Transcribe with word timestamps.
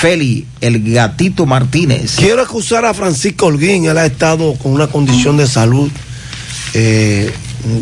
Feli, 0.00 0.46
el 0.62 0.92
gatito 0.92 1.44
Martínez. 1.44 2.14
Quiero 2.16 2.40
acusar 2.40 2.84
a 2.86 2.94
Francisco 2.94 3.46
Holguín, 3.46 3.84
él 3.84 3.98
ha 3.98 4.06
estado 4.06 4.54
con 4.54 4.72
una 4.72 4.86
condición 4.86 5.36
de 5.36 5.46
salud. 5.46 5.90
eh, 6.74 7.30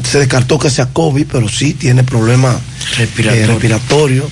se 0.02 0.18
descartó 0.18 0.58
que 0.58 0.70
sea 0.70 0.86
COVID, 0.86 1.26
pero 1.30 1.48
sí 1.48 1.74
tiene 1.74 2.02
problemas 2.02 2.56
eh, 2.98 3.46
respiratorios. 3.46 4.26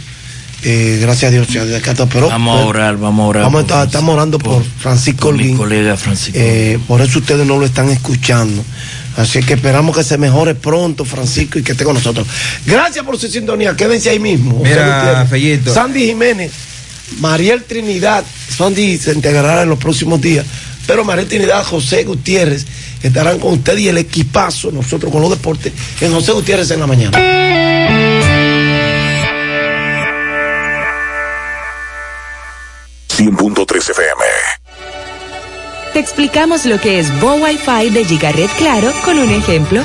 Eh, 0.65 0.99
gracias 1.01 1.29
a 1.29 1.33
Dios 1.33 1.47
se 1.49 1.61
ha 1.61 1.65
descartado. 1.65 2.09
Pero, 2.09 2.29
Vamos 2.29 2.61
a 2.61 2.65
orar, 2.65 2.97
vamos 2.97 3.23
a 3.25 3.29
orar. 3.29 3.43
Vamos 3.45 3.71
a 3.71 3.85
estamos 3.85 4.15
orando 4.17 4.39
por, 4.41 4.65
Francisco 4.65 5.29
por 5.29 5.35
mi 5.37 5.43
Holguín. 5.43 5.57
colega 5.57 5.97
Francisco. 5.97 6.37
Eh, 6.43 6.81
por 6.89 7.01
eso 7.03 7.21
ustedes 7.21 7.47
no 7.47 7.57
lo 7.59 7.67
están 7.67 7.89
escuchando. 7.91 8.65
Así 9.17 9.41
que 9.41 9.55
esperamos 9.55 9.97
que 9.97 10.03
se 10.03 10.19
mejore 10.19 10.57
pronto, 10.57 11.05
Francisco, 11.05 11.61
y 11.61 11.63
que 11.63 11.73
esté 11.73 11.85
con 11.85 11.95
nosotros. 11.95 12.27
Gracias 12.67 13.05
por 13.05 13.17
su 13.17 13.29
sintonía. 13.29 13.77
Quédense 13.77 14.11
ahí 14.11 14.19
mismo. 14.19 14.61
Mira. 14.65 15.25
Fellito. 15.31 15.73
Sandy 15.73 16.07
Jiménez, 16.07 16.51
Mariel 17.19 17.65
Trinidad. 17.65 18.25
Sandy 18.57 18.99
se 18.99 19.13
integrará 19.13 19.63
en 19.63 19.69
los 19.69 19.79
próximos 19.79 20.21
días. 20.21 20.47
Pero 20.87 21.05
Mariel 21.05 21.29
Trinidad, 21.29 21.65
José 21.65 22.05
Gutiérrez 22.05 22.67
estarán 23.03 23.39
con 23.39 23.55
usted 23.55 23.77
y 23.79 23.89
el 23.89 23.99
equipazo, 23.99 24.71
nosotros 24.71 25.11
con 25.11 25.21
los 25.21 25.31
deportes, 25.31 25.73
en 26.01 26.13
José 26.13 26.33
Gutiérrez 26.33 26.71
en 26.71 26.81
la 26.81 26.87
mañana. 26.87 27.19
100.3 33.17 33.91
FM. 33.91 34.25
Te 35.95 36.01
explicamos 36.01 36.67
lo 36.67 36.79
que 36.79 36.99
es 36.99 37.21
Bo 37.21 37.37
Wi-Fi 37.37 37.89
de 37.89 38.05
Gigaret 38.05 38.51
Claro 38.59 38.93
con 39.05 39.19
un 39.19 39.31
ejemplo. 39.31 39.83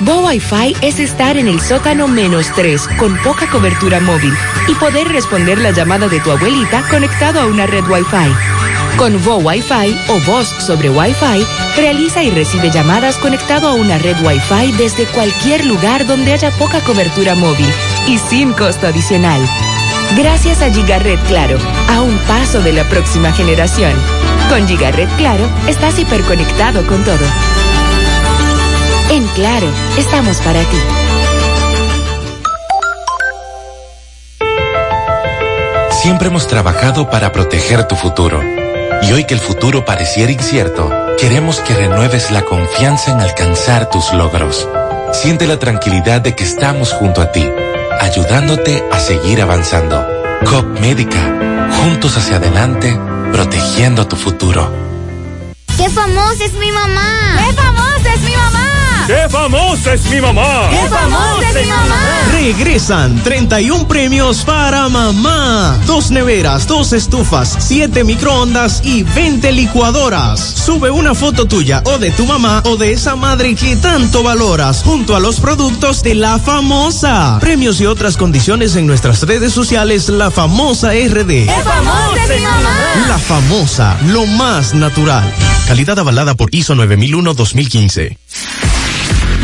Bo 0.00 0.20
Wi-Fi 0.20 0.76
es 0.80 1.00
estar 1.00 1.36
en 1.36 1.48
el 1.48 1.60
sótano 1.60 2.06
menos 2.06 2.52
3 2.54 2.86
con 2.98 3.16
poca 3.18 3.50
cobertura 3.50 3.98
móvil 4.00 4.32
y 4.68 4.74
poder 4.74 5.08
responder 5.08 5.58
la 5.58 5.72
llamada 5.72 6.08
de 6.08 6.20
tu 6.20 6.30
abuelita 6.30 6.82
conectado 6.88 7.40
a 7.40 7.46
una 7.46 7.66
red 7.66 7.84
Wi-Fi. 7.84 8.96
Con 8.96 9.22
Bo 9.24 9.36
Wi-Fi 9.38 9.98
o 10.08 10.20
voz 10.20 10.48
sobre 10.64 10.88
Wi-Fi, 10.90 11.44
realiza 11.76 12.22
y 12.22 12.30
recibe 12.30 12.70
llamadas 12.70 13.16
conectado 13.16 13.68
a 13.68 13.74
una 13.74 13.98
red 13.98 14.16
Wi-Fi 14.22 14.72
desde 14.72 15.06
cualquier 15.06 15.64
lugar 15.64 16.06
donde 16.06 16.32
haya 16.32 16.52
poca 16.52 16.80
cobertura 16.80 17.34
móvil 17.34 17.68
y 18.06 18.18
sin 18.18 18.52
costo 18.52 18.86
adicional. 18.86 19.40
Gracias 20.16 20.62
a 20.62 20.72
Gigaret 20.72 21.20
Claro, 21.26 21.58
a 21.90 22.00
un 22.00 22.16
paso 22.18 22.62
de 22.62 22.72
la 22.72 22.88
próxima 22.88 23.32
generación. 23.32 23.92
Con 24.48 24.66
Gigaret 24.66 25.10
Claro, 25.16 25.44
estás 25.66 25.98
hiperconectado 25.98 26.86
con 26.86 27.02
todo. 27.04 27.26
En 29.10 29.26
Claro, 29.28 29.66
estamos 29.96 30.36
para 30.38 30.60
ti. 30.60 30.76
Siempre 36.02 36.28
hemos 36.28 36.46
trabajado 36.46 37.08
para 37.08 37.32
proteger 37.32 37.88
tu 37.88 37.96
futuro. 37.96 38.40
Y 39.02 39.12
hoy 39.12 39.24
que 39.24 39.34
el 39.34 39.40
futuro 39.40 39.84
pareciera 39.84 40.30
incierto, 40.30 40.90
queremos 41.18 41.60
que 41.60 41.74
renueves 41.74 42.30
la 42.30 42.42
confianza 42.42 43.12
en 43.12 43.20
alcanzar 43.20 43.88
tus 43.88 44.12
logros. 44.12 44.68
Siente 45.12 45.46
la 45.46 45.58
tranquilidad 45.58 46.20
de 46.20 46.34
que 46.34 46.44
estamos 46.44 46.92
junto 46.92 47.22
a 47.22 47.32
ti, 47.32 47.48
ayudándote 48.00 48.84
a 48.92 48.98
seguir 49.00 49.40
avanzando. 49.40 50.06
COP 50.44 50.80
Médica, 50.80 51.70
juntos 51.80 52.16
hacia 52.16 52.36
adelante, 52.36 52.98
protegiendo 53.32 54.06
tu 54.06 54.16
futuro. 54.16 54.70
¡Qué 55.78 55.88
famosa 55.88 56.44
es 56.44 56.52
mi 56.54 56.70
mamá! 56.72 57.44
¡Qué 57.46 57.52
famosa 57.54 58.14
es 58.14 58.20
mi 58.20 58.32
mamá! 58.36 58.57
¡Qué 59.08 59.26
famosa 59.30 59.94
es 59.94 60.04
mi 60.10 60.20
mamá! 60.20 60.68
¡Qué 60.68 60.86
famosa 60.86 61.48
es 61.48 61.64
mi 61.64 61.70
mamá! 61.70 61.96
Regresan 62.30 63.22
31 63.22 63.88
premios 63.88 64.44
para 64.44 64.86
mamá. 64.90 65.78
Dos 65.86 66.10
neveras, 66.10 66.66
dos 66.66 66.92
estufas, 66.92 67.56
siete 67.58 68.04
microondas 68.04 68.82
y 68.84 69.04
20 69.04 69.50
licuadoras. 69.52 70.38
Sube 70.40 70.90
una 70.90 71.14
foto 71.14 71.46
tuya 71.46 71.80
o 71.86 71.96
de 71.96 72.10
tu 72.10 72.26
mamá 72.26 72.60
o 72.66 72.76
de 72.76 72.92
esa 72.92 73.16
madre 73.16 73.54
que 73.54 73.76
tanto 73.76 74.22
valoras 74.22 74.82
junto 74.82 75.16
a 75.16 75.20
los 75.20 75.40
productos 75.40 76.02
de 76.02 76.14
la 76.14 76.38
famosa. 76.38 77.38
Premios 77.40 77.80
y 77.80 77.86
otras 77.86 78.18
condiciones 78.18 78.76
en 78.76 78.86
nuestras 78.86 79.22
redes 79.22 79.54
sociales 79.54 80.10
La 80.10 80.30
Famosa 80.30 80.90
RD. 80.90 81.46
¡Qué 81.46 81.62
famosa 81.64 82.24
es 82.24 82.28
mi 82.28 82.44
mamá! 82.44 82.76
La 83.08 83.18
Famosa, 83.18 83.96
lo 84.08 84.26
más 84.26 84.74
natural. 84.74 85.32
Calidad 85.66 85.98
avalada 85.98 86.34
por 86.34 86.54
ISO 86.54 86.74
9001-2015. 86.74 88.18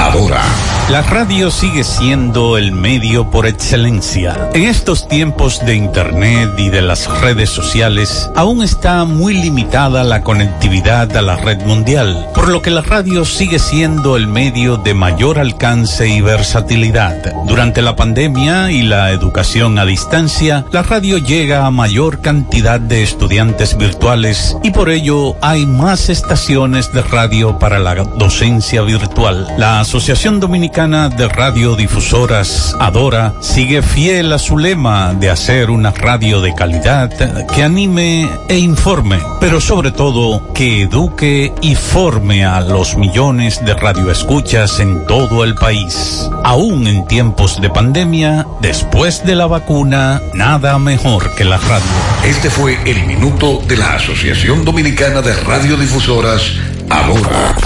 Adora. 0.00 0.40
La 0.88 1.02
radio 1.02 1.52
sigue 1.52 1.84
siendo 1.84 2.58
el 2.58 2.72
medio 2.72 3.30
por 3.30 3.46
excelencia. 3.46 4.50
En 4.54 4.64
estos 4.64 5.06
tiempos 5.06 5.64
de 5.64 5.76
Internet 5.76 6.50
y 6.58 6.68
de 6.68 6.82
las 6.82 7.06
redes 7.20 7.50
sociales, 7.50 8.28
aún 8.34 8.62
está 8.62 9.04
muy 9.04 9.34
limitada 9.34 10.02
la 10.02 10.22
conectividad 10.22 11.16
a 11.16 11.22
la 11.22 11.36
red 11.36 11.64
mundial, 11.64 12.26
por 12.34 12.48
lo 12.48 12.60
que 12.60 12.70
la 12.70 12.82
radio 12.82 13.24
sigue 13.24 13.60
siendo 13.60 14.16
el 14.16 14.26
medio 14.26 14.78
de 14.78 14.94
mayor 14.94 15.38
alcance 15.38 16.08
y 16.08 16.22
versatilidad. 16.22 17.32
Durante 17.46 17.82
la 17.82 17.94
pandemia 17.94 18.72
y 18.72 18.82
la 18.82 19.12
educación 19.12 19.78
a 19.78 19.84
distancia, 19.84 20.64
la 20.72 20.82
radio 20.82 21.18
llega 21.18 21.66
a 21.66 21.70
mayor 21.70 22.20
cantidad 22.20 22.80
de 22.80 23.04
estudiantes 23.04 23.76
virtuales 23.76 24.56
y 24.64 24.72
por 24.72 24.90
ello 24.90 25.36
hay 25.40 25.66
más 25.66 26.08
estaciones 26.08 26.92
de 26.92 27.02
radio 27.02 27.60
para 27.60 27.78
la 27.78 27.94
docencia 27.94 28.82
virtual. 28.82 29.46
La 29.56 29.78
Asociación 29.90 30.38
Dominicana 30.38 31.08
de 31.08 31.26
Radiodifusoras, 31.26 32.76
Adora, 32.78 33.34
sigue 33.40 33.82
fiel 33.82 34.32
a 34.32 34.38
su 34.38 34.56
lema 34.56 35.14
de 35.14 35.30
hacer 35.30 35.68
una 35.68 35.90
radio 35.90 36.40
de 36.40 36.54
calidad 36.54 37.10
que 37.48 37.64
anime 37.64 38.30
e 38.48 38.56
informe, 38.56 39.18
pero 39.40 39.60
sobre 39.60 39.90
todo 39.90 40.54
que 40.54 40.82
eduque 40.82 41.52
y 41.60 41.74
forme 41.74 42.44
a 42.44 42.60
los 42.60 42.96
millones 42.96 43.64
de 43.64 43.74
radioescuchas 43.74 44.78
en 44.78 45.04
todo 45.06 45.42
el 45.42 45.56
país. 45.56 46.30
Aún 46.44 46.86
en 46.86 47.04
tiempos 47.08 47.60
de 47.60 47.68
pandemia, 47.68 48.46
después 48.60 49.26
de 49.26 49.34
la 49.34 49.48
vacuna, 49.48 50.22
nada 50.34 50.78
mejor 50.78 51.34
que 51.34 51.42
la 51.42 51.58
radio. 51.58 51.90
Este 52.24 52.48
fue 52.48 52.78
el 52.86 53.06
minuto 53.06 53.60
de 53.66 53.76
la 53.76 53.94
Asociación 53.94 54.64
Dominicana 54.64 55.20
de 55.20 55.34
Radiodifusoras, 55.34 56.44
Adora. 56.88 57.56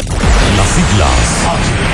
Las 0.57 0.69
siglas 0.69 1.94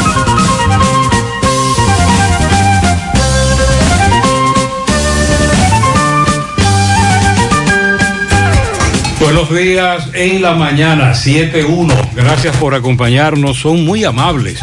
Buenos 9.33 9.55
días 9.57 10.09
en 10.13 10.41
la 10.41 10.55
mañana, 10.55 11.13
7.1. 11.13 12.11
Gracias 12.13 12.53
por 12.57 12.75
acompañarnos, 12.75 13.57
son 13.57 13.85
muy 13.85 14.03
amables. 14.03 14.59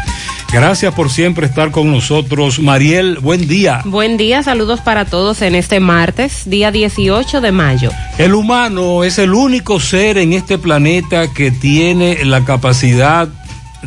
Gracias 0.53 0.93
por 0.93 1.09
siempre 1.09 1.47
estar 1.47 1.71
con 1.71 1.91
nosotros. 1.91 2.61
Mariel, 2.61 3.19
buen 3.19 3.49
día. 3.49 3.81
Buen 3.87 4.19
día, 4.19 4.43
saludos 4.43 4.81
para 4.83 5.07
todos 5.07 5.41
en 5.41 5.55
este 5.55 5.81
martes, 5.81 6.43
día 6.45 6.71
18 6.71 7.41
de 7.41 7.51
mayo. 7.51 7.91
El 8.19 8.35
humano 8.35 9.05
es 9.05 9.19
el 9.19 9.33
único 9.33 9.81
ser 9.81 10.19
en 10.19 10.35
este 10.35 10.59
planeta 10.59 11.33
que 11.33 11.51
tiene 11.51 12.23
la 12.27 12.45
capacidad 12.45 13.27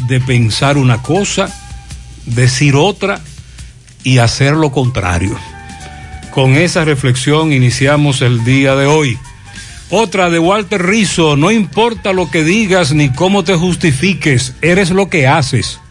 de 0.08 0.20
pensar 0.20 0.80
una 0.80 1.04
cosa, 1.04 1.56
decir 2.26 2.76
otra 2.76 3.22
y 4.04 4.18
hacer 4.18 4.54
lo 4.54 4.72
contrario. 4.72 5.38
Con 6.32 6.56
esa 6.56 6.86
reflexión 6.86 7.54
iniciamos 7.54 8.24
el 8.24 8.44
día 8.44 8.76
de 8.76 8.88
hoy. 8.88 9.20
Otra 9.94 10.30
de 10.30 10.40
Walter 10.40 10.82
Rizzo, 10.82 11.36
no 11.36 11.52
importa 11.52 12.14
lo 12.14 12.32
que 12.32 12.46
digas 12.46 12.94
ni 12.94 13.10
cómo 13.10 13.44
te 13.44 13.56
justifiques, 13.56 14.54
eres 14.62 14.90
lo 14.90 15.10
que 15.10 15.28
haces. 15.28 15.82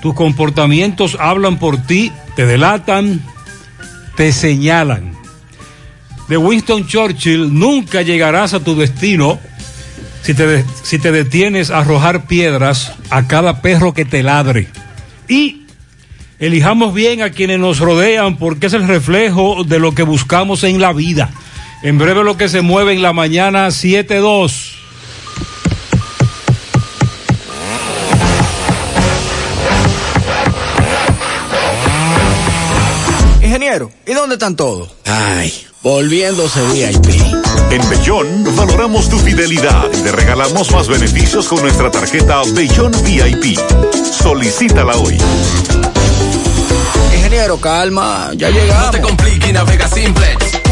Tus 0.00 0.14
comportamientos 0.14 1.14
hablan 1.20 1.58
por 1.58 1.76
ti, 1.76 2.10
te 2.36 2.46
delatan, 2.46 3.20
te 4.16 4.32
señalan. 4.32 5.12
De 6.26 6.38
Winston 6.38 6.86
Churchill, 6.86 7.52
nunca 7.52 8.00
llegarás 8.00 8.54
a 8.54 8.60
tu 8.60 8.74
destino 8.74 9.38
si 10.22 10.32
te, 10.32 10.64
si 10.82 10.98
te 10.98 11.12
detienes 11.12 11.70
a 11.70 11.80
arrojar 11.80 12.26
piedras 12.26 12.94
a 13.10 13.28
cada 13.28 13.60
perro 13.60 13.92
que 13.92 14.06
te 14.06 14.22
ladre. 14.22 14.68
Y 15.28 15.66
elijamos 16.38 16.94
bien 16.94 17.20
a 17.20 17.28
quienes 17.28 17.58
nos 17.58 17.78
rodean 17.78 18.38
porque 18.38 18.68
es 18.68 18.72
el 18.72 18.88
reflejo 18.88 19.64
de 19.64 19.78
lo 19.80 19.94
que 19.94 20.02
buscamos 20.02 20.64
en 20.64 20.80
la 20.80 20.94
vida. 20.94 21.30
En 21.82 21.96
breve 21.96 22.24
lo 22.24 22.36
que 22.36 22.48
se 22.48 22.60
mueve 22.60 22.92
en 22.92 23.02
la 23.02 23.12
mañana 23.12 23.68
7-2. 23.68 24.74
Ingeniero, 33.42 33.90
¿y 34.06 34.12
dónde 34.12 34.34
están 34.34 34.56
todos? 34.56 34.90
Ay, 35.06 35.52
volviéndose 35.82 36.60
VIP. 36.66 37.20
En 37.70 37.88
Bellón 37.88 38.56
valoramos 38.56 39.08
tu 39.08 39.18
fidelidad 39.18 39.84
y 39.92 40.02
te 40.02 40.10
regalamos 40.10 40.72
más 40.72 40.88
beneficios 40.88 41.46
con 41.46 41.62
nuestra 41.62 41.90
tarjeta 41.90 42.42
Bellón 42.54 42.92
VIP. 43.04 43.56
Solicítala 44.10 44.96
hoy. 44.96 45.16
Ingeniero, 47.14 47.60
calma, 47.60 48.30
ya 48.34 48.50
llegamos. 48.50 48.86
No 48.86 48.90
te 48.90 49.00
compliques 49.00 49.48
y 49.48 49.52
navega 49.52 49.86
simplex. 49.86 50.37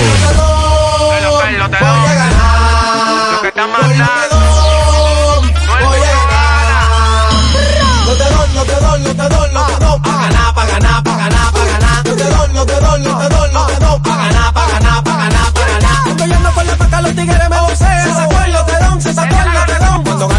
Cuando 20.04 20.30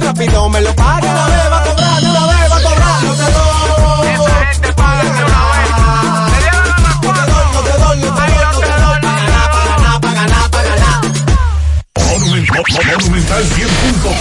rápido 0.00 0.48
me 0.48 0.60
lo. 0.60 1.03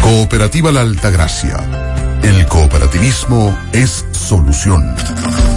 Cooperativa 0.00 0.72
La 0.72 0.80
Altagracia. 0.80 1.56
El 2.22 2.46
cooperativismo 2.46 3.56
es 3.72 4.04
solución. 4.12 4.94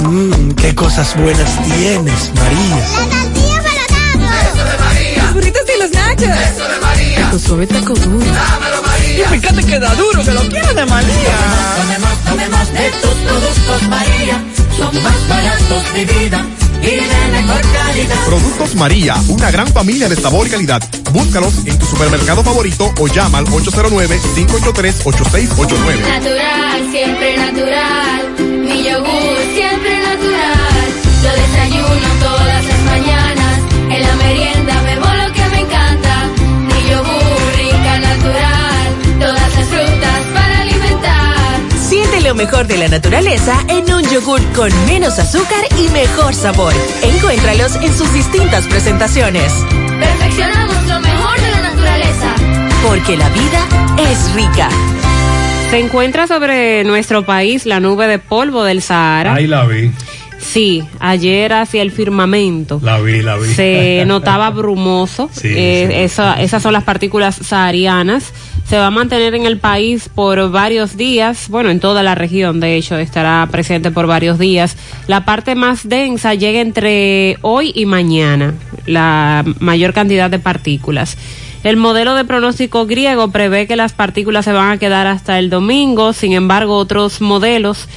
Mmm, 0.01 0.51
qué 0.51 0.75
cosas 0.75 1.15
buenas 1.17 1.63
tienes, 1.63 2.31
María. 2.35 2.77
La 3.09 3.23
tortilla 3.23 3.61
para 3.63 4.41
Eso 4.41 4.63
de 4.63 4.77
María. 4.77 5.23
Los 5.23 5.33
burritos 5.33 5.61
y 5.75 5.81
los 5.81 5.91
nachos. 5.91 6.23
Eso 6.23 6.67
de 6.67 6.79
María. 6.79 7.31
Tu 7.31 7.39
suave 7.39 7.67
taco 7.67 7.93
duro. 7.93 8.25
Dámelo, 8.25 8.81
María. 8.85 9.25
Y 9.25 9.39
fíjate 9.39 9.63
que 9.63 9.79
da 9.79 9.95
duro, 9.95 10.23
que 10.23 10.31
lo 10.31 10.41
quiero 10.41 10.73
de 10.73 10.85
María. 10.85 11.37
Tomemos, 11.77 12.17
tomemos, 12.23 12.23
tomemos 12.23 12.73
de 12.73 12.91
tus 13.01 13.15
productos, 13.27 13.83
María. 13.89 14.43
Son 14.77 15.03
más 15.03 15.27
baratos 15.27 15.93
de 15.93 16.05
vida 16.05 16.45
y 16.83 16.95
de 16.95 17.07
mejor 17.31 17.61
calidad. 17.61 18.25
Productos 18.25 18.75
María, 18.75 19.15
una 19.29 19.49
gran 19.51 19.67
familia 19.67 20.09
de 20.09 20.15
sabor 20.15 20.47
y 20.47 20.49
calidad. 20.49 20.81
Búscalos 21.11 21.53
en 21.65 21.77
tu 21.79 21.85
supermercado 21.85 22.43
favorito 22.43 22.91
o 22.99 23.07
llama 23.07 23.37
al 23.39 23.45
809-583-8689. 23.47 26.01
Natural, 26.01 26.91
siempre 26.91 27.37
natural. 27.37 28.35
Mi 28.39 28.83
yogur, 28.83 29.37
siempre 29.53 29.72
lo 42.23 42.35
mejor 42.35 42.67
de 42.67 42.77
la 42.77 42.87
naturaleza 42.87 43.53
en 43.67 43.91
un 43.93 44.01
yogur 44.09 44.41
con 44.55 44.69
menos 44.85 45.19
azúcar 45.19 45.59
y 45.77 45.89
mejor 45.91 46.33
sabor. 46.33 46.73
Encuéntralos 47.01 47.75
en 47.77 47.93
sus 47.95 48.11
distintas 48.13 48.65
presentaciones. 48.65 49.51
Perfeccionamos 49.99 50.75
lo 50.87 50.99
mejor 51.01 51.39
de 51.41 51.51
la 51.51 51.61
naturaleza. 51.61 52.35
Porque 52.87 53.17
la 53.17 53.29
vida 53.29 53.67
es 54.09 54.33
rica. 54.33 54.69
Se 55.69 55.79
encuentra 55.79 56.27
sobre 56.27 56.83
nuestro 56.85 57.25
país 57.25 57.65
la 57.65 57.79
nube 57.79 58.07
de 58.07 58.19
polvo 58.19 58.63
del 58.63 58.81
Sahara. 58.81 59.33
Ahí 59.33 59.47
la 59.47 59.65
vi. 59.65 59.91
Sí, 60.39 60.83
ayer 60.99 61.51
hacia 61.53 61.81
el 61.81 61.91
firmamento. 61.91 62.79
La 62.83 62.99
vi, 62.99 63.21
la 63.21 63.37
vi. 63.37 63.53
Se 63.53 64.03
notaba 64.07 64.49
brumoso. 64.49 65.29
Sí, 65.33 65.49
eh, 65.55 65.87
sí. 65.89 65.95
esa- 66.01 66.41
esas 66.41 66.61
son 66.63 66.73
las 66.73 66.83
partículas 66.83 67.35
saharianas. 67.35 68.33
Se 68.65 68.77
va 68.77 68.87
a 68.87 68.91
mantener 68.91 69.35
en 69.35 69.45
el 69.45 69.59
país 69.59 70.09
por 70.09 70.49
varios 70.51 70.97
días. 70.97 71.49
Bueno, 71.49 71.69
en 71.69 71.79
toda 71.79 72.01
la 72.01 72.15
región, 72.15 72.59
de 72.59 72.75
hecho, 72.75 72.97
estará 72.97 73.47
presente 73.51 73.91
por 73.91 74.07
varios 74.07 74.39
días. 74.39 74.77
La 75.07 75.25
parte 75.25 75.55
más 75.55 75.87
densa 75.87 76.33
llega 76.33 76.61
entre 76.61 77.37
hoy 77.41 77.71
y 77.75 77.85
mañana. 77.85 78.53
La 78.85 79.43
mayor 79.59 79.93
cantidad 79.93 80.29
de 80.29 80.39
partículas. 80.39 81.17
El 81.63 81.77
modelo 81.77 82.13
de 82.15 82.25
pronóstico 82.25 82.85
griego 82.85 83.31
prevé 83.31 83.67
que 83.67 83.77
las 83.77 83.93
partículas 83.93 84.43
se 84.43 84.51
van 84.51 84.71
a 84.71 84.77
quedar 84.77 85.07
hasta 85.07 85.39
el 85.39 85.49
domingo, 85.49 86.11
sin 86.11 86.33
embargo 86.33 86.75
otros 86.75 87.21
modelos 87.21 87.87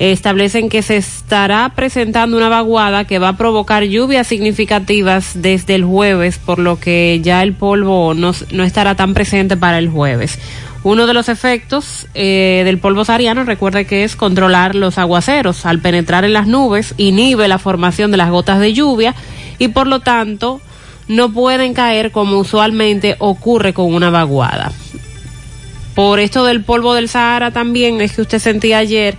establecen 0.00 0.70
que 0.70 0.80
se 0.80 0.96
estará 0.96 1.70
presentando 1.76 2.38
una 2.38 2.48
vaguada 2.48 3.04
que 3.04 3.18
va 3.18 3.28
a 3.28 3.36
provocar 3.36 3.84
lluvias 3.84 4.26
significativas 4.26 5.32
desde 5.34 5.74
el 5.74 5.84
jueves, 5.84 6.38
por 6.38 6.58
lo 6.58 6.80
que 6.80 7.20
ya 7.22 7.42
el 7.42 7.52
polvo 7.52 8.14
no, 8.14 8.32
estará 8.64 8.94
tan 8.94 9.12
presente 9.12 9.58
para 9.58 9.78
el 9.78 9.90
jueves. 9.90 10.38
Uno 10.82 11.06
de 11.06 11.12
los 11.12 11.28
efectos 11.28 12.06
eh, 12.14 12.62
del 12.64 12.78
polvo 12.78 13.04
sahariano, 13.04 13.44
recuerde 13.44 13.84
que 13.84 14.02
es 14.02 14.16
controlar 14.16 14.74
los 14.74 14.96
aguaceros. 14.96 15.66
Al 15.66 15.80
penetrar 15.80 16.24
en 16.24 16.32
las 16.32 16.46
nubes, 16.46 16.94
inhibe 16.96 17.46
la 17.46 17.58
formación 17.58 18.10
de 18.10 18.16
las 18.16 18.30
gotas 18.30 18.58
de 18.58 18.72
lluvia 18.72 19.14
y 19.58 19.68
por 19.68 19.86
lo 19.86 20.00
tanto 20.00 20.62
no 21.08 21.30
pueden 21.30 21.74
caer 21.74 22.10
como 22.10 22.38
usualmente 22.38 23.16
ocurre 23.18 23.74
con 23.74 23.92
una 23.92 24.08
vaguada. 24.08 24.72
Por 25.94 26.20
esto 26.20 26.46
del 26.46 26.64
polvo 26.64 26.94
del 26.94 27.10
Sahara 27.10 27.50
también 27.50 28.00
es 28.00 28.12
que 28.12 28.22
usted 28.22 28.38
sentía 28.38 28.78
ayer 28.78 29.18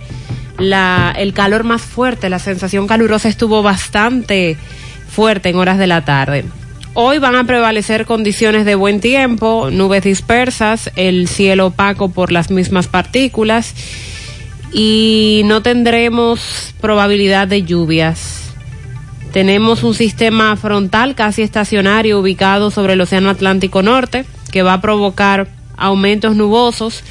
la, 0.58 1.14
el 1.16 1.32
calor 1.32 1.64
más 1.64 1.82
fuerte, 1.82 2.28
la 2.28 2.38
sensación 2.38 2.86
calurosa 2.86 3.28
estuvo 3.28 3.62
bastante 3.62 4.56
fuerte 5.08 5.50
en 5.50 5.56
horas 5.56 5.78
de 5.78 5.86
la 5.86 6.04
tarde. 6.04 6.44
Hoy 6.94 7.18
van 7.18 7.36
a 7.36 7.44
prevalecer 7.44 8.04
condiciones 8.04 8.66
de 8.66 8.74
buen 8.74 9.00
tiempo, 9.00 9.70
nubes 9.70 10.04
dispersas, 10.04 10.90
el 10.94 11.26
cielo 11.26 11.68
opaco 11.68 12.10
por 12.10 12.32
las 12.32 12.50
mismas 12.50 12.86
partículas 12.86 13.74
y 14.74 15.42
no 15.46 15.62
tendremos 15.62 16.74
probabilidad 16.80 17.48
de 17.48 17.62
lluvias. 17.62 18.52
Tenemos 19.32 19.82
un 19.82 19.94
sistema 19.94 20.54
frontal 20.56 21.14
casi 21.14 21.40
estacionario 21.40 22.20
ubicado 22.20 22.70
sobre 22.70 22.92
el 22.92 23.00
Océano 23.00 23.30
Atlántico 23.30 23.82
Norte 23.82 24.26
que 24.50 24.62
va 24.62 24.74
a 24.74 24.80
provocar 24.82 25.48
aumentos 25.78 26.36
nubosos 26.36 27.02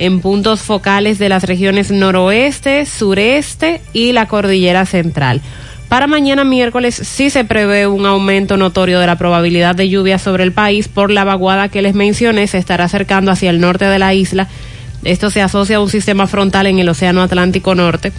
en 0.00 0.20
puntos 0.20 0.62
focales 0.62 1.18
de 1.18 1.28
las 1.28 1.44
regiones 1.44 1.90
noroeste, 1.90 2.86
sureste 2.86 3.82
y 3.92 4.12
la 4.12 4.26
cordillera 4.26 4.86
central. 4.86 5.42
Para 5.90 6.06
mañana 6.06 6.42
miércoles 6.42 6.94
sí 6.94 7.28
se 7.28 7.44
prevé 7.44 7.86
un 7.86 8.06
aumento 8.06 8.56
notorio 8.56 8.98
de 8.98 9.06
la 9.06 9.16
probabilidad 9.16 9.74
de 9.74 9.90
lluvia 9.90 10.18
sobre 10.18 10.44
el 10.44 10.52
país 10.52 10.88
por 10.88 11.10
la 11.10 11.24
vaguada 11.24 11.68
que 11.68 11.82
les 11.82 11.94
mencioné, 11.94 12.46
se 12.46 12.56
estará 12.56 12.84
acercando 12.84 13.30
hacia 13.30 13.50
el 13.50 13.60
norte 13.60 13.84
de 13.84 13.98
la 13.98 14.14
isla. 14.14 14.48
Esto 15.04 15.30
se 15.30 15.40
asocia 15.40 15.76
a 15.76 15.80
un 15.80 15.88
sistema 15.88 16.26
frontal 16.26 16.66
en 16.66 16.78
el 16.78 16.88
Océano 16.88 17.22
Atlántico 17.22 17.74
Norte 17.74 18.12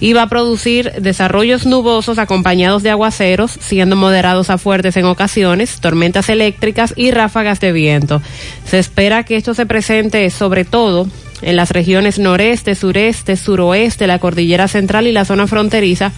y 0.00 0.14
va 0.14 0.22
a 0.22 0.28
producir 0.28 0.92
desarrollos 1.00 1.66
nubosos 1.66 2.18
acompañados 2.18 2.82
de 2.82 2.90
aguaceros, 2.90 3.52
siendo 3.60 3.96
moderados 3.96 4.50
a 4.50 4.58
fuertes 4.58 4.96
en 4.96 5.04
ocasiones, 5.04 5.78
tormentas 5.80 6.28
eléctricas 6.28 6.94
y 6.96 7.10
ráfagas 7.10 7.60
de 7.60 7.72
viento. 7.72 8.20
Se 8.64 8.78
espera 8.78 9.24
que 9.24 9.36
esto 9.36 9.54
se 9.54 9.66
presente 9.66 10.28
sobre 10.30 10.64
todo 10.64 11.06
en 11.42 11.56
las 11.56 11.70
regiones 11.70 12.18
noreste, 12.18 12.74
sureste, 12.74 13.36
suroeste, 13.36 14.06
la 14.06 14.18
cordillera 14.18 14.68
central 14.68 15.06
y 15.06 15.12
la 15.12 15.24
zona 15.24 15.46
fronteriza 15.46 16.12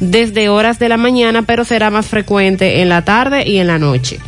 desde 0.00 0.48
horas 0.48 0.78
de 0.78 0.88
la 0.88 0.96
mañana, 0.96 1.42
pero 1.42 1.64
será 1.64 1.90
más 1.90 2.06
frecuente 2.06 2.80
en 2.82 2.88
la 2.88 3.02
tarde 3.02 3.48
y 3.48 3.58
en 3.58 3.68
la 3.68 3.78
noche. 3.78 4.18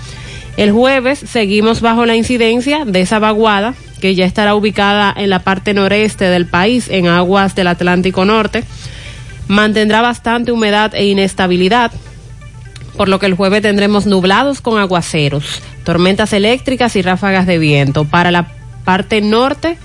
El 0.56 0.70
jueves 0.70 1.18
seguimos 1.18 1.80
bajo 1.80 2.06
la 2.06 2.14
incidencia 2.14 2.84
de 2.84 3.00
esa 3.00 3.18
vaguada 3.18 3.74
que 4.04 4.14
ya 4.14 4.26
estará 4.26 4.54
ubicada 4.54 5.14
en 5.16 5.30
la 5.30 5.38
parte 5.38 5.73
noreste 5.73 6.26
del 6.26 6.44
país, 6.44 6.88
en 6.90 7.06
aguas 7.06 7.54
del 7.54 7.68
Atlántico 7.68 8.26
Norte. 8.26 8.62
Mantendrá 9.49 10.02
bastante 10.02 10.52
humedad 10.52 10.94
e 10.94 11.06
inestabilidad, 11.06 11.90
por 12.99 13.08
lo 13.08 13.18
que 13.18 13.25
el 13.25 13.32
jueves 13.32 13.62
tendremos 13.62 14.04
nublados 14.04 14.61
con 14.61 14.78
aguaceros, 14.78 15.62
tormentas 15.84 16.34
eléctricas 16.34 16.96
y 16.96 17.00
ráfagas 17.00 17.46
de 17.46 17.56
viento. 17.56 18.04
Para 18.04 18.30
la 18.30 18.49
parte 18.84 19.23
norte, 19.23 19.78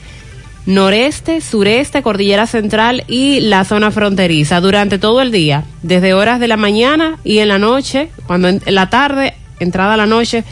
noreste, 0.65 1.39
sureste, 1.39 2.01
cordillera 2.01 2.45
central 2.45 3.05
y 3.07 3.39
la 3.39 3.63
zona 3.63 3.89
fronteriza 3.89 4.59
durante 4.59 4.99
todo 4.99 5.21
el 5.21 5.31
día, 5.31 5.63
desde 5.81 6.13
horas 6.13 6.41
de 6.41 6.49
la 6.49 6.57
mañana 6.57 7.19
y 7.23 7.38
en 7.38 7.47
la 7.47 7.57
noche, 7.57 8.09
cuando 8.27 8.49
en 8.49 8.61
la 8.65 8.89
tarde, 8.89 9.35
entrada 9.61 9.95
la 9.95 10.07
noche, 10.07 10.43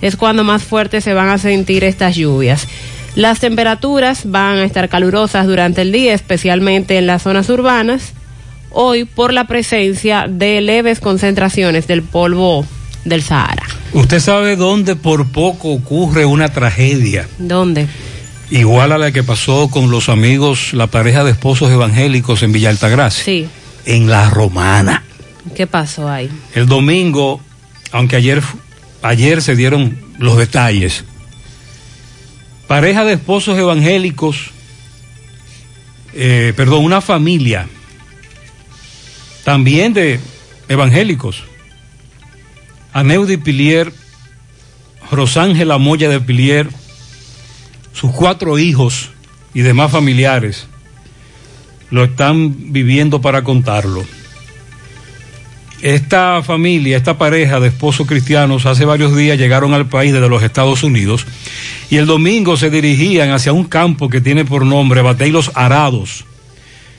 es 0.00 0.14
cuando 0.14 0.44
más 0.44 0.62
fuertes 0.62 1.02
se 1.02 1.12
van 1.12 1.28
a 1.30 1.38
sentir 1.38 1.82
estas 1.82 2.14
lluvias. 2.14 2.68
Las 3.16 3.40
temperaturas 3.40 4.30
van 4.30 4.58
a 4.58 4.64
estar 4.64 4.90
calurosas 4.90 5.46
durante 5.46 5.80
el 5.80 5.90
día, 5.90 6.12
especialmente 6.12 6.98
en 6.98 7.06
las 7.06 7.22
zonas 7.22 7.48
urbanas, 7.48 8.12
hoy 8.70 9.06
por 9.06 9.32
la 9.32 9.46
presencia 9.46 10.26
de 10.28 10.60
leves 10.60 11.00
concentraciones 11.00 11.86
del 11.86 12.02
polvo 12.02 12.66
del 13.06 13.22
Sahara. 13.22 13.62
¿Usted 13.94 14.20
sabe 14.20 14.54
dónde 14.56 14.96
por 14.96 15.26
poco 15.28 15.72
ocurre 15.72 16.26
una 16.26 16.50
tragedia? 16.50 17.26
¿Dónde? 17.38 17.86
Igual 18.50 18.92
a 18.92 18.98
la 18.98 19.10
que 19.12 19.22
pasó 19.22 19.70
con 19.70 19.90
los 19.90 20.10
amigos, 20.10 20.74
la 20.74 20.86
pareja 20.88 21.24
de 21.24 21.30
esposos 21.30 21.70
evangélicos 21.70 22.42
en 22.42 22.52
Villa 22.52 22.68
Altagracia. 22.68 23.24
Sí. 23.24 23.48
En 23.86 24.10
La 24.10 24.28
Romana. 24.28 25.04
¿Qué 25.54 25.66
pasó 25.66 26.10
ahí? 26.10 26.28
El 26.54 26.66
domingo, 26.66 27.40
aunque 27.92 28.16
ayer, 28.16 28.42
ayer 29.00 29.40
se 29.40 29.56
dieron 29.56 29.98
los 30.18 30.36
detalles, 30.36 31.04
pareja 32.66 33.04
de 33.04 33.14
esposos 33.14 33.58
evangélicos, 33.58 34.50
eh, 36.14 36.52
perdón, 36.56 36.84
una 36.84 37.00
familia 37.00 37.68
también 39.44 39.92
de 39.92 40.18
evangélicos, 40.68 41.44
Aneudi 42.92 43.36
Pilier, 43.36 43.92
Rosángela 45.10 45.78
Moya 45.78 46.08
de 46.08 46.20
Pilier, 46.20 46.68
sus 47.92 48.10
cuatro 48.10 48.58
hijos 48.58 49.10
y 49.54 49.60
demás 49.60 49.92
familiares 49.92 50.66
lo 51.90 52.04
están 52.04 52.72
viviendo 52.72 53.20
para 53.20 53.42
contarlo. 53.42 54.04
Esta 55.86 56.42
familia, 56.42 56.96
esta 56.96 57.16
pareja 57.16 57.60
de 57.60 57.68
esposos 57.68 58.08
cristianos 58.08 58.66
hace 58.66 58.84
varios 58.84 59.16
días 59.16 59.38
llegaron 59.38 59.72
al 59.72 59.86
país 59.86 60.12
desde 60.12 60.28
los 60.28 60.42
Estados 60.42 60.82
Unidos 60.82 61.24
y 61.90 61.98
el 61.98 62.06
domingo 62.06 62.56
se 62.56 62.70
dirigían 62.70 63.30
hacia 63.30 63.52
un 63.52 63.66
campo 63.66 64.08
que 64.08 64.20
tiene 64.20 64.44
por 64.44 64.66
nombre 64.66 65.00
Batey 65.00 65.30
Los 65.30 65.52
Arados. 65.54 66.24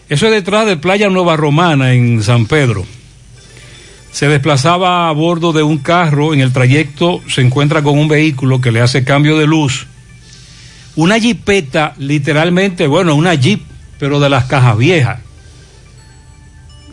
Eso 0.08 0.27
es 0.27 0.32
detrás 0.32 0.67
de 0.67 0.77
Playa 0.77 1.10
Nueva 1.10 1.36
Romana 1.36 1.96
en 1.96 2.24
San 2.24 2.46
Pedro. 2.46 2.86
Se 4.13 4.29
desplazaba 4.29 5.10
a 5.10 5.12
bordo 5.12 5.51
de 5.51 5.63
un 5.63 5.79
carro, 5.79 6.34
en 6.34 6.39
el 6.39 6.53
trayecto 6.53 7.22
se 7.27 7.41
encuentra 7.41 7.84
con 7.84 8.00
un 8.00 8.08
vehículo 8.08 8.62
que 8.62 8.72
le 8.72 8.79
hace 8.79 9.03
cambio 9.03 9.38
de 9.38 9.48
luz. 9.48 9.86
Una 10.96 11.20
jipeta, 11.20 11.94
literalmente, 11.98 12.88
bueno, 12.88 13.15
una 13.15 13.34
jeep, 13.34 13.60
pero 14.00 14.22
de 14.22 14.29
las 14.29 14.46
cajas 14.46 14.77
viejas 14.77 15.26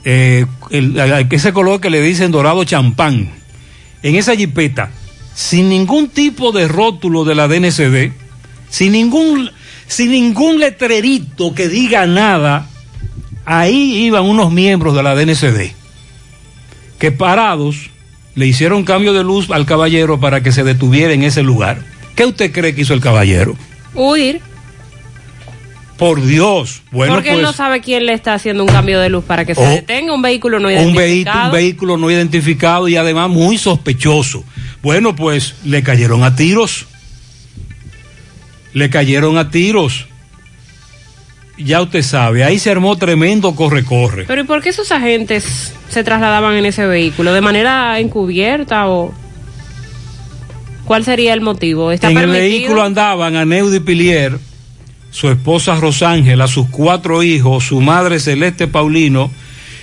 eh, 0.05 0.47
el, 0.71 0.99
ese 1.31 1.53
color 1.53 1.81
que 1.81 1.91
le 1.91 2.01
dicen 2.03 2.31
dorado 2.31 2.65
champán, 2.65 3.31
en 4.03 4.15
esa 4.17 4.37
jipeta, 4.37 4.91
sin 5.35 5.69
ningún 5.69 6.09
tipo 6.09 6.53
de 6.53 6.69
rótulo 6.69 7.25
de 7.25 7.35
la 7.35 7.49
DNCD, 7.49 8.13
sin 8.69 8.93
ningún, 8.93 9.51
sin 9.87 10.11
ningún 10.11 10.61
letrerito 10.61 11.55
que 11.55 11.69
diga 11.69 12.07
nada, 12.07 12.69
ahí 13.45 14.05
iban 14.05 14.25
unos 14.25 14.53
miembros 14.53 14.95
de 14.95 15.03
la 15.03 15.15
DNCD, 15.15 15.73
que 16.99 17.13
parados 17.13 17.91
le 18.35 18.47
hicieron 18.47 18.85
cambio 18.85 19.13
de 19.13 19.25
luz 19.25 19.51
al 19.51 19.65
caballero 19.65 20.21
para 20.21 20.43
que 20.43 20.53
se 20.53 20.65
detuviera 20.65 21.15
en 21.15 21.23
ese 21.23 21.43
lugar. 21.43 21.83
¿Qué 22.15 22.27
usted 22.27 22.53
cree 22.53 22.75
que 22.75 22.83
hizo 22.83 22.95
el 22.95 23.01
caballero? 23.01 23.57
Huir. 23.95 24.41
Por 25.97 26.25
Dios. 26.25 26.83
Bueno, 26.91 27.15
Porque 27.15 27.29
pues, 27.31 27.39
él 27.39 27.45
no 27.45 27.53
sabe 27.53 27.81
quién 27.81 28.05
le 28.07 28.15
está 28.15 28.35
haciendo 28.35 28.65
un 28.65 28.69
cambio 28.69 28.99
de 28.99 29.09
luz 29.09 29.25
para 29.25 29.45
que 29.45 29.55
se 29.55 29.65
Oh. 29.65 29.69
detenga 29.69 30.13
un 30.13 30.23
vehículo 30.23 30.59
no 30.59 30.67
un 30.69 30.75
identificado. 30.75 31.03
vehículo, 31.05 31.45
un 31.47 31.53
vehículo 31.53 31.97
no 31.99 32.11
identificado 32.11 32.89
y 32.89 32.97
además 32.97 33.31
muy 33.31 33.59
sospechoso. 33.59 34.43
Bueno, 34.83 35.15
pues 35.15 35.55
le 35.65 35.83
cayeron 35.85 36.25
a 36.25 36.35
tiros. 36.35 36.87
Le 38.73 38.91
cayeron 38.91 39.39
a 39.39 39.51
tiros. 39.51 40.07
Ya 41.57 41.81
usted 41.81 42.03
sabe, 42.03 42.43
ahí 42.43 42.59
se 42.59 42.71
armó 42.73 42.97
tremendo 42.97 43.55
corre-corre. 43.55 44.25
Pero 44.27 44.41
¿y 44.41 44.45
por 44.45 44.61
qué 44.61 44.71
esos 44.71 44.91
agentes 44.91 45.73
se 45.89 46.03
trasladaban 46.03 46.57
en 46.57 46.67
ese 46.67 46.85
vehículo? 46.87 47.33
¿De 47.33 47.41
manera 47.41 48.01
encubierta 48.01 48.89
o...? 48.89 49.15
¿Cuál 50.85 51.05
sería 51.05 51.33
el 51.33 51.41
motivo? 51.41 51.93
¿Está 51.93 52.11
En 52.11 52.19
el 52.19 52.27
vehículo 52.27 52.83
andaban 52.83 53.37
a 53.37 53.45
Neudi 53.45 53.79
Pilier, 53.79 54.39
su 55.15 55.31
esposa 55.31 55.77
Rosángela, 55.77 56.49
sus 56.49 56.69
cuatro 56.71 57.23
hijos, 57.23 57.63
su 57.69 57.81
madre 57.81 58.19
Celeste 58.19 58.67
Paulino 58.67 59.31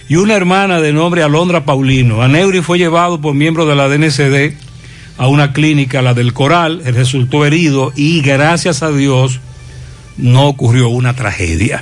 y 0.09 0.17
una 0.17 0.35
hermana 0.35 0.81
de 0.81 0.91
nombre 0.91 1.23
Alondra 1.23 1.63
Paulino. 1.63 2.21
Aneuri 2.21 2.61
fue 2.61 2.77
llevado 2.77 3.21
por 3.21 3.33
miembros 3.33 3.65
de 3.69 3.75
la 3.77 3.88
DNCD 3.88 4.55
a 5.17 5.27
una 5.29 5.53
clínica, 5.53 6.01
la 6.01 6.13
del 6.13 6.33
Coral, 6.33 6.81
él 6.83 6.95
resultó 6.95 7.45
herido 7.45 7.93
y 7.95 8.19
gracias 8.21 8.83
a 8.83 8.91
Dios 8.91 9.39
no 10.17 10.47
ocurrió 10.47 10.89
una 10.89 11.15
tragedia. 11.15 11.81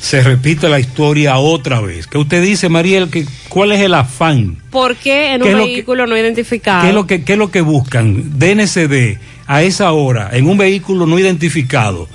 se 0.00 0.20
repite 0.22 0.68
la 0.70 0.80
historia 0.80 1.36
otra 1.38 1.80
vez. 1.80 2.06
¿Qué 2.08 2.16
usted 2.18 2.42
dice, 2.42 2.68
Mariel? 2.70 3.08
Que, 3.10 3.24
¿Cuál 3.50 3.70
es 3.72 3.80
el 3.80 3.92
afán? 3.94 4.56
¿Por 4.70 4.96
qué 4.96 5.34
en 5.34 5.42
¿Qué 5.42 5.54
un 5.54 5.60
que- 5.60 5.64
vehículo 5.66 6.06
no 6.08 6.16
identificado? 6.18 6.82
¿Qué 6.82 6.88
es, 6.88 6.94
lo 6.94 7.06
que, 7.06 7.22
¿Qué 7.22 7.34
es 7.34 7.38
lo 7.38 7.50
que 7.52 7.60
buscan? 7.60 8.36
DNCD 8.38 9.18
a 9.46 9.62
esa 9.62 9.92
hora 9.92 10.30
en 10.32 10.48
un 10.48 10.56
vehículo 10.58 11.06
no 11.06 11.18
identificado. 11.20 12.08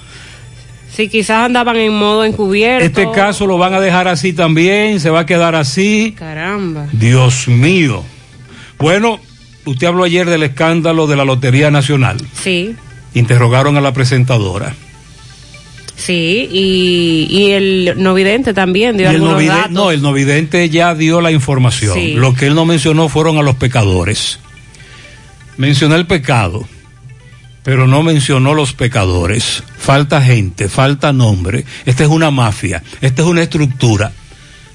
Si 0.98 1.10
quizás 1.10 1.46
andaban 1.46 1.78
en 1.78 1.94
modo 1.94 2.26
encubierto. 2.26 2.84
Este 2.84 3.12
caso 3.12 3.46
lo 3.46 3.60
van 3.60 3.72
a 3.76 3.80
dejar 3.80 4.08
así 4.08 4.34
también, 4.34 5.00
se 5.00 5.12
va 5.12 5.20
a 5.20 5.26
quedar 5.28 5.54
así. 5.54 6.16
Caramba. 6.18 6.88
Dios 6.92 7.48
mío. 7.48 8.04
Bueno, 8.80 9.20
usted 9.66 9.86
habló 9.86 10.06
ayer 10.06 10.28
del 10.28 10.42
escándalo 10.42 11.06
de 11.06 11.16
la 11.16 11.24
Lotería 11.24 11.70
Nacional. 11.70 12.18
Sí, 12.34 12.76
Interrogaron 13.14 13.78
a 13.78 13.82
la 13.82 13.94
presentadora. 13.94 14.74
sí. 15.96 16.50
Y, 16.52 17.28
y 17.30 17.52
el 17.52 17.94
no 17.98 18.16
vidente 18.16 18.56
también 18.56 18.98
dio 18.98 19.08
el 19.08 19.18
algunos 19.18 19.46
datos. 19.46 19.72
no, 19.72 19.92
el 19.92 20.02
novidente 20.02 20.68
ya 20.70 20.96
dio 20.96 21.22
la 21.22 21.30
información. 21.32 21.94
Sí. 21.94 22.14
Lo 22.16 22.34
que 22.34 22.48
él 22.48 22.56
no 22.56 22.66
mencionó 22.66 23.08
fueron 23.08 23.38
a 23.38 23.44
los 23.44 23.56
pecadores. 23.56 24.40
Mencionó 25.58 25.96
el 25.96 26.08
pecado, 26.08 26.68
pero 27.68 27.86
no 27.86 28.02
mencionó 28.02 28.54
los 28.54 28.72
pecadores. 28.72 29.62
Falta 29.78 30.22
gente, 30.22 30.70
falta 30.70 31.12
nombre. 31.12 31.66
Esta 31.86 32.06
es 32.06 32.10
una 32.10 32.32
mafia, 32.32 32.82
esta 33.02 33.24
es 33.24 33.28
una 33.28 33.42
estructura. 33.44 34.14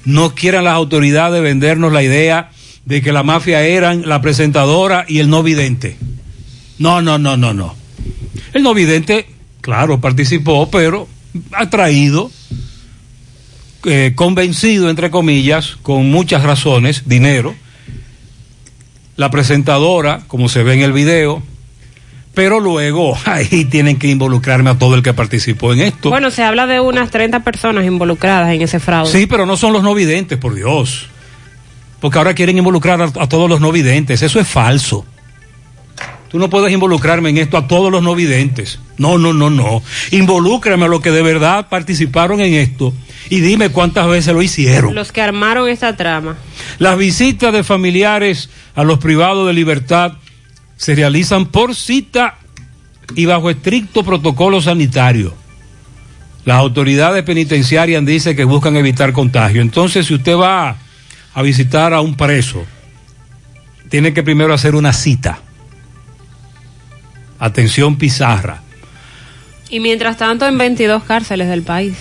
No 0.05 0.35
quieran 0.35 0.65
las 0.65 0.75
autoridades 0.75 1.41
vendernos 1.41 1.91
la 1.91 2.03
idea 2.03 2.51
de 2.85 3.01
que 3.01 3.11
la 3.11 3.23
mafia 3.23 3.63
eran 3.63 4.07
la 4.07 4.21
presentadora 4.21 5.05
y 5.07 5.17
el 5.17 5.27
no 5.31 5.41
vidente. 5.41 5.97
No, 6.77 7.01
no, 7.01 7.17
no, 7.17 7.35
no, 7.35 7.51
no. 7.51 7.75
El 8.53 8.61
no 8.61 8.75
vidente, 8.75 9.25
claro, 9.61 9.99
participó, 9.99 10.69
pero 10.69 11.07
atraído, 11.51 12.29
eh, 13.85 14.11
convencido, 14.13 14.91
entre 14.91 15.09
comillas, 15.09 15.77
con 15.81 16.11
muchas 16.11 16.43
razones, 16.43 17.05
dinero. 17.07 17.55
La 19.15 19.31
presentadora, 19.31 20.21
como 20.27 20.47
se 20.47 20.61
ve 20.61 20.75
en 20.75 20.81
el 20.81 20.93
video, 20.93 21.41
pero 22.33 22.59
luego 22.59 23.17
ahí 23.25 23.65
tienen 23.65 23.97
que 23.97 24.07
involucrarme 24.07 24.71
a 24.71 24.77
todo 24.77 24.95
el 24.95 25.03
que 25.03 25.13
participó 25.13 25.73
en 25.73 25.81
esto. 25.81 26.09
Bueno, 26.09 26.31
se 26.31 26.43
habla 26.43 26.65
de 26.65 26.79
unas 26.79 27.11
30 27.11 27.41
personas 27.41 27.85
involucradas 27.85 28.53
en 28.53 28.61
ese 28.61 28.79
fraude. 28.79 29.11
Sí, 29.11 29.25
pero 29.25 29.45
no 29.45 29.57
son 29.57 29.73
los 29.73 29.83
no 29.83 29.93
videntes, 29.93 30.37
por 30.37 30.55
Dios. 30.55 31.07
Porque 31.99 32.17
ahora 32.17 32.33
quieren 32.33 32.57
involucrar 32.57 33.01
a, 33.01 33.05
a 33.05 33.29
todos 33.29 33.49
los 33.49 33.61
no 33.61 33.71
videntes. 33.71 34.21
Eso 34.21 34.39
es 34.39 34.47
falso. 34.47 35.05
Tú 36.33 36.39
no 36.39 36.49
puedes 36.49 36.73
involucrarme 36.73 37.29
en 37.29 37.37
esto 37.37 37.57
a 37.57 37.67
todos 37.67 37.91
los 37.91 38.01
no 38.01 38.15
videntes. 38.15 38.79
No, 38.97 39.19
no, 39.19 39.33
no, 39.33 39.51
no. 39.51 39.83
Involúcrame 40.09 40.85
a 40.85 40.87
los 40.87 40.99
que 40.99 41.11
de 41.11 41.21
verdad 41.21 41.69
participaron 41.69 42.41
en 42.41 42.55
esto 42.55 42.91
y 43.29 43.39
dime 43.39 43.69
cuántas 43.69 44.07
veces 44.07 44.33
lo 44.33 44.41
hicieron. 44.41 44.95
Los 44.95 45.11
que 45.11 45.21
armaron 45.21 45.69
esta 45.69 45.95
trama. 45.95 46.35
Las 46.79 46.97
visitas 46.97 47.53
de 47.53 47.63
familiares 47.63 48.49
a 48.73 48.83
los 48.83 48.97
privados 48.97 49.45
de 49.45 49.53
libertad 49.53 50.13
se 50.83 50.95
realizan 50.95 51.45
por 51.45 51.75
cita 51.75 52.35
y 53.15 53.25
bajo 53.25 53.49
estricto 53.49 54.03
protocolo 54.03 54.61
sanitario. 54.61 55.33
Las 56.43 56.57
autoridades 56.57 57.23
penitenciarias 57.23 58.05
dicen 58.05 58.35
que 58.35 58.43
buscan 58.43 58.75
evitar 58.75 59.13
contagio. 59.13 59.61
Entonces, 59.61 60.07
si 60.07 60.13
usted 60.13 60.35
va 60.35 60.75
a 61.33 61.41
visitar 61.41 61.93
a 61.93 62.01
un 62.01 62.15
preso, 62.15 62.65
tiene 63.87 64.13
que 64.13 64.23
primero 64.23 64.53
hacer 64.53 64.75
una 64.75 64.91
cita. 64.91 65.39
Atención 67.39 67.95
Pizarra. 67.95 68.61
Y 69.69 69.79
mientras 69.79 70.17
tanto, 70.17 70.45
en 70.45 70.57
22 70.57 71.05
cárceles 71.05 71.47
del 71.47 71.63
país. 71.63 71.95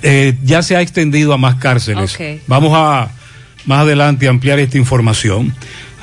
Eh, 0.00 0.38
ya 0.42 0.62
se 0.62 0.74
ha 0.74 0.80
extendido 0.80 1.34
a 1.34 1.36
más 1.36 1.56
cárceles. 1.56 2.16
Vamos 2.46 2.72
a 2.74 3.10
más 3.66 3.80
adelante 3.80 4.26
ampliar 4.26 4.58
esta 4.58 4.78
información. 4.78 5.54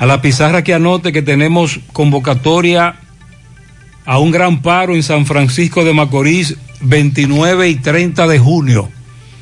A 0.02 0.06
la 0.06 0.20
pizarra 0.20 0.64
que 0.64 0.74
anote 0.74 1.12
que 1.12 1.22
tenemos 1.22 1.78
convocatoria 1.92 2.96
a 4.04 4.18
un 4.18 4.32
gran 4.32 4.60
paro 4.60 4.96
en 4.96 5.04
San 5.04 5.26
Francisco 5.26 5.84
de 5.84 5.94
Macorís 5.94 6.56
29 6.80 7.68
y 7.68 7.76
30 7.76 8.26
de 8.26 8.38
junio. 8.40 8.90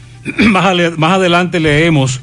más, 0.50 0.77
más 0.99 1.12
adelante 1.12 1.61
leemos 1.61 2.20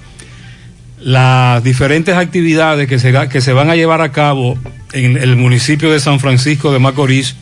las 0.99 1.63
diferentes 1.63 2.15
actividades 2.15 2.87
que 2.87 2.99
se, 2.99 3.11
que 3.27 3.41
se 3.41 3.53
van 3.53 3.71
a 3.71 3.75
llevar 3.75 4.01
a 4.01 4.11
cabo 4.11 4.55
en 4.93 5.17
el 5.17 5.35
municipio 5.35 5.91
de 5.91 5.99
San 5.99 6.19
Francisco 6.19 6.71
de 6.71 6.77
Macorís, 6.77 7.35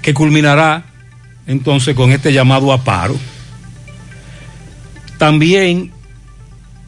que 0.00 0.14
culminará 0.14 0.84
entonces 1.46 1.94
con 1.94 2.10
este 2.10 2.32
llamado 2.32 2.72
a 2.72 2.84
paro. 2.84 3.18
También, 5.18 5.90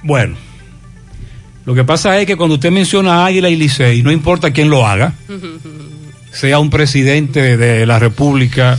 bueno, 0.03 0.37
lo 1.65 1.75
que 1.75 1.85
pasa 1.85 2.19
es 2.19 2.27
que 2.27 2.37
cuando 2.37 2.55
usted 2.55 2.71
menciona 2.71 3.25
Águila 3.25 3.49
y 3.49 3.57
Licey, 3.57 4.03
no 4.03 4.11
importa 4.11 4.53
quién 4.53 4.69
lo 4.71 4.87
haga, 4.87 5.15
sea 6.33 6.59
un 6.59 6.71
presidente 6.71 7.57
de 7.57 7.87
la 7.87 7.99
República 7.99 8.79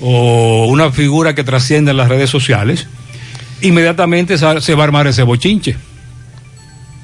o 0.00 0.66
una 0.66 0.90
figura 0.90 1.34
que 1.34 1.44
trasciende 1.44 1.90
en 1.90 1.96
las 1.96 2.08
redes 2.08 2.30
sociales, 2.30 2.86
inmediatamente 3.60 4.38
se 4.38 4.74
va 4.74 4.82
a 4.82 4.84
armar 4.84 5.06
ese 5.06 5.22
bochinche. 5.22 5.76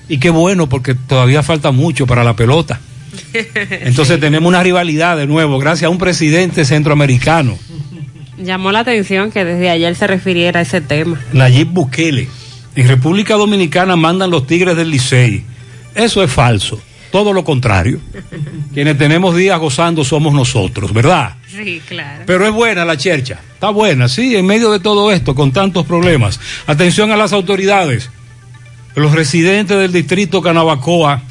Y 0.09 0.19
qué 0.19 0.31
bueno, 0.31 0.69
porque 0.69 0.95
todavía 0.95 1.43
falta 1.43 1.71
mucho 1.71 2.07
para 2.07 2.25
la 2.25 2.37
pelota. 2.37 2.81
Entonces 3.71 4.21
tenemos 4.21 4.49
una 4.49 4.63
rivalidad 4.63 5.17
de 5.17 5.27
nuevo, 5.27 5.59
gracias 5.59 5.87
a 5.87 5.91
un 5.91 5.99
presidente 5.99 6.65
centroamericano, 6.65 7.59
Llamó 8.37 8.73
la 8.73 8.81
atención 8.81 9.31
que 9.31 9.45
desde 9.45 9.71
ayer 9.71 9.95
se 9.95 10.07
refiriera 10.07 10.59
a 10.59 10.63
ese 10.65 10.81
tema. 10.81 11.21
Nayib 11.33 11.69
Bukele. 11.69 12.29
En 12.77 12.89
República 12.89 13.35
Dominicana 13.35 13.97
mandan 13.97 14.31
los 14.31 14.47
Tigres 14.47 14.77
del 14.77 14.91
Licey. 14.91 15.45
Eso 15.95 16.23
es 16.23 16.31
falso, 16.31 16.81
todo 17.13 17.33
lo 17.33 17.45
contrario. 17.45 18.01
Quienes 18.75 18.99
tenemos 18.99 19.37
días 19.37 19.59
gozando 19.61 20.05
somos 20.05 20.35
nosotros, 20.35 20.93
¿verdad? 20.93 21.37
Sí, 21.49 21.81
claro. 21.87 22.25
Pero 22.27 22.47
es 22.47 22.53
buena 22.53 22.85
la 22.85 22.97
chercha, 22.97 23.41
está 23.53 23.71
buena, 23.71 24.09
sí, 24.09 24.35
en 24.35 24.47
medio 24.47 24.73
de 24.73 24.81
todo 24.81 25.13
esto, 25.13 25.35
con 25.35 25.53
tantos 25.53 25.87
problemas. 25.87 26.41
Atención 26.67 27.13
a 27.13 27.17
las 27.17 27.33
autoridades. 27.33 28.11
Los 28.97 29.13
residentes 29.13 29.77
del 29.77 29.93
distrito 29.93 30.43
Canabacoa 30.43 31.23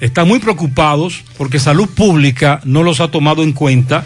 están 0.00 0.28
muy 0.28 0.38
preocupados 0.38 1.22
porque 1.36 1.58
Salud 1.58 1.88
Pública 1.88 2.60
no 2.64 2.82
los 2.82 3.00
ha 3.00 3.10
tomado 3.10 3.42
en 3.42 3.52
cuenta 3.52 4.04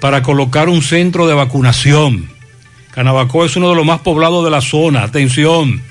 para 0.00 0.22
colocar 0.22 0.68
un 0.68 0.82
centro 0.82 1.26
de 1.26 1.34
vacunación. 1.34 2.33
Canabacoa 2.94 3.46
es 3.46 3.56
uno 3.56 3.70
de 3.70 3.74
los 3.74 3.84
más 3.84 4.00
poblados 4.00 4.44
de 4.44 4.52
la 4.52 4.60
zona. 4.60 5.02
Atención, 5.02 5.82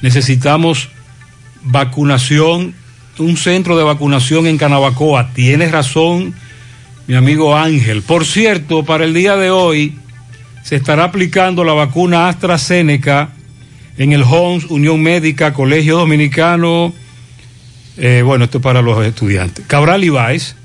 necesitamos 0.00 0.88
vacunación, 1.62 2.74
un 3.18 3.36
centro 3.36 3.76
de 3.76 3.84
vacunación 3.84 4.46
en 4.46 4.56
Canabacoa. 4.56 5.34
Tienes 5.34 5.70
razón, 5.72 6.34
mi 7.06 7.16
amigo 7.16 7.54
Ángel. 7.54 8.00
Por 8.00 8.24
cierto, 8.24 8.82
para 8.82 9.04
el 9.04 9.12
día 9.12 9.36
de 9.36 9.50
hoy 9.50 9.94
se 10.62 10.76
estará 10.76 11.04
aplicando 11.04 11.64
la 11.64 11.74
vacuna 11.74 12.28
AstraZeneca 12.28 13.34
en 13.98 14.12
el 14.12 14.22
HOMS, 14.22 14.70
Unión 14.70 15.02
Médica, 15.02 15.52
Colegio 15.52 15.98
Dominicano. 15.98 16.94
eh, 17.98 18.22
bueno, 18.24 18.46
esto 18.46 18.56
es 18.56 18.64
para 18.64 18.80
los 18.80 19.04
estudiantes. 19.04 19.66
Cabral 19.66 20.02
Ibáez, 20.02 20.56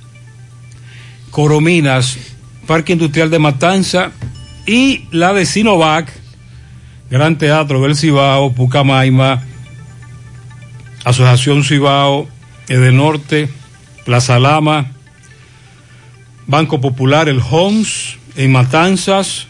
Corominas, 1.29 2.17
Parque 2.65 2.93
Industrial 2.93 3.29
de 3.29 3.39
Matanza 3.39 4.11
y 4.67 5.05
la 5.11 5.33
de 5.33 5.45
Sinovac, 5.45 6.11
Gran 7.09 7.37
Teatro 7.37 7.81
del 7.81 7.95
Cibao, 7.95 8.51
Pucamaima, 8.51 9.41
Asociación 11.05 11.63
Cibao, 11.63 12.27
Edenorte, 12.67 13.49
Plaza 14.03 14.39
Lama, 14.39 14.91
Banco 16.45 16.81
Popular, 16.81 17.29
el 17.29 17.41
HOMS, 17.41 18.17
en 18.35 18.51
Matanzas, 18.51 19.47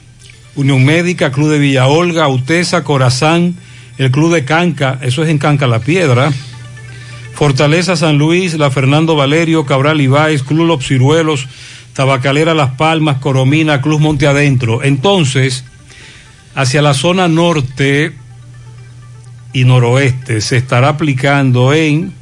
Unión 0.55 0.85
Médica, 0.85 1.31
Club 1.31 1.49
de 1.49 1.59
Villa 1.59 1.87
Olga, 1.87 2.27
Utesa, 2.27 2.83
Corazán, 2.83 3.55
el 3.97 4.11
Club 4.11 4.33
de 4.33 4.45
Canca, 4.45 4.99
eso 5.01 5.23
es 5.23 5.29
en 5.29 5.39
Canca 5.39 5.65
La 5.65 5.79
Piedra, 5.79 6.31
Fortaleza 7.33 7.95
San 7.95 8.19
Luis, 8.19 8.53
la 8.53 8.69
Fernando 8.69 9.15
Valerio, 9.15 9.65
Cabral 9.65 9.99
Ibáez, 9.99 10.43
Club 10.43 10.67
Los 10.67 10.87
Ciruelos, 10.87 11.47
Tabacalera 11.97 12.53
Las 12.53 12.75
Palmas, 12.75 13.17
Coromina, 13.17 13.81
Cruz 13.81 13.99
Monte 13.99 14.27
Adentro. 14.27 14.83
Entonces, 14.83 15.63
hacia 16.53 16.83
la 16.83 16.93
zona 16.93 17.27
norte 17.27 18.13
y 19.51 19.63
noroeste 19.63 20.41
se 20.41 20.57
estará 20.57 20.89
aplicando 20.89 21.73
en 21.73 22.13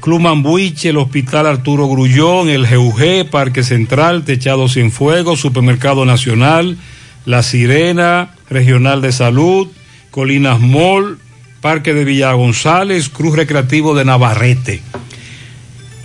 Club 0.00 0.20
Mambuiche, 0.20 0.90
el 0.90 0.98
Hospital 0.98 1.46
Arturo 1.46 1.88
Grullón, 1.88 2.50
el 2.50 2.66
GUG, 2.66 3.30
Parque 3.30 3.62
Central, 3.62 4.24
Techado 4.24 4.68
Sin 4.68 4.92
Fuego, 4.92 5.34
Supermercado 5.34 6.04
Nacional, 6.04 6.76
La 7.24 7.42
Sirena, 7.42 8.34
Regional 8.50 9.00
de 9.00 9.12
Salud, 9.12 9.68
Colinas 10.10 10.60
Mall, 10.60 11.18
Parque 11.62 11.94
de 11.94 12.04
Villa 12.04 12.30
González, 12.34 13.08
Cruz 13.08 13.34
Recreativo 13.34 13.94
de 13.94 14.04
Navarrete. 14.04 14.82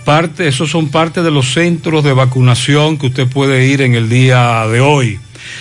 Parte, 0.04 0.48
esos 0.48 0.70
son 0.70 0.88
parte 0.88 1.22
de 1.22 1.30
los 1.30 1.54
centros 1.54 2.04
de 2.04 2.12
vacunación 2.12 2.98
que 2.98 3.06
usted 3.06 3.26
puede 3.26 3.66
ir 3.66 3.80
en 3.80 3.94
el 3.94 4.08
día 4.08 4.66
de 4.66 4.80
hoy. 4.80 5.18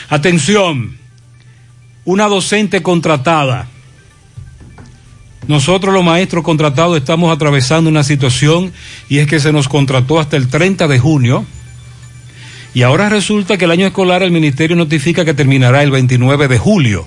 Atención, 0.10 0.98
una 2.06 2.28
docente 2.28 2.82
contratada. 2.82 3.70
Nosotros 5.48 5.94
los 5.94 6.04
maestros 6.04 6.44
contratados 6.44 6.98
estamos 6.98 7.34
atravesando 7.34 7.90
una 7.90 8.04
situación 8.04 8.72
y 9.10 9.20
es 9.20 9.28
que 9.28 9.40
se 9.40 9.52
nos 9.52 9.68
contrató 9.68 10.20
hasta 10.20 10.38
el 10.38 10.48
30 10.50 10.88
de 10.88 11.00
junio 11.00 11.46
y 12.74 12.82
ahora 12.82 13.10
resulta 13.10 13.58
que 13.58 13.66
el 13.66 13.72
año 13.72 13.86
escolar 13.86 14.24
el 14.24 14.32
ministerio 14.32 14.76
notifica 14.76 15.26
que 15.26 15.34
terminará 15.34 15.84
el 15.84 15.92
29 15.92 16.48
de 16.48 16.58
julio. 16.58 17.06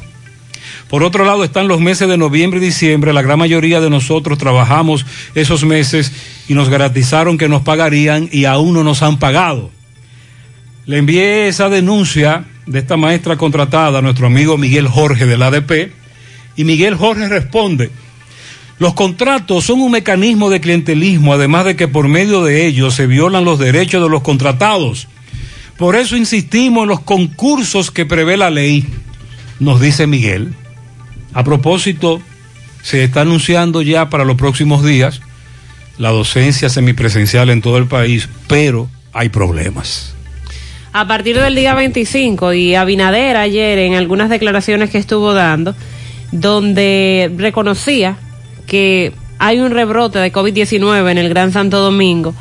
Por 0.89 1.03
otro 1.03 1.25
lado 1.25 1.43
están 1.43 1.67
los 1.67 1.81
meses 1.81 2.09
de 2.09 2.17
noviembre 2.17 2.61
y 2.61 2.65
diciembre. 2.65 3.13
La 3.13 3.23
gran 3.23 3.39
mayoría 3.39 3.81
de 3.81 3.91
nosotros 3.91 4.39
trabajamos 4.39 5.05
esos 5.35 5.65
meses 5.65 6.13
y 6.49 6.55
nos 6.55 6.69
garantizaron 6.69 7.39
que 7.39 7.49
nos 7.49 7.63
pagarían 7.63 8.29
y 8.31 8.45
aún 8.45 8.75
no 8.75 8.85
nos 8.85 9.03
han 9.03 9.19
pagado. 9.19 9.71
Le 10.85 10.99
envié 10.99 11.49
esa 11.49 11.69
denuncia 11.69 12.45
de 12.67 12.79
esta 12.79 12.97
maestra 12.97 13.37
contratada 13.37 13.99
a 13.99 14.03
nuestro 14.03 14.29
amigo 14.29 14.57
Miguel 14.57 14.87
Jorge 14.87 15.27
del 15.27 15.43
ADP 15.43 15.91
y 16.57 16.65
Miguel 16.65 16.95
Jorge 16.95 17.29
responde, 17.29 17.91
los 18.79 18.95
contratos 18.95 19.65
son 19.65 19.81
un 19.81 19.91
mecanismo 19.91 20.51
de 20.51 20.61
clientelismo, 20.61 21.33
además 21.33 21.65
de 21.65 21.77
que 21.77 21.89
por 21.89 22.09
medio 22.09 22.45
de 22.45 22.67
ellos 22.67 22.95
se 22.95 23.07
violan 23.07 23.45
los 23.45 23.59
derechos 23.59 24.03
de 24.03 24.09
los 24.09 24.23
contratados. 24.23 25.09
Por 25.77 25.97
eso 25.97 26.17
insistimos 26.17 26.83
en 26.83 26.91
los 26.91 27.01
concursos 27.01 27.91
que 27.91 28.07
prevé 28.07 28.37
la 28.37 28.51
ley, 28.51 28.85
nos 29.59 29.81
dice 29.81 30.07
Miguel. 30.07 30.55
A 31.37 31.45
propósito, 31.45 32.23
se 32.83 33.05
está 33.05 33.21
anunciando 33.21 33.83
ya 33.83 34.09
para 34.09 34.25
los 34.25 34.37
próximos 34.37 34.83
días 34.83 35.21
la 35.99 36.09
docencia 36.09 36.71
semipresencial 36.71 37.51
en 37.51 37.61
todo 37.61 37.77
el 37.77 37.85
país, 37.85 38.27
pero 38.49 38.89
hay 39.13 39.29
problemas. 39.29 40.15
A 40.95 41.07
partir 41.07 41.39
del 41.39 41.55
día 41.55 41.75
25 41.75 42.55
y 42.55 42.75
Abinader 42.75 43.37
ayer 43.37 43.81
en 43.81 43.97
algunas 43.97 44.31
declaraciones 44.31 44.89
que 44.89 44.97
estuvo 44.97 45.35
dando, 45.35 45.75
donde 46.33 47.31
reconocía 47.37 48.17
que 48.67 49.13
hay 49.39 49.59
un 49.59 49.73
rebrote 49.73 50.19
de 50.19 50.33
COVID-19 50.33 51.11
en 51.11 51.19
el 51.19 51.29
Gran 51.29 51.53
Santo 51.53 51.81
Domingo 51.81 52.35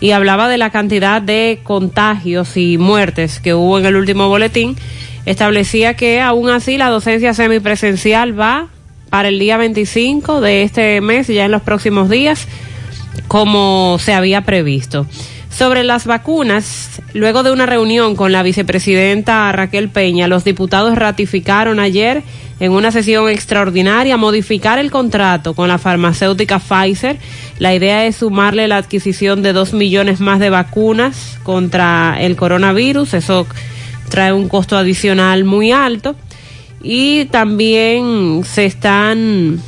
y 0.00 0.12
hablaba 0.12 0.48
de 0.48 0.56
la 0.56 0.70
cantidad 0.70 1.20
de 1.20 1.60
contagios 1.64 2.56
y 2.56 2.78
muertes 2.78 3.40
que 3.40 3.52
hubo 3.52 3.78
en 3.78 3.84
el 3.84 3.96
último 3.96 4.26
boletín, 4.28 4.74
establecía 5.30 5.94
que 5.94 6.20
aún 6.20 6.48
así 6.48 6.78
la 6.78 6.88
docencia 6.88 7.34
semipresencial 7.34 8.38
va 8.38 8.68
para 9.10 9.28
el 9.28 9.38
día 9.38 9.56
25 9.58 10.40
de 10.40 10.62
este 10.62 11.00
mes, 11.00 11.26
ya 11.26 11.44
en 11.44 11.50
los 11.50 11.62
próximos 11.62 12.08
días, 12.08 12.46
como 13.26 13.98
se 14.00 14.14
había 14.14 14.42
previsto. 14.42 15.06
Sobre 15.50 15.82
las 15.84 16.06
vacunas, 16.06 17.02
luego 17.12 17.42
de 17.42 17.50
una 17.50 17.66
reunión 17.66 18.16
con 18.16 18.32
la 18.32 18.42
vicepresidenta 18.42 19.50
Raquel 19.52 19.88
Peña, 19.88 20.28
los 20.28 20.44
diputados 20.44 20.96
ratificaron 20.96 21.80
ayer 21.80 22.22
en 22.60 22.72
una 22.72 22.90
sesión 22.90 23.28
extraordinaria 23.28 24.16
modificar 24.16 24.78
el 24.78 24.90
contrato 24.90 25.54
con 25.54 25.68
la 25.68 25.78
farmacéutica 25.78 26.58
Pfizer. 26.58 27.18
La 27.58 27.74
idea 27.74 28.06
es 28.06 28.16
sumarle 28.16 28.68
la 28.68 28.78
adquisición 28.78 29.42
de 29.42 29.52
dos 29.52 29.72
millones 29.72 30.20
más 30.20 30.38
de 30.38 30.50
vacunas 30.50 31.38
contra 31.42 32.16
el 32.20 32.36
coronavirus. 32.36 33.14
Eso 33.14 33.46
trae 34.08 34.32
un 34.32 34.48
costo 34.48 34.76
adicional 34.76 35.44
muy 35.44 35.72
alto. 35.72 36.14
Y 36.82 37.26
también 37.26 38.42
se 38.44 38.64
están 38.64 39.60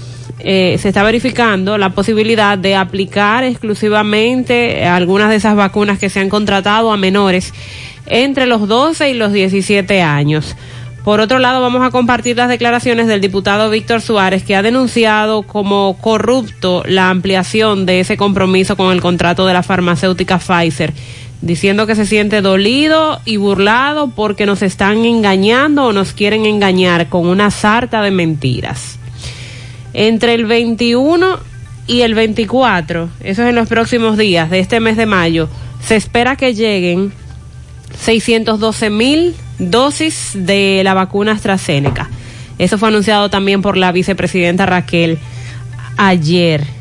eh, 0.43 0.79
se 0.81 0.89
está 0.89 1.03
verificando 1.03 1.77
la 1.77 1.91
posibilidad 1.91 2.57
de 2.57 2.75
aplicar 2.75 3.45
exclusivamente 3.45 4.87
algunas 4.87 5.29
de 5.29 5.37
esas 5.37 5.55
vacunas 5.55 5.99
que 5.99 6.09
se 6.09 6.21
han 6.21 6.31
contratado 6.31 6.93
a 6.93 6.97
menores 6.97 7.53
entre 8.07 8.47
los 8.47 8.67
12 8.67 9.11
y 9.11 9.15
los 9.15 9.33
17 9.33 10.01
años. 10.01 10.57
Por 11.05 11.21
otro 11.21 11.39
lado, 11.39 11.63
vamos 11.63 11.83
a 11.83 11.91
compartir 11.91 12.37
las 12.37 12.49
declaraciones 12.49 13.07
del 13.07 13.21
diputado 13.21 13.71
Víctor 13.71 14.03
Suárez, 14.03 14.43
que 14.43 14.55
ha 14.55 14.63
denunciado 14.63 15.43
como 15.43 15.97
corrupto 15.99 16.83
la 16.87 17.09
ampliación 17.09 17.87
de 17.87 18.01
ese 18.01 18.19
compromiso 18.19 18.77
con 18.77 18.93
el 18.93 19.01
contrato 19.01 19.47
de 19.47 19.55
la 19.55 19.63
farmacéutica 19.63 20.39
Pfizer, 20.39 20.93
diciendo 21.43 21.87
que 21.87 21.95
se 21.95 22.07
siente 22.07 22.43
dolido 22.43 23.21
y 23.25 23.37
burlado 23.37 24.11
porque 24.11 24.47
nos 24.47 24.63
están 24.63 25.05
engañando 25.05 25.87
o 25.87 25.93
nos 25.93 26.13
quieren 26.13 26.47
engañar 26.47 27.09
con 27.09 27.27
una 27.27 27.51
sarta 27.51 28.03
de 28.03 28.11
mentiras. 28.11 28.99
Entre 29.93 30.35
el 30.35 30.47
21 30.47 31.39
y 31.87 32.03
el 32.03 32.15
24, 32.15 33.09
eso 33.21 33.43
es 33.43 33.49
en 33.49 33.55
los 33.55 33.69
próximos 33.69 34.17
días 34.17 34.51
de 34.51 34.61
este 34.61 34.81
mes 34.81 34.97
de 34.97 35.07
mayo, 35.07 35.49
se 35.85 35.97
espera 35.97 36.37
que 36.37 36.55
lleguen 36.55 37.13
612 37.99 38.91
mil 38.91 39.35
dosis 39.59 40.33
de 40.35 40.83
la 40.85 40.95
vacuna 40.95 41.33
AstraZeneca. 41.33 42.09
Eso 42.59 42.77
fue 42.77 42.89
anunciado 42.89 43.31
también 43.31 43.63
por 43.63 43.77
la 43.77 43.91
vicepresidenta 43.91 44.67
Raquel 44.67 45.19
ayer 45.97 46.80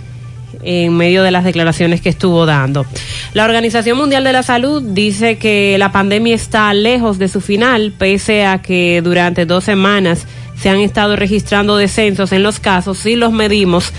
en 0.64 0.96
medio 0.96 1.24
de 1.24 1.32
las 1.32 1.44
declaraciones 1.44 2.02
que 2.02 2.10
estuvo 2.10 2.46
dando. 2.46 2.86
La 3.34 3.46
Organización 3.46 3.98
Mundial 3.98 4.24
de 4.24 4.34
la 4.34 4.44
Salud 4.44 4.82
dice 4.82 5.38
que 5.38 5.78
la 5.78 5.92
pandemia 5.92 6.36
está 6.36 6.74
lejos 6.74 7.20
de 7.20 7.28
su 7.28 7.42
final, 7.42 7.94
pese 7.98 8.46
a 8.46 8.62
que 8.62 9.02
durante 9.04 9.46
dos 9.46 9.64
semanas 9.64 10.26
se 10.58 10.70
han 10.70 10.80
estado 10.80 11.16
registrando 11.16 11.78
descensos 11.78 12.32
en 12.32 12.44
los 12.44 12.60
casos 12.60 12.98
si 12.98 13.16
los 13.16 13.32
medimos 13.32 13.94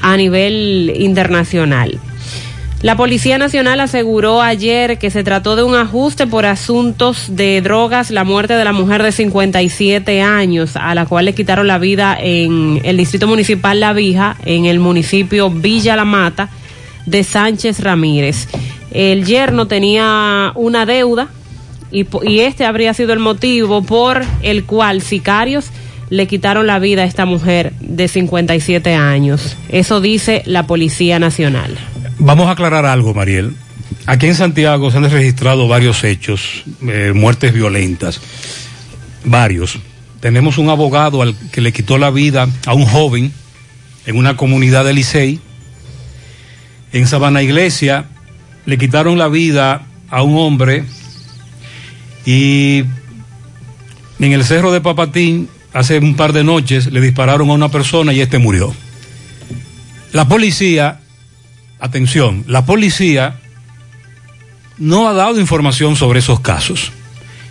a 0.00 0.16
nivel 0.16 0.92
internacional. 0.96 1.98
La 2.82 2.96
Policía 2.96 3.38
Nacional 3.38 3.78
aseguró 3.78 4.42
ayer 4.42 4.98
que 4.98 5.12
se 5.12 5.22
trató 5.22 5.54
de 5.54 5.62
un 5.62 5.76
ajuste 5.76 6.26
por 6.26 6.46
asuntos 6.46 7.26
de 7.28 7.60
drogas, 7.62 8.10
la 8.10 8.24
muerte 8.24 8.54
de 8.54 8.64
la 8.64 8.72
mujer 8.72 9.04
de 9.04 9.12
57 9.12 10.20
años, 10.20 10.74
a 10.74 10.92
la 10.96 11.06
cual 11.06 11.26
le 11.26 11.32
quitaron 11.32 11.68
la 11.68 11.78
vida 11.78 12.18
en 12.20 12.80
el 12.82 12.96
Distrito 12.96 13.28
Municipal 13.28 13.78
La 13.78 13.92
Vija, 13.92 14.36
en 14.44 14.64
el 14.64 14.80
municipio 14.80 15.48
Villa 15.48 15.94
La 15.94 16.04
Mata, 16.04 16.48
de 17.06 17.22
Sánchez 17.22 17.78
Ramírez. 17.78 18.48
El 18.90 19.24
yerno 19.26 19.68
tenía 19.68 20.50
una 20.56 20.84
deuda 20.84 21.28
y, 21.92 22.04
y 22.28 22.40
este 22.40 22.64
habría 22.64 22.94
sido 22.94 23.12
el 23.12 23.20
motivo 23.20 23.82
por 23.82 24.22
el 24.42 24.64
cual 24.64 25.02
sicarios 25.02 25.70
le 26.12 26.26
quitaron 26.26 26.66
la 26.66 26.78
vida 26.78 27.04
a 27.04 27.04
esta 27.06 27.24
mujer 27.24 27.72
de 27.80 28.06
57 28.06 28.94
años. 28.94 29.56
Eso 29.70 30.02
dice 30.02 30.42
la 30.44 30.66
Policía 30.66 31.18
Nacional. 31.18 31.78
Vamos 32.18 32.48
a 32.48 32.50
aclarar 32.50 32.84
algo, 32.84 33.14
Mariel. 33.14 33.56
Aquí 34.04 34.26
en 34.26 34.34
Santiago 34.34 34.90
se 34.90 34.98
han 34.98 35.10
registrado 35.10 35.68
varios 35.68 36.04
hechos, 36.04 36.64
eh, 36.86 37.12
muertes 37.14 37.54
violentas, 37.54 38.20
varios. 39.24 39.78
Tenemos 40.20 40.58
un 40.58 40.68
abogado 40.68 41.22
al 41.22 41.34
que 41.50 41.62
le 41.62 41.72
quitó 41.72 41.96
la 41.96 42.10
vida 42.10 42.46
a 42.66 42.74
un 42.74 42.84
joven 42.84 43.32
en 44.04 44.16
una 44.18 44.36
comunidad 44.36 44.84
de 44.84 44.92
Licey. 44.92 45.40
En 46.92 47.06
Sabana 47.06 47.42
Iglesia 47.42 48.04
le 48.66 48.76
quitaron 48.76 49.16
la 49.16 49.28
vida 49.28 49.86
a 50.10 50.22
un 50.22 50.36
hombre 50.36 50.84
y 52.26 52.84
en 54.20 54.32
el 54.32 54.44
cerro 54.44 54.72
de 54.72 54.82
Papatín 54.82 55.48
hace 55.72 55.98
un 55.98 56.16
par 56.16 56.32
de 56.32 56.44
noches 56.44 56.92
le 56.92 57.00
dispararon 57.00 57.50
a 57.50 57.54
una 57.54 57.70
persona 57.70 58.12
y 58.12 58.20
este 58.20 58.38
murió. 58.38 58.74
La 60.12 60.28
policía 60.28 61.00
atención, 61.82 62.44
la 62.46 62.64
policía 62.64 63.40
no 64.78 65.08
ha 65.08 65.12
dado 65.12 65.40
información 65.40 65.96
sobre 65.96 66.20
esos 66.20 66.40
casos. 66.40 66.92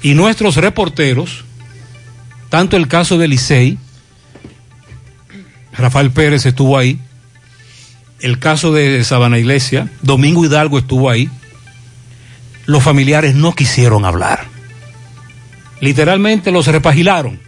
Y 0.01 0.13
nuestros 0.13 0.55
reporteros, 0.55 1.43
tanto 2.49 2.77
el 2.77 2.87
caso 2.87 3.17
de 3.17 3.27
Licey, 3.27 3.77
Rafael 5.73 6.11
Pérez 6.11 6.45
estuvo 6.45 6.77
ahí, 6.77 6.99
el 8.21 8.39
caso 8.39 8.71
de 8.71 9.03
Sabana 9.03 9.37
Iglesia, 9.37 9.89
Domingo 10.01 10.45
Hidalgo 10.45 10.79
estuvo 10.79 11.09
ahí, 11.09 11.29
los 12.65 12.81
familiares 12.81 13.35
no 13.35 13.53
quisieron 13.53 14.05
hablar. 14.05 14.45
Literalmente 15.81 16.51
los 16.51 16.67
repagilaron 16.67 17.39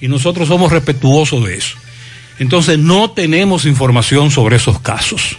y 0.00 0.08
nosotros 0.08 0.48
somos 0.48 0.72
respetuosos 0.72 1.44
de 1.46 1.56
eso. 1.56 1.76
Entonces 2.38 2.78
no 2.78 3.10
tenemos 3.10 3.66
información 3.66 4.30
sobre 4.30 4.56
esos 4.56 4.80
casos 4.80 5.36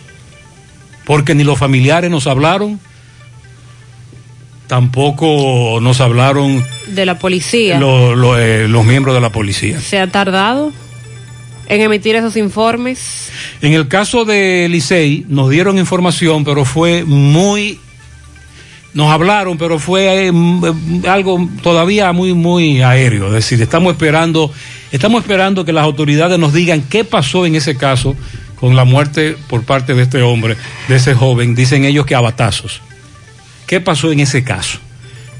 porque 1.05 1.33
ni 1.35 1.43
los 1.43 1.57
familiares 1.57 2.11
nos 2.11 2.27
hablaron, 2.27 2.79
tampoco 4.67 5.79
nos 5.81 5.99
hablaron 5.99 6.63
de 6.87 7.05
la 7.05 7.17
policía. 7.19 7.79
lo- 7.79 8.15
lo, 8.15 8.39
eh, 8.39 8.67
los 8.67 8.85
miembros 8.85 9.15
de 9.15 9.21
la 9.21 9.29
policía. 9.31 9.79
¿Se 9.81 9.99
ha 9.99 10.07
tardado 10.07 10.71
en 11.67 11.81
emitir 11.81 12.15
esos 12.15 12.37
informes? 12.37 13.29
En 13.61 13.73
el 13.73 13.87
caso 13.87 14.23
de 14.25 14.67
Licey 14.69 15.25
nos 15.27 15.49
dieron 15.49 15.77
información, 15.77 16.43
pero 16.45 16.63
fue 16.65 17.03
muy 17.03 17.79
nos 18.93 19.11
hablaron, 19.11 19.57
pero 19.57 19.79
fue 19.79 20.27
eh, 20.27 20.31
mm, 20.31 21.05
algo 21.07 21.47
todavía 21.63 22.11
muy 22.11 22.33
muy 22.33 22.81
aéreo, 22.81 23.27
es 23.27 23.33
decir, 23.33 23.61
estamos 23.61 23.93
esperando 23.93 24.51
estamos 24.91 25.21
esperando 25.21 25.63
que 25.65 25.73
las 25.73 25.83
autoridades 25.83 26.37
nos 26.37 26.53
digan 26.53 26.81
qué 26.81 27.03
pasó 27.03 27.45
en 27.45 27.55
ese 27.55 27.77
caso 27.77 28.15
con 28.59 28.75
la 28.75 28.83
muerte 28.83 29.35
por 29.47 29.63
parte 29.63 29.93
de 29.93 30.03
este 30.03 30.21
hombre, 30.21 30.55
de 30.87 30.95
ese 30.95 31.15
joven, 31.15 31.55
dicen 31.55 31.85
ellos 31.85 32.05
que 32.05 32.15
a 32.15 32.21
batazos. 32.21 32.81
¿Qué 33.65 33.79
pasó 33.79 34.11
en 34.11 34.19
ese 34.19 34.43
caso? 34.43 34.79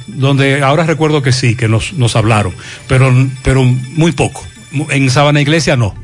donde 0.07 0.61
ahora 0.61 0.85
recuerdo 0.85 1.21
que 1.21 1.31
sí, 1.31 1.55
que 1.55 1.67
nos, 1.67 1.93
nos 1.93 2.15
hablaron, 2.15 2.53
pero, 2.87 3.11
pero 3.43 3.63
muy 3.63 4.11
poco. 4.11 4.45
En 4.89 5.09
Sabana 5.09 5.41
Iglesia 5.41 5.75
no. 5.75 5.95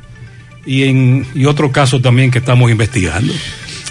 Y 0.66 0.84
en 0.84 1.26
y 1.34 1.46
otro 1.46 1.72
caso 1.72 2.02
también 2.02 2.32
que 2.32 2.40
estamos 2.40 2.70
investigando. 2.70 3.34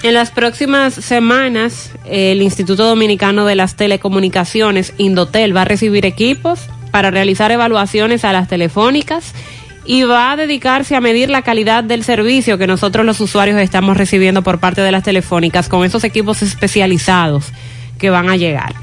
En 0.02 0.14
las 0.14 0.30
próximas 0.30 0.94
semanas, 0.94 1.90
el 2.04 2.42
Instituto 2.42 2.84
Dominicano 2.84 3.44
de 3.44 3.56
las 3.56 3.76
Telecomunicaciones, 3.76 4.92
Indotel, 4.98 5.56
va 5.56 5.62
a 5.62 5.64
recibir 5.64 6.06
equipos 6.06 6.60
para 6.90 7.10
realizar 7.10 7.50
evaluaciones 7.50 8.24
a 8.24 8.32
las 8.32 8.46
telefónicas 8.46 9.34
y 9.84 10.02
va 10.02 10.32
a 10.32 10.36
dedicarse 10.36 10.96
a 10.96 11.00
medir 11.00 11.30
la 11.30 11.42
calidad 11.42 11.84
del 11.84 12.04
servicio 12.04 12.58
que 12.58 12.66
nosotros 12.66 13.06
los 13.06 13.20
usuarios 13.20 13.58
estamos 13.60 13.96
recibiendo 13.96 14.42
por 14.42 14.58
parte 14.58 14.80
de 14.80 14.92
las 14.92 15.02
telefónicas 15.02 15.68
con 15.68 15.84
esos 15.84 16.04
equipos 16.04 16.42
especializados 16.42 17.46
que 17.98 18.10
van 18.10 18.28
a 18.28 18.36
llegar. 18.36 18.74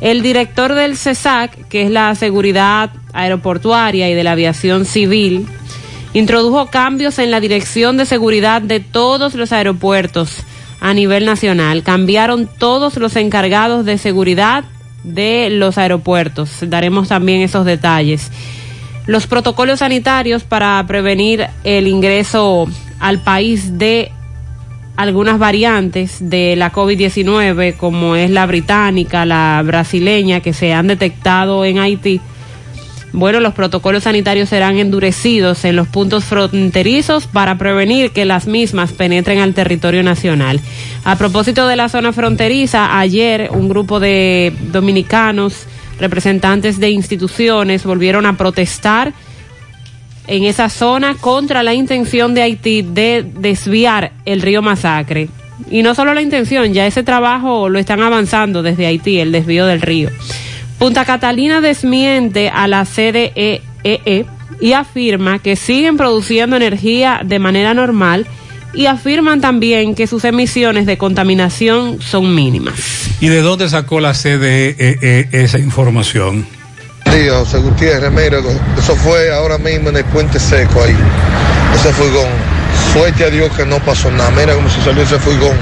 El 0.00 0.22
director 0.22 0.74
del 0.74 0.96
CESAC, 0.96 1.68
que 1.68 1.82
es 1.82 1.90
la 1.90 2.14
seguridad 2.14 2.90
aeroportuaria 3.12 4.10
y 4.10 4.14
de 4.14 4.24
la 4.24 4.32
aviación 4.32 4.84
civil, 4.84 5.46
introdujo 6.18 6.66
cambios 6.68 7.18
en 7.18 7.30
la 7.30 7.40
dirección 7.40 7.98
de 7.98 8.06
seguridad 8.06 8.62
de 8.62 8.80
todos 8.80 9.34
los 9.34 9.52
aeropuertos 9.52 10.44
a 10.80 10.94
nivel 10.94 11.26
nacional. 11.26 11.82
Cambiaron 11.82 12.48
todos 12.58 12.96
los 12.96 13.16
encargados 13.16 13.84
de 13.84 13.98
seguridad 13.98 14.64
de 15.04 15.50
los 15.50 15.76
aeropuertos. 15.76 16.50
Daremos 16.62 17.08
también 17.08 17.42
esos 17.42 17.66
detalles. 17.66 18.30
Los 19.04 19.26
protocolos 19.26 19.80
sanitarios 19.80 20.42
para 20.42 20.82
prevenir 20.86 21.48
el 21.64 21.86
ingreso 21.86 22.66
al 22.98 23.18
país 23.18 23.76
de 23.76 24.10
algunas 24.96 25.38
variantes 25.38 26.16
de 26.18 26.56
la 26.56 26.72
COVID-19, 26.72 27.76
como 27.76 28.16
es 28.16 28.30
la 28.30 28.46
británica, 28.46 29.26
la 29.26 29.62
brasileña, 29.66 30.40
que 30.40 30.54
se 30.54 30.72
han 30.72 30.86
detectado 30.86 31.66
en 31.66 31.78
Haití. 31.78 32.22
Bueno, 33.16 33.40
los 33.40 33.54
protocolos 33.54 34.02
sanitarios 34.02 34.50
serán 34.50 34.76
endurecidos 34.76 35.64
en 35.64 35.74
los 35.74 35.88
puntos 35.88 36.26
fronterizos 36.26 37.26
para 37.26 37.56
prevenir 37.56 38.10
que 38.10 38.26
las 38.26 38.46
mismas 38.46 38.92
penetren 38.92 39.38
al 39.38 39.54
territorio 39.54 40.02
nacional. 40.02 40.60
A 41.02 41.16
propósito 41.16 41.66
de 41.66 41.76
la 41.76 41.88
zona 41.88 42.12
fronteriza, 42.12 42.98
ayer 42.98 43.48
un 43.52 43.70
grupo 43.70 44.00
de 44.00 44.52
dominicanos, 44.70 45.64
representantes 45.98 46.78
de 46.78 46.90
instituciones, 46.90 47.84
volvieron 47.84 48.26
a 48.26 48.36
protestar 48.36 49.14
en 50.26 50.44
esa 50.44 50.68
zona 50.68 51.14
contra 51.14 51.62
la 51.62 51.72
intención 51.72 52.34
de 52.34 52.42
Haití 52.42 52.82
de 52.82 53.24
desviar 53.38 54.12
el 54.26 54.42
río 54.42 54.60
Masacre. 54.60 55.30
Y 55.70 55.82
no 55.82 55.94
solo 55.94 56.12
la 56.12 56.20
intención, 56.20 56.74
ya 56.74 56.86
ese 56.86 57.02
trabajo 57.02 57.70
lo 57.70 57.78
están 57.78 58.02
avanzando 58.02 58.62
desde 58.62 58.84
Haití, 58.84 59.20
el 59.20 59.32
desvío 59.32 59.64
del 59.64 59.80
río. 59.80 60.10
Punta 60.78 61.04
Catalina 61.04 61.60
desmiente 61.60 62.50
a 62.50 62.68
la 62.68 62.84
CDEE 62.84 63.62
y 64.60 64.72
afirma 64.72 65.38
que 65.38 65.56
siguen 65.56 65.96
produciendo 65.96 66.56
energía 66.56 67.20
de 67.24 67.38
manera 67.38 67.74
normal 67.74 68.26
y 68.74 68.86
afirman 68.86 69.40
también 69.40 69.94
que 69.94 70.06
sus 70.06 70.24
emisiones 70.24 70.86
de 70.86 70.98
contaminación 70.98 72.00
son 72.00 72.34
mínimas. 72.34 72.74
¿Y 73.20 73.28
de 73.28 73.40
dónde 73.40 73.68
sacó 73.68 74.00
la 74.00 74.12
CDE 74.12 75.28
esa 75.32 75.58
información? 75.58 76.46
día, 77.10 77.32
José 77.38 77.58
Gutiérrez, 77.58 78.10
mira, 78.10 78.38
eso 78.76 78.96
fue 78.96 79.32
ahora 79.32 79.58
mismo 79.58 79.88
en 79.88 79.96
el 79.96 80.04
puente 80.04 80.38
seco 80.38 80.82
ahí, 80.82 80.96
ese 81.74 81.92
furgón. 81.92 82.28
Suerte 82.92 83.24
a 83.24 83.30
Dios 83.30 83.50
que 83.56 83.64
no 83.64 83.78
pasó 83.78 84.10
nada, 84.10 84.30
mira 84.30 84.54
cómo 84.54 84.68
se 84.68 84.82
salió 84.82 85.02
ese 85.02 85.18
furgón 85.18 85.56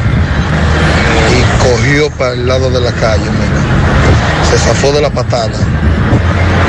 y 1.31 1.63
cogió 1.63 2.11
para 2.19 2.33
el 2.33 2.47
lado 2.47 2.71
de 2.71 2.81
la 2.81 2.93
calle, 2.93 3.25
mira. 3.25 4.04
Se 4.55 4.61
zafó 4.61 4.93
de 4.93 5.03
la 5.03 5.11
patada. 5.11 5.51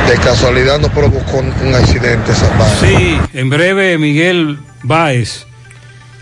De 0.09 0.17
casualidad 0.17 0.79
no 0.79 0.89
provocó 0.89 1.37
un 1.37 1.75
accidente 1.75 2.31
esa 2.31 2.49
vaina. 2.57 2.75
Sí, 2.79 3.19
en 3.31 3.47
breve 3.51 3.99
Miguel 3.99 4.57
Báez 4.81 5.45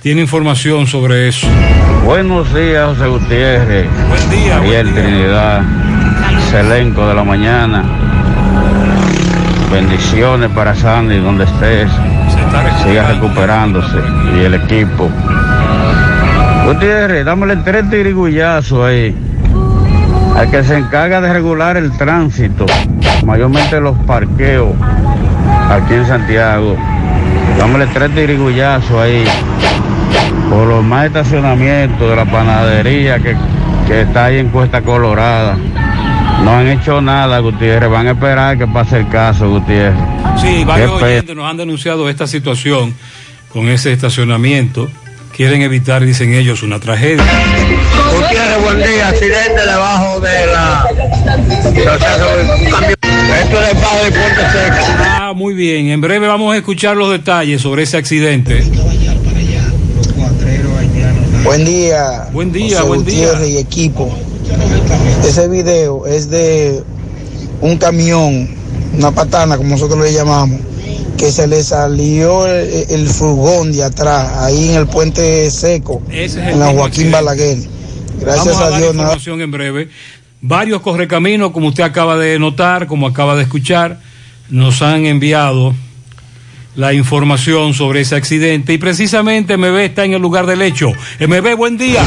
tiene 0.02 0.19
información 0.19 0.88
sobre 0.88 1.30
eso. 1.30 1.47
Buenos 2.04 2.54
días, 2.54 2.86
José 2.89 3.08
Gutiérrez. 3.08 3.88
Buen 4.10 4.30
día. 4.30 4.58
Ariel 4.58 4.93
Trinidad, 4.93 5.62
Selenco 6.52 7.08
de 7.08 7.13
la 7.13 7.23
mañana. 7.23 7.86
Bendiciones 9.71 10.49
para 10.52 10.76
Sandy, 10.76 11.19
donde 11.19 11.45
estés. 11.45 11.89
Siga 12.84 13.08
recuperándose 13.08 13.99
y 14.36 14.43
el 14.43 14.56
equipo. 14.56 15.10
Gutiérrez, 16.65 17.23
dámosle 17.23 17.56
tres 17.58 17.89
tirigullazos 17.89 18.86
ahí. 18.86 19.15
Al 20.36 20.50
que 20.50 20.63
se 20.63 20.78
encarga 20.78 21.22
de 21.22 21.32
regular 21.32 21.78
el 21.78 21.91
tránsito, 21.91 22.65
mayormente 23.26 23.80
los 23.80 23.98
parqueos 24.00 24.74
aquí 25.69 25.93
en 25.93 26.08
Santiago. 26.08 26.76
Dámosle 27.58 27.88
tres 27.88 28.13
tirigullazos 28.15 29.00
ahí. 29.00 29.24
Por 30.50 30.67
los 30.67 30.84
más 30.84 31.06
estacionamientos 31.06 32.10
de 32.10 32.15
la 32.15 32.26
panadería 32.26 33.19
que, 33.19 33.36
que 33.88 34.02
está 34.02 34.26
ahí 34.26 34.39
en 34.39 34.50
Cuesta 34.50 34.82
Colorada. 34.82 35.58
No 36.43 36.52
han 36.52 36.67
hecho 36.67 37.02
nada, 37.02 37.39
Gutiérrez. 37.39 37.89
Van 37.89 38.08
a 38.08 38.12
esperar 38.12 38.58
que 38.58 38.67
pase 38.67 39.00
el 39.00 39.08
caso, 39.08 39.50
Gutiérrez. 39.50 39.98
Sí, 40.38 40.63
varios 40.65 40.91
oyentes 41.02 41.36
nos 41.36 41.50
han 41.50 41.58
denunciado 41.58 42.10
esta 42.10 42.28
situación 42.28 42.93
con 43.50 43.69
ese 43.69 43.93
estacionamiento. 43.93 44.89
Quieren 45.36 45.63
evitar, 45.63 46.06
dicen 46.06 46.32
ellos, 46.36 46.62
una 46.62 46.80
tragedia. 46.80 47.26
Gutiérrez, 48.13 48.62
buen 48.62 48.78
día. 48.78 49.08
Accidente 49.08 49.62
debajo 49.65 50.19
de 50.19 50.46
la. 50.46 50.86
Esto 53.41 53.62
es 53.62 53.74
debajo 53.74 54.04
de 54.04 54.12
Puente 54.12 54.41
Seca. 54.52 55.17
Ah, 55.19 55.34
muy 55.36 55.56
bien. 55.56 55.88
En 55.88 56.02
breve 56.02 56.28
vamos 56.28 56.54
a 56.54 56.58
escuchar 56.58 56.96
los 56.96 57.10
detalles 57.10 57.63
sobre 57.63 57.82
ese 57.82 57.98
accidente. 57.98 58.63
Buen 61.43 61.65
día. 61.65 62.28
Buen 62.32 62.52
día, 62.52 62.78
José 62.82 62.88
buen 62.88 63.04
día. 63.04 63.48
Y 63.48 63.58
equipo. 63.58 64.15
Ese 65.28 65.48
video 65.48 66.06
es 66.06 66.30
de 66.30 66.84
un 67.60 67.78
camión, 67.78 68.50
una 68.96 69.10
patana, 69.10 69.58
como 69.58 69.69
nosotros 69.69 70.00
le 70.00 70.13
llamamos, 70.13 70.60
que 71.23 71.31
se 71.31 71.47
le 71.47 71.63
salió 71.63 72.45
el, 72.47 72.86
el 72.89 73.07
furgón 73.07 73.71
de 73.71 73.81
atrás, 73.81 74.29
ahí 74.39 74.71
en 74.71 74.75
el 74.75 74.88
puente 74.88 75.49
seco, 75.51 76.01
Ese 76.09 76.25
es 76.25 76.36
el 76.47 76.53
en 76.53 76.59
la 76.59 76.65
Joaquín 76.67 76.83
accidente. 76.86 77.12
Balaguer. 77.15 77.57
Gracias 78.19 78.45
Vamos 78.45 78.62
a, 78.62 78.65
a, 78.65 78.69
dar 78.71 78.79
Dios, 78.81 78.93
nada. 78.95 79.03
información 79.07 79.41
en 79.41 79.51
breve. 79.51 79.89
Varios 80.41 80.81
correcaminos, 80.81 81.51
como 81.51 81.69
usted 81.69 81.83
acaba 81.83 82.17
de 82.17 82.38
notar, 82.39 82.88
como 82.88 83.07
acaba 83.07 83.38
de 83.38 83.43
escuchar, 83.43 84.01
nos 84.49 84.81
han 84.81 85.05
enviado 85.05 85.73
la 86.75 86.91
información 86.93 87.73
sobre 87.73 88.01
ese 88.01 88.15
accidente 88.15 88.73
y 88.73 88.77
precisamente 88.77 89.55
MB 89.55 89.77
está 89.77 90.03
en 90.03 90.15
el 90.15 90.21
lugar 90.21 90.45
del 90.45 90.62
hecho. 90.62 90.91
MB, 91.21 91.55
buen 91.55 91.77
día. 91.77 92.03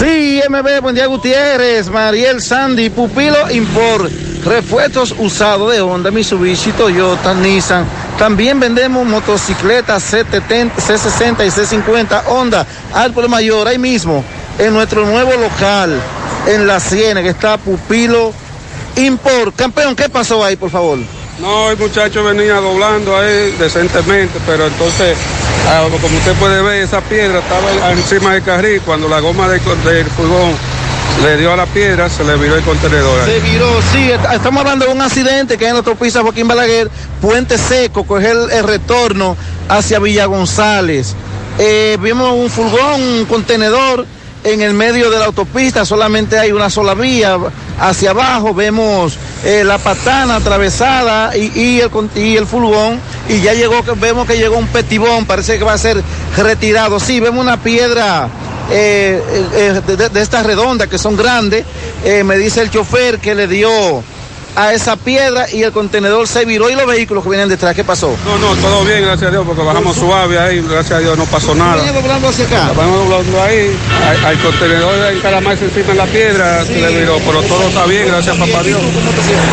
Sí, 0.00 0.40
MB, 0.48 0.80
buen 0.80 0.94
día 0.94 1.06
Gutiérrez, 1.06 1.90
Mariel 1.90 2.40
Sandy, 2.40 2.88
Pupilo 2.88 3.50
Import, 3.50 4.10
refuerzos 4.44 5.14
usados 5.18 5.72
de 5.72 5.80
Honda, 5.80 6.10
Mitsubishi, 6.10 6.72
Toyota, 6.72 7.34
Nissan. 7.34 7.84
También 8.18 8.58
vendemos 8.58 9.06
motocicletas 9.06 10.12
C70, 10.12 10.72
C60 10.76 11.46
y 11.46 11.50
C50 11.50 12.22
Honda 12.26 12.66
al 12.94 13.14
mayor, 13.28 13.68
ahí 13.68 13.78
mismo, 13.78 14.24
en 14.58 14.72
nuestro 14.72 15.06
nuevo 15.06 15.32
local, 15.32 16.00
en 16.46 16.66
la 16.66 16.80
Siena, 16.80 17.22
que 17.22 17.30
está 17.30 17.56
Pupilo 17.58 18.32
Import. 18.96 19.54
Campeón, 19.54 19.94
¿qué 19.94 20.08
pasó 20.08 20.44
ahí, 20.44 20.56
por 20.56 20.70
favor? 20.70 20.98
No, 21.40 21.70
el 21.70 21.78
muchacho 21.78 22.24
venía 22.24 22.54
doblando 22.54 23.16
ahí 23.16 23.54
decentemente, 23.58 24.40
pero 24.44 24.66
entonces, 24.66 25.16
ah, 25.68 25.86
como 26.00 26.16
usted 26.16 26.34
puede 26.34 26.60
ver, 26.62 26.82
esa 26.82 27.00
piedra 27.02 27.38
estaba 27.38 27.92
encima 27.92 28.34
del 28.34 28.42
carril. 28.42 28.80
Cuando 28.82 29.08
la 29.08 29.20
goma 29.20 29.48
del, 29.48 29.60
del 29.84 30.06
furgón 30.06 30.54
le 31.22 31.36
dio 31.36 31.52
a 31.52 31.56
la 31.56 31.66
piedra, 31.66 32.08
se 32.08 32.22
le 32.24 32.36
viró 32.36 32.54
el 32.56 32.62
contenedor. 32.62 33.24
Se 33.26 33.40
viró, 33.40 33.66
sí, 33.92 34.10
est- 34.10 34.24
estamos 34.34 34.60
hablando 34.60 34.86
de 34.86 34.92
un 34.92 35.00
accidente 35.02 35.58
que 35.58 35.64
es 35.64 35.68
en 35.70 35.74
la 35.74 35.78
autopista 35.80 36.22
Joaquín 36.22 36.46
Balaguer, 36.46 36.88
Puente 37.20 37.58
Seco, 37.58 38.04
coger 38.04 38.36
el, 38.36 38.50
el 38.52 38.64
retorno 38.64 39.36
hacia 39.68 39.98
Villa 39.98 40.26
González. 40.26 41.14
Eh, 41.58 41.96
vimos 42.00 42.32
un 42.34 42.48
furgón, 42.50 43.02
un 43.02 43.24
contenedor 43.24 44.06
en 44.44 44.62
el 44.62 44.72
medio 44.74 45.10
de 45.10 45.18
la 45.18 45.24
autopista, 45.24 45.84
solamente 45.84 46.38
hay 46.38 46.52
una 46.52 46.70
sola 46.70 46.94
vía 46.94 47.36
hacia 47.80 48.10
abajo, 48.10 48.54
vemos 48.54 49.18
eh, 49.44 49.64
la 49.64 49.78
patana 49.78 50.36
atravesada 50.36 51.36
y, 51.36 51.50
y 51.60 51.80
el, 51.80 51.90
y 52.14 52.36
el 52.36 52.46
furgón, 52.46 53.00
y 53.28 53.40
ya 53.40 53.54
llegó, 53.54 53.84
que- 53.84 53.90
vemos 53.92 54.28
que 54.28 54.38
llegó 54.38 54.56
un 54.56 54.68
petibón, 54.68 55.26
parece 55.26 55.58
que 55.58 55.64
va 55.64 55.72
a 55.72 55.78
ser 55.78 56.00
retirado. 56.36 57.00
Sí, 57.00 57.18
vemos 57.18 57.42
una 57.42 57.56
piedra 57.60 58.28
eh, 58.70 59.22
eh, 59.54 59.80
de, 59.86 59.96
de- 59.96 60.08
de 60.08 60.20
estas 60.22 60.44
redondas 60.44 60.88
que 60.88 60.98
son 60.98 61.16
grandes. 61.16 61.64
Eh, 62.04 62.22
me 62.24 62.36
dice 62.36 62.60
el 62.62 62.70
chofer 62.70 63.18
que 63.18 63.34
le 63.34 63.46
dio 63.48 64.02
a 64.58 64.72
esa 64.72 64.96
piedra 64.96 65.46
y 65.52 65.62
el 65.62 65.70
contenedor 65.70 66.26
se 66.26 66.44
viró 66.44 66.68
y 66.68 66.74
los 66.74 66.84
vehículos 66.84 67.22
que 67.22 67.30
vienen 67.30 67.48
detrás, 67.48 67.76
¿qué 67.76 67.84
pasó? 67.84 68.16
No, 68.24 68.38
no, 68.38 68.60
todo 68.60 68.84
bien, 68.84 69.02
gracias 69.02 69.28
a 69.28 69.30
Dios, 69.30 69.44
porque 69.46 69.62
bajamos 69.62 69.96
suave 69.96 70.36
ahí, 70.36 70.60
gracias 70.68 70.98
a 70.98 70.98
Dios 70.98 71.16
no 71.16 71.26
pasó 71.26 71.54
nada. 71.54 71.76
¿Venía 71.76 71.92
doblando 71.92 72.28
hacia 72.28 72.44
acá? 72.44 72.72
Vamos 72.76 73.08
doblando 73.08 73.40
ahí, 73.40 73.78
hay 74.26 74.36
contenedor 74.38 75.12
en 75.12 75.20
cada 75.20 75.40
más 75.40 75.62
encima 75.62 75.92
en 75.92 75.96
la 75.98 76.06
piedra, 76.06 76.64
se 76.64 76.72
le 76.72 77.00
viró, 77.00 77.18
pero 77.24 77.40
todo 77.42 77.68
está 77.68 77.86
bien, 77.86 78.08
gracias 78.08 78.36
a 78.36 78.38
papá 78.40 78.64
Dios. 78.64 78.80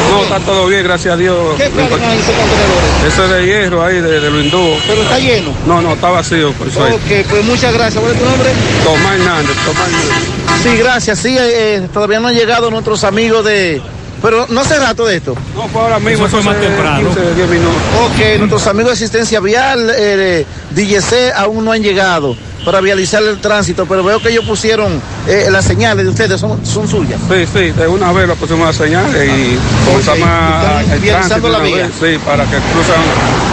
No, 0.10 0.24
está 0.24 0.40
todo 0.40 0.66
bien, 0.66 0.84
gracias 0.84 1.14
a 1.14 1.18
Dios. 1.18 1.56
¿Qué 1.58 1.64
hay 1.64 1.70
ese 1.70 2.34
contenedor? 2.34 3.08
Eso 3.08 3.24
es 3.26 3.30
de 3.30 3.46
hierro 3.46 3.86
ahí, 3.86 4.02
de, 4.02 4.20
de 4.20 4.32
lo 4.32 4.42
hindú. 4.42 4.76
Pero 4.88 5.04
está 5.04 5.20
lleno. 5.20 5.52
No, 5.68 5.82
no, 5.82 5.94
está 5.94 6.10
vacío, 6.10 6.52
por 6.54 6.68
eso. 6.68 6.82
Ok, 6.84 7.28
pues 7.30 7.44
muchas 7.46 7.72
gracias. 7.74 8.02
¿Cuál 8.02 8.14
es 8.14 8.20
tu 8.20 8.26
nombre? 8.26 8.50
Tomás 8.84 9.14
Hernández, 9.14 9.56
Tomás 9.66 9.88
Hernández. 9.88 10.64
Sí, 10.64 10.78
gracias. 10.78 11.20
Sí, 11.20 11.38
eh, 11.40 11.88
todavía 11.94 12.20
no 12.20 12.30
han 12.30 12.34
llegado 12.34 12.72
nuestros 12.72 13.04
amigos 13.04 13.46
de... 13.46 13.82
Pero 14.26 14.48
no 14.50 14.62
hace 14.62 14.80
rato 14.80 15.06
de 15.06 15.18
esto. 15.18 15.36
No, 15.56 15.68
fue 15.68 15.82
ahora 15.82 16.00
mismo. 16.00 16.26
Eso 16.26 16.42
fue 16.42 16.44
más 16.44 16.60
temprano. 16.60 17.10
15, 17.14 17.36
10 17.36 17.48
minutos. 17.48 17.76
Ok, 18.06 18.40
nuestros 18.40 18.66
amigos 18.66 18.90
de 18.90 18.94
asistencia 18.94 19.40
vial, 19.40 19.92
eh, 19.96 20.48
DGC, 20.72 21.32
aún 21.36 21.64
no 21.64 21.72
han 21.72 21.84
llegado 21.84 22.36
para 22.66 22.82
vializar 22.82 23.22
el 23.22 23.40
tránsito, 23.40 23.86
pero 23.86 24.04
veo 24.04 24.20
que 24.20 24.30
ellos 24.30 24.44
pusieron 24.44 25.00
eh, 25.28 25.46
las 25.52 25.66
señales 25.66 26.06
de 26.06 26.10
ustedes, 26.10 26.42
son, 26.42 26.66
son 26.66 26.88
suyas. 26.88 27.22
Sí, 27.30 27.46
sí, 27.54 27.72
de 27.72 27.88
una 27.88 28.12
vez 28.12 28.28
lo 28.28 28.36
pusimos 28.36 28.66
las 28.66 28.76
señales 28.76 29.14
y 29.30 29.60
comenzamos 29.86 30.92
el 30.92 31.00
vializando 31.00 31.48
tránsito 31.48 31.50
la 31.50 31.60
vía. 31.60 31.76
vez, 31.86 31.92
Sí, 32.00 32.20
para 32.26 32.46
que 32.46 32.58
cruzan 32.58 33.04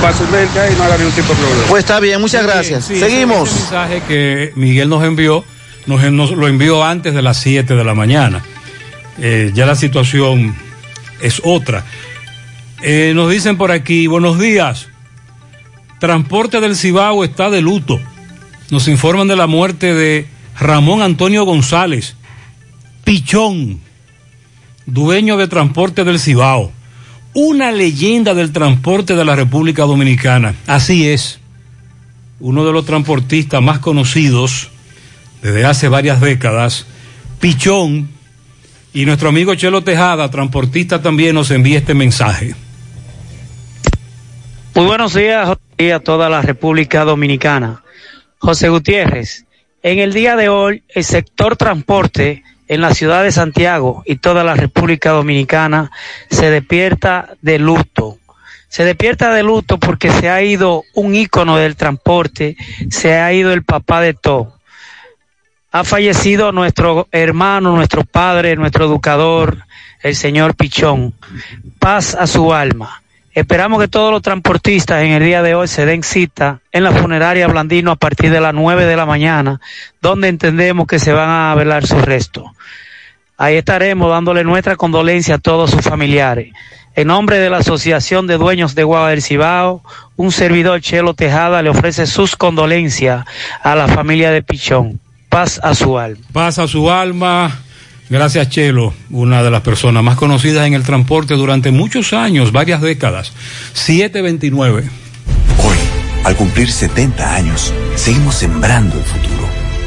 fácilmente 0.00 0.58
ahí 0.58 0.72
y 0.72 0.76
no 0.78 0.84
haga 0.84 0.96
ningún 0.96 1.12
tipo 1.12 1.28
de 1.28 1.38
problema. 1.38 1.64
Pues 1.68 1.80
está 1.80 2.00
bien, 2.00 2.18
muchas 2.18 2.44
gracias. 2.44 2.86
Sí, 2.86 2.98
Seguimos. 2.98 3.50
Ese 3.50 3.60
mensaje 3.60 4.02
que 4.08 4.52
Miguel 4.56 4.88
nos 4.88 5.04
envió, 5.04 5.44
nos, 5.84 6.02
nos 6.10 6.30
lo 6.30 6.48
envió 6.48 6.82
antes 6.82 7.12
de 7.12 7.20
las 7.20 7.36
7 7.36 7.74
de 7.74 7.84
la 7.84 7.92
mañana. 7.92 8.42
Eh, 9.18 9.50
ya 9.54 9.66
la 9.66 9.74
situación 9.74 10.54
es 11.20 11.40
otra. 11.44 11.84
Eh, 12.82 13.12
nos 13.14 13.30
dicen 13.30 13.56
por 13.56 13.70
aquí, 13.70 14.06
buenos 14.06 14.38
días. 14.38 14.88
Transporte 16.00 16.60
del 16.60 16.76
Cibao 16.76 17.22
está 17.24 17.50
de 17.50 17.62
luto. 17.62 18.00
Nos 18.70 18.88
informan 18.88 19.28
de 19.28 19.36
la 19.36 19.46
muerte 19.46 19.94
de 19.94 20.26
Ramón 20.58 21.02
Antonio 21.02 21.44
González, 21.44 22.16
Pichón, 23.04 23.80
dueño 24.86 25.36
de 25.36 25.48
Transporte 25.48 26.04
del 26.04 26.18
Cibao. 26.18 26.72
Una 27.34 27.72
leyenda 27.72 28.34
del 28.34 28.52
transporte 28.52 29.14
de 29.14 29.24
la 29.24 29.36
República 29.36 29.84
Dominicana. 29.84 30.54
Así 30.66 31.08
es 31.08 31.38
uno 32.40 32.64
de 32.66 32.72
los 32.72 32.84
transportistas 32.84 33.62
más 33.62 33.78
conocidos 33.78 34.70
desde 35.42 35.64
hace 35.64 35.88
varias 35.88 36.20
décadas, 36.20 36.86
Pichón, 37.40 38.08
y 38.94 39.06
nuestro 39.06 39.30
amigo 39.30 39.54
Chelo 39.54 39.82
Tejada, 39.82 40.30
transportista, 40.30 41.00
también 41.00 41.34
nos 41.34 41.50
envía 41.50 41.78
este 41.78 41.94
mensaje. 41.94 42.54
Muy 44.74 44.86
buenos 44.86 45.14
días 45.14 45.56
a 45.94 46.00
toda 46.00 46.28
la 46.28 46.42
República 46.42 47.04
Dominicana. 47.04 47.82
José 48.38 48.68
Gutiérrez, 48.68 49.46
en 49.82 49.98
el 49.98 50.12
día 50.12 50.36
de 50.36 50.48
hoy 50.48 50.82
el 50.88 51.04
sector 51.04 51.56
transporte 51.56 52.44
en 52.68 52.80
la 52.80 52.94
ciudad 52.94 53.22
de 53.22 53.32
Santiago 53.32 54.02
y 54.06 54.16
toda 54.16 54.44
la 54.44 54.54
República 54.54 55.10
Dominicana 55.10 55.90
se 56.30 56.50
despierta 56.50 57.34
de 57.40 57.58
luto. 57.58 58.18
Se 58.68 58.84
despierta 58.84 59.32
de 59.34 59.42
luto 59.42 59.78
porque 59.78 60.10
se 60.10 60.30
ha 60.30 60.42
ido 60.42 60.84
un 60.94 61.14
ícono 61.14 61.56
del 61.56 61.76
transporte, 61.76 62.56
se 62.90 63.14
ha 63.14 63.32
ido 63.32 63.52
el 63.52 63.64
papá 63.64 64.00
de 64.00 64.14
todo. 64.14 64.58
Ha 65.74 65.84
fallecido 65.84 66.52
nuestro 66.52 67.08
hermano, 67.12 67.74
nuestro 67.74 68.04
padre, 68.04 68.56
nuestro 68.56 68.84
educador, 68.84 69.64
el 70.02 70.14
señor 70.14 70.54
Pichón. 70.54 71.14
Paz 71.78 72.14
a 72.14 72.26
su 72.26 72.52
alma. 72.52 73.02
Esperamos 73.32 73.80
que 73.80 73.88
todos 73.88 74.10
los 74.12 74.20
transportistas 74.20 75.02
en 75.02 75.12
el 75.12 75.24
día 75.24 75.42
de 75.42 75.54
hoy 75.54 75.66
se 75.66 75.86
den 75.86 76.02
cita 76.02 76.60
en 76.72 76.84
la 76.84 76.92
funeraria 76.92 77.46
Blandino 77.46 77.90
a 77.90 77.96
partir 77.96 78.30
de 78.30 78.42
las 78.42 78.52
9 78.52 78.84
de 78.84 78.96
la 78.96 79.06
mañana, 79.06 79.62
donde 80.02 80.28
entendemos 80.28 80.86
que 80.86 80.98
se 80.98 81.14
van 81.14 81.30
a 81.30 81.54
velar 81.54 81.86
sus 81.86 82.02
restos. 82.02 82.44
Ahí 83.38 83.56
estaremos 83.56 84.10
dándole 84.10 84.44
nuestra 84.44 84.76
condolencia 84.76 85.36
a 85.36 85.38
todos 85.38 85.70
sus 85.70 85.80
familiares. 85.80 86.52
En 86.94 87.06
nombre 87.08 87.38
de 87.38 87.48
la 87.48 87.56
Asociación 87.56 88.26
de 88.26 88.36
Dueños 88.36 88.74
de 88.74 88.84
Guava 88.84 89.14
un 90.16 90.32
servidor 90.32 90.82
Chelo 90.82 91.14
Tejada 91.14 91.62
le 91.62 91.70
ofrece 91.70 92.06
sus 92.06 92.36
condolencias 92.36 93.24
a 93.62 93.74
la 93.74 93.88
familia 93.88 94.30
de 94.30 94.42
Pichón. 94.42 95.00
Paz 95.32 95.58
a 95.62 95.74
su 95.74 95.98
alma. 95.98 96.20
Paz 96.30 96.58
a 96.58 96.68
su 96.68 96.90
alma. 96.90 97.58
Gracias, 98.10 98.50
Chelo, 98.50 98.92
una 99.08 99.42
de 99.42 99.50
las 99.50 99.62
personas 99.62 100.04
más 100.04 100.18
conocidas 100.18 100.66
en 100.66 100.74
el 100.74 100.82
transporte 100.82 101.32
durante 101.32 101.70
muchos 101.70 102.12
años, 102.12 102.52
varias 102.52 102.82
décadas. 102.82 103.32
729. 103.72 104.82
Hoy, 105.64 105.76
al 106.24 106.36
cumplir 106.36 106.70
70 106.70 107.34
años, 107.34 107.72
seguimos 107.96 108.34
sembrando 108.34 108.94
el 108.94 109.04
futuro. 109.04 109.41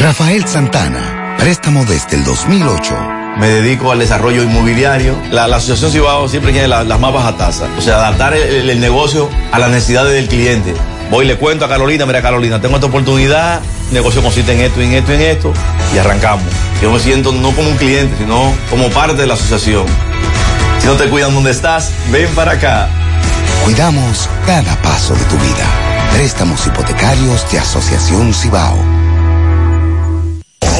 Rafael 0.00 0.46
Santana, 0.46 1.34
préstamo 1.38 1.84
desde 1.84 2.16
el 2.16 2.24
2008. 2.24 2.94
Me 3.38 3.48
dedico 3.48 3.90
al 3.92 3.98
desarrollo 3.98 4.42
inmobiliario. 4.42 5.16
La, 5.30 5.48
la 5.48 5.56
Asociación 5.56 5.90
Cibao 5.90 6.28
siempre 6.28 6.52
tiene 6.52 6.68
la- 6.68 6.84
las 6.84 7.00
más 7.00 7.12
bajas 7.12 7.36
tasas. 7.36 7.68
O 7.78 7.80
sea, 7.80 7.96
adaptar 7.96 8.34
el 8.34 8.80
negocio 8.80 9.28
a 9.52 9.58
las 9.58 9.70
necesidades 9.70 10.12
del 10.14 10.28
cliente. 10.28 10.74
Voy 11.10 11.24
y 11.24 11.28
le 11.28 11.36
cuento 11.36 11.64
a 11.64 11.68
Carolina, 11.68 12.06
mira 12.06 12.22
Carolina, 12.22 12.60
tengo 12.60 12.76
esta 12.76 12.86
oportunidad, 12.86 13.60
el 13.88 13.94
negocio 13.94 14.22
consiste 14.22 14.52
en 14.52 14.60
esto, 14.60 14.80
en 14.80 14.92
esto, 14.92 15.12
en 15.12 15.20
esto, 15.20 15.52
y 15.94 15.98
arrancamos. 15.98 16.44
Yo 16.82 16.90
me 16.90 16.98
siento 16.98 17.32
no 17.32 17.50
como 17.52 17.68
un 17.68 17.76
cliente, 17.76 18.16
sino 18.18 18.52
como 18.70 18.88
parte 18.90 19.14
de 19.22 19.26
la 19.26 19.34
asociación. 19.34 19.84
Si 20.78 20.86
no 20.86 20.94
te 20.94 21.08
cuidan 21.08 21.34
donde 21.34 21.50
estás, 21.50 21.90
ven 22.10 22.28
para 22.34 22.52
acá. 22.52 22.88
Cuidamos 23.64 24.28
cada 24.46 24.76
paso 24.82 25.14
de 25.14 25.24
tu 25.24 25.36
vida. 25.36 25.66
Préstamos 26.12 26.66
hipotecarios 26.66 27.50
de 27.50 27.58
Asociación 27.58 28.32
Cibao. 28.32 28.78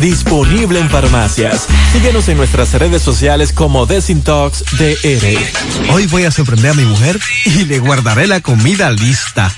disponible 0.00 0.80
en 0.80 0.88
farmacias. 0.88 1.66
Síguenos 1.92 2.28
en 2.28 2.36
nuestras 2.36 2.72
redes 2.74 3.02
sociales 3.02 3.52
como 3.52 3.86
Desintox 3.86 4.64
DR. 4.78 5.92
Hoy 5.92 6.06
voy 6.06 6.24
a 6.24 6.30
sorprender 6.30 6.72
a 6.72 6.74
mi 6.74 6.84
mujer 6.84 7.18
y 7.44 7.64
le 7.64 7.78
guardaré 7.78 8.26
la 8.26 8.40
comida 8.40 8.90
lista. 8.90 9.54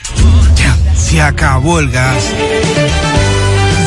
Ya, 0.56 0.76
se 0.96 1.20
acabó 1.20 1.80
el 1.80 1.90
gas. 1.90 2.24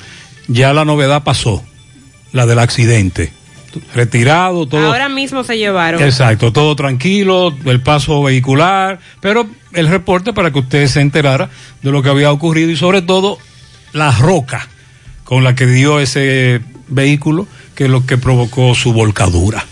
ya 0.48 0.72
la 0.72 0.86
novedad 0.86 1.22
pasó, 1.22 1.62
la 2.32 2.46
del 2.46 2.60
accidente. 2.60 3.34
Retirado, 3.94 4.66
todo. 4.66 4.84
Ahora 4.84 5.08
mismo 5.08 5.44
se 5.44 5.56
llevaron. 5.56 6.02
Exacto, 6.02 6.52
todo 6.52 6.74
tranquilo, 6.74 7.54
el 7.66 7.80
paso 7.80 8.20
vehicular, 8.22 8.98
pero 9.20 9.46
el 9.72 9.86
reporte 9.86 10.32
para 10.32 10.50
que 10.50 10.58
usted 10.58 10.88
se 10.88 11.00
enterara 11.00 11.50
de 11.82 11.92
lo 11.92 12.02
que 12.02 12.08
había 12.08 12.32
ocurrido 12.32 12.70
y 12.70 12.76
sobre 12.76 13.02
todo 13.02 13.38
la 13.92 14.10
roca 14.12 14.68
con 15.24 15.44
la 15.44 15.54
que 15.54 15.66
dio 15.66 16.00
ese 16.00 16.60
vehículo, 16.88 17.46
que 17.74 17.84
es 17.84 17.90
lo 17.90 18.04
que 18.04 18.18
provocó 18.18 18.74
su 18.74 18.92
volcadura. 18.92 19.64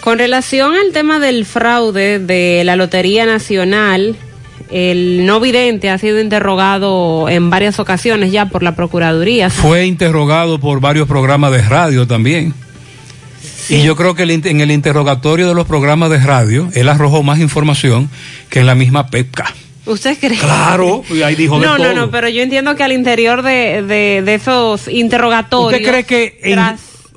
Con 0.00 0.18
relación 0.18 0.74
al 0.74 0.92
tema 0.92 1.18
del 1.18 1.44
fraude 1.44 2.18
de 2.18 2.62
la 2.64 2.76
Lotería 2.76 3.26
Nacional, 3.26 4.16
el 4.70 5.26
no 5.26 5.40
vidente 5.40 5.90
ha 5.90 5.98
sido 5.98 6.20
interrogado 6.20 7.28
en 7.28 7.50
varias 7.50 7.78
ocasiones 7.78 8.32
ya 8.32 8.46
por 8.46 8.62
la 8.62 8.74
Procuraduría. 8.74 9.50
Fue 9.50 9.86
interrogado 9.86 10.58
por 10.58 10.80
varios 10.80 11.06
programas 11.06 11.52
de 11.52 11.62
radio 11.62 12.06
también. 12.06 12.54
Y 13.68 13.82
yo 13.82 13.96
creo 13.96 14.14
que 14.14 14.22
en 14.22 14.60
el 14.60 14.70
interrogatorio 14.70 15.48
de 15.48 15.54
los 15.54 15.66
programas 15.66 16.08
de 16.10 16.18
radio, 16.18 16.70
él 16.74 16.88
arrojó 16.88 17.22
más 17.22 17.40
información 17.40 18.08
que 18.48 18.60
en 18.60 18.66
la 18.66 18.76
misma 18.76 19.08
PEPCA. 19.08 19.52
¿Usted 19.86 20.18
cree? 20.18 20.36
Claro, 20.38 21.02
y 21.08 21.22
ahí 21.22 21.34
dijo 21.36 21.58
de 21.58 21.66
No, 21.66 21.78
no, 21.78 21.84
todo. 21.84 21.94
no, 21.94 22.10
pero 22.10 22.28
yo 22.28 22.42
entiendo 22.42 22.74
que 22.74 22.82
al 22.82 22.92
interior 22.92 23.42
de, 23.42 23.82
de, 23.82 24.22
de 24.24 24.34
esos 24.34 24.88
interrogatorios. 24.88 25.80
¿Usted 25.80 25.90
cree 25.90 26.04
que 26.04 26.40
en, 26.42 26.58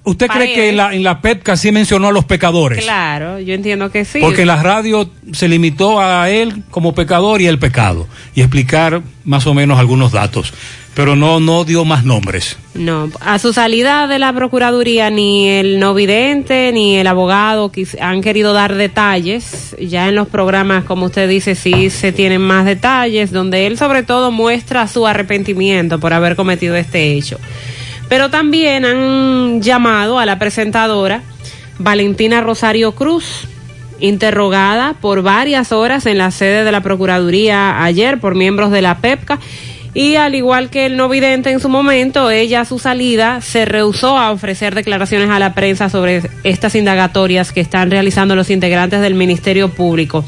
usted 0.03 0.27
cree 0.27 0.53
que 0.53 0.69
en 0.69 0.77
la, 0.77 0.93
en 0.93 1.03
la 1.03 1.19
PEPCA 1.21 1.57
sí 1.57 1.71
mencionó 1.71 2.07
a 2.07 2.11
los 2.11 2.25
pecadores? 2.25 2.83
Claro, 2.83 3.39
yo 3.39 3.53
entiendo 3.53 3.91
que 3.91 4.05
sí. 4.05 4.19
Porque 4.21 4.41
en 4.41 4.47
la 4.47 4.61
radio 4.61 5.09
se 5.33 5.47
limitó 5.47 5.99
a 5.99 6.29
él 6.29 6.63
como 6.69 6.93
pecador 6.93 7.41
y 7.41 7.47
el 7.47 7.59
pecado. 7.59 8.07
Y 8.35 8.41
explicar 8.41 9.01
más 9.25 9.47
o 9.47 9.53
menos 9.53 9.79
algunos 9.79 10.11
datos. 10.11 10.53
Pero 10.99 11.15
no, 11.15 11.39
no 11.39 11.63
dio 11.63 11.85
más 11.85 12.03
nombres. 12.03 12.57
No, 12.73 13.09
a 13.21 13.39
su 13.39 13.53
salida 13.53 14.05
de 14.07 14.19
la 14.19 14.33
Procuraduría 14.33 15.09
ni 15.09 15.47
el 15.47 15.79
no 15.79 15.93
vidente 15.93 16.73
ni 16.73 16.97
el 16.97 17.07
abogado 17.07 17.71
han 18.01 18.21
querido 18.21 18.51
dar 18.51 18.75
detalles. 18.75 19.77
Ya 19.79 20.09
en 20.09 20.15
los 20.15 20.27
programas, 20.27 20.83
como 20.83 21.05
usted 21.05 21.29
dice, 21.29 21.55
sí 21.55 21.89
se 21.89 22.11
tienen 22.11 22.41
más 22.41 22.65
detalles, 22.65 23.31
donde 23.31 23.65
él 23.65 23.77
sobre 23.77 24.03
todo 24.03 24.31
muestra 24.31 24.89
su 24.89 25.07
arrepentimiento 25.07 26.01
por 26.01 26.11
haber 26.11 26.35
cometido 26.35 26.75
este 26.75 27.13
hecho. 27.13 27.39
Pero 28.09 28.29
también 28.29 28.83
han 28.83 29.61
llamado 29.61 30.19
a 30.19 30.25
la 30.25 30.37
presentadora 30.37 31.23
Valentina 31.77 32.41
Rosario 32.41 32.91
Cruz, 32.91 33.47
interrogada 34.01 34.95
por 34.99 35.21
varias 35.21 35.71
horas 35.71 36.05
en 36.07 36.17
la 36.17 36.31
sede 36.31 36.65
de 36.65 36.73
la 36.73 36.81
Procuraduría 36.81 37.85
ayer 37.85 38.19
por 38.19 38.35
miembros 38.35 38.69
de 38.71 38.81
la 38.81 38.97
PEPCA. 38.97 39.39
Y 39.93 40.15
al 40.15 40.35
igual 40.35 40.69
que 40.69 40.85
el 40.85 40.97
no 40.97 41.09
vidente 41.09 41.49
en 41.49 41.59
su 41.59 41.67
momento, 41.67 42.29
ella 42.29 42.61
a 42.61 42.65
su 42.65 42.77
salida 42.77 43.41
se 43.41 43.65
rehusó 43.65 44.17
a 44.17 44.31
ofrecer 44.31 44.75
declaraciones 44.75 45.29
a 45.29 45.39
la 45.39 45.53
prensa 45.53 45.89
sobre 45.89 46.21
estas 46.43 46.75
indagatorias 46.75 47.51
que 47.51 47.61
están 47.61 47.89
realizando 47.89 48.35
los 48.35 48.51
integrantes 48.51 49.01
del 49.01 49.15
Ministerio 49.15 49.69
Público. 49.69 50.23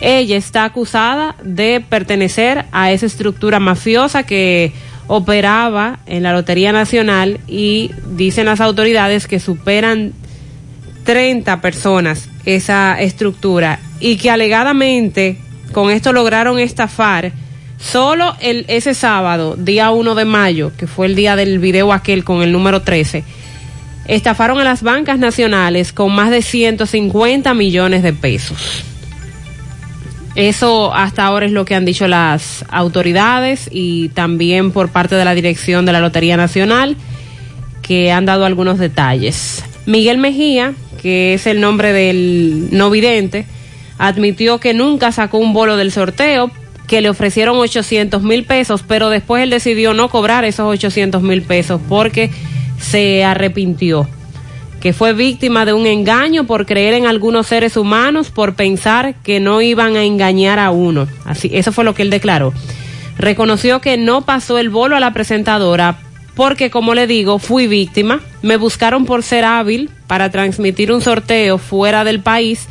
Ella 0.00 0.36
está 0.36 0.64
acusada 0.64 1.36
de 1.42 1.84
pertenecer 1.86 2.64
a 2.72 2.90
esa 2.90 3.06
estructura 3.06 3.60
mafiosa 3.60 4.22
que 4.22 4.72
operaba 5.08 5.98
en 6.06 6.22
la 6.22 6.32
Lotería 6.32 6.72
Nacional 6.72 7.40
y 7.46 7.90
dicen 8.16 8.46
las 8.46 8.60
autoridades 8.62 9.26
que 9.26 9.40
superan 9.40 10.12
30 11.04 11.60
personas 11.60 12.28
esa 12.44 13.00
estructura 13.00 13.78
y 14.00 14.16
que 14.16 14.30
alegadamente 14.30 15.38
con 15.72 15.90
esto 15.90 16.12
lograron 16.12 16.58
estafar 16.58 17.32
solo 17.82 18.36
el, 18.40 18.64
ese 18.68 18.94
sábado, 18.94 19.56
día 19.58 19.90
1 19.90 20.14
de 20.14 20.24
mayo, 20.24 20.72
que 20.76 20.86
fue 20.86 21.06
el 21.06 21.16
día 21.16 21.36
del 21.36 21.58
video 21.58 21.92
aquel 21.92 22.24
con 22.24 22.42
el 22.42 22.52
número 22.52 22.82
13, 22.82 23.24
estafaron 24.06 24.58
a 24.60 24.64
las 24.64 24.82
bancas 24.82 25.18
nacionales 25.18 25.92
con 25.92 26.14
más 26.14 26.30
de 26.30 26.42
150 26.42 27.52
millones 27.54 28.02
de 28.02 28.12
pesos. 28.12 28.84
Eso 30.34 30.94
hasta 30.94 31.26
ahora 31.26 31.44
es 31.44 31.52
lo 31.52 31.64
que 31.64 31.74
han 31.74 31.84
dicho 31.84 32.08
las 32.08 32.64
autoridades 32.70 33.68
y 33.70 34.08
también 34.10 34.70
por 34.70 34.88
parte 34.88 35.14
de 35.14 35.24
la 35.26 35.34
dirección 35.34 35.84
de 35.84 35.92
la 35.92 36.00
Lotería 36.00 36.36
Nacional, 36.38 36.96
que 37.82 38.12
han 38.12 38.24
dado 38.24 38.46
algunos 38.46 38.78
detalles. 38.78 39.62
Miguel 39.84 40.16
Mejía, 40.16 40.72
que 41.02 41.34
es 41.34 41.46
el 41.46 41.60
nombre 41.60 41.92
del 41.92 42.68
no 42.70 42.88
vidente, 42.88 43.44
admitió 43.98 44.58
que 44.58 44.72
nunca 44.72 45.12
sacó 45.12 45.38
un 45.38 45.52
bolo 45.52 45.76
del 45.76 45.92
sorteo, 45.92 46.50
que 46.92 47.00
le 47.00 47.08
ofrecieron 47.08 47.56
800 47.56 48.22
mil 48.22 48.44
pesos, 48.44 48.84
pero 48.86 49.08
después 49.08 49.42
él 49.42 49.48
decidió 49.48 49.94
no 49.94 50.10
cobrar 50.10 50.44
esos 50.44 50.66
800 50.66 51.22
mil 51.22 51.40
pesos 51.40 51.80
porque 51.88 52.30
se 52.78 53.24
arrepintió 53.24 54.06
que 54.78 54.92
fue 54.92 55.14
víctima 55.14 55.64
de 55.64 55.72
un 55.72 55.86
engaño 55.86 56.44
por 56.44 56.66
creer 56.66 56.92
en 56.92 57.06
algunos 57.06 57.46
seres 57.46 57.78
humanos, 57.78 58.28
por 58.28 58.56
pensar 58.56 59.14
que 59.22 59.40
no 59.40 59.62
iban 59.62 59.96
a 59.96 60.04
engañar 60.04 60.58
a 60.58 60.70
uno. 60.70 61.08
Así, 61.24 61.48
eso 61.54 61.72
fue 61.72 61.84
lo 61.84 61.94
que 61.94 62.02
él 62.02 62.10
declaró. 62.10 62.52
Reconoció 63.16 63.80
que 63.80 63.96
no 63.96 64.26
pasó 64.26 64.58
el 64.58 64.68
bolo 64.68 64.94
a 64.94 65.00
la 65.00 65.14
presentadora 65.14 65.96
porque, 66.34 66.70
como 66.70 66.92
le 66.92 67.06
digo, 67.06 67.38
fui 67.38 67.68
víctima. 67.68 68.20
Me 68.42 68.58
buscaron 68.58 69.06
por 69.06 69.22
ser 69.22 69.46
hábil 69.46 69.88
para 70.08 70.30
transmitir 70.30 70.92
un 70.92 71.00
sorteo 71.00 71.56
fuera 71.56 72.04
del 72.04 72.20
país, 72.20 72.68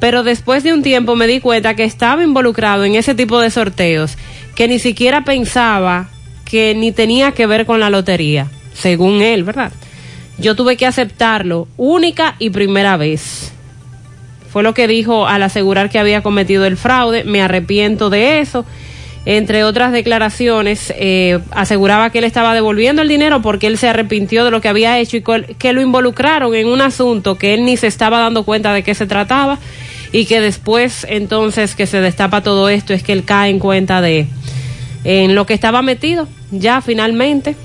pero 0.00 0.22
después 0.22 0.62
de 0.62 0.72
un 0.72 0.82
tiempo 0.82 1.16
me 1.16 1.26
di 1.26 1.40
cuenta 1.40 1.74
que 1.74 1.84
estaba 1.84 2.22
involucrado 2.22 2.84
en 2.84 2.94
ese 2.94 3.14
tipo 3.14 3.40
de 3.40 3.50
sorteos, 3.50 4.16
que 4.54 4.68
ni 4.68 4.78
siquiera 4.78 5.24
pensaba 5.24 6.08
que 6.44 6.74
ni 6.74 6.92
tenía 6.92 7.32
que 7.32 7.46
ver 7.46 7.66
con 7.66 7.80
la 7.80 7.90
lotería, 7.90 8.48
según 8.74 9.22
él, 9.22 9.44
¿verdad? 9.44 9.72
yo 10.38 10.56
tuve 10.56 10.76
que 10.76 10.86
aceptarlo 10.86 11.68
única 11.76 12.36
y 12.38 12.50
primera 12.50 12.96
vez. 12.96 13.52
Fue 14.50 14.62
lo 14.62 14.74
que 14.74 14.86
dijo 14.86 15.26
al 15.26 15.42
asegurar 15.42 15.90
que 15.90 15.98
había 15.98 16.22
cometido 16.22 16.64
el 16.64 16.76
fraude, 16.76 17.24
me 17.24 17.42
arrepiento 17.42 18.10
de 18.10 18.40
eso 18.40 18.64
entre 19.26 19.64
otras 19.64 19.92
declaraciones, 19.92 20.92
eh, 20.96 21.38
aseguraba 21.50 22.10
que 22.10 22.18
él 22.18 22.24
estaba 22.24 22.54
devolviendo 22.54 23.00
el 23.00 23.08
dinero 23.08 23.40
porque 23.40 23.66
él 23.66 23.78
se 23.78 23.88
arrepintió 23.88 24.44
de 24.44 24.50
lo 24.50 24.60
que 24.60 24.68
había 24.68 24.98
hecho 24.98 25.16
y 25.16 25.22
que 25.22 25.72
lo 25.72 25.80
involucraron 25.80 26.54
en 26.54 26.66
un 26.66 26.82
asunto 26.82 27.36
que 27.36 27.54
él 27.54 27.64
ni 27.64 27.76
se 27.76 27.86
estaba 27.86 28.18
dando 28.18 28.44
cuenta 28.44 28.74
de 28.74 28.82
qué 28.82 28.94
se 28.94 29.06
trataba 29.06 29.58
y 30.12 30.26
que 30.26 30.40
después 30.40 31.06
entonces 31.08 31.74
que 31.74 31.86
se 31.86 32.00
destapa 32.00 32.42
todo 32.42 32.68
esto 32.68 32.92
es 32.92 33.02
que 33.02 33.12
él 33.12 33.24
cae 33.24 33.50
en 33.50 33.58
cuenta 33.58 34.00
de 34.00 34.26
en 35.04 35.34
lo 35.34 35.46
que 35.46 35.54
estaba 35.54 35.82
metido 35.82 36.28
ya 36.50 36.80
finalmente. 36.80 37.56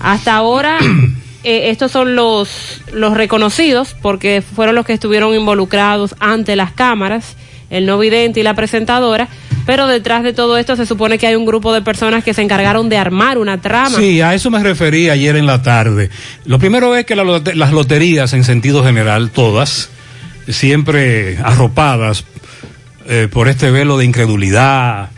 Hasta 0.00 0.34
ahora 0.34 0.78
eh, 1.44 1.70
estos 1.70 1.92
son 1.92 2.16
los, 2.16 2.82
los 2.92 3.14
reconocidos 3.14 3.94
porque 4.00 4.42
fueron 4.42 4.74
los 4.74 4.86
que 4.86 4.94
estuvieron 4.94 5.34
involucrados 5.34 6.14
ante 6.20 6.56
las 6.56 6.72
cámaras, 6.72 7.36
el 7.70 7.86
no 7.86 7.98
vidente 7.98 8.40
y 8.40 8.42
la 8.42 8.54
presentadora, 8.54 9.28
pero 9.66 9.86
detrás 9.86 10.22
de 10.22 10.32
todo 10.32 10.58
esto 10.58 10.76
se 10.76 10.86
supone 10.86 11.18
que 11.18 11.26
hay 11.26 11.34
un 11.34 11.44
grupo 11.44 11.72
de 11.72 11.82
personas 11.82 12.24
que 12.24 12.34
se 12.34 12.42
encargaron 12.42 12.88
de 12.88 12.98
armar 12.98 13.38
una 13.38 13.60
trama. 13.60 13.96
Sí, 13.96 14.20
a 14.20 14.34
eso 14.34 14.50
me 14.50 14.62
referí 14.62 15.08
ayer 15.08 15.36
en 15.36 15.46
la 15.46 15.62
tarde. 15.62 16.10
Lo 16.44 16.58
primero 16.58 16.94
es 16.96 17.04
que 17.06 17.16
las 17.16 17.72
loterías, 17.72 18.32
en 18.32 18.44
sentido 18.44 18.84
general, 18.84 19.30
todas, 19.30 19.90
siempre 20.48 21.38
arropadas 21.38 22.24
eh, 23.06 23.28
por 23.30 23.48
este 23.48 23.70
velo 23.70 23.98
de 23.98 24.04
incredulidad, 24.04 25.10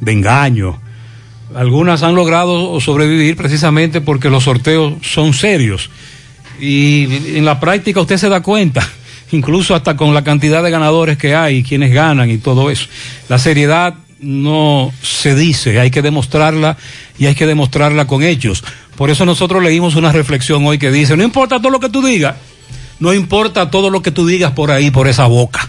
de 0.00 0.12
engaño. 0.12 0.80
Algunas 1.54 2.02
han 2.02 2.14
logrado 2.14 2.80
sobrevivir 2.80 3.36
precisamente 3.36 4.00
porque 4.00 4.28
los 4.28 4.44
sorteos 4.44 4.94
son 5.02 5.32
serios. 5.32 5.90
Y 6.60 7.36
en 7.36 7.44
la 7.44 7.60
práctica 7.60 8.00
usted 8.00 8.16
se 8.16 8.28
da 8.28 8.42
cuenta, 8.42 8.86
incluso 9.32 9.74
hasta 9.74 9.96
con 9.96 10.14
la 10.14 10.24
cantidad 10.24 10.62
de 10.62 10.70
ganadores 10.70 11.18
que 11.18 11.34
hay, 11.34 11.62
quienes 11.62 11.92
ganan 11.92 12.30
y 12.30 12.38
todo 12.38 12.70
eso. 12.70 12.86
La 13.28 13.38
seriedad 13.38 13.94
no 14.20 14.92
se 15.02 15.34
dice, 15.34 15.78
hay 15.78 15.90
que 15.90 16.02
demostrarla 16.02 16.76
y 17.18 17.26
hay 17.26 17.34
que 17.34 17.46
demostrarla 17.46 18.06
con 18.06 18.22
hechos. 18.22 18.64
Por 18.96 19.10
eso 19.10 19.24
nosotros 19.24 19.62
leímos 19.62 19.94
una 19.96 20.12
reflexión 20.12 20.66
hoy 20.66 20.78
que 20.78 20.90
dice, 20.90 21.16
no 21.16 21.22
importa 21.22 21.58
todo 21.58 21.70
lo 21.70 21.80
que 21.80 21.88
tú 21.88 22.04
digas, 22.04 22.36
no 22.98 23.14
importa 23.14 23.70
todo 23.70 23.90
lo 23.90 24.02
que 24.02 24.10
tú 24.10 24.26
digas 24.26 24.52
por 24.52 24.70
ahí, 24.70 24.90
por 24.90 25.06
esa 25.06 25.26
boca. 25.26 25.68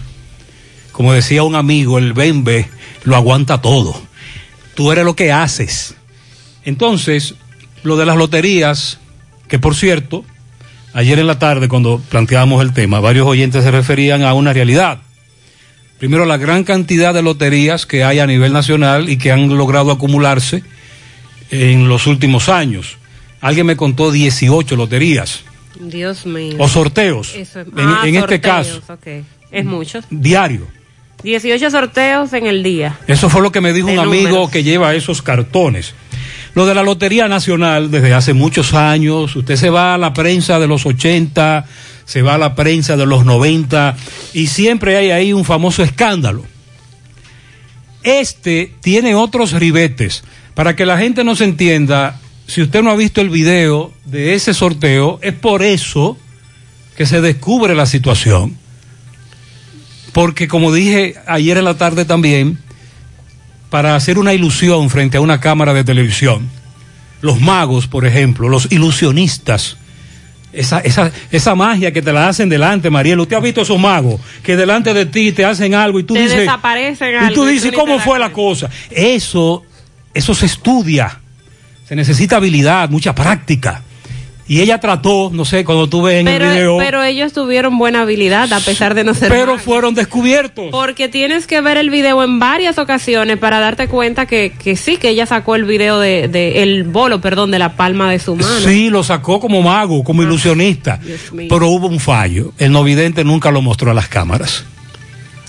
Como 0.92 1.12
decía 1.12 1.44
un 1.44 1.54
amigo, 1.54 1.98
el 1.98 2.12
bembe 2.12 2.68
lo 3.04 3.16
aguanta 3.16 3.62
todo. 3.62 4.00
Tú 4.74 4.90
eres 4.90 5.04
lo 5.04 5.14
que 5.14 5.32
haces. 5.32 5.94
Entonces, 6.64 7.34
lo 7.82 7.96
de 7.96 8.06
las 8.06 8.16
loterías, 8.16 8.98
que 9.48 9.58
por 9.58 9.74
cierto, 9.74 10.24
ayer 10.92 11.18
en 11.18 11.26
la 11.26 11.38
tarde 11.38 11.68
cuando 11.68 12.00
planteábamos 12.08 12.62
el 12.62 12.72
tema, 12.72 13.00
varios 13.00 13.26
oyentes 13.26 13.64
se 13.64 13.70
referían 13.70 14.22
a 14.22 14.34
una 14.34 14.52
realidad. 14.52 14.98
Primero, 15.98 16.24
la 16.24 16.38
gran 16.38 16.64
cantidad 16.64 17.12
de 17.12 17.22
loterías 17.22 17.84
que 17.86 18.04
hay 18.04 18.20
a 18.20 18.26
nivel 18.26 18.52
nacional 18.52 19.08
y 19.10 19.18
que 19.18 19.32
han 19.32 19.48
logrado 19.56 19.90
acumularse 19.90 20.62
en 21.50 21.88
los 21.88 22.06
últimos 22.06 22.48
años. 22.48 22.96
Alguien 23.40 23.66
me 23.66 23.76
contó 23.76 24.10
18 24.10 24.76
loterías 24.76 25.40
Dios 25.78 26.26
mío. 26.26 26.56
o 26.58 26.68
sorteos, 26.68 27.34
Eso 27.34 27.60
es- 27.60 27.66
en, 27.68 27.72
ah, 27.78 28.02
en 28.04 28.14
este 28.16 28.36
sorteos, 28.40 28.80
caso, 28.80 28.92
ok. 28.94 29.06
Es 29.50 29.64
mucho. 29.64 30.00
diario. 30.10 30.66
18 31.22 31.70
sorteos 31.70 32.32
en 32.32 32.46
el 32.46 32.62
día. 32.62 32.98
Eso 33.06 33.28
fue 33.28 33.42
lo 33.42 33.52
que 33.52 33.60
me 33.60 33.72
dijo 33.72 33.88
De 33.88 33.94
un 33.94 33.98
amigo 33.98 34.50
que 34.50 34.62
lleva 34.62 34.94
esos 34.94 35.22
cartones. 35.22 35.94
Lo 36.54 36.66
de 36.66 36.74
la 36.74 36.82
Lotería 36.82 37.28
Nacional 37.28 37.90
desde 37.90 38.12
hace 38.12 38.32
muchos 38.32 38.74
años, 38.74 39.36
usted 39.36 39.56
se 39.56 39.70
va 39.70 39.94
a 39.94 39.98
la 39.98 40.12
prensa 40.12 40.58
de 40.58 40.66
los 40.66 40.84
80, 40.84 41.64
se 42.04 42.22
va 42.22 42.34
a 42.34 42.38
la 42.38 42.54
prensa 42.56 42.96
de 42.96 43.06
los 43.06 43.24
90 43.24 43.96
y 44.34 44.48
siempre 44.48 44.96
hay 44.96 45.10
ahí 45.10 45.32
un 45.32 45.44
famoso 45.44 45.82
escándalo. 45.82 46.44
Este 48.02 48.72
tiene 48.80 49.14
otros 49.14 49.52
ribetes. 49.52 50.24
Para 50.54 50.74
que 50.74 50.86
la 50.86 50.98
gente 50.98 51.22
no 51.22 51.36
se 51.36 51.44
entienda, 51.44 52.18
si 52.46 52.62
usted 52.62 52.82
no 52.82 52.90
ha 52.90 52.96
visto 52.96 53.20
el 53.20 53.30
video 53.30 53.92
de 54.06 54.34
ese 54.34 54.54
sorteo, 54.54 55.20
es 55.22 55.34
por 55.34 55.62
eso 55.62 56.18
que 56.96 57.06
se 57.06 57.20
descubre 57.20 57.74
la 57.74 57.86
situación. 57.86 58.58
Porque 60.12 60.48
como 60.48 60.72
dije 60.72 61.14
ayer 61.26 61.58
en 61.58 61.64
la 61.64 61.74
tarde 61.74 62.04
también, 62.04 62.58
para 63.70 63.94
hacer 63.94 64.18
una 64.18 64.34
ilusión 64.34 64.90
frente 64.90 65.16
a 65.16 65.20
una 65.20 65.40
cámara 65.40 65.72
de 65.72 65.84
televisión, 65.84 66.48
los 67.20 67.40
magos, 67.40 67.86
por 67.86 68.06
ejemplo, 68.06 68.48
los 68.48 68.70
ilusionistas, 68.72 69.76
esa, 70.52 70.80
esa, 70.80 71.12
esa 71.30 71.54
magia 71.54 71.92
que 71.92 72.02
te 72.02 72.12
la 72.12 72.28
hacen 72.28 72.48
delante, 72.48 72.90
Mariel. 72.90 73.20
¿Usted 73.20 73.36
ha 73.36 73.40
visto 73.40 73.60
esos 73.60 73.78
magos 73.78 74.20
que 74.42 74.56
delante 74.56 74.92
de 74.92 75.06
ti 75.06 75.30
te 75.30 75.44
hacen 75.44 75.74
algo 75.74 76.00
y 76.00 76.02
tú 76.02 76.14
Te 76.14 76.22
dices... 76.22 76.38
desaparecen 76.38 77.30
Y 77.30 77.34
tú 77.34 77.44
dices, 77.44 77.72
¿cómo 77.72 78.00
fue 78.00 78.18
la 78.18 78.32
cosa? 78.32 78.68
Eso, 78.90 79.64
eso 80.12 80.34
se 80.34 80.46
estudia. 80.46 81.20
Se 81.86 81.94
necesita 81.94 82.36
habilidad, 82.36 82.88
mucha 82.90 83.14
práctica. 83.14 83.82
Y 84.50 84.60
ella 84.62 84.80
trató, 84.80 85.30
no 85.32 85.44
sé, 85.44 85.64
cuando 85.64 85.88
tú 85.88 86.02
ves 86.02 86.18
en 86.18 86.24
Pero, 86.24 86.46
el 86.46 86.50
video, 86.56 86.76
pero 86.78 87.04
ellos 87.04 87.32
tuvieron 87.32 87.78
buena 87.78 88.00
habilidad 88.00 88.52
a 88.52 88.58
pesar 88.58 88.94
de 88.96 89.04
no 89.04 89.14
ser 89.14 89.28
pero 89.28 89.56
fueron 89.58 89.94
descubiertos. 89.94 90.70
Porque 90.72 91.08
tienes 91.08 91.46
que 91.46 91.60
ver 91.60 91.76
el 91.76 91.88
video 91.88 92.20
en 92.24 92.40
varias 92.40 92.76
ocasiones 92.78 93.38
para 93.38 93.60
darte 93.60 93.86
cuenta 93.86 94.26
que, 94.26 94.52
que 94.60 94.74
sí, 94.74 94.96
que 94.96 95.10
ella 95.10 95.24
sacó 95.24 95.54
el 95.54 95.66
video 95.66 96.00
de, 96.00 96.26
de 96.26 96.64
el 96.64 96.82
bolo, 96.82 97.20
perdón, 97.20 97.52
de 97.52 97.60
la 97.60 97.76
palma 97.76 98.10
de 98.10 98.18
su 98.18 98.34
mano. 98.34 98.58
Sí, 98.58 98.90
lo 98.90 99.04
sacó 99.04 99.38
como 99.38 99.62
mago, 99.62 100.02
como 100.02 100.24
ilusionista. 100.24 100.98
mío. 101.32 101.46
Pero 101.48 101.68
hubo 101.68 101.86
un 101.86 102.00
fallo. 102.00 102.52
El 102.58 102.72
no 102.72 102.82
vidente 102.82 103.22
nunca 103.22 103.52
lo 103.52 103.62
mostró 103.62 103.92
a 103.92 103.94
las 103.94 104.08
cámaras. 104.08 104.64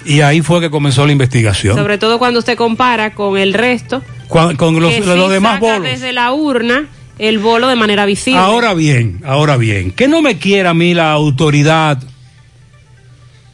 Y 0.05 0.21
ahí 0.21 0.41
fue 0.43 0.61
que 0.61 0.69
comenzó 0.69 1.07
la 1.07 1.11
investigación. 1.11 1.75
Sobre 1.75 1.97
todo 1.97 2.19
cuando 2.19 2.37
usted 2.37 2.55
compara 2.55 3.15
con 3.15 3.39
el 3.39 3.55
resto. 3.55 4.03
Cuan- 4.27 4.55
con 4.57 4.79
los, 4.79 4.93
que 4.93 4.99
los 4.99 5.25
sí 5.25 5.33
demás 5.33 5.55
saca 5.55 5.65
bolos. 5.73 5.83
desde 5.85 6.13
la 6.13 6.31
urna 6.33 6.85
el 7.21 7.37
bolo 7.39 7.67
de 7.67 7.75
manera 7.75 8.05
visible. 8.05 8.39
Ahora 8.39 8.73
bien, 8.73 9.21
ahora 9.25 9.55
bien, 9.57 9.91
que 9.91 10.07
no 10.07 10.21
me 10.21 10.37
quiera 10.39 10.71
a 10.71 10.73
mí 10.73 10.93
la 10.95 11.11
autoridad, 11.11 12.01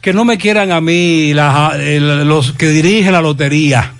que 0.00 0.12
no 0.14 0.24
me 0.24 0.38
quieran 0.38 0.72
a 0.72 0.80
mí 0.80 1.34
la- 1.34 1.76
el- 1.78 2.26
los 2.26 2.52
que 2.52 2.68
dirigen 2.70 3.12
la 3.12 3.20
lotería 3.20 3.92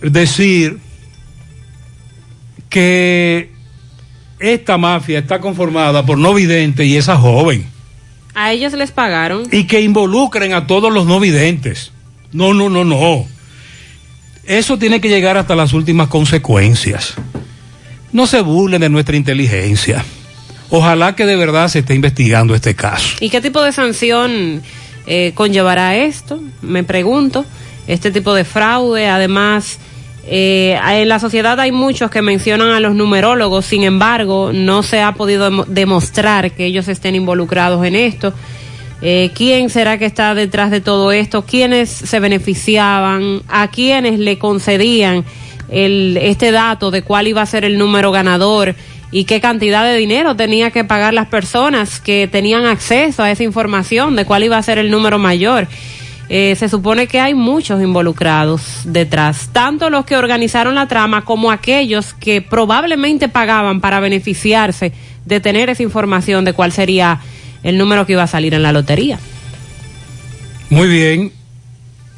decir 0.00 0.78
que 2.68 3.50
esta 4.38 4.76
mafia 4.78 5.18
está 5.18 5.40
conformada 5.40 6.04
por 6.04 6.18
no 6.18 6.34
videntes 6.34 6.86
y 6.86 6.96
esa 6.96 7.16
joven 7.16 7.66
A 8.34 8.52
ellos 8.52 8.72
les 8.74 8.90
pagaron. 8.92 9.44
y 9.50 9.64
que 9.64 9.80
involucren 9.80 10.52
a 10.54 10.66
todos 10.66 10.92
los 10.92 11.06
no 11.06 11.20
videntes. 11.20 11.92
No, 12.32 12.52
no, 12.52 12.68
no, 12.68 12.84
no. 12.84 13.26
Eso 14.44 14.76
tiene 14.78 15.00
que 15.00 15.08
llegar 15.08 15.36
hasta 15.36 15.54
las 15.54 15.72
últimas 15.72 16.08
consecuencias. 16.08 17.14
No 18.14 18.26
se 18.26 18.40
burlen 18.40 18.80
de 18.80 18.88
nuestra 18.88 19.16
inteligencia. 19.16 20.02
Ojalá 20.70 21.14
que 21.14 21.26
de 21.26 21.36
verdad 21.36 21.68
se 21.68 21.80
esté 21.80 21.94
investigando 21.94 22.54
este 22.54 22.74
caso. 22.74 23.16
¿Y 23.20 23.28
qué 23.28 23.40
tipo 23.42 23.60
de 23.62 23.72
sanción 23.72 24.62
eh, 25.06 25.32
conllevará 25.34 25.96
esto? 25.96 26.40
Me 26.62 26.82
pregunto. 26.84 27.44
Este 27.86 28.10
tipo 28.10 28.32
de 28.32 28.44
fraude, 28.44 29.08
además, 29.08 29.78
eh, 30.26 30.78
en 30.92 31.08
la 31.10 31.18
sociedad 31.20 31.60
hay 31.60 31.70
muchos 31.70 32.10
que 32.10 32.22
mencionan 32.22 32.70
a 32.70 32.80
los 32.80 32.94
numerólogos, 32.94 33.66
sin 33.66 33.82
embargo, 33.82 34.52
no 34.54 34.82
se 34.82 35.02
ha 35.02 35.12
podido 35.12 35.44
demo- 35.50 35.66
demostrar 35.66 36.52
que 36.52 36.64
ellos 36.64 36.88
estén 36.88 37.14
involucrados 37.14 37.84
en 37.84 37.94
esto. 37.94 38.32
Eh, 39.02 39.32
¿Quién 39.34 39.68
será 39.68 39.98
que 39.98 40.06
está 40.06 40.34
detrás 40.34 40.70
de 40.70 40.80
todo 40.80 41.12
esto? 41.12 41.44
¿Quiénes 41.44 41.90
se 41.90 42.20
beneficiaban? 42.20 43.42
¿A 43.48 43.68
quiénes 43.68 44.18
le 44.18 44.38
concedían 44.38 45.24
el, 45.68 46.18
este 46.20 46.52
dato 46.52 46.90
de 46.90 47.02
cuál 47.02 47.28
iba 47.28 47.42
a 47.42 47.46
ser 47.46 47.64
el 47.64 47.78
número 47.78 48.12
ganador? 48.12 48.74
¿Y 49.10 49.24
qué 49.24 49.40
cantidad 49.40 49.84
de 49.84 49.96
dinero 49.96 50.34
tenía 50.34 50.72
que 50.72 50.82
pagar 50.82 51.14
las 51.14 51.28
personas 51.28 52.00
que 52.00 52.26
tenían 52.26 52.66
acceso 52.66 53.22
a 53.22 53.30
esa 53.30 53.44
información 53.44 54.16
de 54.16 54.24
cuál 54.24 54.42
iba 54.42 54.58
a 54.58 54.62
ser 54.62 54.78
el 54.78 54.90
número 54.90 55.18
mayor? 55.18 55.68
Eh, 56.28 56.56
se 56.58 56.68
supone 56.68 57.06
que 57.06 57.20
hay 57.20 57.34
muchos 57.34 57.82
involucrados 57.82 58.80
detrás, 58.84 59.50
tanto 59.52 59.90
los 59.90 60.06
que 60.06 60.16
organizaron 60.16 60.74
la 60.74 60.88
trama 60.88 61.24
como 61.24 61.50
aquellos 61.50 62.14
que 62.14 62.40
probablemente 62.40 63.28
pagaban 63.28 63.80
para 63.80 64.00
beneficiarse 64.00 64.92
de 65.26 65.40
tener 65.40 65.68
esa 65.68 65.82
información 65.82 66.44
de 66.44 66.54
cuál 66.54 66.72
sería 66.72 67.20
el 67.62 67.76
número 67.76 68.06
que 68.06 68.14
iba 68.14 68.22
a 68.22 68.26
salir 68.26 68.54
en 68.54 68.62
la 68.62 68.72
lotería. 68.72 69.18
Muy 70.70 70.88
bien. 70.88 71.32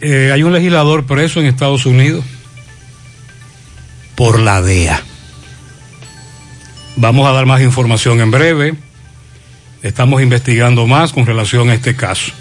Eh, 0.00 0.30
hay 0.32 0.42
un 0.42 0.52
legislador 0.52 1.04
preso 1.04 1.40
en 1.40 1.46
Estados 1.46 1.84
Unidos 1.84 2.24
por 4.16 4.40
la 4.40 4.62
DEA. 4.62 5.02
Vamos 6.96 7.28
a 7.28 7.32
dar 7.32 7.46
más 7.46 7.60
información 7.60 8.20
en 8.20 8.30
breve. 8.30 8.74
Estamos 9.82 10.22
investigando 10.22 10.86
más 10.86 11.12
con 11.12 11.26
relación 11.26 11.68
a 11.68 11.74
este 11.74 11.94
caso. 11.94 12.32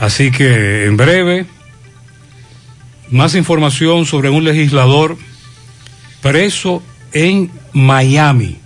Así 0.00 0.30
que 0.30 0.86
en 0.86 0.96
breve, 0.96 1.44
más 3.10 3.34
información 3.34 4.06
sobre 4.06 4.30
un 4.30 4.44
legislador 4.44 5.18
preso 6.22 6.82
en 7.12 7.50
Miami. 7.72 8.58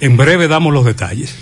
En 0.00 0.16
breve 0.18 0.48
damos 0.48 0.74
los 0.74 0.84
detalles. 0.84 1.34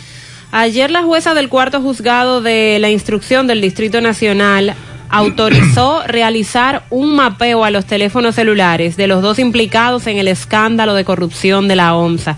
Ayer 0.53 0.91
la 0.91 1.03
jueza 1.03 1.35
del 1.35 1.49
cuarto 1.49 1.81
juzgado 1.81 2.43
de 2.43 2.79
la 2.79 2.91
instrucción 2.91 3.47
del 3.47 3.61
Distrito 3.61 4.01
Nacional 4.01 4.77
autorizó 5.13 6.03
realizar 6.07 6.85
un 6.91 7.15
mapeo 7.15 7.65
a 7.65 7.71
los 7.71 7.85
teléfonos 7.85 8.35
celulares 8.35 8.97
de 8.97 9.07
los 9.07 9.23
dos 9.23 9.39
implicados 9.39 10.07
en 10.07 10.19
el 10.19 10.27
escándalo 10.27 10.95
de 10.95 11.05
corrupción 11.05 11.69
de 11.69 11.77
la 11.77 11.95
OMSA. 11.95 12.37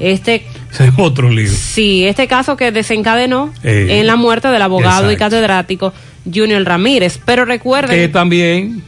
Este 0.00 0.44
Ese 0.72 0.88
es 0.88 0.92
otro 0.98 1.30
lío. 1.30 1.50
Sí, 1.50 2.06
este 2.06 2.28
caso 2.28 2.56
que 2.56 2.70
desencadenó 2.72 3.52
Eh, 3.62 3.98
en 4.00 4.06
la 4.06 4.16
muerte 4.16 4.48
del 4.48 4.62
abogado 4.62 5.10
y 5.10 5.16
catedrático 5.16 5.92
Junior 6.24 6.62
Ramírez. 6.64 7.18
Pero 7.24 7.44
recuerden 7.44 7.96
Que 7.96 8.08
también 8.08 8.82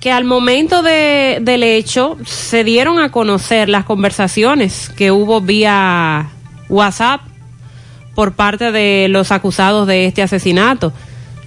que 0.00 0.12
al 0.12 0.24
momento 0.24 0.82
de, 0.82 1.38
del 1.40 1.62
hecho 1.62 2.18
se 2.24 2.64
dieron 2.64 2.98
a 2.98 3.10
conocer 3.10 3.68
las 3.68 3.84
conversaciones 3.84 4.90
que 4.96 5.10
hubo 5.10 5.40
vía 5.40 6.28
WhatsApp 6.68 7.22
por 8.14 8.32
parte 8.32 8.72
de 8.72 9.08
los 9.08 9.32
acusados 9.32 9.86
de 9.86 10.06
este 10.06 10.22
asesinato. 10.22 10.92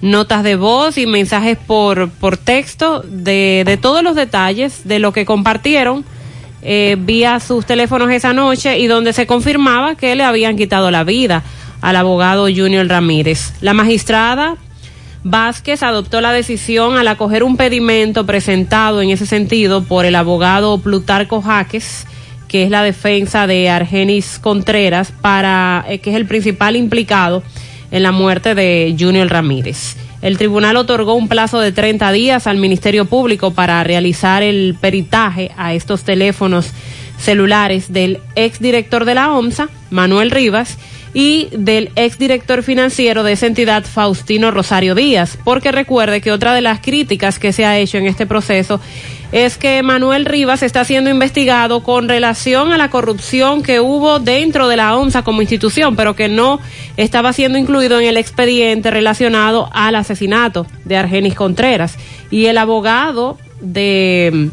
Notas 0.02 0.42
de 0.42 0.56
voz 0.56 0.96
y 0.98 1.06
mensajes 1.06 1.58
por, 1.58 2.10
por 2.10 2.36
texto 2.36 3.02
de, 3.06 3.64
de 3.66 3.76
todos 3.76 4.02
los 4.02 4.16
detalles 4.16 4.88
de 4.88 4.98
lo 4.98 5.12
que 5.12 5.26
compartieron 5.26 6.04
eh, 6.62 6.96
vía 6.98 7.40
sus 7.40 7.64
teléfonos 7.64 8.10
esa 8.10 8.34
noche 8.34 8.78
y 8.78 8.86
donde 8.86 9.14
se 9.14 9.26
confirmaba 9.26 9.94
que 9.94 10.14
le 10.14 10.24
habían 10.24 10.56
quitado 10.56 10.90
la 10.90 11.04
vida 11.04 11.42
al 11.80 11.96
abogado 11.96 12.48
Junior 12.54 12.86
Ramírez. 12.86 13.54
La 13.62 13.72
magistrada 13.72 14.56
Vázquez 15.22 15.82
adoptó 15.82 16.20
la 16.20 16.32
decisión 16.32 16.96
al 16.96 17.08
acoger 17.08 17.44
un 17.44 17.56
pedimento 17.56 18.26
presentado 18.26 19.00
en 19.00 19.10
ese 19.10 19.26
sentido 19.26 19.82
por 19.84 20.04
el 20.04 20.14
abogado 20.16 20.78
Plutarco 20.78 21.40
Jaques, 21.40 22.06
que 22.48 22.64
es 22.64 22.70
la 22.70 22.82
defensa 22.82 23.46
de 23.46 23.70
Argenis 23.70 24.38
Contreras, 24.38 25.12
para, 25.12 25.84
eh, 25.88 25.98
que 25.98 26.10
es 26.10 26.16
el 26.16 26.26
principal 26.26 26.76
implicado 26.76 27.42
en 27.90 28.02
la 28.02 28.12
muerte 28.12 28.54
de 28.54 28.94
Junior 28.98 29.28
Ramírez. 29.28 29.96
El 30.22 30.36
tribunal 30.36 30.76
otorgó 30.76 31.14
un 31.14 31.28
plazo 31.28 31.60
de 31.60 31.72
30 31.72 32.12
días 32.12 32.46
al 32.46 32.58
Ministerio 32.58 33.06
Público 33.06 33.52
para 33.52 33.82
realizar 33.84 34.42
el 34.42 34.76
peritaje 34.78 35.50
a 35.56 35.72
estos 35.72 36.02
teléfonos 36.02 36.72
celulares 37.18 37.92
del 37.92 38.18
exdirector 38.34 39.04
de 39.04 39.14
la 39.14 39.32
OMSA, 39.32 39.68
Manuel 39.90 40.30
Rivas, 40.30 40.78
y 41.12 41.48
del 41.52 41.90
exdirector 41.96 42.62
financiero 42.62 43.22
de 43.22 43.32
esa 43.32 43.46
entidad, 43.46 43.84
Faustino 43.84 44.50
Rosario 44.50 44.94
Díaz, 44.94 45.38
porque 45.44 45.72
recuerde 45.72 46.20
que 46.20 46.32
otra 46.32 46.54
de 46.54 46.60
las 46.60 46.80
críticas 46.80 47.38
que 47.38 47.52
se 47.52 47.64
ha 47.64 47.78
hecho 47.78 47.98
en 47.98 48.06
este 48.06 48.26
proceso 48.26 48.80
es 49.32 49.56
que 49.58 49.82
Manuel 49.82 50.24
Rivas 50.24 50.62
está 50.62 50.84
siendo 50.84 51.10
investigado 51.10 51.82
con 51.82 52.08
relación 52.08 52.72
a 52.72 52.78
la 52.78 52.90
corrupción 52.90 53.62
que 53.62 53.80
hubo 53.80 54.18
dentro 54.18 54.66
de 54.66 54.76
la 54.76 54.96
OMSA 54.96 55.22
como 55.22 55.40
institución, 55.40 55.94
pero 55.94 56.16
que 56.16 56.28
no 56.28 56.60
estaba 56.96 57.32
siendo 57.32 57.56
incluido 57.56 58.00
en 58.00 58.06
el 58.06 58.16
expediente 58.16 58.90
relacionado 58.90 59.68
al 59.72 59.94
asesinato 59.94 60.66
de 60.84 60.96
Argenis 60.96 61.34
Contreras. 61.34 61.96
Y 62.30 62.46
el 62.46 62.58
abogado 62.58 63.38
de 63.60 64.50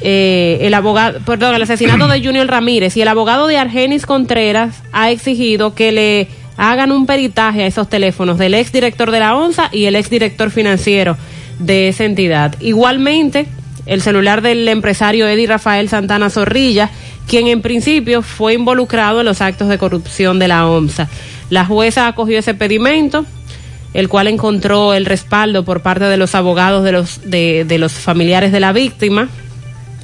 eh, 0.00 0.58
el 0.62 0.74
abogado, 0.74 1.18
perdón, 1.24 1.54
el 1.54 1.62
asesinato 1.62 2.06
de 2.06 2.22
Junior 2.22 2.46
Ramírez 2.46 2.96
y 2.96 3.02
el 3.02 3.08
abogado 3.08 3.46
de 3.46 3.56
Argenis 3.56 4.06
Contreras 4.06 4.82
ha 4.92 5.10
exigido 5.10 5.74
que 5.74 5.92
le 5.92 6.28
hagan 6.56 6.92
un 6.92 7.06
peritaje 7.06 7.64
a 7.64 7.66
esos 7.66 7.88
teléfonos 7.88 8.38
del 8.38 8.54
exdirector 8.54 9.10
de 9.10 9.20
la 9.20 9.36
ONSA 9.36 9.70
y 9.72 9.86
el 9.86 9.96
exdirector 9.96 10.50
financiero 10.50 11.16
de 11.58 11.88
esa 11.88 12.04
entidad. 12.04 12.54
Igualmente, 12.60 13.46
el 13.86 14.02
celular 14.02 14.42
del 14.42 14.68
empresario 14.68 15.26
Eddie 15.26 15.46
Rafael 15.46 15.88
Santana 15.88 16.30
Zorrilla, 16.30 16.90
quien 17.26 17.46
en 17.46 17.62
principio 17.62 18.22
fue 18.22 18.54
involucrado 18.54 19.20
en 19.20 19.26
los 19.26 19.40
actos 19.40 19.68
de 19.68 19.78
corrupción 19.78 20.38
de 20.38 20.48
la 20.48 20.66
OMSA. 20.66 21.08
La 21.50 21.64
jueza 21.64 22.06
acogió 22.06 22.38
ese 22.38 22.54
pedimento, 22.54 23.24
el 23.94 24.08
cual 24.08 24.28
encontró 24.28 24.94
el 24.94 25.06
respaldo 25.06 25.64
por 25.64 25.80
parte 25.80 26.04
de 26.04 26.16
los 26.16 26.34
abogados 26.34 26.84
de 26.84 26.92
los, 26.92 27.30
de, 27.30 27.64
de 27.66 27.78
los 27.78 27.92
familiares 27.92 28.52
de 28.52 28.60
la 28.60 28.72
víctima, 28.72 29.28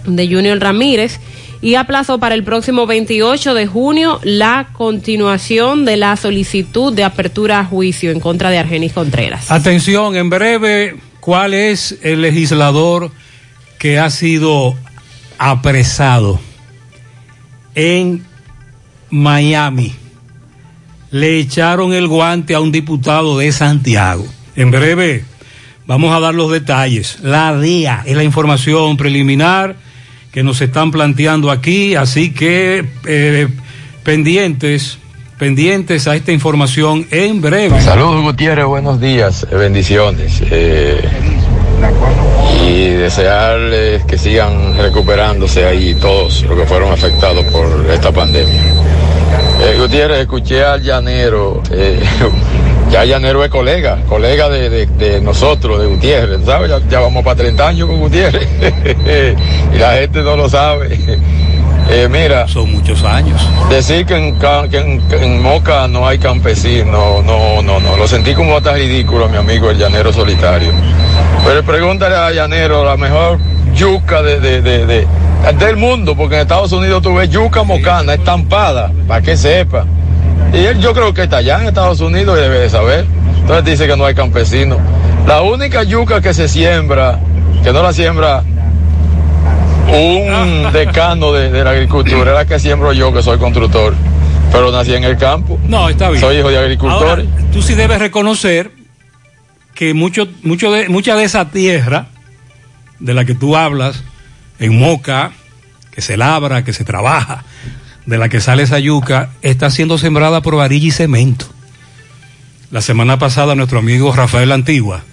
de 0.06 0.28
Junior 0.28 0.58
Ramírez, 0.58 1.20
y 1.64 1.76
aplazó 1.76 2.18
para 2.18 2.34
el 2.34 2.44
próximo 2.44 2.86
28 2.86 3.54
de 3.54 3.66
junio 3.66 4.20
la 4.22 4.68
continuación 4.74 5.86
de 5.86 5.96
la 5.96 6.14
solicitud 6.16 6.92
de 6.92 7.04
apertura 7.04 7.60
a 7.60 7.64
juicio 7.64 8.10
en 8.10 8.20
contra 8.20 8.50
de 8.50 8.58
Argenis 8.58 8.92
Contreras. 8.92 9.50
Atención, 9.50 10.14
en 10.14 10.28
breve, 10.28 10.96
¿cuál 11.20 11.54
es 11.54 11.98
el 12.02 12.20
legislador 12.20 13.10
que 13.78 13.98
ha 13.98 14.10
sido 14.10 14.74
apresado 15.38 16.38
en 17.74 18.22
Miami? 19.08 19.94
Le 21.10 21.38
echaron 21.38 21.94
el 21.94 22.08
guante 22.08 22.54
a 22.54 22.60
un 22.60 22.72
diputado 22.72 23.38
de 23.38 23.50
Santiago. 23.52 24.26
En 24.54 24.70
breve, 24.70 25.24
vamos 25.86 26.14
a 26.14 26.20
dar 26.20 26.34
los 26.34 26.52
detalles. 26.52 27.20
La 27.22 27.58
DIA 27.58 28.02
es 28.04 28.16
la 28.16 28.24
información 28.24 28.98
preliminar 28.98 29.76
que 30.34 30.42
nos 30.42 30.60
están 30.60 30.90
planteando 30.90 31.52
aquí, 31.52 31.94
así 31.94 32.32
que 32.32 32.84
eh, 33.06 33.46
pendientes, 34.02 34.98
pendientes 35.38 36.08
a 36.08 36.16
esta 36.16 36.32
información 36.32 37.06
en 37.12 37.40
breve. 37.40 37.80
Saludos 37.80 38.20
Gutiérrez, 38.20 38.66
buenos 38.66 39.00
días, 39.00 39.46
eh, 39.48 39.54
bendiciones. 39.54 40.42
eh, 40.50 41.00
y 42.66 42.88
desearles 42.94 44.04
que 44.06 44.18
sigan 44.18 44.76
recuperándose 44.76 45.66
ahí 45.66 45.94
todos 45.94 46.42
los 46.42 46.58
que 46.58 46.66
fueron 46.66 46.92
afectados 46.92 47.44
por 47.44 47.86
esta 47.92 48.10
pandemia. 48.10 48.60
Eh, 49.60 49.76
Gutiérrez, 49.78 50.18
escuché 50.18 50.64
al 50.64 50.82
llanero, 50.82 51.62
ya 52.94 53.04
llanero 53.04 53.42
es 53.42 53.50
colega, 53.50 53.98
colega 54.08 54.48
de, 54.48 54.70
de- 54.70 54.86
de 54.86 55.20
nosotros, 55.20 55.80
de 55.80 55.86
Gutiérrez, 55.86 56.44
¿sabes? 56.46 56.70
Ya, 56.70 56.78
ya 56.88 57.00
vamos 57.00 57.24
para 57.24 57.34
30 57.36 57.66
años 57.66 57.88
con 57.88 57.98
Gutiérrez 57.98 58.46
y 59.74 59.78
la 59.78 59.94
gente 59.94 60.22
no 60.22 60.36
lo 60.36 60.48
sabe. 60.48 60.96
Eh, 61.90 62.08
mira. 62.08 62.46
Son 62.48 62.70
muchos 62.72 63.02
años. 63.02 63.40
Decir 63.68 64.06
que 64.06 64.14
en, 64.16 64.36
Ca- 64.38 64.68
que 64.68 64.78
en- 64.78 65.00
que 65.08 65.16
en 65.16 65.42
Moca 65.42 65.88
no 65.88 66.06
hay 66.06 66.18
campesinos, 66.18 67.24
no, 67.24 67.62
no, 67.62 67.80
no. 67.80 67.96
Lo 67.96 68.06
sentí 68.06 68.32
como 68.32 68.56
hasta 68.56 68.74
ridículo, 68.74 69.28
mi 69.28 69.36
amigo, 69.38 69.70
el 69.70 69.76
llanero 69.78 70.12
solitario. 70.12 70.72
Pero 71.44 71.62
pregúntale 71.64 72.14
a 72.14 72.30
llanero 72.30 72.84
la 72.84 72.96
mejor 72.96 73.38
yuca 73.74 74.22
de, 74.22 74.38
de- 74.38 74.62
de- 74.62 74.86
de- 74.86 75.06
del 75.58 75.76
mundo, 75.76 76.14
porque 76.16 76.36
en 76.36 76.42
Estados 76.42 76.70
Unidos 76.72 77.02
tú 77.02 77.12
ves 77.16 77.28
yuca 77.28 77.64
mocana, 77.64 78.14
estampada, 78.14 78.90
para 79.08 79.20
que 79.20 79.36
sepa. 79.36 79.84
Y 80.54 80.66
él 80.66 80.78
yo 80.78 80.94
creo 80.94 81.12
que 81.12 81.24
está 81.24 81.38
allá 81.38 81.60
en 81.60 81.66
Estados 81.66 82.00
Unidos 82.00 82.38
y 82.38 82.42
debe 82.42 82.60
de 82.60 82.70
saber. 82.70 83.06
Entonces 83.40 83.64
dice 83.64 83.86
que 83.88 83.96
no 83.96 84.06
hay 84.06 84.14
campesinos. 84.14 84.78
La 85.26 85.42
única 85.42 85.82
yuca 85.82 86.20
que 86.20 86.32
se 86.32 86.48
siembra, 86.48 87.18
que 87.62 87.72
no 87.72 87.82
la 87.82 87.92
siembra 87.92 88.44
un 89.88 90.72
decano 90.72 91.32
de, 91.32 91.50
de 91.50 91.64
la 91.64 91.70
agricultura, 91.70 92.30
es 92.30 92.36
la 92.36 92.46
que 92.46 92.58
siembro 92.58 92.92
yo, 92.92 93.12
que 93.12 93.22
soy 93.22 93.38
constructor. 93.38 93.94
Pero 94.52 94.70
nací 94.70 94.94
en 94.94 95.02
el 95.02 95.16
campo. 95.18 95.58
No, 95.66 95.88
está 95.88 96.08
bien. 96.08 96.20
Soy 96.20 96.36
hijo 96.36 96.48
de 96.48 96.58
agricultores. 96.58 97.26
Ahora, 97.26 97.48
tú 97.52 97.60
sí 97.60 97.74
debes 97.74 97.98
reconocer 97.98 98.70
que 99.74 99.92
mucho, 99.92 100.28
mucho 100.44 100.70
de, 100.70 100.88
mucha 100.88 101.16
de 101.16 101.24
esa 101.24 101.50
tierra 101.50 102.06
de 103.00 103.12
la 103.12 103.24
que 103.24 103.34
tú 103.34 103.56
hablas, 103.56 104.04
en 104.60 104.78
Moca, 104.78 105.32
que 105.90 106.00
se 106.00 106.16
labra, 106.16 106.64
que 106.64 106.72
se 106.72 106.84
trabaja, 106.84 107.44
de 108.06 108.18
la 108.18 108.28
que 108.28 108.40
sale 108.40 108.62
esa 108.62 108.78
yuca, 108.78 109.30
está 109.42 109.70
siendo 109.70 109.98
sembrada 109.98 110.42
por 110.42 110.56
varilla 110.56 110.88
y 110.88 110.90
cemento. 110.90 111.46
La 112.70 112.82
semana 112.82 113.18
pasada 113.18 113.54
nuestro 113.54 113.78
amigo 113.78 114.12
Rafael 114.14 114.52
Antigua, 114.52 115.04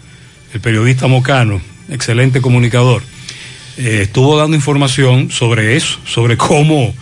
el 0.54 0.62
periodista 0.62 1.08
mocano, 1.08 1.62
excelente 1.90 2.42
comunicador, 2.42 3.04
eh, 3.78 4.00
estuvo 4.04 4.38
dando 4.38 4.56
información 4.56 5.32
sobre 5.32 5.76
eso, 5.76 6.00
sobre 6.06 6.38
cómo 6.38 6.94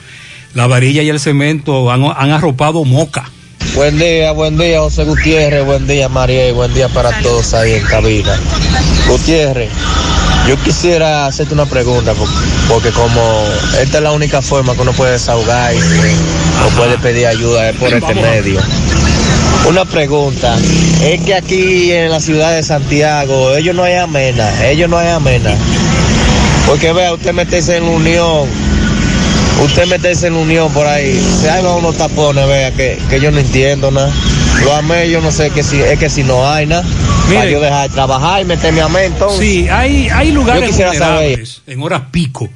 la 0.54 0.68
varilla 0.68 1.02
y 1.02 1.10
el 1.10 1.20
cemento 1.20 1.92
han, 1.92 2.04
han 2.04 2.32
arropado 2.32 2.84
Moca. 2.86 3.30
Buen 3.76 3.98
día, 3.98 4.32
buen 4.32 4.58
día, 4.58 4.80
José 4.80 5.04
Gutiérrez, 5.04 5.64
buen 5.64 5.88
día, 5.88 6.10
María, 6.10 6.50
y 6.50 6.52
buen 6.52 6.74
día 6.74 6.90
para 6.90 7.22
todos 7.22 7.54
ahí 7.54 7.74
en 7.74 7.84
cabina. 7.84 8.38
Gutiérrez, 9.08 9.70
yo 10.48 10.58
quisiera 10.64 11.28
hacerte 11.28 11.54
una 11.54 11.66
pregunta, 11.66 12.14
por- 12.14 12.28
porque 12.68 12.90
como 12.92 13.22
esta 13.82 13.98
es 13.98 14.04
la 14.04 14.12
única 14.12 14.42
forma 14.42 14.74
que 14.76 14.82
uno 14.82 14.94
puede 14.94 15.14
desahogarse 15.14 15.80
o 16.66 16.70
puede 16.78 16.98
pedir 16.98 17.28
ayuda 17.28 17.70
es 17.70 17.76
por 17.76 17.94
este 17.94 18.14
medio. 18.16 18.60
Una 19.68 19.86
pregunta, 19.86 20.56
es 21.04 21.22
que 21.22 21.36
aquí 21.36 21.92
en 21.92 22.10
la 22.12 22.20
ciudad 22.20 22.54
de 22.56 22.64
Santiago, 22.64 23.56
ellos 23.56 23.76
no 23.76 23.84
hay 23.84 23.96
amena, 23.96 24.66
ellos 24.66 24.90
no 24.90 24.98
hay 24.98 25.10
amena. 25.10 25.52
Porque 26.66 26.92
vea, 26.94 27.14
usted 27.14 27.34
meterse 27.34 27.78
en 27.78 27.84
unión, 27.84 28.48
usted 29.64 29.86
meterse 29.88 30.28
en 30.28 30.36
unión 30.36 30.72
por 30.72 30.88
ahí, 30.88 31.20
se 31.42 31.50
hagan 31.50 31.74
unos 31.74 31.98
tapones, 31.98 32.48
vea, 32.48 32.72
que, 32.72 32.98
que 33.10 33.20
yo 33.20 33.32
no 33.32 33.40
entiendo 33.40 33.92
nada. 33.92 34.12
Lo 34.64 34.76
amé, 34.76 35.10
yo 35.10 35.22
no 35.22 35.32
sé 35.32 35.50
que 35.52 35.62
si, 35.64 35.80
es 35.82 36.00
que 36.00 36.10
si 36.10 36.24
no 36.24 36.50
hay 36.50 36.66
nada, 36.66 36.84
para 37.30 37.46
Mire. 37.46 37.52
yo 37.54 37.62
dejar 37.62 37.90
de 37.90 37.94
trabajar 37.94 38.42
y 38.42 38.46
meterme 38.46 38.82
a 38.82 39.06
entonces. 39.06 39.40
Sí, 39.40 39.70
hay, 39.70 40.10
hay 40.10 40.32
lugares 40.32 40.76
vulnerables, 40.76 41.62
en 41.68 41.82
horas 41.82 42.04
pico, 42.12 42.50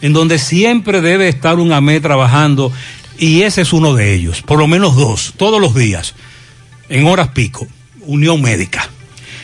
en 0.00 0.12
donde 0.12 0.38
siempre 0.38 1.00
debe 1.00 1.28
estar 1.28 1.58
un 1.58 1.72
AME 1.72 2.00
trabajando, 2.00 2.72
y 3.18 3.42
ese 3.42 3.62
es 3.62 3.72
uno 3.72 3.94
de 3.94 4.14
ellos, 4.14 4.42
por 4.42 4.58
lo 4.58 4.66
menos 4.66 4.96
dos, 4.96 5.34
todos 5.36 5.60
los 5.60 5.74
días, 5.74 6.14
en 6.88 7.06
horas 7.06 7.28
pico, 7.28 7.66
Unión 8.06 8.42
Médica. 8.42 8.88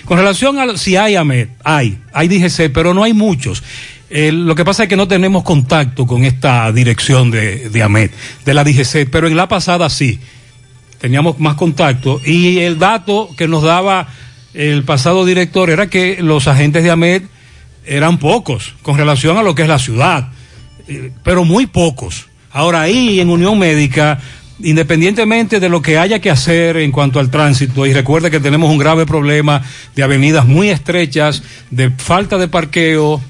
Con 0.05 0.19
relación 0.19 0.59
a 0.59 0.77
si 0.77 0.97
hay 0.97 1.15
AMED, 1.15 1.49
hay, 1.63 1.99
hay 2.13 2.27
DGC, 2.27 2.73
pero 2.73 2.93
no 2.95 3.05
hay 3.05 3.13
muchos. 3.13 3.63
Eh, 4.11 4.33
lo 4.33 4.57
que 4.57 4.65
pasa 4.65 4.83
es 4.83 4.89
que 4.89 4.97
no 4.97 5.07
tenemos 5.07 5.45
contacto 5.45 6.05
con 6.05 6.25
esta 6.25 6.73
dirección 6.73 7.31
de, 7.31 7.69
de 7.69 7.83
AMED, 7.83 8.11
de 8.45 8.55
la 8.55 8.65
DGC, 8.65 9.09
pero 9.09 9.29
en 9.29 9.37
la 9.37 9.47
pasada 9.47 9.89
sí, 9.89 10.19
teníamos 11.01 11.39
más 11.39 11.55
contacto. 11.55 12.21
Y 12.25 12.59
el 12.59 12.79
dato 12.79 13.31
que 13.37 13.47
nos 13.47 13.63
daba 13.63 14.09
el 14.55 14.85
pasado 14.85 15.25
director 15.25 15.71
era 15.71 15.89
que 15.89 16.19
los 16.23 16.49
agentes 16.49 16.83
de 16.83 16.91
AMED 16.91 17.23
eran 17.87 18.19
pocos 18.19 18.75
con 18.83 18.97
relación 18.97 19.37
a 19.37 19.43
lo 19.43 19.55
que 19.55 19.63
es 19.63 19.69
la 19.69 19.79
ciudad, 19.79 20.29
eh, 20.89 21.13
pero 21.23 21.45
muy 21.45 21.67
pocos. 21.67 22.27
Ahora 22.53 22.83
ahí 22.83 23.21
en 23.21 23.31
Unión 23.31 23.59
Médica, 23.59 24.19
independientemente 24.59 25.61
de 25.61 25.69
lo 25.69 25.83
que 25.83 25.99
haya 25.99 26.19
que 26.19 26.31
hacer 26.31 26.77
en 26.79 26.93
cuanto 26.93 27.21
al 27.21 27.31
tránsito, 27.31 27.87
y 27.87 27.93
recuerde 27.93 28.31
que 28.31 28.41
tenemos 28.41 28.71
un 28.71 28.79
grave 28.79 29.07
problema 29.07 29.63
de 29.95 30.03
avenidas 30.03 30.47
muy 30.47 30.69
estrechas, 30.69 31.43
de 31.71 31.91
falta 31.91 32.39
de 32.39 32.49
parqueo 32.49 33.21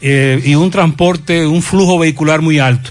eh, 0.00 0.40
y 0.44 0.54
un 0.54 0.70
transporte, 0.70 1.46
un 1.46 1.62
flujo 1.62 1.98
vehicular 1.98 2.42
muy 2.42 2.58
alto. 2.58 2.90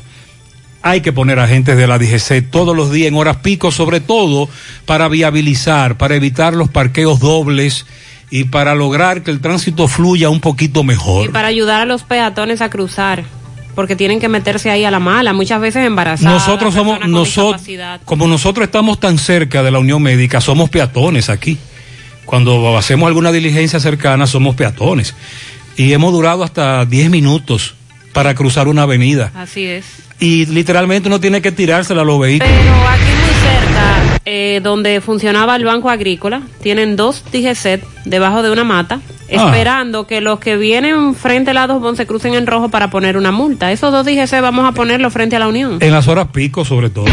Hay 0.83 0.99
que 1.01 1.13
poner 1.13 1.39
agentes 1.39 1.77
de 1.77 1.87
la 1.87 1.97
DGC 1.97 2.51
todos 2.51 2.75
los 2.75 2.91
días 2.91 3.07
en 3.07 3.15
horas 3.15 3.37
pico, 3.37 3.71
sobre 3.71 4.01
todo 4.01 4.49
para 4.85 5.07
viabilizar, 5.07 5.97
para 5.97 6.15
evitar 6.15 6.53
los 6.53 6.69
parqueos 6.69 7.19
dobles 7.19 7.85
y 8.29 8.43
para 8.45 8.75
lograr 8.75 9.23
que 9.23 9.31
el 9.31 9.39
tránsito 9.39 9.87
fluya 9.87 10.29
un 10.29 10.41
poquito 10.41 10.83
mejor. 10.83 11.29
Y 11.29 11.31
para 11.31 11.47
ayudar 11.47 11.81
a 11.81 11.85
los 11.85 12.03
peatones 12.03 12.61
a 12.61 12.69
cruzar, 12.69 13.23
porque 13.75 13.95
tienen 13.95 14.19
que 14.19 14.27
meterse 14.27 14.71
ahí 14.71 14.83
a 14.83 14.91
la 14.91 14.99
mala, 14.99 15.33
muchas 15.33 15.61
veces 15.61 15.85
embarazadas. 15.85 16.33
Nosotros 16.33 16.73
somos, 16.73 17.07
nosotros, 17.07 17.61
como 18.05 18.27
nosotros 18.27 18.65
estamos 18.65 18.99
tan 18.99 19.17
cerca 19.17 19.63
de 19.63 19.71
la 19.71 19.79
Unión 19.79 20.01
Médica, 20.01 20.41
somos 20.41 20.69
peatones 20.69 21.29
aquí. 21.29 21.57
Cuando 22.25 22.77
hacemos 22.77 23.07
alguna 23.07 23.31
diligencia 23.31 23.79
cercana, 23.79 24.27
somos 24.27 24.55
peatones. 24.55 25.15
Y 25.77 25.93
hemos 25.93 26.11
durado 26.11 26.43
hasta 26.43 26.85
10 26.85 27.09
minutos 27.09 27.75
para 28.13 28.35
cruzar 28.35 28.67
una 28.67 28.83
avenida. 28.83 29.31
Así 29.35 29.65
es. 29.65 29.85
Y 30.23 30.45
literalmente 30.45 31.09
uno 31.09 31.19
tiene 31.19 31.41
que 31.41 31.51
tirársela 31.51 32.01
a 32.01 32.05
los 32.05 32.17
vehículos. 32.17 32.53
Pero 32.57 32.87
aquí 32.87 33.03
muy 33.03 33.33
cerca, 33.41 34.19
eh, 34.23 34.61
donde 34.63 35.01
funcionaba 35.01 35.55
el 35.57 35.65
Banco 35.65 35.89
Agrícola, 35.89 36.41
tienen 36.61 36.95
dos 36.95 37.25
DGCET 37.31 37.83
debajo 38.05 38.41
de 38.41 38.49
una 38.49 38.63
mata, 38.63 39.01
Ah. 39.05 39.47
esperando 39.47 40.07
que 40.07 40.21
los 40.21 40.39
que 40.39 40.55
vienen 40.55 41.13
frente 41.13 41.51
a 41.51 41.53
la 41.53 41.67
2 41.67 41.97
se 41.97 42.05
crucen 42.05 42.35
en 42.35 42.47
rojo 42.47 42.69
para 42.69 42.89
poner 42.89 43.17
una 43.17 43.31
multa. 43.33 43.71
Esos 43.73 43.91
dos 43.91 44.05
DGC 44.05 44.39
vamos 44.41 44.65
a 44.65 44.71
ponerlos 44.71 45.11
frente 45.11 45.35
a 45.35 45.39
la 45.39 45.47
Unión. 45.49 45.77
En 45.81 45.91
las 45.91 46.07
horas 46.07 46.27
pico, 46.31 46.63
sobre 46.63 46.89
todo. 46.89 47.05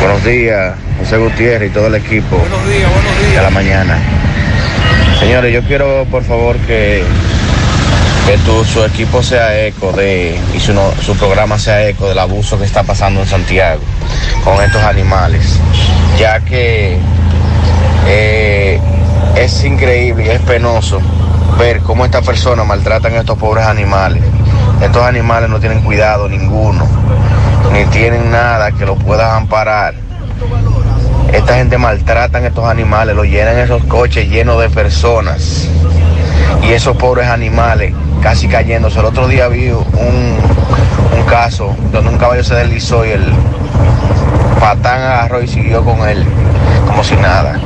Buenos 0.00 0.24
días, 0.24 0.74
José 0.98 1.16
Gutiérrez 1.18 1.70
y 1.70 1.74
todo 1.74 1.86
el 1.86 1.94
equipo. 1.94 2.36
Buenos 2.36 2.66
días, 2.68 2.90
buenos 2.92 3.18
días. 3.20 3.36
De 3.36 3.42
la 3.42 3.50
mañana. 3.50 3.98
Señores, 5.20 5.54
yo 5.54 5.62
quiero 5.62 6.06
por 6.10 6.24
favor 6.24 6.56
que, 6.66 7.02
que 8.26 8.38
tu, 8.38 8.64
su 8.64 8.82
equipo 8.84 9.22
sea 9.22 9.66
eco 9.66 9.92
de, 9.92 10.38
y 10.54 10.60
su, 10.60 10.72
su 11.02 11.16
programa 11.16 11.58
sea 11.58 11.86
eco 11.88 12.08
del 12.08 12.18
abuso 12.18 12.58
que 12.58 12.64
está 12.64 12.82
pasando 12.82 13.20
en 13.20 13.26
Santiago 13.26 13.82
con 14.44 14.62
estos 14.62 14.82
animales. 14.82 15.60
Ya 16.18 16.40
que 16.40 16.98
eh, 18.06 18.80
es 19.36 19.64
increíble 19.64 20.34
es 20.34 20.40
penoso 20.42 21.00
ver 21.58 21.80
cómo 21.80 22.04
estas 22.04 22.24
personas 22.24 22.66
maltratan 22.66 23.14
a 23.14 23.20
estos 23.20 23.38
pobres 23.38 23.66
animales. 23.66 24.22
Estos 24.80 25.02
animales 25.02 25.50
no 25.50 25.60
tienen 25.60 25.82
cuidado 25.82 26.28
ninguno, 26.28 26.86
ni 27.72 27.84
tienen 27.86 28.30
nada 28.30 28.72
que 28.72 28.86
los 28.86 29.02
pueda 29.02 29.36
amparar. 29.36 29.94
Esta 31.32 31.56
gente 31.56 31.78
maltratan 31.78 32.44
a 32.44 32.48
estos 32.48 32.64
animales, 32.64 33.14
los 33.14 33.26
llenan 33.26 33.58
esos 33.58 33.84
coches 33.84 34.28
llenos 34.28 34.60
de 34.60 34.70
personas. 34.70 35.68
Y 36.62 36.72
esos 36.72 36.96
pobres 36.96 37.28
animales 37.28 37.92
casi 38.22 38.48
cayéndose. 38.48 39.00
El 39.00 39.06
otro 39.06 39.28
día 39.28 39.48
vi 39.48 39.68
un, 39.70 39.84
un 41.16 41.22
caso 41.28 41.74
donde 41.92 42.10
un 42.10 42.18
caballo 42.18 42.42
se 42.42 42.54
deslizó 42.54 43.04
y 43.04 43.10
el 43.10 43.32
patán 44.60 45.02
agarró 45.02 45.42
y 45.42 45.48
siguió 45.48 45.84
con 45.84 46.08
él 46.08 46.24
como 46.86 47.04
si 47.04 47.16
nada. 47.16 47.58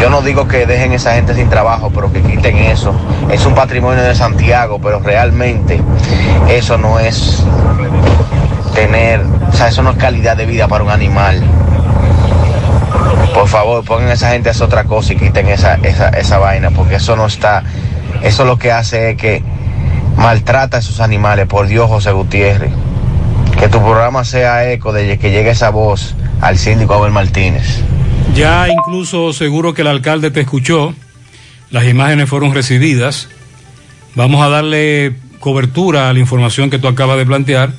Yo 0.00 0.10
no 0.10 0.20
digo 0.20 0.46
que 0.46 0.66
dejen 0.66 0.92
esa 0.92 1.14
gente 1.14 1.34
sin 1.34 1.48
trabajo, 1.48 1.90
pero 1.94 2.12
que 2.12 2.20
quiten 2.20 2.58
eso. 2.58 2.94
Es 3.30 3.46
un 3.46 3.54
patrimonio 3.54 4.02
de 4.02 4.14
Santiago, 4.14 4.78
pero 4.78 5.00
realmente 5.00 5.80
eso 6.48 6.76
no 6.76 6.98
es 6.98 7.42
tener, 8.74 9.22
o 9.22 9.52
sea, 9.52 9.68
eso 9.68 9.82
no 9.82 9.92
es 9.92 9.96
calidad 9.96 10.36
de 10.36 10.44
vida 10.44 10.68
para 10.68 10.84
un 10.84 10.90
animal. 10.90 11.42
Por 13.34 13.48
favor, 13.48 13.84
pongan 13.84 14.08
a 14.08 14.12
esa 14.14 14.30
gente 14.30 14.48
a 14.48 14.52
hacer 14.52 14.64
otra 14.64 14.84
cosa 14.84 15.12
y 15.12 15.16
quiten 15.16 15.48
esa, 15.48 15.74
esa, 15.76 16.08
esa 16.08 16.38
vaina, 16.38 16.70
porque 16.70 16.96
eso 16.96 17.16
no 17.16 17.26
está, 17.26 17.64
eso 18.22 18.44
lo 18.44 18.58
que 18.58 18.72
hace 18.72 19.10
es 19.10 19.16
que 19.16 19.42
maltrata 20.16 20.78
a 20.78 20.80
esos 20.80 21.00
animales, 21.00 21.46
por 21.46 21.66
Dios, 21.66 21.88
José 21.88 22.12
Gutiérrez. 22.12 22.72
Que 23.58 23.68
tu 23.68 23.78
programa 23.78 24.24
sea 24.24 24.70
eco 24.70 24.92
de 24.92 25.18
que 25.18 25.30
llegue 25.30 25.50
esa 25.50 25.70
voz 25.70 26.14
al 26.40 26.58
síndico 26.58 26.94
Abel 26.94 27.12
Martínez. 27.12 27.80
Ya 28.34 28.68
incluso 28.68 29.32
seguro 29.32 29.72
que 29.72 29.82
el 29.82 29.88
alcalde 29.88 30.30
te 30.30 30.40
escuchó, 30.40 30.94
las 31.70 31.84
imágenes 31.86 32.28
fueron 32.28 32.52
recibidas. 32.52 33.28
Vamos 34.14 34.44
a 34.44 34.48
darle 34.48 35.14
cobertura 35.40 36.10
a 36.10 36.12
la 36.12 36.18
información 36.18 36.70
que 36.70 36.78
tú 36.78 36.88
acabas 36.88 37.16
de 37.16 37.26
plantear, 37.26 37.72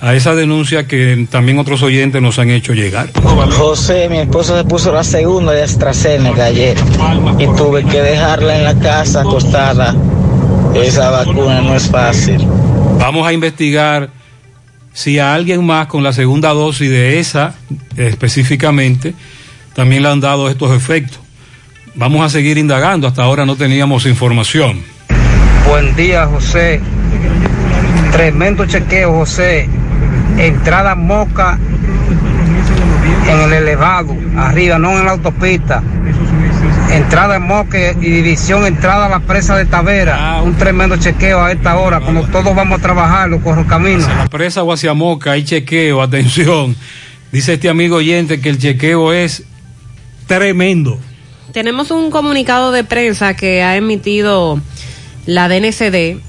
a 0.00 0.14
esa 0.14 0.34
denuncia 0.34 0.86
que 0.86 1.26
también 1.30 1.58
otros 1.58 1.82
oyentes 1.82 2.22
nos 2.22 2.38
han 2.38 2.50
hecho 2.50 2.72
llegar. 2.72 3.10
José, 3.56 4.08
mi 4.08 4.18
esposa 4.18 4.56
se 4.56 4.64
puso 4.64 4.92
la 4.92 5.02
segunda 5.02 5.52
de 5.52 5.62
AstraZeneca 5.62 6.44
ayer 6.44 6.76
y 7.38 7.46
tuve 7.56 7.84
que 7.84 8.00
dejarla 8.00 8.56
en 8.58 8.64
la 8.64 8.74
casa 8.78 9.22
acostada. 9.22 9.94
Esa 10.74 11.10
vacuna 11.10 11.60
no 11.60 11.74
es 11.74 11.88
fácil. 11.88 12.46
Vamos 12.98 13.26
a 13.26 13.32
investigar 13.32 14.10
si 14.92 15.18
a 15.18 15.34
alguien 15.34 15.64
más 15.64 15.86
con 15.86 16.02
la 16.02 16.12
segunda 16.12 16.50
dosis 16.50 16.90
de 16.90 17.18
esa 17.18 17.54
específicamente 17.96 19.14
también 19.74 20.02
le 20.02 20.08
han 20.08 20.20
dado 20.20 20.48
estos 20.48 20.76
efectos. 20.76 21.20
Vamos 21.94 22.24
a 22.24 22.28
seguir 22.28 22.58
indagando, 22.58 23.08
hasta 23.08 23.22
ahora 23.22 23.44
no 23.44 23.56
teníamos 23.56 24.06
información. 24.06 24.82
Buen 25.68 25.94
día, 25.96 26.26
José. 26.26 26.80
Tremendo 28.12 28.66
chequeo, 28.66 29.12
José. 29.12 29.68
Entrada 30.38 30.94
Moca 30.94 31.58
en 33.28 33.40
el 33.40 33.52
elevado, 33.52 34.16
arriba, 34.36 34.78
no 34.78 34.98
en 34.98 35.04
la 35.04 35.12
autopista. 35.12 35.82
Entrada 36.90 37.36
en 37.36 37.42
Moca 37.42 37.92
y 37.92 37.94
división, 37.94 38.64
entrada 38.64 39.06
a 39.06 39.08
la 39.08 39.20
presa 39.20 39.56
de 39.56 39.66
Tavera. 39.66 40.40
Un 40.42 40.56
tremendo 40.56 40.96
chequeo 40.96 41.42
a 41.42 41.52
esta 41.52 41.76
hora, 41.76 42.00
como 42.00 42.22
todos 42.28 42.54
vamos 42.54 42.78
a 42.78 42.82
trabajar, 42.82 43.28
los 43.28 43.42
correcaminos. 43.42 44.04
Hacia 44.04 44.16
la 44.16 44.28
presa 44.28 44.62
o 44.62 44.72
hacia 44.72 44.94
Moca 44.94 45.32
hay 45.32 45.44
chequeo, 45.44 46.00
atención. 46.00 46.74
Dice 47.30 47.54
este 47.54 47.68
amigo 47.68 47.96
oyente 47.96 48.40
que 48.40 48.48
el 48.48 48.58
chequeo 48.58 49.12
es 49.12 49.44
tremendo. 50.26 50.98
Tenemos 51.52 51.90
un 51.90 52.10
comunicado 52.10 52.72
de 52.72 52.84
prensa 52.84 53.34
que 53.34 53.62
ha 53.62 53.76
emitido 53.76 54.60
la 55.26 55.48
DNCD 55.48 56.20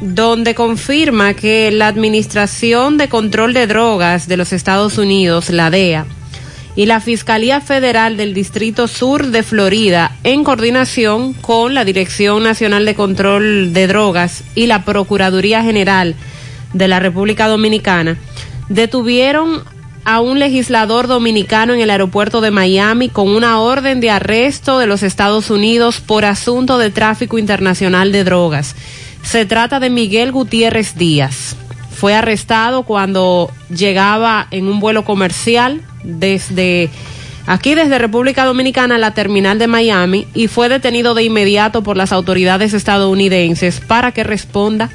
donde 0.00 0.54
confirma 0.54 1.34
que 1.34 1.70
la 1.70 1.88
Administración 1.88 2.98
de 2.98 3.08
Control 3.08 3.52
de 3.52 3.66
Drogas 3.66 4.28
de 4.28 4.36
los 4.36 4.52
Estados 4.52 4.98
Unidos, 4.98 5.50
la 5.50 5.70
DEA, 5.70 6.06
y 6.76 6.86
la 6.86 7.00
Fiscalía 7.00 7.60
Federal 7.60 8.16
del 8.16 8.34
Distrito 8.34 8.88
Sur 8.88 9.28
de 9.28 9.42
Florida, 9.42 10.16
en 10.24 10.42
coordinación 10.42 11.32
con 11.34 11.74
la 11.74 11.84
Dirección 11.84 12.42
Nacional 12.42 12.84
de 12.84 12.94
Control 12.96 13.72
de 13.72 13.86
Drogas 13.86 14.42
y 14.54 14.66
la 14.66 14.84
Procuraduría 14.84 15.62
General 15.62 16.16
de 16.72 16.88
la 16.88 16.98
República 16.98 17.46
Dominicana, 17.46 18.18
detuvieron 18.68 19.62
a 20.04 20.20
un 20.20 20.38
legislador 20.38 21.06
dominicano 21.06 21.72
en 21.72 21.80
el 21.80 21.90
aeropuerto 21.90 22.40
de 22.40 22.50
Miami 22.50 23.08
con 23.08 23.28
una 23.28 23.60
orden 23.60 24.00
de 24.00 24.10
arresto 24.10 24.78
de 24.78 24.86
los 24.86 25.02
Estados 25.02 25.50
Unidos 25.50 26.00
por 26.00 26.24
asunto 26.24 26.76
de 26.76 26.90
tráfico 26.90 27.38
internacional 27.38 28.12
de 28.12 28.24
drogas. 28.24 28.74
Se 29.24 29.46
trata 29.46 29.80
de 29.80 29.90
Miguel 29.90 30.30
Gutiérrez 30.30 30.94
Díaz. 30.96 31.56
Fue 31.90 32.14
arrestado 32.14 32.84
cuando 32.84 33.50
llegaba 33.68 34.46
en 34.50 34.68
un 34.68 34.78
vuelo 34.78 35.04
comercial 35.04 35.82
desde 36.04 36.90
aquí 37.46 37.74
desde 37.74 37.98
República 37.98 38.44
Dominicana 38.44 38.96
a 38.96 38.98
la 38.98 39.14
terminal 39.14 39.58
de 39.58 39.66
Miami 39.66 40.26
y 40.34 40.48
fue 40.48 40.68
detenido 40.68 41.14
de 41.14 41.24
inmediato 41.24 41.82
por 41.82 41.96
las 41.96 42.12
autoridades 42.12 42.74
estadounidenses 42.74 43.80
para 43.80 44.12
que 44.12 44.22
responda 44.22 44.90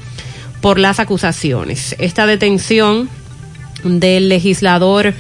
por 0.62 0.78
las 0.80 1.00
acusaciones. 1.00 1.96
Esta 2.00 2.26
detención 2.26 3.10
del 3.84 4.30
legislador 4.30 5.14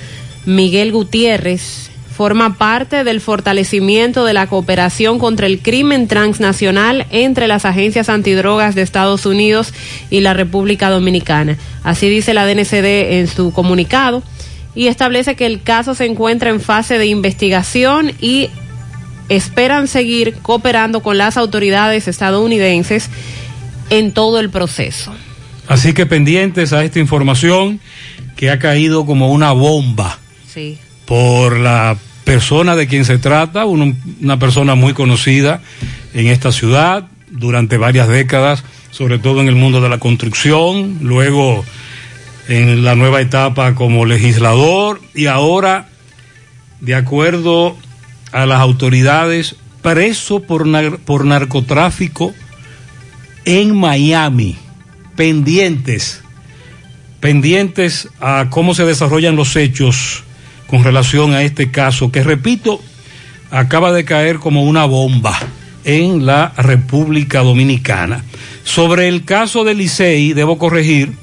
Miguel 0.45 0.91
Gutiérrez 0.91 1.88
forma 2.19 2.57
parte 2.57 3.05
del 3.05 3.21
fortalecimiento 3.21 4.25
de 4.25 4.33
la 4.33 4.47
cooperación 4.47 5.19
contra 5.19 5.47
el 5.47 5.59
crimen 5.61 6.09
transnacional 6.09 7.05
entre 7.11 7.47
las 7.47 7.63
agencias 7.63 8.09
antidrogas 8.09 8.75
de 8.75 8.81
Estados 8.81 9.25
Unidos 9.25 9.73
y 10.09 10.19
la 10.19 10.33
República 10.33 10.89
Dominicana. 10.89 11.57
Así 11.81 12.09
dice 12.09 12.33
la 12.33 12.45
DNCD 12.45 13.19
en 13.19 13.27
su 13.29 13.53
comunicado 13.53 14.21
y 14.75 14.87
establece 14.87 15.37
que 15.37 15.45
el 15.45 15.61
caso 15.61 15.95
se 15.95 16.07
encuentra 16.07 16.49
en 16.49 16.59
fase 16.59 16.97
de 16.97 17.05
investigación 17.05 18.11
y 18.19 18.49
esperan 19.29 19.87
seguir 19.87 20.33
cooperando 20.41 20.99
con 21.01 21.17
las 21.17 21.37
autoridades 21.37 22.09
estadounidenses 22.09 23.09
en 23.89 24.11
todo 24.11 24.41
el 24.41 24.49
proceso. 24.49 25.13
Así 25.69 25.93
que 25.93 26.05
pendientes 26.05 26.73
a 26.73 26.83
esta 26.83 26.99
información 26.99 27.79
que 28.35 28.49
ha 28.51 28.59
caído 28.59 29.05
como 29.05 29.31
una 29.31 29.53
bomba 29.53 30.19
Sí. 30.53 30.77
por 31.05 31.57
la 31.57 31.95
persona 32.33 32.75
de 32.75 32.85
quien 32.85 33.05
se 33.05 33.17
trata, 33.17 33.65
una 33.65 34.37
persona 34.37 34.75
muy 34.75 34.93
conocida 34.93 35.61
en 36.13 36.27
esta 36.27 36.51
ciudad 36.51 37.07
durante 37.31 37.77
varias 37.77 38.07
décadas, 38.07 38.63
sobre 38.91 39.17
todo 39.17 39.41
en 39.41 39.47
el 39.47 39.55
mundo 39.55 39.81
de 39.81 39.89
la 39.89 39.97
construcción, 39.97 40.99
luego 41.01 41.65
en 42.47 42.83
la 42.83 42.93
nueva 42.93 43.19
etapa 43.21 43.73
como 43.73 44.05
legislador 44.05 45.01
y 45.15 45.25
ahora, 45.25 45.87
de 46.81 46.93
acuerdo 46.93 47.75
a 48.31 48.45
las 48.45 48.59
autoridades, 48.59 49.55
preso 49.81 50.41
por, 50.41 50.67
nar- 50.67 50.99
por 50.99 51.25
narcotráfico 51.25 52.35
en 53.45 53.75
Miami, 53.75 54.55
pendientes, 55.15 56.21
pendientes 57.19 58.07
a 58.21 58.47
cómo 58.51 58.75
se 58.75 58.85
desarrollan 58.85 59.35
los 59.35 59.55
hechos 59.55 60.25
con 60.69 60.83
relación 60.83 61.33
a 61.33 61.41
este 61.41 61.71
caso, 61.71 62.11
que 62.11 62.23
repito, 62.23 62.79
acaba 63.49 63.91
de 63.91 64.05
caer 64.05 64.37
como 64.37 64.63
una 64.63 64.85
bomba 64.85 65.37
en 65.83 66.25
la 66.25 66.53
República 66.57 67.41
Dominicana. 67.41 68.23
Sobre 68.63 69.07
el 69.07 69.25
caso 69.25 69.63
de 69.63 69.73
Licey, 69.73 70.33
debo 70.33 70.59
corregir 70.59 71.13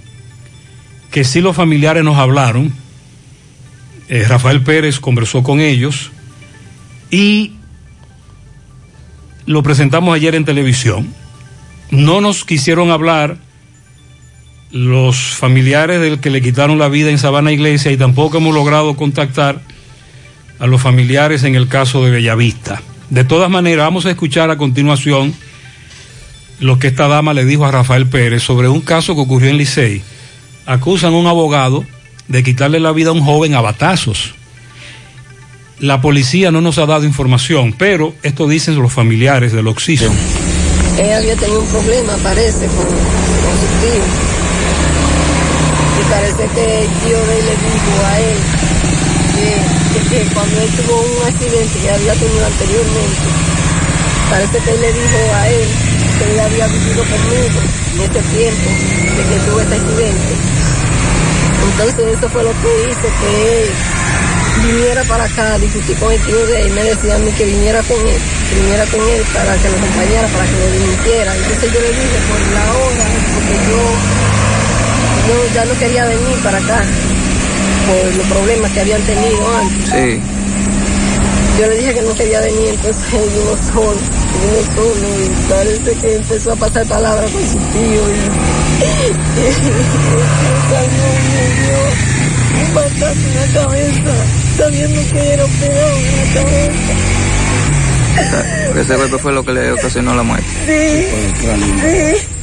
que 1.12 1.22
sí 1.22 1.40
los 1.40 1.54
familiares 1.54 2.02
nos 2.02 2.18
hablaron, 2.18 2.72
eh, 4.08 4.24
Rafael 4.28 4.62
Pérez 4.62 4.98
conversó 4.98 5.42
con 5.42 5.60
ellos 5.60 6.10
y 7.10 7.52
lo 9.46 9.62
presentamos 9.62 10.14
ayer 10.14 10.34
en 10.34 10.44
televisión. 10.44 11.14
No 11.90 12.20
nos 12.20 12.44
quisieron 12.44 12.90
hablar 12.90 13.38
los 14.70 15.16
familiares 15.16 16.00
del 16.00 16.20
que 16.20 16.30
le 16.30 16.42
quitaron 16.42 16.78
la 16.78 16.88
vida 16.88 17.10
en 17.10 17.18
Sabana 17.18 17.52
Iglesia 17.52 17.92
y 17.92 17.96
tampoco 17.96 18.38
hemos 18.38 18.54
logrado 18.54 18.96
contactar 18.96 19.60
a 20.58 20.66
los 20.66 20.80
familiares 20.80 21.44
en 21.44 21.54
el 21.54 21.68
caso 21.68 22.04
de 22.04 22.10
Bellavista. 22.10 22.82
De 23.10 23.24
todas 23.24 23.50
maneras, 23.50 23.86
vamos 23.86 24.06
a 24.06 24.10
escuchar 24.10 24.50
a 24.50 24.56
continuación 24.56 25.34
lo 26.58 26.78
que 26.78 26.88
esta 26.88 27.06
dama 27.06 27.34
le 27.34 27.44
dijo 27.44 27.64
a 27.64 27.70
Rafael 27.70 28.06
Pérez 28.06 28.42
sobre 28.42 28.68
un 28.68 28.80
caso 28.80 29.14
que 29.14 29.20
ocurrió 29.20 29.50
en 29.50 29.58
Licey. 29.58 30.02
Acusan 30.64 31.12
a 31.12 31.16
un 31.16 31.26
abogado 31.26 31.84
de 32.28 32.42
quitarle 32.42 32.80
la 32.80 32.92
vida 32.92 33.10
a 33.10 33.12
un 33.12 33.22
joven 33.22 33.54
a 33.54 33.60
batazos. 33.60 34.34
La 35.78 36.00
policía 36.00 36.50
no 36.50 36.62
nos 36.62 36.78
ha 36.78 36.86
dado 36.86 37.04
información, 37.04 37.74
pero 37.76 38.14
esto 38.22 38.48
dicen 38.48 38.76
los 38.76 38.92
familiares 38.92 39.52
del 39.52 39.68
Oxígeno. 39.68 40.14
Él 40.98 41.12
había 41.12 41.36
tenido 41.36 41.60
un 41.60 41.68
problema, 41.68 42.16
parece, 42.22 42.66
con 42.66 42.86
su 42.86 43.66
tío. 43.82 44.45
Y 45.96 46.04
parece 46.10 46.44
que 46.54 46.88
tío 47.04 47.18
le 47.26 47.36
dijo 47.36 47.92
a 48.06 48.20
él 48.20 48.38
que, 50.10 50.34
cuando 50.34 50.60
él 50.60 50.70
tuvo 50.76 51.00
un 51.00 51.26
accidente 51.26 51.78
que 51.80 51.90
había 51.90 52.14
tenido 52.14 52.46
anteriormente, 52.46 53.26
parece 54.30 54.58
que 54.58 54.70
él 54.70 54.80
le 54.80 54.92
dijo 54.92 55.18
a 55.34 55.48
él 55.48 55.68
que 56.18 56.24
él 56.24 56.40
había 56.40 56.66
vivido 56.68 57.04
conmigo 57.04 57.60
en 57.94 58.00
ese 58.00 58.20
tiempo 58.36 58.70
de 59.16 59.22
que 59.28 59.36
tuvo 59.46 59.60
este 59.60 59.74
accidente. 59.74 60.32
Entonces 61.70 62.18
eso 62.18 62.28
fue 62.30 62.42
lo 62.44 62.52
que 62.52 62.90
hizo 62.90 63.08
que 63.20 63.62
él 63.62 63.68
viniera 64.64 65.04
para 65.04 65.24
acá 65.24 65.54
a 65.54 65.58
discutir 65.58 65.96
con 65.98 66.12
el 66.12 66.20
tío 66.24 66.46
de 66.46 66.62
él. 66.62 66.72
Me 66.72 66.84
decía 66.84 67.16
a 67.16 67.18
mí 67.18 67.30
que 67.32 67.44
viniera 67.44 67.82
con 67.82 67.98
él, 68.00 68.20
que 68.48 68.54
viniera 68.60 68.84
con 68.86 69.00
él 69.00 69.22
para 69.32 69.56
que 69.56 69.68
lo 69.68 69.76
acompañara, 69.76 70.28
para 70.28 70.44
que 70.46 70.58
lo 70.58 70.70
dimitiera. 70.72 71.36
Entonces 71.36 71.72
yo 71.72 71.80
le 71.80 71.92
dije 71.92 72.18
por 72.28 72.40
la 72.56 72.64
hora, 72.72 73.04
porque 73.34 73.54
yo, 73.68 73.80
yo 75.28 75.54
ya 75.54 75.64
no 75.64 75.74
quería 75.78 76.04
venir 76.04 76.36
para 76.42 76.58
acá 76.58 76.82
por 77.86 78.14
los 78.16 78.26
problemas 78.26 78.70
que 78.72 78.80
habían 78.80 79.02
tenido 79.02 79.56
antes. 79.56 79.90
Sí. 79.90 80.20
Yo 81.58 81.66
le 81.68 81.76
dije 81.76 81.94
que 81.94 82.02
no 82.02 82.14
quería 82.14 82.40
venir, 82.40 82.68
entonces 82.68 83.02
vino 83.12 83.56
solo, 83.72 83.96
vino 84.42 84.60
solo 84.74 85.06
y 85.24 85.28
parece 85.48 85.94
que 86.00 86.16
empezó 86.16 86.52
a 86.52 86.56
pasar 86.56 86.86
palabras 86.86 87.30
con 87.30 87.42
su 87.42 87.56
tío 87.56 88.02
y, 88.12 88.18
un 92.66 92.74
batazo 92.74 93.26
en 93.26 93.34
la 93.34 93.46
cabeza, 93.60 94.14
sabiendo 94.56 95.00
que 95.12 95.32
era 95.32 95.44
operado 95.44 95.96
en 95.96 96.16
la 96.16 96.24
cabeza. 96.34 96.92
Ese 98.80 98.96
golpe 98.96 99.18
fue 99.18 99.32
lo 99.32 99.42
que 99.44 99.52
le 99.52 99.72
ocasionó 99.72 100.14
la 100.14 100.22
muerte. 100.22 100.46
Sí, 100.66 101.06
sí. 101.40 102.35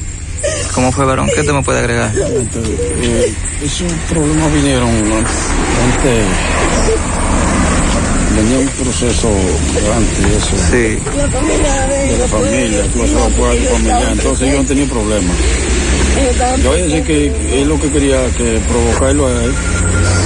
¿Cómo 0.73 0.91
fue, 0.91 1.05
varón? 1.05 1.29
¿Qué 1.33 1.43
te 1.43 1.53
me 1.53 1.61
puede 1.61 1.79
agregar? 1.79 2.11
Eh, 2.15 3.33
esos 3.63 3.91
problemas 4.09 4.53
vinieron 4.53 4.89
antes. 4.89 6.25
Venía 8.35 8.57
un 8.57 8.67
proceso 8.67 9.29
grande, 9.85 10.37
eso. 10.37 10.55
Sí. 10.71 10.97
La 11.15 11.29
familia 11.29 11.87
de 11.87 12.17
la 12.17 12.27
familia, 12.27 12.85
incluso 12.85 13.13
los 13.13 13.33
acuerdos 13.33 13.67
familiares. 13.67 14.07
Entonces 14.13 14.47
ellos 14.47 14.59
han 14.59 14.65
tenido 14.65 14.87
problemas. 14.87 15.35
Yo 16.61 16.69
voy 16.69 16.79
a 16.79 16.83
decir 16.83 17.03
que 17.03 17.61
él 17.61 17.67
lo 17.67 17.79
que 17.79 17.91
quería 17.91 18.25
que 18.37 18.59
provocarlo 18.67 19.27
a 19.27 19.43
él 19.43 19.53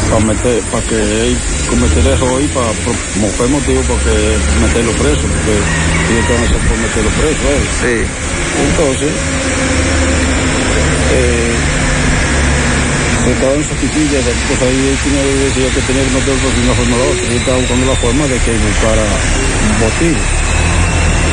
para 0.10 0.26
meter, 0.26 0.62
para 0.72 0.84
que 0.84 0.96
él 0.96 1.38
cometiera 1.70 2.14
error 2.14 2.42
y 2.42 2.48
para 2.48 2.68
como 3.14 3.28
fue 3.30 3.48
motivo 3.48 3.82
para 3.82 4.00
que 4.04 4.38
meterlo 4.62 4.92
preso, 4.94 5.22
porque 5.28 5.54
ellos 6.08 6.22
estaban 6.24 6.44
haciendo 6.44 6.68
por 6.68 6.78
meterlo 6.78 7.10
preso 7.20 7.44
a 7.44 7.52
él. 7.52 7.64
Sí. 7.82 7.96
Entonces, 8.58 9.12
se 13.24 13.32
estaba 13.34 13.54
en 13.54 13.64
Soquiquilla, 13.64 14.20
pues 14.24 14.62
ahí 14.62 14.80
decía 14.88 15.68
que 15.74 15.82
tenía 15.82 16.04
que 16.04 16.12
meterlo 16.16 16.48
de 16.48 16.62
una 16.64 16.74
forma 16.74 16.96
u 16.96 17.00
otra, 17.12 17.24
y 17.24 17.28
él 17.28 17.38
estaba 17.38 17.58
buscando 17.58 17.86
la 17.86 17.96
forma 18.00 18.24
de 18.28 18.40
que 18.40 18.52
buscara 18.56 19.04
un 19.04 19.76
botín. 19.84 20.18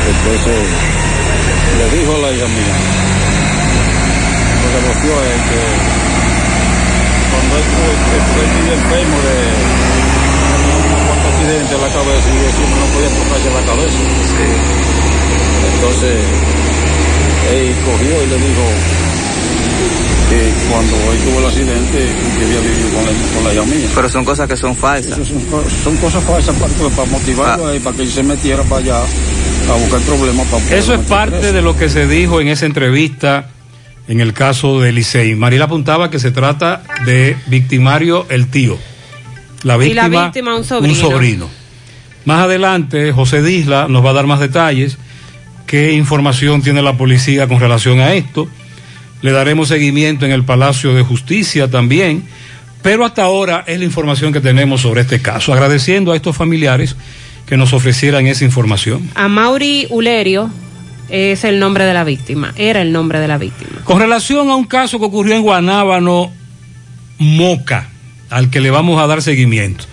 Entonces, 0.05 0.59
le 1.77 1.85
dijo 1.97 2.11
a 2.15 2.19
la 2.19 2.29
hija 2.35 2.47
mía, 2.47 2.75
le 4.59 4.67
devolvió 4.75 5.13
a 5.15 5.23
él 5.23 5.39
que 5.49 5.61
cuando 7.31 7.51
él 7.55 7.65
tuvo 7.71 7.89
que 8.05 8.39
él 8.43 8.49
vive 8.59 8.73
enfermo 8.75 9.17
de 9.23 9.35
un 10.99 11.25
accidente 11.31 11.71
en 11.75 11.81
la 11.81 11.91
cabeza 11.95 12.27
y 12.27 12.37
siempre 12.55 12.79
no 12.79 12.87
podía 12.91 13.11
tocarse 13.15 13.49
la 13.55 13.63
cabeza. 13.65 13.99
Entonces, 15.73 16.15
él 17.51 17.75
cogió 17.85 18.13
y 18.23 18.27
le 18.27 18.37
dijo 18.37 18.65
que 20.29 20.51
cuando 20.71 20.95
él 21.11 21.19
tuvo 21.23 21.39
el 21.39 21.45
accidente 21.45 21.97
que 22.37 22.45
había 22.45 22.59
vivido 22.61 22.89
con 22.95 23.05
la, 23.05 23.11
con 23.33 23.43
la 23.43 23.53
hija 23.53 23.63
mía. 23.63 23.87
Pero 23.95 24.09
son 24.09 24.25
cosas 24.25 24.47
que 24.47 24.57
son 24.57 24.75
falsas. 24.75 25.15
Son, 25.27 25.39
co- 25.51 25.63
son 25.83 25.97
cosas 25.97 26.23
falsas 26.23 26.55
para, 26.55 26.89
para 26.95 27.09
motivarlo 27.11 27.67
a 27.67 27.75
él, 27.75 27.81
para 27.81 27.95
que 27.95 28.03
él 28.03 28.11
se 28.11 28.23
metiera 28.23 28.63
para 28.63 28.77
allá 28.81 28.97
a 28.99 29.73
buscar 29.77 29.99
problemas 30.01 30.47
para 30.47 30.63
poder 30.63 30.77
Eso 30.79 30.93
es 30.93 30.99
parte 31.01 31.37
preso. 31.39 31.53
de 31.53 31.61
lo 31.61 31.77
que 31.77 31.89
se 31.89 32.07
dijo 32.07 32.41
en 32.41 32.47
esa 32.49 32.65
entrevista 32.65 33.49
en 34.07 34.19
el 34.21 34.33
caso 34.33 34.79
de 34.79 34.91
Licey. 34.91 35.35
Mariela 35.35 35.65
apuntaba 35.65 36.09
que 36.11 36.19
se 36.19 36.31
trata 36.31 36.83
de 37.05 37.35
victimario 37.47 38.25
el 38.29 38.47
tío. 38.49 38.77
La 39.63 39.75
Y 39.83 39.93
la 39.93 40.03
víctima, 40.07 40.23
víctima, 40.25 40.55
un 40.55 40.63
sobrino. 40.63 40.93
un 40.93 40.99
sobrino. 40.99 41.49
Más 42.25 42.43
adelante, 42.43 43.11
José 43.11 43.41
Disla 43.41 43.87
nos 43.87 44.03
va 44.05 44.11
a 44.11 44.13
dar 44.13 44.27
más 44.27 44.39
detalles. 44.39 44.97
¿Qué 45.65 45.93
información 45.93 46.61
tiene 46.61 46.83
la 46.83 46.93
policía 46.97 47.47
con 47.47 47.59
relación 47.59 47.99
a 47.99 48.13
esto? 48.13 48.47
Le 49.25 49.31
daremos 49.31 49.69
seguimiento 49.69 50.27
en 50.27 50.31
el 50.31 50.43
Palacio 50.43 50.93
de 50.93 51.01
Justicia 51.01 51.67
también. 51.67 52.25
Pero 52.83 53.03
hasta 53.03 53.23
ahora 53.23 53.63
es 53.65 53.79
la 53.79 53.85
información 53.85 54.31
que 54.31 54.39
tenemos 54.39 54.81
sobre 54.81 55.01
este 55.01 55.19
caso. 55.19 55.51
Agradeciendo 55.51 56.11
a 56.11 56.15
estos 56.15 56.37
familiares 56.37 56.95
que 57.47 57.57
nos 57.57 57.73
ofrecieran 57.73 58.27
esa 58.27 58.45
información. 58.45 59.09
A 59.15 59.27
Mauri 59.27 59.87
Ulerio 59.89 60.51
es 61.09 61.43
el 61.43 61.57
nombre 61.57 61.85
de 61.85 61.95
la 61.95 62.03
víctima, 62.03 62.53
era 62.55 62.83
el 62.83 62.91
nombre 62.91 63.19
de 63.19 63.27
la 63.27 63.39
víctima. 63.39 63.81
Con 63.83 63.99
relación 63.99 64.47
a 64.51 64.55
un 64.55 64.65
caso 64.65 64.99
que 64.99 65.05
ocurrió 65.05 65.33
en 65.33 65.41
Guanábano, 65.41 66.31
Moca, 67.17 67.89
al 68.29 68.51
que 68.51 68.59
le 68.59 68.69
vamos 68.69 69.01
a 69.01 69.07
dar 69.07 69.23
seguimiento. 69.23 69.85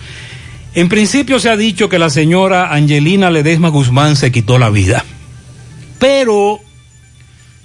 En 0.75 0.89
principio 0.89 1.39
se 1.39 1.49
ha 1.49 1.57
dicho 1.57 1.89
que 1.89 1.97
la 1.97 2.11
señora 2.11 2.71
Angelina 2.71 3.31
Ledesma 3.31 3.69
Guzmán 3.69 4.15
se 4.15 4.31
quitó 4.31 4.59
la 4.59 4.69
vida, 4.69 5.03
pero 5.97 6.59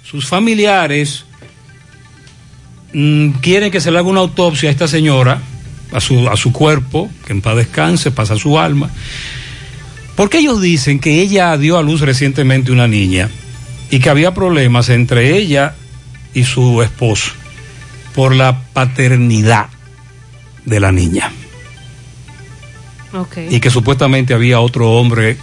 sus 0.02 0.26
familiares 0.26 1.26
mm, 2.92 3.30
quieren 3.40 3.70
que 3.70 3.80
se 3.80 3.90
le 3.90 3.98
haga 3.98 4.08
una 4.08 4.20
autopsia 4.20 4.68
a 4.68 4.72
esta 4.72 4.88
señora, 4.88 5.40
a 5.92 6.00
su, 6.00 6.28
a 6.28 6.36
su 6.36 6.52
cuerpo, 6.52 7.10
que 7.26 7.32
en 7.32 7.40
paz 7.40 7.56
descanse, 7.56 8.10
pasa 8.10 8.36
su 8.36 8.58
alma, 8.58 8.90
porque 10.16 10.38
ellos 10.38 10.60
dicen 10.60 10.98
que 10.98 11.20
ella 11.20 11.56
dio 11.56 11.78
a 11.78 11.82
luz 11.82 12.00
recientemente 12.00 12.72
una 12.72 12.88
niña 12.88 13.28
y 13.90 14.00
que 14.00 14.10
había 14.10 14.34
problemas 14.34 14.88
entre 14.88 15.36
ella 15.36 15.74
y 16.34 16.44
su 16.44 16.82
esposo 16.82 17.32
por 18.14 18.34
la 18.34 18.60
paternidad 18.72 19.66
de 20.64 20.80
la 20.80 20.92
niña. 20.92 21.32
Y 23.50 23.60
que 23.60 23.70
supuestamente 23.70 24.34
había 24.34 24.60
otro 24.60 24.92
hombre 24.92 25.36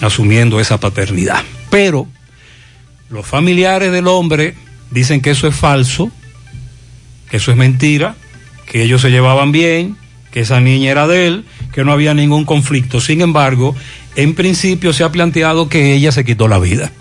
asumiendo 0.00 0.60
esa 0.60 0.80
paternidad. 0.80 1.42
Pero 1.70 2.06
los 3.10 3.26
familiares 3.26 3.92
del 3.92 4.06
hombre 4.06 4.54
dicen 4.90 5.20
que 5.20 5.30
eso 5.30 5.46
es 5.46 5.54
falso, 5.54 6.10
que 7.30 7.36
eso 7.38 7.50
es 7.50 7.56
mentira, 7.56 8.16
que 8.66 8.82
ellos 8.82 9.00
se 9.00 9.10
llevaban 9.10 9.52
bien, 9.52 9.96
que 10.30 10.40
esa 10.40 10.60
niña 10.60 10.90
era 10.90 11.06
de 11.06 11.26
él, 11.26 11.44
que 11.72 11.84
no 11.84 11.92
había 11.92 12.14
ningún 12.14 12.44
conflicto. 12.44 13.00
Sin 13.00 13.20
embargo, 13.20 13.74
en 14.16 14.34
principio 14.34 14.92
se 14.92 15.04
ha 15.04 15.12
planteado 15.12 15.68
que 15.68 15.94
ella 15.94 16.12
se 16.12 16.24
quitó 16.24 16.48
la 16.48 16.58
vida. 16.58 16.92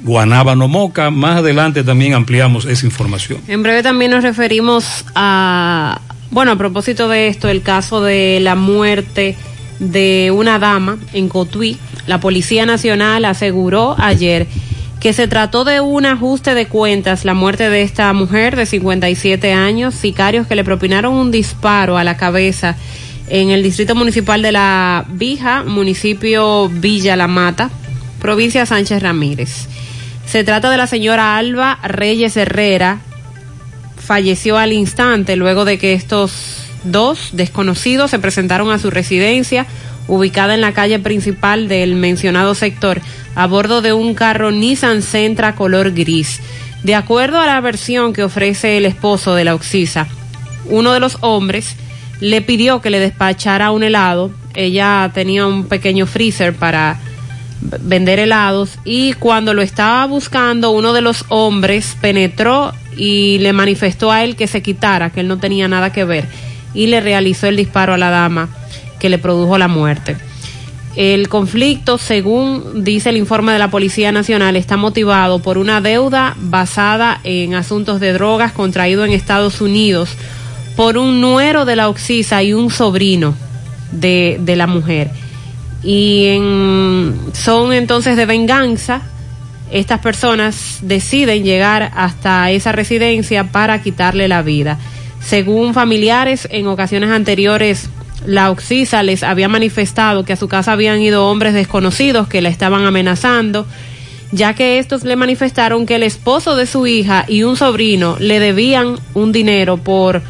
Guanábano 0.00 0.68
Moca, 0.68 1.10
más 1.10 1.38
adelante 1.38 1.84
también 1.84 2.14
ampliamos 2.14 2.64
esa 2.64 2.86
información. 2.86 3.40
En 3.46 3.62
breve 3.62 3.82
también 3.82 4.10
nos 4.10 4.24
referimos 4.24 5.04
a, 5.14 6.00
bueno, 6.30 6.52
a 6.52 6.56
propósito 6.56 7.08
de 7.08 7.28
esto, 7.28 7.48
el 7.48 7.62
caso 7.62 8.02
de 8.02 8.40
la 8.40 8.54
muerte 8.54 9.36
de 9.78 10.32
una 10.34 10.58
dama 10.58 10.98
en 11.12 11.28
Cotuí. 11.28 11.78
La 12.06 12.20
Policía 12.20 12.66
Nacional 12.66 13.24
aseguró 13.24 13.94
ayer 13.98 14.48
que 15.02 15.12
se 15.12 15.26
trató 15.26 15.64
de 15.64 15.80
un 15.80 16.06
ajuste 16.06 16.54
de 16.54 16.68
cuentas, 16.68 17.24
la 17.24 17.34
muerte 17.34 17.68
de 17.68 17.82
esta 17.82 18.12
mujer 18.12 18.54
de 18.54 18.66
57 18.66 19.52
años, 19.52 19.96
sicarios 19.96 20.46
que 20.46 20.54
le 20.54 20.62
propinaron 20.62 21.14
un 21.14 21.32
disparo 21.32 21.98
a 21.98 22.04
la 22.04 22.16
cabeza 22.16 22.76
en 23.28 23.50
el 23.50 23.64
distrito 23.64 23.96
municipal 23.96 24.42
de 24.42 24.52
La 24.52 25.04
Vija, 25.08 25.64
municipio 25.64 26.68
Villa 26.68 27.16
La 27.16 27.26
Mata, 27.26 27.68
provincia 28.20 28.64
Sánchez 28.64 29.02
Ramírez. 29.02 29.66
Se 30.24 30.44
trata 30.44 30.70
de 30.70 30.76
la 30.76 30.86
señora 30.86 31.36
Alba 31.36 31.80
Reyes 31.82 32.36
Herrera, 32.36 33.00
falleció 33.96 34.56
al 34.56 34.72
instante 34.72 35.34
luego 35.34 35.64
de 35.64 35.78
que 35.78 35.94
estos 35.94 36.58
dos 36.84 37.30
desconocidos 37.32 38.12
se 38.12 38.20
presentaron 38.20 38.70
a 38.70 38.78
su 38.78 38.88
residencia 38.88 39.66
ubicada 40.08 40.54
en 40.54 40.60
la 40.60 40.72
calle 40.72 40.98
principal 40.98 41.68
del 41.68 41.94
mencionado 41.94 42.54
sector 42.54 43.00
a 43.34 43.46
bordo 43.46 43.82
de 43.82 43.92
un 43.92 44.14
carro 44.14 44.50
Nissan 44.50 45.02
Sentra 45.02 45.54
color 45.54 45.92
gris. 45.92 46.40
De 46.82 46.94
acuerdo 46.94 47.40
a 47.40 47.46
la 47.46 47.60
versión 47.60 48.12
que 48.12 48.24
ofrece 48.24 48.76
el 48.76 48.86
esposo 48.86 49.34
de 49.34 49.44
la 49.44 49.54
Oxisa, 49.54 50.08
uno 50.66 50.92
de 50.92 51.00
los 51.00 51.18
hombres 51.20 51.76
le 52.20 52.40
pidió 52.42 52.80
que 52.80 52.90
le 52.90 53.00
despachara 53.00 53.70
un 53.70 53.82
helado. 53.82 54.30
Ella 54.54 55.10
tenía 55.14 55.46
un 55.46 55.66
pequeño 55.66 56.06
freezer 56.06 56.54
para 56.54 56.98
vender 57.60 58.18
helados 58.18 58.78
y 58.84 59.12
cuando 59.14 59.54
lo 59.54 59.62
estaba 59.62 60.04
buscando 60.06 60.72
uno 60.72 60.92
de 60.92 61.00
los 61.00 61.24
hombres 61.28 61.96
penetró 62.00 62.72
y 62.96 63.38
le 63.38 63.52
manifestó 63.52 64.10
a 64.10 64.24
él 64.24 64.34
que 64.34 64.48
se 64.48 64.62
quitara, 64.62 65.10
que 65.10 65.20
él 65.20 65.28
no 65.28 65.38
tenía 65.38 65.68
nada 65.68 65.92
que 65.92 66.04
ver 66.04 66.26
y 66.74 66.88
le 66.88 67.00
realizó 67.00 67.46
el 67.46 67.56
disparo 67.56 67.94
a 67.94 67.98
la 67.98 68.10
dama 68.10 68.48
que 69.02 69.08
le 69.08 69.18
produjo 69.18 69.58
la 69.58 69.66
muerte. 69.66 70.16
El 70.94 71.28
conflicto, 71.28 71.98
según 71.98 72.84
dice 72.84 73.10
el 73.10 73.16
informe 73.16 73.52
de 73.52 73.58
la 73.58 73.68
Policía 73.68 74.12
Nacional, 74.12 74.54
está 74.54 74.76
motivado 74.76 75.40
por 75.40 75.58
una 75.58 75.80
deuda 75.80 76.36
basada 76.38 77.18
en 77.24 77.54
asuntos 77.54 77.98
de 77.98 78.12
drogas 78.12 78.52
contraído 78.52 79.04
en 79.04 79.10
Estados 79.10 79.60
Unidos 79.60 80.10
por 80.76 80.98
un 80.98 81.20
nuero 81.20 81.64
de 81.64 81.74
la 81.74 81.88
Oxisa 81.88 82.44
y 82.44 82.52
un 82.52 82.70
sobrino 82.70 83.34
de, 83.90 84.40
la 84.56 84.68
mujer. 84.68 85.10
Y 85.82 86.38
son 87.32 87.72
entonces 87.72 88.16
de 88.16 88.24
venganza. 88.24 89.02
Estas 89.72 89.98
personas 89.98 90.78
deciden 90.82 91.42
llegar 91.42 91.90
hasta 91.96 92.52
esa 92.52 92.70
residencia 92.70 93.50
para 93.50 93.82
quitarle 93.82 94.28
la 94.28 94.42
vida. 94.42 94.78
Según 95.20 95.74
familiares, 95.74 96.46
en 96.52 96.68
ocasiones 96.68 97.10
anteriores 97.10 97.88
la 98.26 98.50
Oxisa 98.50 99.02
les 99.02 99.22
había 99.22 99.48
manifestado 99.48 100.24
que 100.24 100.32
a 100.32 100.36
su 100.36 100.48
casa 100.48 100.72
habían 100.72 101.00
ido 101.00 101.28
hombres 101.28 101.54
desconocidos 101.54 102.28
que 102.28 102.42
la 102.42 102.48
estaban 102.48 102.84
amenazando, 102.84 103.66
ya 104.30 104.54
que 104.54 104.78
estos 104.78 105.04
le 105.04 105.16
manifestaron 105.16 105.86
que 105.86 105.96
el 105.96 106.02
esposo 106.02 106.56
de 106.56 106.66
su 106.66 106.86
hija 106.86 107.24
y 107.28 107.42
un 107.42 107.56
sobrino 107.56 108.16
le 108.18 108.40
debían 108.40 108.96
un 109.14 109.32
dinero 109.32 109.76
por, 109.76 110.22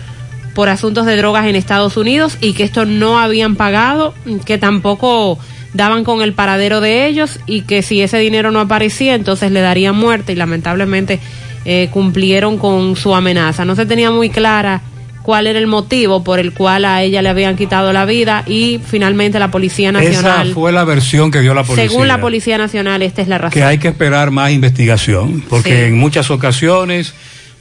por 0.54 0.68
asuntos 0.68 1.06
de 1.06 1.16
drogas 1.16 1.46
en 1.46 1.56
Estados 1.56 1.96
Unidos 1.96 2.36
y 2.40 2.52
que 2.52 2.64
estos 2.64 2.88
no 2.88 3.18
habían 3.18 3.56
pagado, 3.56 4.14
que 4.44 4.58
tampoco 4.58 5.38
daban 5.74 6.04
con 6.04 6.22
el 6.22 6.34
paradero 6.34 6.80
de 6.80 7.06
ellos 7.06 7.40
y 7.46 7.62
que 7.62 7.82
si 7.82 8.02
ese 8.02 8.18
dinero 8.18 8.50
no 8.50 8.60
aparecía 8.60 9.14
entonces 9.14 9.50
le 9.52 9.60
darían 9.60 9.96
muerte 9.96 10.32
y 10.32 10.36
lamentablemente 10.36 11.18
eh, 11.64 11.88
cumplieron 11.92 12.58
con 12.58 12.96
su 12.96 13.14
amenaza. 13.14 13.64
No 13.64 13.76
se 13.76 13.86
tenía 13.86 14.10
muy 14.10 14.30
clara 14.30 14.82
cuál 15.22 15.46
era 15.46 15.58
el 15.58 15.66
motivo 15.66 16.24
por 16.24 16.38
el 16.38 16.52
cual 16.52 16.84
a 16.84 17.02
ella 17.02 17.22
le 17.22 17.28
habían 17.28 17.56
quitado 17.56 17.92
la 17.92 18.04
vida 18.04 18.44
y 18.46 18.80
finalmente 18.84 19.38
la 19.38 19.50
Policía 19.50 19.92
Nacional. 19.92 20.46
Esa 20.48 20.54
fue 20.54 20.72
la 20.72 20.84
versión 20.84 21.30
que 21.30 21.40
dio 21.40 21.54
la 21.54 21.62
policía. 21.64 21.88
Según 21.88 22.08
la 22.08 22.20
Policía 22.20 22.58
Nacional, 22.58 23.02
esta 23.02 23.22
es 23.22 23.28
la 23.28 23.38
razón. 23.38 23.52
Que 23.52 23.64
hay 23.64 23.78
que 23.78 23.88
esperar 23.88 24.30
más 24.30 24.50
investigación, 24.50 25.42
porque 25.48 25.70
Sí. 25.70 25.84
en 25.88 25.98
muchas 25.98 26.30
ocasiones 26.30 27.14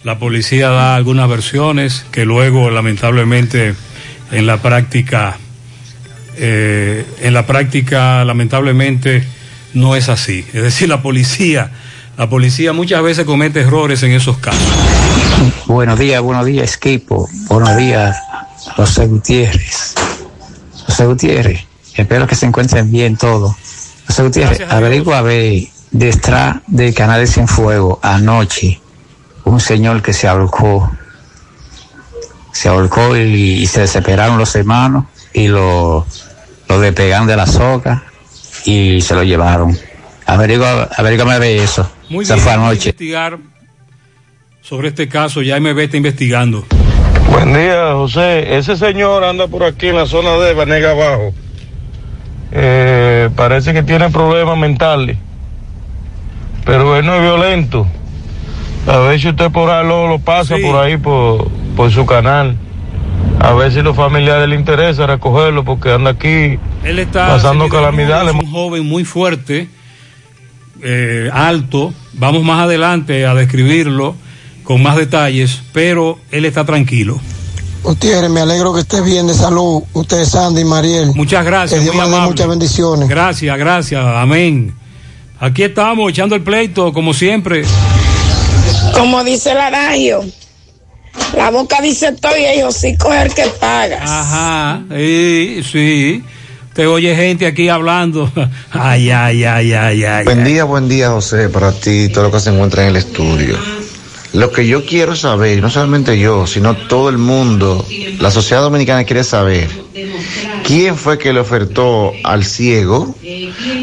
la 0.04 0.18
policía 0.18 0.70
da 0.70 0.96
algunas 0.96 1.30
versiones 1.30 2.06
que 2.12 2.26
luego 2.26 2.70
lamentablemente 2.72 3.76
en 4.32 4.48
la 4.48 4.58
práctica, 4.58 5.38
eh, 6.38 7.06
en 7.22 7.34
la 7.34 7.46
práctica 7.46 8.24
lamentablemente 8.26 9.24
no 9.74 9.96
es 9.96 10.10
así. 10.10 10.46
Es 10.54 10.64
decir, 10.64 10.90
la 10.90 11.02
policía, 11.02 11.72
la 12.18 12.30
policía 12.30 12.74
muchas 12.74 13.04
veces 13.04 13.26
comete 13.26 13.62
errores 13.62 14.02
en 14.04 14.12
esos 14.14 14.38
casos. 14.38 14.60
Buenos 15.66 15.98
días, 15.98 16.22
buenos 16.22 16.46
días, 16.46 16.76
equipo. 16.76 17.28
Buenos 17.48 17.76
días, 17.78 18.18
José 18.76 19.08
Gutiérrez. 19.08 19.96
José 20.86 21.06
Gutiérrez, 21.06 21.66
espero 21.96 22.28
que 22.28 22.36
se 22.36 22.46
encuentren 22.46 22.92
bien 22.92 23.18
todos. 23.18 23.56
José 24.08 24.24
Gutiérrez, 24.24 24.62
averigua 24.70 25.20
a 25.20 25.22
ver, 25.22 25.64
detrás 25.92 26.58
del 26.68 26.94
canal 26.94 27.22
de 27.22 27.28
Cienfuegos, 27.28 28.00
anoche, 28.02 28.80
un 29.46 29.60
señor 29.60 30.02
que 30.02 30.14
se 30.14 30.28
ahorcó. 30.28 30.92
Se 32.52 32.68
ahorcó 32.70 33.16
y, 33.18 33.22
y 33.22 33.66
se 33.68 33.82
desesperaron 33.82 34.38
los 34.38 34.54
hermanos 34.56 35.06
y 35.34 35.48
lo, 35.48 36.06
lo 36.68 36.80
despegaron 36.82 37.26
de 37.28 37.38
la 37.38 37.48
soga 37.48 38.04
y 38.66 39.02
se 39.02 39.16
lo 39.16 39.24
llevaron. 39.24 39.78
Averigua, 40.26 40.90
averigua 40.96 41.34
a 41.34 41.40
ver 41.40 41.58
eso. 41.62 41.90
Muy 42.10 42.26
Esa 42.26 42.36
bien, 42.36 42.44
fue 42.44 42.54
anoche. 42.54 42.90
investigar 42.90 43.38
sobre 44.72 44.88
este 44.88 45.10
caso, 45.10 45.42
ya 45.42 45.60
MB 45.60 45.78
está 45.80 45.98
investigando. 45.98 46.64
Buen 47.30 47.54
día, 47.54 47.92
José. 47.92 48.56
Ese 48.56 48.78
señor 48.78 49.26
anda 49.26 49.50
por 49.50 49.66
aquí 49.66 49.88
en 49.88 49.98
la 49.98 50.06
zona 50.06 50.38
de 50.38 50.54
Vanega 50.54 50.92
Abajo. 50.92 51.34
Eh, 52.54 53.30
parece 53.36 53.74
que 53.74 53.84
tiene 53.84 54.10
problemas 54.12 54.58
mentales. 54.58 55.18
Pero 56.64 56.96
él 56.96 57.06
no 57.06 57.16
es 57.16 57.22
violento. 57.22 57.86
A 58.88 59.00
ver 59.00 59.20
si 59.20 59.28
usted 59.28 59.52
por 59.52 59.70
ahí 59.70 59.86
lo, 59.86 60.08
lo 60.08 60.20
pasa 60.20 60.56
por 60.56 60.78
ahí, 60.78 60.96
por, 60.96 61.52
por 61.76 61.92
su 61.92 62.06
canal. 62.06 62.56
A 63.42 63.52
ver 63.52 63.74
si 63.74 63.82
los 63.82 63.94
familiares 63.94 64.48
le 64.48 64.56
interesa 64.56 65.06
recogerlo 65.06 65.66
porque 65.66 65.92
anda 65.92 66.12
aquí 66.12 66.58
Él 66.86 66.98
está 66.98 67.28
pasando 67.28 67.68
calamidades. 67.68 68.34
luz, 68.34 68.46
un 68.46 68.50
joven 68.50 68.86
muy 68.86 69.04
fuerte, 69.04 69.68
eh, 70.82 71.30
alto. 71.34 71.94
Vamos 72.14 72.46
más 72.46 72.62
adelante 72.64 73.26
a 73.26 73.36
describirlo 73.36 74.16
con 74.64 74.82
más 74.84 74.96
detalles, 74.96 75.62
pero 75.74 76.20
él 76.32 76.46
está 76.46 76.66
tranquilo. 76.66 77.20
Gutiérrez, 77.84 78.30
me 78.30 78.42
alegro 78.42 78.74
que 78.74 78.82
estés 78.82 79.04
bien 79.04 79.26
de 79.28 79.34
salud. 79.34 79.82
Usted, 79.94 80.24
Sandy 80.26 80.62
y 80.62 80.66
Mariel. 80.66 81.12
Muchas 81.16 81.44
gracias, 81.44 81.80
Que 81.80 81.84
Dios 81.84 81.96
muy 81.96 82.06
amable. 82.06 82.28
muchas 82.30 82.48
bendiciones. 82.48 83.10
Gracias, 83.10 83.58
gracias, 83.58 84.04
amén. 84.06 84.76
Aquí 85.40 85.64
estamos 85.64 86.12
echando 86.12 86.36
el 86.36 86.44
pleito, 86.44 86.94
como 86.94 87.14
siempre. 87.14 87.64
Como 88.94 89.24
dice 89.24 89.52
el 89.52 89.58
adagio, 89.58 90.24
la 91.36 91.50
boca 91.50 91.82
dice 91.82 92.12
todo 92.14 92.38
y 92.38 92.44
el 92.44 92.64
hocico 92.66 93.12
es 93.14 93.26
el 93.26 93.34
que 93.34 93.46
paga. 93.60 94.00
Ajá, 94.04 94.84
sí, 94.96 95.62
sí. 95.70 96.24
Te 96.74 96.86
oye 96.88 97.16
gente 97.16 97.48
aquí 97.48 97.68
hablando. 97.68 98.32
Ay, 98.72 99.10
ay, 99.10 99.44
ay, 99.44 99.74
ay, 99.74 100.04
ay. 100.06 100.24
Buen 100.24 100.44
día, 100.46 100.64
buen 100.64 100.88
día, 100.88 101.10
José, 101.10 101.50
para 101.50 101.72
ti 101.74 102.04
y 102.04 102.10
todo 102.10 102.26
lo 102.26 102.32
que 102.32 102.40
se 102.40 102.50
encuentra 102.52 102.84
en 102.84 102.90
el 102.90 102.96
estudio. 102.98 103.58
Lo 104.34 104.50
que 104.52 104.66
yo 104.66 104.86
quiero 104.86 105.16
saber, 105.16 105.62
no 105.62 105.70
solamente 105.70 106.18
yo, 106.18 106.48
sino 106.48 106.76
todo 106.76 107.10
el 107.10 107.18
mundo, 107.18 107.86
la 108.20 108.32
sociedad 108.32 108.62
dominicana 108.62 109.04
quiere 109.04 109.26
saber, 109.26 109.68
¿quién 110.66 110.96
fue 110.96 111.18
que 111.18 111.34
le 111.34 111.42
ofertó 111.42 112.14
al 112.24 112.46
ciego 112.46 113.14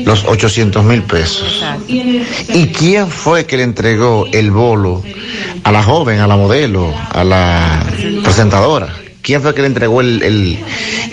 los 0.05 0.25
800 0.25 0.85
mil 0.85 1.03
pesos? 1.03 1.63
¿Y 1.87 2.69
quién 2.69 3.11
fue 3.11 3.45
que 3.45 3.59
le 3.59 3.65
entregó 3.65 4.27
el 4.33 4.51
bolo 4.51 5.03
a 5.65 5.71
la 5.73 5.83
joven, 5.83 6.21
a 6.21 6.27
la 6.27 6.37
modelo, 6.37 6.95
a 7.11 7.25
la 7.25 7.85
presentadora? 8.23 8.95
¿Quién 9.29 9.43
fue 9.43 9.55
que 9.55 9.61
le 9.61 9.67
entregó 9.67 10.01
el, 10.01 10.23
el, 10.23 10.59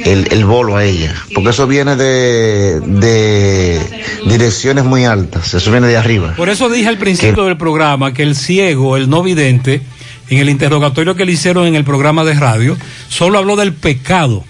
el- 0.06 0.28
el 0.32 0.46
bolo 0.46 0.78
a 0.78 0.86
ella? 0.86 1.14
Porque 1.34 1.50
eso 1.50 1.68
viene 1.68 1.98
de, 1.98 2.80
de 2.80 3.82
direcciones 4.26 4.86
muy 4.86 5.04
altas, 5.04 5.54
eso 5.54 5.70
viene 5.70 5.88
de 5.88 5.98
arriba. 5.98 6.34
Por 6.38 6.48
eso 6.48 6.70
dije 6.70 6.88
al 6.88 6.98
principio 6.98 7.44
del 7.44 7.58
programa 7.58 8.14
que 8.14 8.24
el 8.24 8.38
ciego, 8.38 8.96
el 8.96 9.10
no 9.10 9.22
vidente, 9.22 9.82
en 10.30 10.38
el 10.38 10.48
interrogatorio 10.50 11.16
que 11.18 11.26
le 11.26 11.34
hicieron 11.34 11.68
en 11.68 11.76
el 11.76 11.84
programa 11.84 12.24
de 12.24 12.36
radio, 12.36 12.78
solo 13.10 13.38
habló 13.38 13.58
del 13.58 13.74
pecado, 13.74 14.46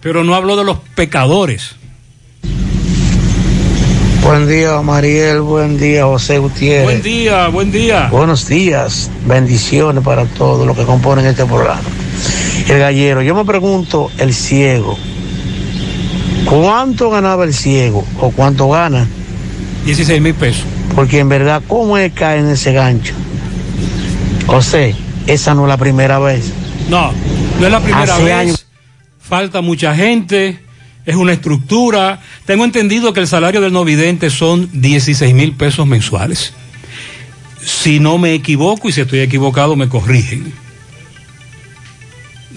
pero 0.00 0.22
no 0.22 0.36
habló 0.36 0.54
de 0.54 0.62
los 0.62 0.78
pecadores. 0.94 1.74
Buen 4.22 4.46
día, 4.48 4.80
Mariel. 4.82 5.40
Buen 5.40 5.80
día, 5.80 6.04
José 6.04 6.38
Gutiérrez. 6.38 6.84
Buen 6.84 7.02
día, 7.02 7.48
buen 7.48 7.72
día. 7.72 8.06
Buenos 8.08 8.46
días. 8.46 9.10
Bendiciones 9.26 10.04
para 10.04 10.26
todos 10.26 10.64
los 10.64 10.76
que 10.76 10.84
componen 10.84 11.26
este 11.26 11.44
programa. 11.44 11.80
El 12.68 12.78
gallero, 12.78 13.22
yo 13.22 13.34
me 13.34 13.44
pregunto, 13.44 14.10
el 14.18 14.32
ciego, 14.34 14.96
¿cuánto 16.46 17.10
ganaba 17.10 17.44
el 17.44 17.54
ciego 17.54 18.04
o 18.20 18.30
cuánto 18.30 18.68
gana? 18.68 19.06
16 19.84 20.20
mil 20.20 20.34
pesos. 20.34 20.64
Porque 20.94 21.18
en 21.20 21.28
verdad, 21.28 21.62
¿cómo 21.66 21.98
es 21.98 22.12
caer 22.12 22.40
en 22.40 22.50
ese 22.50 22.72
gancho? 22.72 23.14
José, 24.46 24.94
esa 25.26 25.54
no 25.54 25.62
es 25.64 25.68
la 25.68 25.76
primera 25.76 26.18
vez. 26.18 26.52
No, 26.88 27.12
no 27.60 27.66
es 27.66 27.72
la 27.72 27.80
primera 27.80 28.14
Hace 28.14 28.24
vez. 28.24 28.32
años- 28.34 28.66
Falta 29.20 29.60
mucha 29.62 29.94
gente. 29.94 30.60
Es 31.06 31.16
una 31.16 31.32
estructura. 31.32 32.20
Tengo 32.44 32.64
entendido 32.64 33.12
que 33.12 33.20
el 33.20 33.26
salario 33.26 33.60
del 33.60 33.72
no 33.72 33.84
vidente 33.84 34.30
son 34.30 34.68
16 34.72 35.34
mil 35.34 35.52
pesos 35.52 35.86
mensuales. 35.86 36.52
Si 37.64 37.98
no 37.98 38.18
me 38.18 38.34
equivoco 38.34 38.88
y 38.88 38.92
si 38.92 39.00
estoy 39.00 39.20
equivocado 39.20 39.74
me 39.74 39.88
corrigen. 39.88 40.52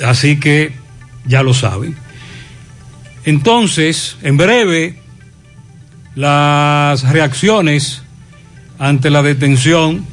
Así 0.03 0.39
que 0.39 0.73
ya 1.25 1.43
lo 1.43 1.53
saben. 1.53 1.95
Entonces, 3.25 4.17
en 4.21 4.37
breve, 4.37 4.99
las 6.15 7.03
reacciones 7.11 8.03
ante 8.77 9.09
la 9.09 9.23
detención 9.23 10.05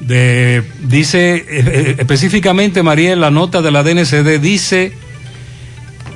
de, 0.00 0.64
dice 0.82 1.44
eh, 1.48 1.96
específicamente 1.98 2.82
Mariel, 2.82 3.20
la 3.20 3.30
nota 3.30 3.62
de 3.62 3.70
la 3.70 3.82
DNCD 3.82 4.40
dice, 4.40 4.92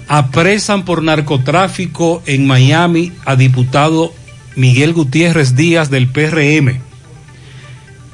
apresan 0.09 0.85
por 0.85 1.03
narcotráfico 1.03 2.23
en 2.27 2.47
Miami 2.47 3.13
a 3.25 3.37
diputado 3.37 4.13
Miguel 4.57 4.93
Gutiérrez 4.93 5.55
Díaz 5.55 5.91
del 5.91 6.09
PRM. 6.09 6.86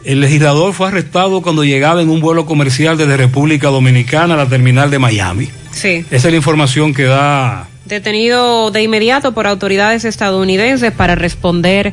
El 0.04 0.20
legislador 0.20 0.72
fue 0.74 0.88
arrestado 0.88 1.42
cuando 1.42 1.64
llegaba 1.64 2.02
en 2.02 2.10
un 2.10 2.20
vuelo 2.20 2.46
comercial 2.46 2.98
desde 2.98 3.16
República 3.16 3.68
Dominicana 3.68 4.34
a 4.34 4.36
la 4.36 4.48
terminal 4.48 4.90
de 4.90 4.98
Miami. 4.98 5.48
Sí. 5.70 6.04
Esa 6.10 6.28
es 6.28 6.32
la 6.32 6.36
información 6.36 6.92
que 6.92 7.04
da 7.04 7.68
Detenido 7.84 8.70
de 8.70 8.82
inmediato 8.82 9.32
por 9.32 9.46
autoridades 9.46 10.04
estadounidenses 10.04 10.92
para 10.92 11.16
responder 11.16 11.92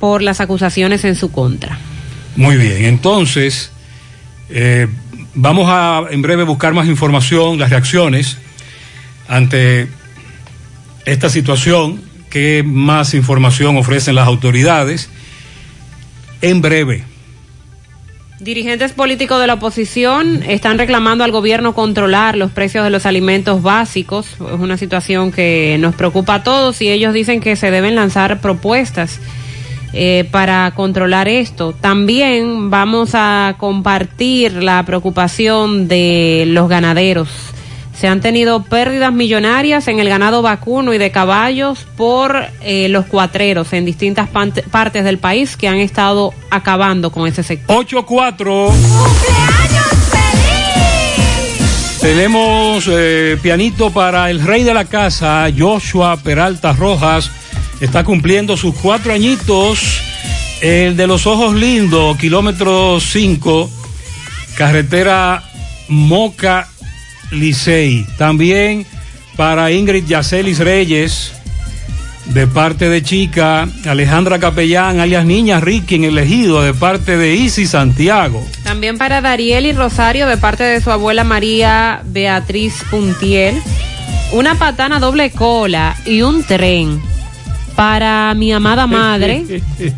por 0.00 0.22
las 0.22 0.40
acusaciones 0.40 1.04
en 1.04 1.14
su 1.14 1.30
contra. 1.30 1.78
Muy 2.36 2.56
bien, 2.56 2.84
entonces 2.84 3.70
eh, 4.50 4.88
vamos 5.34 5.66
a 5.70 6.02
en 6.10 6.20
breve 6.20 6.42
buscar 6.42 6.74
más 6.74 6.88
información, 6.88 7.58
las 7.58 7.70
reacciones 7.70 8.38
ante 9.28 9.88
esta 11.04 11.28
situación, 11.30 12.02
qué 12.28 12.64
más 12.66 13.14
información 13.14 13.76
ofrecen 13.76 14.16
las 14.16 14.26
autoridades. 14.26 15.08
En 16.42 16.60
breve, 16.60 17.04
Dirigentes 18.44 18.92
políticos 18.92 19.40
de 19.40 19.46
la 19.46 19.54
oposición 19.54 20.42
están 20.42 20.76
reclamando 20.76 21.24
al 21.24 21.30
gobierno 21.30 21.74
controlar 21.74 22.36
los 22.36 22.50
precios 22.50 22.84
de 22.84 22.90
los 22.90 23.06
alimentos 23.06 23.62
básicos. 23.62 24.26
Es 24.32 24.60
una 24.60 24.76
situación 24.76 25.32
que 25.32 25.78
nos 25.80 25.94
preocupa 25.94 26.34
a 26.34 26.42
todos 26.42 26.82
y 26.82 26.90
ellos 26.90 27.14
dicen 27.14 27.40
que 27.40 27.56
se 27.56 27.70
deben 27.70 27.94
lanzar 27.94 28.42
propuestas 28.42 29.18
eh, 29.94 30.28
para 30.30 30.70
controlar 30.76 31.26
esto. 31.26 31.72
También 31.72 32.68
vamos 32.68 33.12
a 33.14 33.54
compartir 33.56 34.62
la 34.62 34.82
preocupación 34.82 35.88
de 35.88 36.44
los 36.46 36.68
ganaderos. 36.68 37.30
Se 37.98 38.08
han 38.08 38.20
tenido 38.20 38.62
pérdidas 38.64 39.12
millonarias 39.12 39.86
en 39.88 40.00
el 40.00 40.08
ganado 40.08 40.42
vacuno 40.42 40.92
y 40.92 40.98
de 40.98 41.10
caballos 41.10 41.86
por 41.96 42.36
eh, 42.60 42.88
los 42.88 43.06
cuatreros 43.06 43.72
en 43.72 43.84
distintas 43.84 44.28
partes 44.28 45.04
del 45.04 45.18
país 45.18 45.56
que 45.56 45.68
han 45.68 45.78
estado 45.78 46.34
acabando 46.50 47.10
con 47.10 47.28
ese 47.28 47.42
sector. 47.42 47.84
8-4. 47.86 48.72
Tenemos 52.04 52.84
eh, 52.86 53.38
pianito 53.40 53.90
para 53.90 54.28
el 54.30 54.42
rey 54.42 54.62
de 54.62 54.74
la 54.74 54.84
casa, 54.84 55.46
Joshua 55.56 56.18
Peralta 56.18 56.74
Rojas. 56.74 57.30
Está 57.80 58.04
cumpliendo 58.04 58.58
sus 58.58 58.74
cuatro 58.74 59.14
añitos. 59.14 60.02
El 60.60 60.98
de 60.98 61.06
los 61.06 61.26
ojos 61.26 61.54
lindos, 61.54 62.18
kilómetro 62.18 63.00
5, 63.00 63.70
carretera 64.54 65.42
Moca 65.88 66.68
Licey. 67.34 68.06
También 68.18 68.86
para 69.36 69.70
Ingrid 69.72 70.06
Yacelis 70.06 70.58
Reyes, 70.58 71.32
de 72.26 72.46
parte 72.46 72.88
de 72.88 73.02
Chica, 73.02 73.68
Alejandra 73.86 74.38
Capellán, 74.38 75.00
alias 75.00 75.26
Niña 75.26 75.60
Ricky 75.60 75.96
en 75.96 76.04
el 76.04 76.18
ejido, 76.18 76.62
de 76.62 76.72
parte 76.72 77.16
de 77.16 77.34
Isi 77.34 77.66
Santiago. 77.66 78.44
También 78.62 78.96
para 78.98 79.20
Dariel 79.20 79.66
y 79.66 79.72
Rosario 79.72 80.26
de 80.26 80.36
parte 80.36 80.64
de 80.64 80.80
su 80.80 80.90
abuela 80.90 81.24
María 81.24 82.00
Beatriz 82.04 82.82
Puntiel. 82.90 83.60
Una 84.32 84.54
patana 84.56 85.00
doble 85.00 85.30
cola 85.30 85.96
y 86.06 86.22
un 86.22 86.42
tren 86.44 87.13
para 87.76 88.34
mi 88.34 88.52
amada 88.52 88.86
madre, 88.86 89.44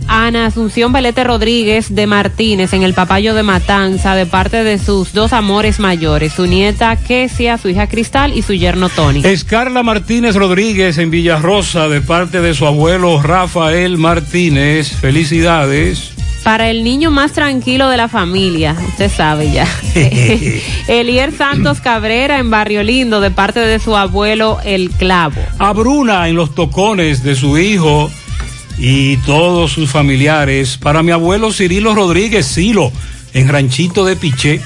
Ana 0.08 0.46
Asunción 0.46 0.92
Belete 0.92 1.24
Rodríguez 1.24 1.94
de 1.94 2.06
Martínez 2.06 2.72
en 2.72 2.82
el 2.82 2.94
Papayo 2.94 3.34
de 3.34 3.42
Matanza 3.42 4.14
de 4.14 4.26
parte 4.26 4.64
de 4.64 4.78
sus 4.78 5.12
dos 5.12 5.32
amores 5.32 5.78
mayores, 5.78 6.32
su 6.32 6.46
nieta 6.46 6.96
Kesia, 6.96 7.58
su 7.58 7.68
hija 7.68 7.88
Cristal 7.88 8.36
y 8.36 8.42
su 8.42 8.54
yerno 8.54 8.88
Tony. 8.88 9.20
Escarla 9.24 9.82
Martínez 9.82 10.36
Rodríguez 10.36 10.98
en 10.98 11.10
Villarrosa 11.10 11.88
de 11.88 12.00
parte 12.00 12.40
de 12.40 12.54
su 12.54 12.66
abuelo 12.66 13.20
Rafael 13.22 13.98
Martínez. 13.98 14.92
Felicidades. 14.92 16.12
Para 16.46 16.70
el 16.70 16.84
niño 16.84 17.10
más 17.10 17.32
tranquilo 17.32 17.88
de 17.88 17.96
la 17.96 18.06
familia, 18.06 18.76
usted 18.86 19.10
sabe 19.10 19.50
ya. 19.50 19.66
Elier 20.86 21.36
Santos 21.36 21.80
Cabrera 21.80 22.38
en 22.38 22.50
Barrio 22.50 22.84
Lindo 22.84 23.20
de 23.20 23.32
parte 23.32 23.58
de 23.58 23.80
su 23.80 23.96
abuelo 23.96 24.58
El 24.64 24.90
Clavo. 24.90 25.40
A 25.58 25.72
Bruna 25.72 26.28
en 26.28 26.36
los 26.36 26.54
tocones 26.54 27.24
de 27.24 27.34
su 27.34 27.58
hijo 27.58 28.12
y 28.78 29.16
todos 29.16 29.72
sus 29.72 29.90
familiares. 29.90 30.78
Para 30.80 31.02
mi 31.02 31.10
abuelo 31.10 31.52
Cirilo 31.52 31.96
Rodríguez 31.96 32.46
Silo 32.46 32.92
en 33.34 33.48
Ranchito 33.48 34.04
de 34.04 34.14
Piché 34.14 34.60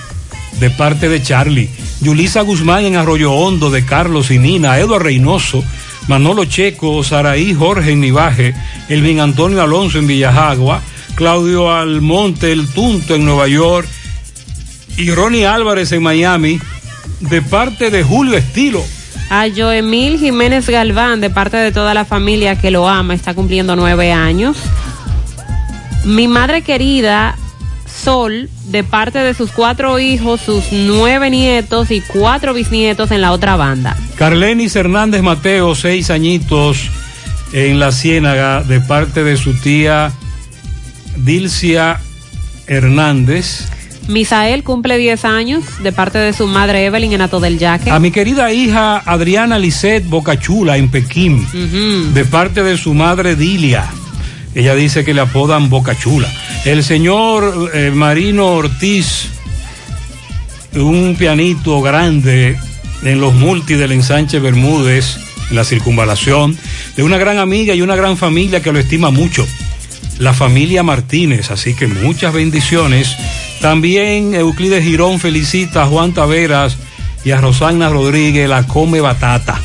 de 0.61 0.69
parte 0.69 1.09
de 1.09 1.23
Charlie. 1.23 1.71
Yulisa 2.03 2.43
Guzmán 2.43 2.85
en 2.85 2.97
Arroyo 2.97 3.33
Hondo 3.33 3.71
de 3.71 3.87
Carlos 3.87 4.31
y 4.31 4.39
Nina. 4.39 4.77
Eduardo 4.77 4.99
Reynoso. 4.99 5.65
Manolo 6.09 6.45
Checo, 6.45 7.05
Saraí 7.05 7.55
Jorge 7.55 7.93
en 7.93 8.01
Nivaje, 8.01 8.53
Elvin 8.89 9.21
Antonio 9.21 9.63
Alonso 9.63 9.99
en 9.99 10.09
Villajagua, 10.09 10.83
Claudio 11.15 11.73
Almonte 11.73 12.53
el 12.53 12.67
Tunto 12.69 13.15
en 13.15 13.25
Nueva 13.25 13.49
York 13.49 13.89
y 14.97 15.11
Ronnie 15.11 15.47
Álvarez 15.47 15.93
en 15.93 16.03
Miami 16.03 16.61
de 17.21 17.43
parte 17.43 17.91
de 17.91 18.03
Julio 18.03 18.37
Estilo. 18.37 18.83
A 19.31 19.47
Joemil 19.55 20.19
Jiménez 20.19 20.69
Galván, 20.69 21.21
de 21.21 21.31
parte 21.31 21.57
de 21.57 21.73
toda 21.73 21.95
la 21.95 22.05
familia 22.05 22.57
que 22.57 22.71
lo 22.71 22.89
ama, 22.89 23.15
está 23.15 23.35
cumpliendo 23.35 23.77
nueve 23.77 24.13
años. 24.13 24.57
Mi 26.05 26.27
madre 26.27 26.63
querida, 26.63 27.37
Sol, 27.87 28.49
de 28.67 28.83
parte 28.83 29.19
de 29.19 29.35
sus 29.35 29.51
cuatro 29.51 29.99
hijos, 29.99 30.41
sus 30.41 30.73
nueve 30.73 31.31
nietos 31.31 31.91
y 31.91 32.01
cuatro 32.01 32.55
bisnietos 32.55 33.11
en 33.11 33.21
la 33.21 33.33
otra 33.33 33.57
banda. 33.57 33.97
Carlenis 34.17 34.75
Hernández 34.75 35.23
Mateo, 35.23 35.75
seis 35.75 36.11
añitos 36.11 36.89
en 37.53 37.79
la 37.79 37.93
Ciénaga, 37.93 38.63
de 38.63 38.81
parte 38.81 39.23
de 39.25 39.37
su 39.37 39.55
tía 39.55 40.13
Dilcia 41.25 42.01
Hernández. 42.67 43.69
Misael 44.09 44.65
cumple 44.65 44.99
10 44.99 45.25
años, 45.25 45.65
de 45.83 45.93
parte 45.93 46.19
de 46.19 46.33
su 46.33 46.47
madre 46.47 46.85
Evelyn 46.85 47.13
en 47.13 47.23
Ato 47.23 47.39
del 47.39 47.59
Yaque. 47.59 47.91
A 47.91 47.99
mi 47.99 48.11
querida 48.11 48.53
hija 48.53 48.99
Adriana 48.99 49.59
Lisset 49.59 50.05
Bocachula 50.07 50.77
en 50.77 50.91
Pekín, 50.91 51.47
de 52.13 52.25
parte 52.25 52.63
de 52.63 52.77
su 52.77 52.95
madre 52.95 53.37
Dilia. 53.37 53.89
Ella 54.55 54.75
dice 54.75 55.05
que 55.05 55.15
le 55.15 55.21
apodan 55.21 55.71
Bocachula. 55.71 56.29
El 56.65 56.83
señor 56.83 57.71
eh, 57.73 57.93
Marino 57.95 58.49
Ortiz, 58.49 59.29
un 60.75 61.15
pianito 61.17 61.81
grande 61.81 62.59
en 63.03 63.21
los 63.21 63.35
multi 63.35 63.75
del 63.75 63.93
ensanche 63.93 64.41
Bermúdez, 64.41 65.19
en 65.51 65.57
la 65.57 65.65
circunvalación, 65.65 66.57
de 66.97 67.03
una 67.03 67.19
gran 67.19 67.39
amiga 67.39 67.75
y 67.75 67.83
una 67.83 67.97
gran 67.97 68.17
familia 68.17 68.61
que 68.61 68.73
lo 68.73 68.79
estima 68.79 69.11
mucho, 69.11 69.47
la 70.21 70.33
familia 70.33 70.83
Martínez. 70.85 71.51
Así 71.51 71.75
que 71.75 71.89
muchas 71.89 72.33
bendiciones. 72.33 73.17
También 73.61 74.35
Euclides 74.35 74.85
Girón 74.85 75.19
felicita 75.19 75.83
a 75.83 75.87
Juan 75.87 76.13
Taveras 76.13 76.77
y 77.25 77.33
a 77.33 77.41
Rosana 77.41 77.89
Rodríguez, 77.89 78.49
la 78.49 78.63
come 78.67 79.01
batata. 79.01 79.61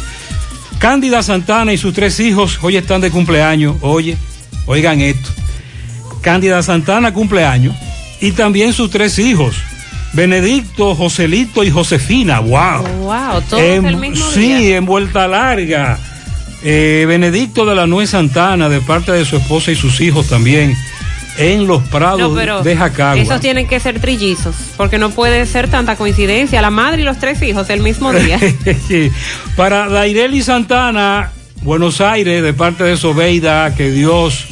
Cándida 0.80 1.24
Santana 1.24 1.72
y 1.72 1.78
sus 1.78 1.94
tres 1.94 2.20
hijos 2.20 2.60
hoy 2.62 2.76
están 2.76 3.00
de 3.02 3.12
cumpleaños. 3.12 3.76
Oye, 3.82 4.18
oigan 4.66 5.00
esto. 5.02 5.30
Cándida 6.22 6.62
Santana 6.64 7.14
cumpleaños 7.14 7.76
y 8.20 8.32
también 8.32 8.74
sus 8.74 8.90
tres 8.92 9.20
hijos. 9.20 9.56
Benedicto, 10.14 10.96
Joselito 10.96 11.64
y 11.64 11.72
Josefina. 11.72 12.40
¡Wow! 12.40 12.84
Wow, 13.04 13.42
todos 13.50 13.62
En- 13.62 13.86
el 13.86 13.98
mismo 13.98 14.26
sí, 14.32 14.54
día. 14.54 14.78
en 14.78 14.86
vuelta 14.86 15.28
larga. 15.28 16.00
Eh, 16.68 17.06
Benedicto 17.08 17.64
de 17.66 17.76
la 17.76 17.86
Nuez 17.86 18.10
Santana, 18.10 18.70
de 18.70 18.82
parte 18.82 19.12
de 19.12 19.24
su 19.24 19.38
esposa 19.38 19.72
y 19.72 19.76
sus 19.76 20.02
hijos 20.02 20.28
también, 20.28 20.76
en 21.38 21.68
los 21.68 21.84
prados 21.90 22.20
No, 22.20 22.34
pero 22.34 22.64
de 22.64 22.76
Jacagua. 22.76 23.22
esos 23.22 23.40
tienen 23.40 23.68
que 23.68 23.80
ser 23.80 24.00
trillizos, 24.00 24.56
porque 24.76 24.98
no 24.98 25.12
puede 25.12 25.46
ser 25.46 25.70
tanta 25.70 25.96
coincidencia. 25.96 26.62
La 26.62 26.72
madre 26.72 27.04
y 27.04 27.06
los 27.06 27.20
tres 27.20 27.40
hijos 27.44 27.70
el 27.70 27.82
mismo 27.82 28.12
día. 28.12 28.40
Sí. 28.88 29.12
Para 29.56 29.90
Daireli 29.90 30.42
Santana, 30.42 31.32
Buenos 31.62 32.02
Aires, 32.02 32.42
de 32.42 32.54
parte 32.54 32.84
de 32.84 32.98
Sobeida, 32.98 33.76
que 33.76 33.92
Dios 33.92 34.46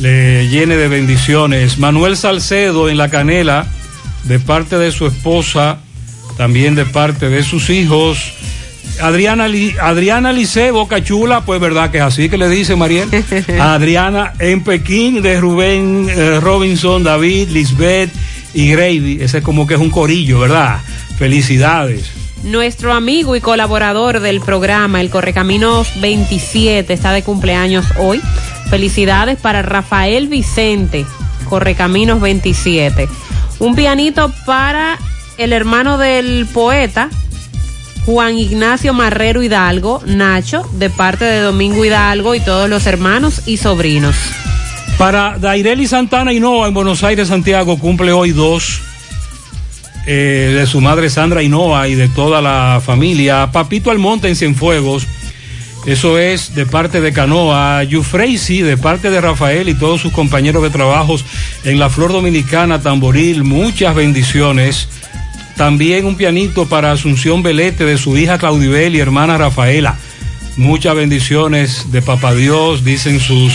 le 0.00 0.48
llene 0.48 0.76
de 0.76 0.88
bendiciones. 0.88 1.78
Manuel 1.78 2.16
Salcedo 2.16 2.88
en 2.88 2.96
La 2.96 3.10
Canela, 3.10 3.66
de 4.24 4.40
parte 4.40 4.76
de 4.76 4.90
su 4.90 5.06
esposa, 5.06 5.78
también 6.36 6.74
de 6.74 6.84
parte 6.84 7.28
de 7.28 7.44
sus 7.44 7.70
hijos. 7.70 8.18
Adriana, 9.00 9.46
Adriana 9.80 10.32
Lice, 10.32 10.70
Boca 10.70 11.02
Chula, 11.02 11.44
pues 11.44 11.60
verdad 11.60 11.90
que 11.90 11.98
es 11.98 12.04
así 12.04 12.28
que 12.28 12.38
le 12.38 12.48
dice 12.48 12.76
Mariel. 12.76 13.08
Adriana 13.60 14.32
en 14.38 14.62
Pekín, 14.62 15.22
de 15.22 15.40
Rubén 15.40 16.08
eh, 16.08 16.40
Robinson, 16.40 17.02
David, 17.02 17.48
Lisbeth 17.48 18.10
y 18.54 18.70
Gravy. 18.70 19.18
Ese 19.20 19.38
es 19.38 19.44
como 19.44 19.66
que 19.66 19.74
es 19.74 19.80
un 19.80 19.90
corillo, 19.90 20.40
¿verdad? 20.40 20.78
Felicidades. 21.18 22.10
Nuestro 22.44 22.92
amigo 22.92 23.36
y 23.36 23.40
colaborador 23.40 24.20
del 24.20 24.40
programa, 24.40 25.00
el 25.00 25.08
Correcaminos 25.08 25.88
27, 26.00 26.92
está 26.92 27.12
de 27.12 27.22
cumpleaños 27.22 27.86
hoy. 27.98 28.20
Felicidades 28.68 29.38
para 29.38 29.62
Rafael 29.62 30.28
Vicente, 30.28 31.06
Correcaminos 31.48 32.20
27. 32.20 33.08
Un 33.60 33.74
pianito 33.74 34.30
para 34.44 34.98
el 35.38 35.54
hermano 35.54 35.96
del 35.96 36.46
poeta, 36.52 37.08
Juan 38.06 38.36
Ignacio 38.38 38.92
Marrero 38.92 39.42
Hidalgo, 39.42 40.02
Nacho, 40.06 40.68
de 40.74 40.90
parte 40.90 41.24
de 41.24 41.40
Domingo 41.40 41.84
Hidalgo 41.84 42.34
y 42.34 42.40
todos 42.40 42.68
los 42.68 42.86
hermanos 42.86 43.42
y 43.46 43.56
sobrinos. 43.56 44.14
Para 44.98 45.38
Daireli 45.38 45.86
Santana 45.86 46.32
Hinoa 46.32 46.68
en 46.68 46.74
Buenos 46.74 47.02
Aires, 47.02 47.28
Santiago, 47.28 47.78
cumple 47.78 48.12
hoy 48.12 48.32
dos 48.32 48.80
eh, 50.06 50.54
de 50.54 50.66
su 50.66 50.80
madre 50.80 51.08
Sandra 51.08 51.42
Hinoa 51.42 51.88
y 51.88 51.94
de 51.94 52.08
toda 52.08 52.42
la 52.42 52.82
familia. 52.84 53.50
Papito 53.50 53.90
Almonte 53.90 54.28
en 54.28 54.36
Cienfuegos, 54.36 55.06
eso 55.86 56.18
es 56.18 56.54
de 56.54 56.64
parte 56.64 57.00
de 57.00 57.12
Canoa. 57.12 57.82
Yufreisi 57.84 58.62
de 58.62 58.76
parte 58.76 59.10
de 59.10 59.20
Rafael 59.20 59.68
y 59.68 59.74
todos 59.74 60.00
sus 60.00 60.12
compañeros 60.12 60.62
de 60.62 60.70
trabajos 60.70 61.24
en 61.64 61.78
la 61.78 61.90
Flor 61.90 62.12
Dominicana, 62.12 62.80
Tamboril. 62.80 63.44
Muchas 63.44 63.94
bendiciones. 63.94 64.88
También 65.56 66.04
un 66.06 66.16
pianito 66.16 66.66
para 66.66 66.92
Asunción 66.92 67.42
Belete 67.42 67.84
de 67.84 67.96
su 67.96 68.16
hija 68.16 68.38
Claudibel 68.38 68.96
y 68.96 69.00
hermana 69.00 69.38
Rafaela. 69.38 69.96
Muchas 70.56 70.94
bendiciones 70.94 71.92
de 71.92 72.02
Papá 72.02 72.34
Dios, 72.34 72.84
dicen 72.84 73.20
sus 73.20 73.52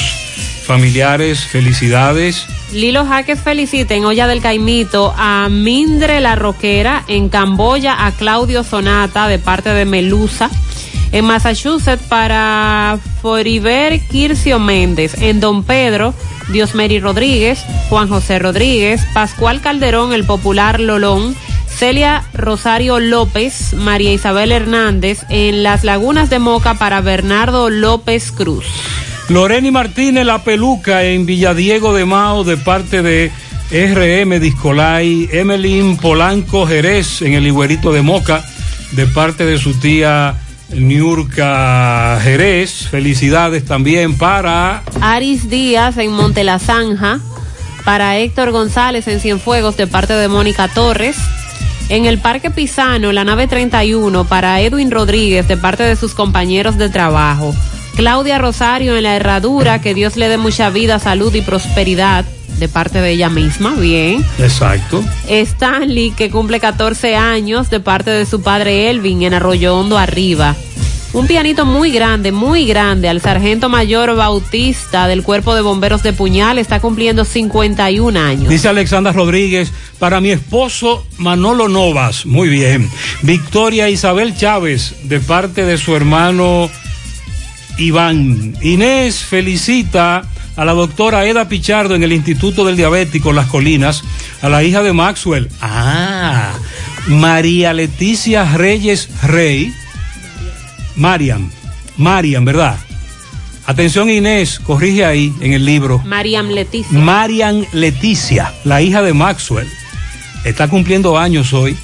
familiares. 0.65 1.39
Felicidades. 1.45 2.45
Lilo 2.71 3.05
Jaques 3.05 3.39
felicita 3.39 3.95
en 3.95 4.05
Olla 4.05 4.27
del 4.27 4.41
Caimito 4.41 5.13
a 5.17 5.49
Mindre 5.49 6.21
La 6.21 6.35
Roquera, 6.35 7.03
en 7.07 7.27
Camboya 7.27 8.05
a 8.05 8.11
Claudio 8.11 8.63
Sonata 8.63 9.27
de 9.27 9.39
parte 9.39 9.69
de 9.69 9.85
Melusa, 9.85 10.49
en 11.11 11.25
Massachusetts 11.25 12.03
para 12.07 12.99
Foriber 13.21 13.99
Kircio 14.07 14.59
Méndez, 14.59 15.15
en 15.19 15.39
Don 15.39 15.63
Pedro, 15.63 16.13
Diosmeri 16.49 16.99
Rodríguez, 16.99 17.63
Juan 17.89 18.07
José 18.07 18.37
Rodríguez, 18.37 19.01
Pascual 19.13 19.61
Calderón, 19.61 20.13
el 20.13 20.23
popular 20.23 20.79
Lolón, 20.79 21.35
Celia 21.79 22.25
Rosario 22.33 22.99
López, 22.99 23.73
María 23.73 24.11
Isabel 24.11 24.51
Hernández, 24.51 25.23
en 25.29 25.63
Las 25.63 25.85
Lagunas 25.85 26.29
de 26.29 26.37
Moca 26.37 26.73
para 26.73 26.99
Bernardo 26.99 27.69
López 27.69 28.33
Cruz. 28.33 28.65
Loreni 29.29 29.71
Martínez 29.71 30.25
La 30.25 30.43
Peluca 30.43 31.05
en 31.05 31.25
Villadiego 31.25 31.93
de 31.93 32.03
Mao 32.03 32.43
de 32.43 32.57
parte 32.57 33.01
de 33.01 33.31
RM 33.71 34.41
Discolay, 34.41 35.29
Emelín 35.31 35.95
Polanco 35.95 36.67
Jerez 36.67 37.21
en 37.21 37.31
el 37.31 37.47
Higuerito 37.47 37.93
de 37.93 38.01
Moca 38.01 38.43
de 38.91 39.07
parte 39.07 39.45
de 39.45 39.57
su 39.57 39.73
tía 39.79 40.35
Niurka 40.73 42.19
Jerez. 42.21 42.89
Felicidades 42.89 43.63
también 43.63 44.17
para 44.17 44.83
Aris 44.99 45.49
Díaz 45.49 45.95
en 45.95 46.11
Monte 46.11 46.43
La 46.43 46.59
Zanja, 46.59 47.21
para 47.85 48.17
Héctor 48.17 48.51
González 48.51 49.07
en 49.07 49.21
Cienfuegos 49.21 49.77
de 49.77 49.87
parte 49.87 50.11
de 50.11 50.27
Mónica 50.27 50.67
Torres, 50.67 51.15
en 51.89 52.05
el 52.05 52.19
Parque 52.19 52.51
Pisano, 52.51 53.11
la 53.11 53.23
nave 53.23 53.47
31, 53.47 54.25
para 54.25 54.61
Edwin 54.61 54.91
Rodríguez 54.91 55.47
de 55.47 55.57
parte 55.57 55.83
de 55.83 55.95
sus 55.95 56.13
compañeros 56.13 56.77
de 56.77 56.89
trabajo, 56.89 57.53
Claudia 57.95 58.37
Rosario 58.37 58.95
en 58.95 59.03
la 59.03 59.15
Herradura, 59.15 59.81
que 59.81 59.93
Dios 59.93 60.15
le 60.15 60.29
dé 60.29 60.37
mucha 60.37 60.69
vida, 60.69 60.99
salud 60.99 61.33
y 61.33 61.41
prosperidad 61.41 62.23
de 62.59 62.67
parte 62.67 63.01
de 63.01 63.11
ella 63.11 63.29
misma, 63.29 63.73
bien. 63.75 64.23
Exacto. 64.37 65.03
Stanley, 65.27 66.11
que 66.11 66.29
cumple 66.29 66.59
14 66.59 67.15
años 67.15 67.69
de 67.69 67.79
parte 67.79 68.11
de 68.11 68.25
su 68.25 68.41
padre 68.41 68.89
Elvin 68.89 69.23
en 69.23 69.33
Arroyo 69.33 69.77
Hondo 69.77 69.97
Arriba. 69.97 70.55
Un 71.11 71.25
pianito 71.25 71.65
muy 71.65 71.91
grande, 71.91 72.31
muy 72.31 72.65
grande 72.65 73.09
al 73.09 73.19
sargento 73.19 73.67
mayor 73.67 74.15
Bautista 74.15 75.07
del 75.07 75.23
Cuerpo 75.23 75.55
de 75.55 75.61
Bomberos 75.61 76.03
de 76.03 76.13
Puñal, 76.13 76.59
está 76.59 76.79
cumpliendo 76.79 77.25
51 77.25 78.19
años. 78.19 78.47
Dice 78.47 78.67
Alexandra 78.67 79.11
Rodríguez, 79.11 79.73
para 79.97 80.21
mi 80.21 80.29
esposo 80.29 81.07
Manolo 81.17 81.67
Novas, 81.67 82.27
muy 82.27 82.47
bien. 82.47 82.87
Victoria 83.23 83.89
Isabel 83.89 84.37
Chávez, 84.37 84.95
de 85.03 85.19
parte 85.19 85.65
de 85.65 85.79
su 85.79 85.95
hermano 85.95 86.69
Iván. 87.79 88.55
Inés 88.61 89.23
felicita 89.23 90.21
a 90.55 90.65
la 90.65 90.73
doctora 90.73 91.25
Eda 91.25 91.49
Pichardo 91.49 91.95
en 91.95 92.03
el 92.03 92.13
Instituto 92.13 92.63
del 92.65 92.77
Diabético 92.77 93.33
Las 93.33 93.47
Colinas, 93.47 94.03
a 94.43 94.49
la 94.49 94.63
hija 94.63 94.83
de 94.83 94.93
Maxwell. 94.93 95.49
Ah, 95.59 96.53
María 97.07 97.73
Leticia 97.73 98.45
Reyes 98.55 99.09
Rey. 99.23 99.73
Mariam, 100.95 101.49
Mariam, 101.97 102.45
¿verdad? 102.45 102.77
Atención 103.65 104.09
Inés, 104.09 104.59
corrige 104.59 105.05
ahí 105.05 105.33
en 105.41 105.53
el 105.53 105.63
libro. 105.63 105.99
Mariam 105.99 106.49
Leticia. 106.49 106.97
Marian 106.97 107.67
Leticia, 107.71 108.51
la 108.63 108.81
hija 108.81 109.03
de 109.03 109.13
Maxwell, 109.13 109.67
está 110.43 110.67
cumpliendo 110.67 111.19
años 111.19 111.53
hoy. 111.53 111.77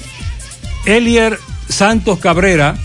Elier 0.84 1.38
Santos 1.68 2.18
Cabrera, 2.18 2.76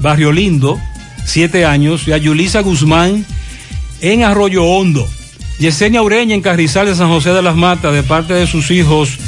Barrio 0.00 0.32
Lindo, 0.32 0.78
siete 1.24 1.64
años. 1.64 2.06
Y 2.06 2.12
a 2.12 2.18
Yulisa 2.18 2.60
Guzmán 2.60 3.24
en 4.00 4.24
Arroyo 4.24 4.64
Hondo. 4.64 5.08
Yesenia 5.58 6.02
Ureña 6.02 6.34
en 6.34 6.40
Carrizal 6.40 6.86
de 6.86 6.94
San 6.94 7.08
José 7.08 7.30
de 7.30 7.42
las 7.42 7.56
Matas, 7.56 7.92
de 7.92 8.02
parte 8.02 8.32
de 8.32 8.46
sus 8.46 8.70
hijos, 8.70 9.18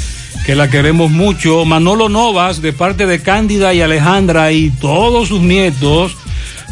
que 0.45 0.55
la 0.55 0.69
queremos 0.69 1.11
mucho. 1.11 1.63
Manolo 1.63 2.09
Novas, 2.09 2.61
de 2.61 2.73
parte 2.73 3.05
de 3.05 3.21
Cándida 3.21 3.73
y 3.73 3.81
Alejandra 3.81 4.51
y 4.51 4.71
todos 4.71 5.29
sus 5.29 5.41
nietos. 5.41 6.17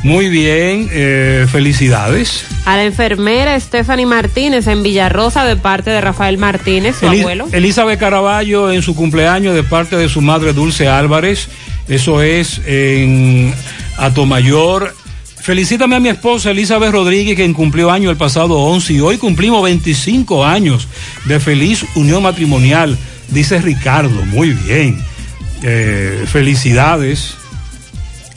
Muy 0.04 0.30
bien, 0.30 0.90
eh, 0.92 1.46
felicidades. 1.52 2.46
A 2.66 2.76
la 2.76 2.86
enfermera 2.86 3.60
Stephanie 3.60 4.08
Martínez 4.08 4.66
en 4.66 4.82
Villarrosa 4.82 5.46
de 5.46 5.58
parte 5.58 5.92
de 5.92 6.02
Rafael 6.02 6.40
Martínez, 6.40 6.96
su 7.00 7.08
abuelo. 7.08 7.48
Elizabeth 7.52 8.00
Caraballo 8.00 8.72
en 8.72 8.82
su 8.82 8.96
cumpleaños 8.96 9.54
de 9.54 9.62
parte 9.62 9.96
de 9.98 10.10
su 10.10 10.22
madre 10.22 10.54
Dulce 10.54 10.88
Álvarez. 10.88 11.50
Eso 11.88 12.24
es 12.24 12.62
en 12.66 13.54
Atomayor. 13.98 14.96
Felicítame 15.40 15.96
a 15.96 16.00
mi 16.00 16.10
esposa 16.10 16.50
Elizabeth 16.50 16.92
Rodríguez, 16.92 17.36
quien 17.36 17.54
cumplió 17.54 17.92
año 17.92 18.10
el 18.10 18.18
pasado 18.18 18.58
11 18.58 18.94
y 18.94 19.00
hoy 19.02 19.18
cumplimos 19.18 19.64
25 19.64 20.46
años 20.46 20.88
de 21.26 21.40
feliz 21.40 21.86
unión 21.96 22.24
matrimonial, 22.24 22.98
dice 23.30 23.60
Ricardo. 23.62 24.26
Muy 24.26 24.54
bien. 24.54 25.00
Eh, 25.64 26.26
felicidades. 26.28 27.36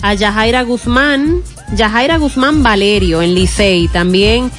A 0.05 0.13
Yajaira 0.13 0.65
Guzmán, 0.65 1.41
Yajaira 1.75 2.19
Guzmán 2.19 2.63
Valerio 2.63 3.23
en 3.23 3.35
Licey, 3.35 3.89
también 3.89 4.51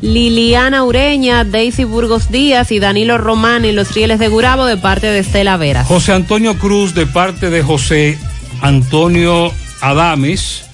Liliana 0.00 0.84
Ureña, 0.84 1.42
Daisy 1.42 1.82
Burgos 1.82 2.30
Díaz 2.30 2.70
y 2.70 2.78
Danilo 2.78 3.18
Román 3.18 3.64
en 3.64 3.74
los 3.74 3.92
rieles 3.94 4.20
de 4.20 4.28
Gurabo 4.28 4.64
de 4.64 4.76
parte 4.76 5.08
de 5.08 5.18
Estela 5.18 5.56
Vera. 5.56 5.82
José 5.82 6.12
Antonio 6.12 6.56
Cruz 6.56 6.94
de 6.94 7.06
parte 7.06 7.50
de 7.50 7.64
José 7.64 8.16
Antonio 8.60 9.52
Adames. 9.80 10.66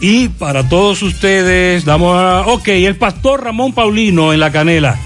Y 0.00 0.28
para 0.28 0.70
todos 0.70 1.02
ustedes, 1.02 1.84
damos 1.84 2.16
a, 2.16 2.46
ok, 2.46 2.68
el 2.68 2.96
pastor 2.96 3.44
Ramón 3.44 3.74
Paulino 3.74 4.32
en 4.32 4.40
la 4.40 4.50
canela, 4.50 4.98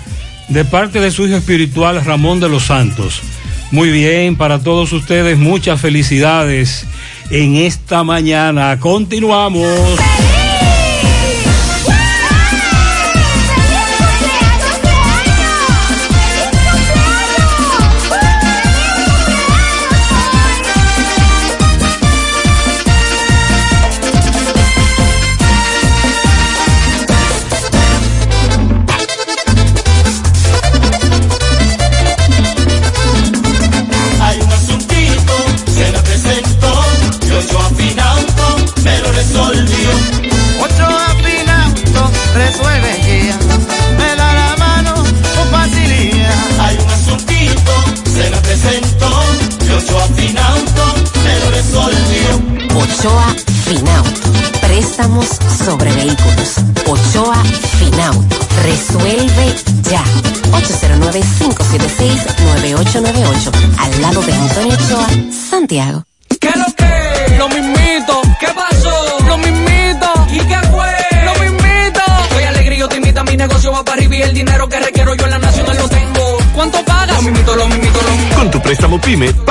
de 0.46 0.64
parte 0.64 1.00
de 1.00 1.10
su 1.10 1.26
hijo 1.26 1.34
espiritual 1.34 2.04
Ramón 2.04 2.38
de 2.38 2.48
los 2.48 2.66
Santos. 2.66 3.22
Muy 3.72 3.90
bien, 3.90 4.36
para 4.36 4.60
todos 4.60 4.92
ustedes, 4.92 5.36
muchas 5.36 5.80
felicidades 5.80 6.86
en 7.30 7.56
esta 7.56 8.04
mañana. 8.04 8.78
Continuamos. 8.80 10.13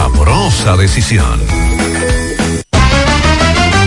sabrosa 0.00 0.78
decisión. 0.78 1.38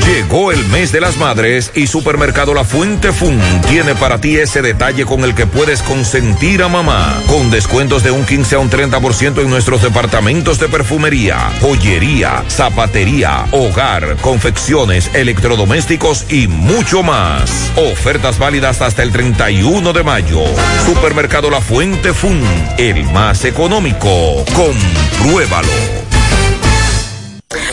Llegó 0.06 0.52
el 0.52 0.64
mes 0.68 0.92
de 0.92 1.02
las 1.02 1.18
madres 1.18 1.72
y 1.74 1.88
Supermercado 1.88 2.54
La 2.54 2.64
Fuente 2.64 3.12
Fun 3.12 3.40
tiene 3.68 3.96
para 3.96 4.22
ti 4.22 4.38
ese 4.38 4.62
detalle 4.62 5.06
con 5.06 5.24
el 5.24 5.34
que 5.34 5.48
puedes 5.48 5.82
consentir 5.82 6.62
a 6.62 6.68
mamá. 6.68 7.20
Con 7.26 7.50
descuentos 7.50 8.04
de 8.04 8.12
un 8.12 8.26
15 8.26 8.56
a 8.56 8.60
un 8.60 8.70
30% 8.70 9.42
en 9.42 9.50
nuestros 9.50 9.82
departamentos 9.82 10.60
de 10.60 10.68
perfumería, 10.68 11.52
joyería, 11.62 12.44
zapatería, 12.48 13.46
hogar, 13.52 14.18
confecciones, 14.18 15.10
electrodomésticos 15.16 16.26
y 16.30 16.48
mucho 16.48 17.02
más. 17.02 17.72
Ofertas 17.76 18.38
válidas 18.38 18.82
hasta 18.82 19.02
el 19.02 19.12
31 19.12 19.94
de 19.94 20.04
mayo. 20.04 20.44
Supermercado 20.86 21.50
La 21.50 21.62
Fuente 21.62 22.14
Fun, 22.14 22.40
el 22.78 23.04
más 23.06 23.46
económico. 23.46 24.46
Compruébalo. 24.54 26.03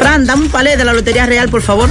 Fran, 0.01 0.25
dame 0.25 0.45
un 0.45 0.49
palé 0.49 0.79
de 0.79 0.85
la 0.87 0.95
Lotería 0.95 1.27
Real, 1.27 1.51
por 1.51 1.61
favor. 1.61 1.91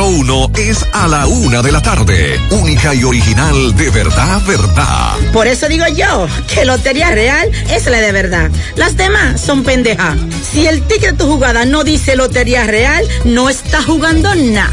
uno 0.00 0.50
es 0.56 0.86
a 0.92 1.06
la 1.06 1.26
una 1.26 1.60
de 1.60 1.70
la 1.70 1.82
tarde. 1.82 2.40
Única 2.50 2.94
y 2.94 3.04
original 3.04 3.76
de 3.76 3.90
verdad, 3.90 4.40
verdad. 4.46 5.16
Por 5.32 5.46
eso 5.46 5.68
digo 5.68 5.84
yo 5.88 6.26
que 6.52 6.64
Lotería 6.64 7.10
Real 7.10 7.50
es 7.70 7.86
la 7.86 8.00
de 8.00 8.12
verdad. 8.12 8.50
Las 8.76 8.96
demás 8.96 9.40
son 9.40 9.62
pendejas. 9.62 10.16
Si 10.50 10.66
el 10.66 10.82
ticket 10.86 11.12
de 11.12 11.16
tu 11.18 11.26
jugada 11.26 11.66
no 11.66 11.84
dice 11.84 12.16
Lotería 12.16 12.64
Real, 12.64 13.06
no 13.24 13.50
está 13.50 13.82
jugando 13.82 14.34
nada. 14.34 14.72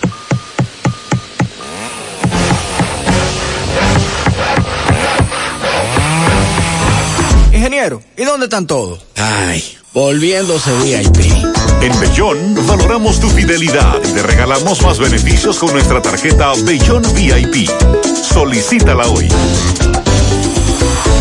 Ingeniero, 7.61 8.01
¿y 8.17 8.23
dónde 8.23 8.47
están 8.47 8.65
todos? 8.65 9.05
Ay, 9.17 9.63
volviéndose 9.93 10.71
VIP. 10.79 11.31
En 11.81 11.99
Bellón 11.99 12.57
valoramos 12.65 13.19
tu 13.19 13.29
fidelidad 13.29 13.97
y 14.03 14.13
te 14.13 14.23
regalamos 14.23 14.81
más 14.81 14.97
beneficios 14.97 15.59
con 15.59 15.71
nuestra 15.71 16.01
tarjeta 16.01 16.53
Bellón 16.63 17.03
VIP. 17.13 17.69
Solicítala 18.23 19.05
hoy. 19.05 19.29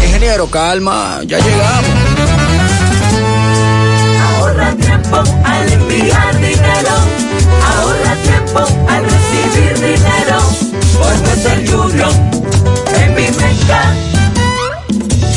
Ingeniero, 0.02 0.46
calma, 0.46 1.20
ya 1.26 1.36
llegamos. 1.40 1.90
Ahorra 4.38 4.74
tiempo 4.76 5.16
al 5.44 5.72
enviar 5.74 6.40
dinero. 6.40 6.94
Ahorra 7.66 8.16
tiempo 8.22 8.60
al 8.88 9.04
recibir 9.04 9.74
dinero. 9.74 10.40
Por 10.98 11.36
ser 11.36 11.70
Junior 11.70 12.12
en 12.96 13.14
mi 13.14 13.30
mercado. 13.36 14.09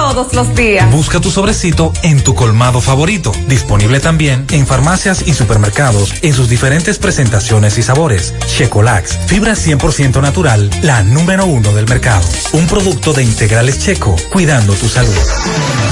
todos 0.00 0.32
los 0.32 0.54
días. 0.54 0.90
Busca 0.90 1.20
tu 1.20 1.30
sobrecito 1.30 1.92
en 2.02 2.24
tu 2.24 2.34
colmado 2.34 2.80
favorito. 2.80 3.32
Disponible 3.48 4.00
también 4.00 4.46
en 4.50 4.66
farmacias 4.66 5.24
y 5.26 5.34
supermercados 5.34 6.14
en 6.22 6.32
sus 6.32 6.48
diferentes 6.48 6.98
presentaciones 6.98 7.76
y 7.76 7.82
sabores. 7.82 8.32
Checolax, 8.46 9.18
fibra 9.26 9.52
100% 9.52 10.22
natural, 10.22 10.70
la 10.80 11.02
número 11.02 11.44
uno 11.44 11.74
del 11.74 11.86
mercado. 11.86 12.26
Un 12.52 12.66
producto 12.66 13.12
de 13.12 13.24
integrales 13.24 13.78
checo, 13.78 14.16
cuidando 14.32 14.72
tu 14.72 14.88
salud. 14.88 15.14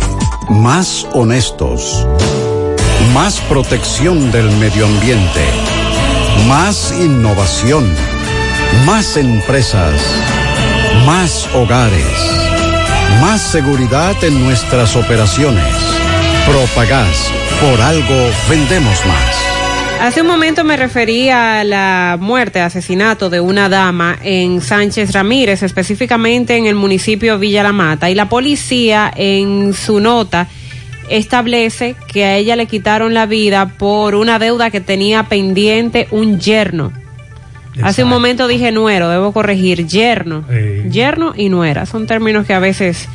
Más 0.50 1.06
honestos. 1.14 2.06
Más 3.14 3.40
protección 3.40 4.30
del 4.32 4.50
medio 4.58 4.84
ambiente. 4.84 5.46
Más 6.46 6.92
innovación. 7.00 7.90
Más 8.84 9.16
empresas. 9.16 9.94
Más 11.06 11.48
hogares. 11.54 12.04
Más 13.22 13.40
seguridad 13.40 14.22
en 14.22 14.44
nuestras 14.44 14.94
operaciones. 14.94 15.74
Propagás. 16.46 17.30
Por 17.62 17.80
algo 17.80 18.30
vendemos 18.50 19.06
más. 19.06 19.43
Hace 20.00 20.20
un 20.20 20.26
momento 20.26 20.64
me 20.64 20.76
refería 20.76 21.60
a 21.60 21.64
la 21.64 22.18
muerte, 22.20 22.60
asesinato 22.60 23.30
de 23.30 23.40
una 23.40 23.68
dama 23.68 24.18
en 24.22 24.60
Sánchez 24.60 25.12
Ramírez, 25.12 25.62
específicamente 25.62 26.56
en 26.56 26.66
el 26.66 26.74
municipio 26.74 27.38
Villa 27.38 27.62
La 27.62 27.72
Mata, 27.72 28.10
y 28.10 28.14
la 28.14 28.28
policía 28.28 29.10
en 29.16 29.72
su 29.72 30.00
nota 30.00 30.48
establece 31.08 31.96
que 32.12 32.24
a 32.24 32.36
ella 32.36 32.56
le 32.56 32.66
quitaron 32.66 33.14
la 33.14 33.26
vida 33.26 33.66
por 33.78 34.14
una 34.14 34.38
deuda 34.38 34.70
que 34.70 34.80
tenía 34.80 35.24
pendiente 35.24 36.06
un 36.10 36.38
yerno. 36.38 36.92
Hace 37.82 38.04
un 38.04 38.10
momento 38.10 38.46
dije 38.46 38.70
nuero, 38.72 39.08
debo 39.08 39.32
corregir, 39.32 39.86
yerno. 39.86 40.44
Yerno 40.88 41.32
y 41.36 41.48
nuera, 41.48 41.86
son 41.86 42.06
términos 42.06 42.46
que 42.46 42.54
a 42.54 42.60
veces 42.60 43.08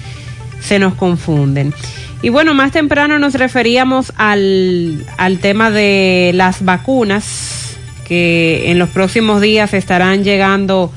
se 0.59 0.79
nos 0.79 0.95
confunden. 0.95 1.73
Y 2.21 2.29
bueno, 2.29 2.53
más 2.53 2.71
temprano 2.71 3.17
nos 3.17 3.33
referíamos 3.35 4.11
al, 4.17 5.05
al 5.17 5.39
tema 5.39 5.71
de 5.71 6.31
las 6.35 6.65
vacunas, 6.65 7.77
que 8.05 8.71
en 8.71 8.79
los 8.79 8.89
próximos 8.89 9.39
días 9.41 9.73
estarán 9.73 10.23
llegando 10.23 10.91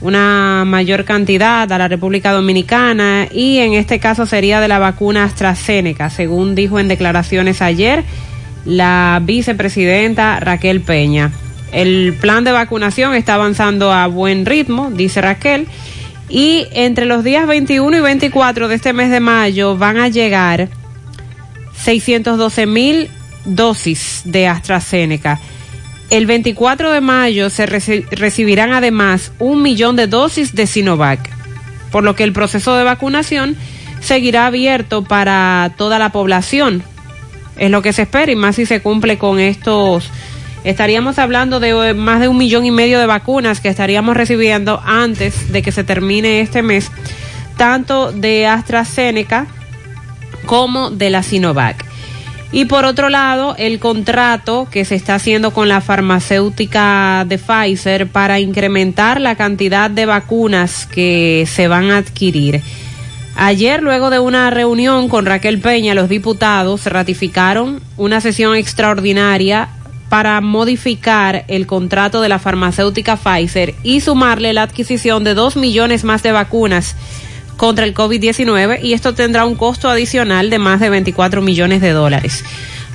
una 0.00 0.64
mayor 0.66 1.04
cantidad 1.04 1.70
a 1.70 1.78
la 1.78 1.88
República 1.88 2.32
Dominicana 2.32 3.26
y 3.32 3.58
en 3.58 3.72
este 3.72 3.98
caso 3.98 4.26
sería 4.26 4.60
de 4.60 4.68
la 4.68 4.78
vacuna 4.78 5.24
AstraZeneca, 5.24 6.10
según 6.10 6.54
dijo 6.54 6.78
en 6.78 6.88
declaraciones 6.88 7.62
ayer 7.62 8.04
la 8.66 9.20
vicepresidenta 9.24 10.38
Raquel 10.40 10.80
Peña. 10.82 11.32
El 11.72 12.14
plan 12.20 12.44
de 12.44 12.52
vacunación 12.52 13.14
está 13.14 13.34
avanzando 13.34 13.92
a 13.92 14.06
buen 14.06 14.44
ritmo, 14.44 14.90
dice 14.90 15.20
Raquel, 15.20 15.66
y 16.28 16.66
entre 16.72 17.06
los 17.06 17.22
días 17.22 17.46
21 17.46 17.96
y 17.96 18.00
24 18.00 18.68
de 18.68 18.74
este 18.74 18.92
mes 18.92 19.10
de 19.10 19.20
mayo 19.20 19.76
van 19.76 19.98
a 19.98 20.08
llegar 20.08 20.68
612 21.76 22.66
mil 22.66 23.08
dosis 23.44 24.22
de 24.24 24.48
AstraZeneca. 24.48 25.40
El 26.10 26.26
24 26.26 26.92
de 26.92 27.00
mayo 27.00 27.50
se 27.50 27.66
reci 27.66 28.02
recibirán 28.10 28.72
además 28.72 29.32
un 29.38 29.62
millón 29.62 29.96
de 29.96 30.06
dosis 30.06 30.54
de 30.54 30.66
Sinovac, 30.66 31.30
por 31.90 32.04
lo 32.04 32.14
que 32.14 32.24
el 32.24 32.32
proceso 32.32 32.76
de 32.76 32.84
vacunación 32.84 33.56
seguirá 34.00 34.46
abierto 34.46 35.02
para 35.02 35.72
toda 35.76 35.98
la 35.98 36.10
población. 36.10 36.82
Es 37.56 37.70
lo 37.70 37.82
que 37.82 37.92
se 37.92 38.02
espera 38.02 38.30
y 38.30 38.36
más 38.36 38.56
si 38.56 38.66
se 38.66 38.82
cumple 38.82 39.18
con 39.18 39.40
estos. 39.40 40.10
Estaríamos 40.66 41.20
hablando 41.20 41.60
de 41.60 41.94
más 41.94 42.18
de 42.18 42.26
un 42.26 42.36
millón 42.36 42.66
y 42.66 42.72
medio 42.72 42.98
de 42.98 43.06
vacunas 43.06 43.60
que 43.60 43.68
estaríamos 43.68 44.16
recibiendo 44.16 44.82
antes 44.84 45.52
de 45.52 45.62
que 45.62 45.70
se 45.70 45.84
termine 45.84 46.40
este 46.40 46.60
mes, 46.60 46.90
tanto 47.56 48.10
de 48.10 48.48
AstraZeneca 48.48 49.46
como 50.44 50.90
de 50.90 51.10
la 51.10 51.22
Sinovac. 51.22 51.84
Y 52.50 52.64
por 52.64 52.84
otro 52.84 53.10
lado, 53.10 53.54
el 53.58 53.78
contrato 53.78 54.66
que 54.68 54.84
se 54.84 54.96
está 54.96 55.14
haciendo 55.14 55.52
con 55.52 55.68
la 55.68 55.80
farmacéutica 55.80 57.24
de 57.28 57.38
Pfizer 57.38 58.08
para 58.08 58.40
incrementar 58.40 59.20
la 59.20 59.36
cantidad 59.36 59.88
de 59.88 60.04
vacunas 60.04 60.86
que 60.86 61.46
se 61.48 61.68
van 61.68 61.92
a 61.92 61.98
adquirir. 61.98 62.60
Ayer, 63.36 63.84
luego 63.84 64.10
de 64.10 64.18
una 64.18 64.50
reunión 64.50 65.08
con 65.08 65.26
Raquel 65.26 65.60
Peña, 65.60 65.94
los 65.94 66.08
diputados 66.08 66.86
ratificaron 66.86 67.80
una 67.96 68.20
sesión 68.20 68.56
extraordinaria 68.56 69.68
para 70.08 70.40
modificar 70.40 71.44
el 71.48 71.66
contrato 71.66 72.20
de 72.20 72.28
la 72.28 72.38
farmacéutica 72.38 73.16
Pfizer 73.16 73.74
y 73.82 74.00
sumarle 74.00 74.52
la 74.52 74.62
adquisición 74.62 75.24
de 75.24 75.34
dos 75.34 75.56
millones 75.56 76.04
más 76.04 76.22
de 76.22 76.32
vacunas 76.32 76.96
contra 77.56 77.84
el 77.84 77.94
COVID-19 77.94 78.80
y 78.82 78.92
esto 78.92 79.14
tendrá 79.14 79.44
un 79.44 79.56
costo 79.56 79.88
adicional 79.88 80.50
de 80.50 80.58
más 80.58 80.80
de 80.80 80.90
24 80.90 81.42
millones 81.42 81.80
de 81.80 81.90
dólares. 81.90 82.44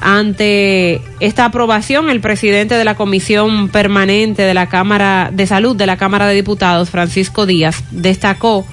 Ante 0.02 1.02
esta 1.20 1.46
aprobación, 1.46 2.10
el 2.10 2.22
presidente 2.22 2.76
de 2.76 2.84
la 2.84 2.96
Comisión 2.96 3.70
Permanente 3.70 4.42
de 4.42 4.54
la 4.56 4.68
Cámara 4.68 5.30
de 5.32 5.46
Salud 5.46 5.76
de 5.76 5.86
la 5.86 5.98
Cámara 5.98 6.28
de 6.28 6.34
Diputados, 6.34 6.90
Francisco 6.90 7.46
Díaz, 7.46 7.84
destacó 7.92 8.66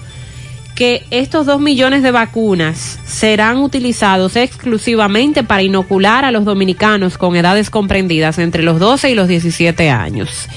que 0.79 1.05
estos 1.11 1.45
dos 1.45 1.61
millones 1.61 2.05
de 2.05 2.13
vacunas 2.13 3.01
serán 3.05 3.57
utilizados 3.57 4.37
exclusivamente 4.37 5.43
para 5.43 5.65
inocular 5.65 6.25
a 6.25 6.31
los 6.31 6.45
dominicanos 6.45 7.19
con 7.19 7.35
edades 7.35 7.69
comprendidas 7.69 8.39
entre 8.39 8.63
los 8.63 8.79
12 8.79 9.11
y 9.11 9.17
los 9.17 9.27
17 9.27 9.91
años. 9.91 10.49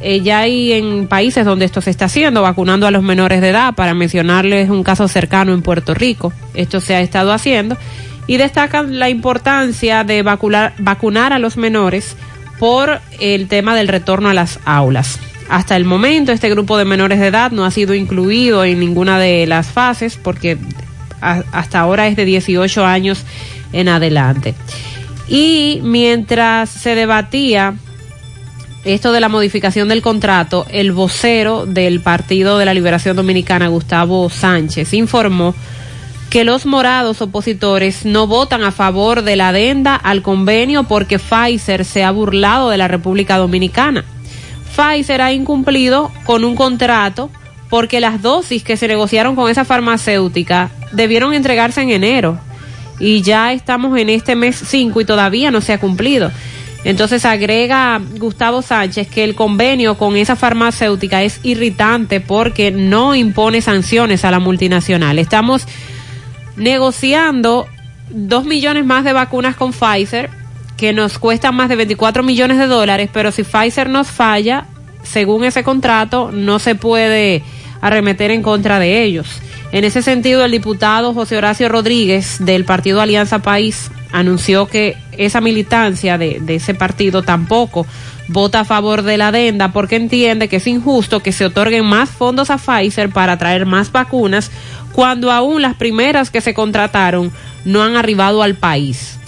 Eh, 0.00 0.20
ya 0.20 0.38
hay 0.38 0.70
en 0.70 1.08
países 1.08 1.44
donde 1.44 1.64
esto 1.64 1.80
se 1.80 1.90
está 1.90 2.04
haciendo, 2.04 2.42
vacunando 2.42 2.86
a 2.86 2.92
los 2.92 3.02
menores 3.02 3.40
de 3.40 3.48
edad, 3.48 3.74
para 3.74 3.92
mencionarles 3.92 4.70
un 4.70 4.84
caso 4.84 5.08
cercano 5.08 5.52
en 5.52 5.62
Puerto 5.62 5.94
Rico. 5.94 6.32
Esto 6.54 6.80
se 6.80 6.94
ha 6.94 7.00
estado 7.00 7.32
haciendo 7.32 7.76
y 8.28 8.36
destacan 8.36 9.00
la 9.00 9.08
importancia 9.08 10.04
de 10.04 10.22
vacunar, 10.22 10.74
vacunar 10.78 11.32
a 11.32 11.40
los 11.40 11.56
menores 11.56 12.14
por 12.60 13.00
el 13.18 13.48
tema 13.48 13.74
del 13.74 13.88
retorno 13.88 14.28
a 14.28 14.34
las 14.34 14.60
aulas. 14.64 15.18
Hasta 15.50 15.76
el 15.76 15.84
momento 15.84 16.30
este 16.30 16.48
grupo 16.48 16.78
de 16.78 16.84
menores 16.84 17.18
de 17.18 17.26
edad 17.26 17.50
no 17.50 17.64
ha 17.64 17.72
sido 17.72 17.92
incluido 17.94 18.64
en 18.64 18.78
ninguna 18.78 19.18
de 19.18 19.48
las 19.48 19.66
fases 19.66 20.16
porque 20.16 20.56
hasta 21.20 21.80
ahora 21.80 22.06
es 22.06 22.14
de 22.14 22.24
18 22.24 22.86
años 22.86 23.24
en 23.72 23.88
adelante. 23.88 24.54
Y 25.28 25.80
mientras 25.82 26.70
se 26.70 26.94
debatía 26.94 27.74
esto 28.84 29.12
de 29.12 29.20
la 29.20 29.28
modificación 29.28 29.88
del 29.88 30.02
contrato, 30.02 30.66
el 30.70 30.92
vocero 30.92 31.66
del 31.66 32.00
Partido 32.00 32.56
de 32.56 32.64
la 32.64 32.72
Liberación 32.72 33.16
Dominicana, 33.16 33.66
Gustavo 33.66 34.30
Sánchez, 34.30 34.94
informó 34.94 35.54
que 36.30 36.44
los 36.44 36.64
morados 36.64 37.20
opositores 37.22 38.06
no 38.06 38.28
votan 38.28 38.62
a 38.62 38.70
favor 38.70 39.22
de 39.22 39.34
la 39.34 39.48
adenda 39.48 39.96
al 39.96 40.22
convenio 40.22 40.84
porque 40.84 41.18
Pfizer 41.18 41.84
se 41.84 42.04
ha 42.04 42.12
burlado 42.12 42.70
de 42.70 42.78
la 42.78 42.86
República 42.86 43.36
Dominicana. 43.36 44.04
Pfizer 44.74 45.20
ha 45.22 45.32
incumplido 45.32 46.10
con 46.24 46.44
un 46.44 46.56
contrato 46.56 47.30
porque 47.68 48.00
las 48.00 48.20
dosis 48.22 48.62
que 48.62 48.76
se 48.76 48.88
negociaron 48.88 49.36
con 49.36 49.50
esa 49.50 49.64
farmacéutica 49.64 50.70
debieron 50.92 51.34
entregarse 51.34 51.80
en 51.82 51.90
enero 51.90 52.38
y 52.98 53.22
ya 53.22 53.52
estamos 53.52 53.98
en 53.98 54.10
este 54.10 54.36
mes 54.36 54.56
5 54.56 55.00
y 55.00 55.04
todavía 55.04 55.50
no 55.50 55.60
se 55.60 55.72
ha 55.72 55.78
cumplido. 55.78 56.30
Entonces 56.84 57.24
agrega 57.24 58.00
Gustavo 58.18 58.62
Sánchez 58.62 59.08
que 59.08 59.24
el 59.24 59.34
convenio 59.34 59.98
con 59.98 60.16
esa 60.16 60.34
farmacéutica 60.34 61.22
es 61.22 61.40
irritante 61.42 62.20
porque 62.20 62.70
no 62.70 63.14
impone 63.14 63.60
sanciones 63.60 64.24
a 64.24 64.30
la 64.30 64.38
multinacional. 64.38 65.18
Estamos 65.18 65.66
negociando 66.56 67.66
dos 68.10 68.44
millones 68.44 68.84
más 68.84 69.04
de 69.04 69.12
vacunas 69.12 69.56
con 69.56 69.72
Pfizer 69.72 70.30
que 70.80 70.94
nos 70.94 71.18
cuestan 71.18 71.54
más 71.54 71.68
de 71.68 71.76
24 71.76 72.22
millones 72.22 72.56
de 72.56 72.66
dólares, 72.66 73.10
pero 73.12 73.32
si 73.32 73.42
Pfizer 73.42 73.90
nos 73.90 74.06
falla, 74.06 74.64
según 75.02 75.44
ese 75.44 75.62
contrato, 75.62 76.30
no 76.32 76.58
se 76.58 76.74
puede 76.74 77.42
arremeter 77.82 78.30
en 78.30 78.42
contra 78.42 78.78
de 78.78 79.02
ellos. 79.02 79.42
En 79.72 79.84
ese 79.84 80.00
sentido, 80.00 80.42
el 80.42 80.52
diputado 80.52 81.12
José 81.12 81.36
Horacio 81.36 81.68
Rodríguez 81.68 82.38
del 82.40 82.64
partido 82.64 83.02
Alianza 83.02 83.40
País 83.40 83.90
anunció 84.10 84.68
que 84.68 84.96
esa 85.18 85.42
militancia 85.42 86.16
de, 86.16 86.38
de, 86.40 86.54
ese 86.54 86.72
partido 86.72 87.22
tampoco 87.22 87.86
vota 88.28 88.60
a 88.60 88.64
favor 88.64 89.02
de 89.02 89.18
la 89.18 89.28
adenda 89.28 89.72
porque 89.72 89.96
entiende 89.96 90.48
que 90.48 90.56
es 90.56 90.66
injusto 90.66 91.20
que 91.20 91.32
se 91.32 91.44
otorguen 91.44 91.84
más 91.84 92.08
fondos 92.08 92.48
a 92.48 92.56
Pfizer 92.56 93.10
para 93.10 93.36
traer 93.36 93.66
más 93.66 93.92
vacunas 93.92 94.50
cuando 94.92 95.30
aún 95.30 95.60
las 95.60 95.74
primeras 95.74 96.30
que 96.30 96.40
se 96.40 96.54
contrataron 96.54 97.30
no 97.66 97.82
han 97.82 97.96
arribado 97.96 98.42
al 98.42 98.54
país. 98.54 99.19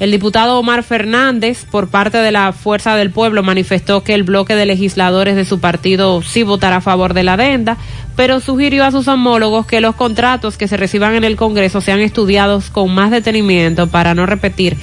El 0.00 0.10
diputado 0.10 0.58
Omar 0.58 0.82
Fernández, 0.82 1.64
por 1.70 1.88
parte 1.88 2.18
de 2.18 2.32
la 2.32 2.52
Fuerza 2.52 2.96
del 2.96 3.10
Pueblo, 3.10 3.44
manifestó 3.44 4.02
que 4.02 4.14
el 4.14 4.24
bloque 4.24 4.56
de 4.56 4.66
legisladores 4.66 5.36
de 5.36 5.44
su 5.44 5.60
partido 5.60 6.20
sí 6.22 6.42
votará 6.42 6.76
a 6.76 6.80
favor 6.80 7.14
de 7.14 7.22
la 7.22 7.34
adenda, 7.34 7.76
pero 8.16 8.40
sugirió 8.40 8.84
a 8.84 8.90
sus 8.90 9.06
homólogos 9.06 9.66
que 9.66 9.80
los 9.80 9.94
contratos 9.94 10.56
que 10.56 10.66
se 10.66 10.76
reciban 10.76 11.14
en 11.14 11.22
el 11.22 11.36
Congreso 11.36 11.80
sean 11.80 12.00
estudiados 12.00 12.70
con 12.70 12.92
más 12.92 13.12
detenimiento 13.12 13.86
para 13.86 14.14
no 14.14 14.26
repetir 14.26 14.76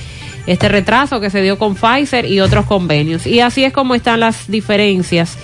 este 0.48 0.70
retraso 0.70 1.20
que 1.20 1.30
se 1.30 1.42
dio 1.42 1.60
con 1.60 1.76
Pfizer 1.76 2.26
y 2.26 2.40
otros 2.40 2.66
convenios. 2.66 3.28
Y 3.28 3.42
así 3.42 3.64
es 3.64 3.74
como 3.74 3.96
están 3.96 4.22
las 4.22 4.50
diferencias 4.50 5.38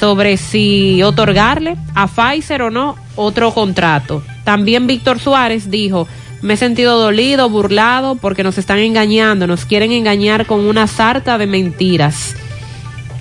sobre 0.00 0.36
si 0.38 1.02
otorgarle 1.02 1.76
a 1.94 2.06
Pfizer 2.08 2.62
o 2.62 2.70
no 2.70 2.96
otro 3.14 3.52
contrato. 3.52 4.22
También 4.44 4.86
Víctor 4.86 5.18
Suárez 5.20 5.70
dijo, 5.70 6.08
me 6.42 6.54
he 6.54 6.56
sentido 6.56 6.98
dolido, 6.98 7.48
burlado, 7.48 8.16
porque 8.16 8.42
nos 8.42 8.58
están 8.58 8.78
engañando, 8.78 9.46
nos 9.46 9.64
quieren 9.64 9.92
engañar 9.92 10.46
con 10.46 10.60
una 10.60 10.86
sarta 10.86 11.38
de 11.38 11.46
mentiras. 11.46 12.34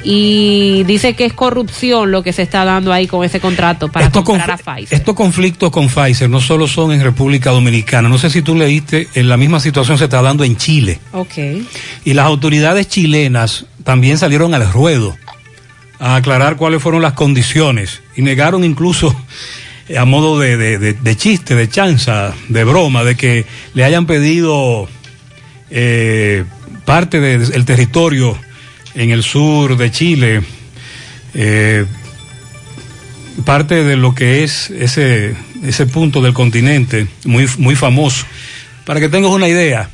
Y 0.04 0.84
dice 0.86 1.14
que 1.14 1.26
es 1.26 1.34
corrupción 1.34 2.10
lo 2.10 2.24
que 2.24 2.34
se 2.34 2.42
está 2.42 2.66
dando 2.66 2.92
ahí 2.92 3.06
con 3.06 3.24
ese 3.24 3.40
contrato 3.40 3.88
para 3.88 4.08
Esto 4.08 4.24
comprar 4.24 4.52
a 4.52 4.58
Pfizer. 4.58 4.98
Estos 4.98 5.16
conflictos 5.16 5.70
con 5.70 5.90
Pfizer 5.90 6.28
no 6.28 6.42
solo 6.42 6.68
son 6.68 6.92
en 6.92 7.04
República 7.04 7.52
Dominicana, 7.52 8.10
no 8.10 8.18
sé 8.18 8.32
si 8.32 8.42
tú 8.42 8.56
leíste, 8.56 9.08
en 9.14 9.30
la 9.30 9.38
misma 9.38 9.60
situación 9.60 10.00
se 10.00 10.06
está 10.06 10.24
dando 10.24 10.44
en 10.44 10.58
Chile. 10.58 11.00
Ok. 11.12 11.38
Y 12.04 12.14
las 12.16 12.26
autoridades 12.26 12.88
chilenas 12.88 13.66
también 13.84 14.18
salieron 14.18 14.56
al 14.56 14.72
ruedo 14.72 15.16
a 16.00 16.16
aclarar 16.16 16.56
cuáles 16.56 16.82
fueron 16.82 17.04
las 17.04 17.14
condiciones 17.14 18.02
y 18.16 18.24
negaron 18.24 18.64
incluso 18.64 19.16
a 19.98 20.06
modo 20.06 20.40
de, 20.40 20.58
de, 20.58 21.18
chiste, 21.18 21.56
de 21.56 21.70
chanza, 21.70 22.34
de 22.50 22.64
broma, 22.64 23.04
de 23.04 23.16
que 23.16 23.46
le 23.74 23.84
hayan 23.84 24.06
pedido 24.06 24.88
eh, 25.70 26.46
parte 26.86 27.20
del 27.20 27.66
territorio 27.66 28.38
en 28.94 29.12
el 29.12 29.24
sur 29.24 29.78
de 29.78 29.92
Chile, 29.92 30.42
eh, 31.34 31.86
parte 33.46 33.84
de 33.84 33.98
lo 33.98 34.14
que 34.14 34.44
es 34.44 34.70
ese, 34.70 35.36
ese 35.64 35.86
punto 35.86 36.22
del 36.22 36.34
continente 36.34 37.08
muy, 37.26 37.48
muy 37.58 37.76
famoso, 37.76 38.26
para 38.86 39.00
que 39.00 39.10
tengas 39.10 39.32
una 39.32 39.48
idea 39.48 39.90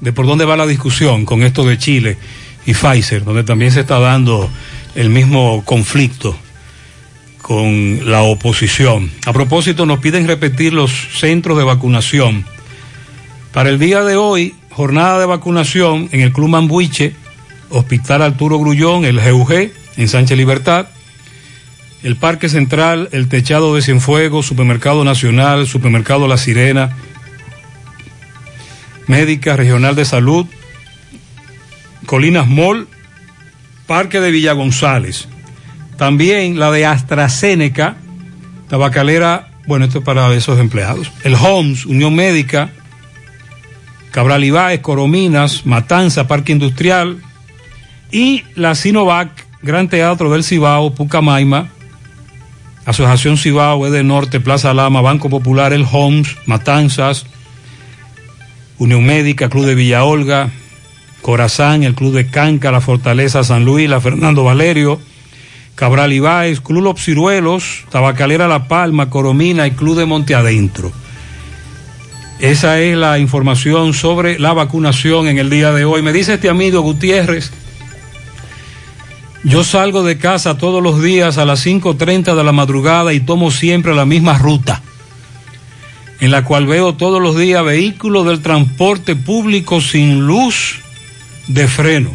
de 0.00 0.12
por 0.12 0.26
dónde 0.26 0.44
va 0.44 0.56
la 0.56 0.66
discusión 0.66 1.24
con 1.24 1.42
esto 1.42 1.64
de 1.64 1.78
Chile 1.78 2.18
y 2.66 2.74
Pfizer, 2.74 3.24
donde 3.24 3.44
también 3.44 3.72
se 3.72 3.80
está 3.80 3.98
dando 3.98 4.50
el 4.94 5.10
mismo 5.10 5.64
conflicto 5.64 6.36
con 7.42 8.10
la 8.10 8.22
oposición. 8.22 9.10
A 9.26 9.32
propósito, 9.32 9.84
nos 9.84 9.98
piden 9.98 10.26
repetir 10.26 10.72
los 10.72 11.08
centros 11.18 11.58
de 11.58 11.64
vacunación. 11.64 12.46
Para 13.52 13.68
el 13.68 13.78
día 13.78 14.02
de 14.02 14.16
hoy, 14.16 14.54
jornada 14.70 15.18
de 15.18 15.26
vacunación 15.26 16.08
en 16.12 16.20
el 16.20 16.32
Club 16.32 16.48
Mambuiche, 16.48 17.14
Hospital 17.68 18.22
Arturo 18.22 18.58
Grullón, 18.58 19.04
el 19.04 19.20
GUG, 19.20 19.72
en 19.96 20.08
Sánchez 20.08 20.38
Libertad, 20.38 20.86
el 22.02 22.16
Parque 22.16 22.48
Central, 22.48 23.08
el 23.12 23.28
Techado 23.28 23.74
de 23.74 23.82
Cienfuegos, 23.82 24.46
Supermercado 24.46 25.04
Nacional, 25.04 25.66
Supermercado 25.66 26.26
La 26.28 26.36
Sirena, 26.36 26.96
Médica 29.06 29.56
Regional 29.56 29.94
de 29.94 30.04
Salud, 30.04 30.46
Colinas 32.06 32.48
Mall, 32.48 32.88
Parque 33.86 34.20
de 34.20 34.30
Villa 34.30 34.52
González. 34.52 35.28
También 36.02 36.58
la 36.58 36.72
de 36.72 36.84
AstraZeneca, 36.84 37.94
tabacalera, 38.68 39.50
bueno, 39.68 39.84
esto 39.84 40.00
es 40.00 40.04
para 40.04 40.34
esos 40.34 40.58
empleados. 40.58 41.12
El 41.22 41.36
Homs, 41.36 41.86
Unión 41.86 42.16
Médica, 42.16 42.70
Cabral 44.10 44.42
Ibáez, 44.42 44.80
Corominas, 44.80 45.64
Matanza, 45.64 46.26
Parque 46.26 46.50
Industrial 46.50 47.22
y 48.10 48.42
la 48.56 48.74
Sinovac, 48.74 49.46
Gran 49.62 49.88
Teatro 49.88 50.28
del 50.32 50.42
Cibao, 50.42 50.92
Pucamaima, 50.92 51.68
Asociación 52.84 53.36
Cibao, 53.36 53.86
Ede 53.86 54.02
Norte, 54.02 54.40
Plaza 54.40 54.74
Lama, 54.74 55.02
Banco 55.02 55.30
Popular, 55.30 55.72
El 55.72 55.86
Homs, 55.88 56.36
Matanzas, 56.46 57.26
Unión 58.76 59.06
Médica, 59.06 59.48
Club 59.48 59.66
de 59.66 59.76
Villa 59.76 60.02
Olga, 60.02 60.50
Corazán, 61.20 61.84
el 61.84 61.94
Club 61.94 62.12
de 62.12 62.26
Canca, 62.26 62.72
la 62.72 62.80
Fortaleza 62.80 63.44
San 63.44 63.64
Luis, 63.64 63.88
la 63.88 64.00
Fernando 64.00 64.42
Valerio, 64.42 65.00
Cabral 65.74 66.12
Ibáez, 66.12 66.60
Club 66.60 66.82
Los 66.82 67.04
Ciruelos, 67.04 67.84
Tabacalera 67.90 68.48
La 68.48 68.68
Palma, 68.68 69.10
Coromina 69.10 69.66
y 69.66 69.72
Club 69.72 69.96
de 69.96 70.06
Monte 70.06 70.34
Adentro. 70.34 70.92
Esa 72.38 72.80
es 72.80 72.96
la 72.96 73.18
información 73.18 73.94
sobre 73.94 74.38
la 74.38 74.52
vacunación 74.52 75.28
en 75.28 75.38
el 75.38 75.48
día 75.48 75.72
de 75.72 75.84
hoy. 75.84 76.02
Me 76.02 76.12
dice 76.12 76.34
este 76.34 76.48
amigo 76.48 76.80
Gutiérrez, 76.80 77.52
yo 79.44 79.64
salgo 79.64 80.02
de 80.02 80.18
casa 80.18 80.58
todos 80.58 80.82
los 80.82 81.02
días 81.02 81.38
a 81.38 81.44
las 81.44 81.64
5.30 81.66 82.34
de 82.34 82.44
la 82.44 82.52
madrugada 82.52 83.12
y 83.12 83.20
tomo 83.20 83.50
siempre 83.50 83.94
la 83.94 84.04
misma 84.04 84.38
ruta, 84.38 84.82
en 86.20 86.30
la 86.30 86.44
cual 86.44 86.66
veo 86.66 86.94
todos 86.94 87.20
los 87.20 87.36
días 87.36 87.64
vehículos 87.64 88.26
del 88.26 88.40
transporte 88.40 89.16
público 89.16 89.80
sin 89.80 90.26
luz 90.26 90.80
de 91.48 91.66
freno. 91.66 92.10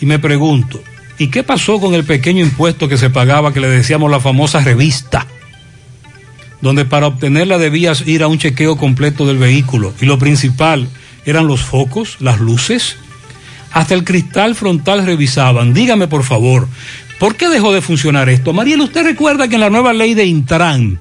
Y 0.00 0.06
me 0.06 0.18
pregunto, 0.18 0.82
¿y 1.22 1.28
qué 1.28 1.42
pasó 1.42 1.80
con 1.80 1.94
el 1.94 2.04
pequeño 2.04 2.42
impuesto 2.44 2.88
que 2.88 2.98
se 2.98 3.10
pagaba 3.10 3.52
que 3.52 3.60
le 3.60 3.68
decíamos 3.68 4.10
la 4.10 4.20
famosa 4.20 4.60
revista? 4.60 5.26
Donde 6.60 6.84
para 6.84 7.06
obtenerla 7.06 7.58
debías 7.58 8.06
ir 8.06 8.22
a 8.22 8.28
un 8.28 8.38
chequeo 8.38 8.76
completo 8.76 9.26
del 9.26 9.38
vehículo. 9.38 9.94
Y 10.00 10.06
lo 10.06 10.18
principal 10.18 10.88
eran 11.24 11.46
los 11.46 11.62
focos, 11.62 12.16
las 12.20 12.40
luces. 12.40 12.96
Hasta 13.72 13.94
el 13.94 14.04
cristal 14.04 14.54
frontal 14.54 15.06
revisaban. 15.06 15.74
Dígame 15.74 16.08
por 16.08 16.24
favor, 16.24 16.68
¿por 17.18 17.36
qué 17.36 17.48
dejó 17.48 17.72
de 17.72 17.80
funcionar 17.80 18.28
esto? 18.28 18.52
Mariel, 18.52 18.80
¿usted 18.80 19.04
recuerda 19.04 19.48
que 19.48 19.54
en 19.54 19.60
la 19.60 19.70
nueva 19.70 19.92
ley 19.92 20.14
de 20.14 20.26
Intran, 20.26 20.98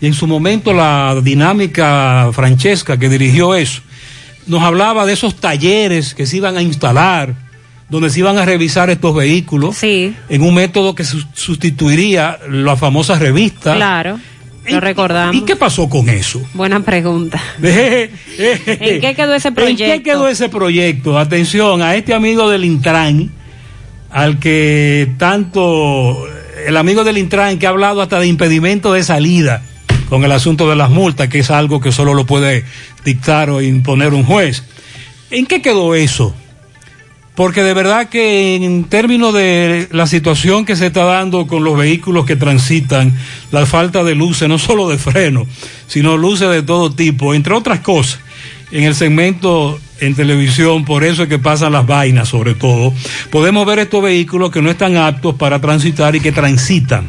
y 0.00 0.06
en 0.06 0.14
su 0.14 0.26
momento 0.26 0.72
la 0.72 1.20
dinámica 1.22 2.30
Francesca 2.32 2.96
que 2.96 3.08
dirigió 3.08 3.54
eso, 3.54 3.82
nos 4.46 4.62
hablaba 4.62 5.06
de 5.06 5.14
esos 5.14 5.36
talleres 5.36 6.14
que 6.14 6.26
se 6.26 6.36
iban 6.36 6.56
a 6.56 6.62
instalar, 6.62 7.43
donde 7.88 8.10
se 8.10 8.20
iban 8.20 8.38
a 8.38 8.44
revisar 8.44 8.90
estos 8.90 9.14
vehículos, 9.14 9.76
sí. 9.76 10.14
en 10.28 10.42
un 10.42 10.54
método 10.54 10.94
que 10.94 11.04
sustituiría 11.04 12.38
la 12.48 12.76
famosa 12.76 13.18
revista. 13.18 13.74
Claro. 13.74 14.18
Lo 14.66 14.80
recordamos. 14.80 15.36
¿Y 15.36 15.42
qué 15.42 15.56
pasó 15.56 15.88
con 15.88 16.08
eso? 16.08 16.40
Buena 16.54 16.80
pregunta. 16.80 17.40
¿En 17.62 19.00
qué 19.00 19.14
quedó 19.14 19.34
ese 19.34 19.52
proyecto? 19.52 19.84
¿En 19.84 19.92
qué 19.92 20.02
quedó 20.02 20.28
ese 20.28 20.48
proyecto? 20.48 21.18
Atención 21.18 21.82
a 21.82 21.94
este 21.94 22.14
amigo 22.14 22.48
del 22.48 22.64
Intran, 22.64 23.30
al 24.10 24.38
que 24.38 25.10
tanto, 25.18 26.26
el 26.66 26.76
amigo 26.76 27.04
del 27.04 27.18
Intran 27.18 27.58
que 27.58 27.66
ha 27.66 27.70
hablado 27.70 28.00
hasta 28.00 28.18
de 28.18 28.26
impedimento 28.26 28.92
de 28.92 29.02
salida 29.02 29.62
con 30.08 30.24
el 30.24 30.32
asunto 30.32 30.68
de 30.70 30.76
las 30.76 30.90
multas, 30.90 31.28
que 31.28 31.40
es 31.40 31.50
algo 31.50 31.80
que 31.80 31.92
solo 31.92 32.14
lo 32.14 32.24
puede 32.24 32.64
dictar 33.04 33.50
o 33.50 33.60
imponer 33.60 34.14
un 34.14 34.24
juez. 34.24 34.62
¿En 35.30 35.46
qué 35.46 35.60
quedó 35.60 35.94
eso? 35.94 36.34
Porque 37.34 37.62
de 37.62 37.74
verdad 37.74 38.08
que 38.08 38.54
en 38.56 38.84
términos 38.84 39.34
de 39.34 39.88
la 39.90 40.06
situación 40.06 40.64
que 40.64 40.76
se 40.76 40.86
está 40.86 41.04
dando 41.04 41.46
con 41.46 41.64
los 41.64 41.76
vehículos 41.76 42.26
que 42.26 42.36
transitan, 42.36 43.12
la 43.50 43.66
falta 43.66 44.04
de 44.04 44.14
luces, 44.14 44.48
no 44.48 44.58
solo 44.58 44.88
de 44.88 44.98
freno, 44.98 45.46
sino 45.88 46.16
luces 46.16 46.48
de 46.50 46.62
todo 46.62 46.92
tipo, 46.92 47.34
entre 47.34 47.54
otras 47.54 47.80
cosas, 47.80 48.20
en 48.70 48.84
el 48.84 48.94
segmento 48.94 49.78
en 50.00 50.14
televisión, 50.14 50.84
por 50.84 51.02
eso 51.02 51.24
es 51.24 51.28
que 51.28 51.38
pasan 51.38 51.72
las 51.72 51.86
vainas 51.86 52.28
sobre 52.28 52.54
todo, 52.54 52.92
podemos 53.30 53.66
ver 53.66 53.80
estos 53.80 54.02
vehículos 54.02 54.50
que 54.50 54.62
no 54.62 54.70
están 54.70 54.96
aptos 54.96 55.34
para 55.34 55.60
transitar 55.60 56.14
y 56.14 56.20
que 56.20 56.32
transitan. 56.32 57.06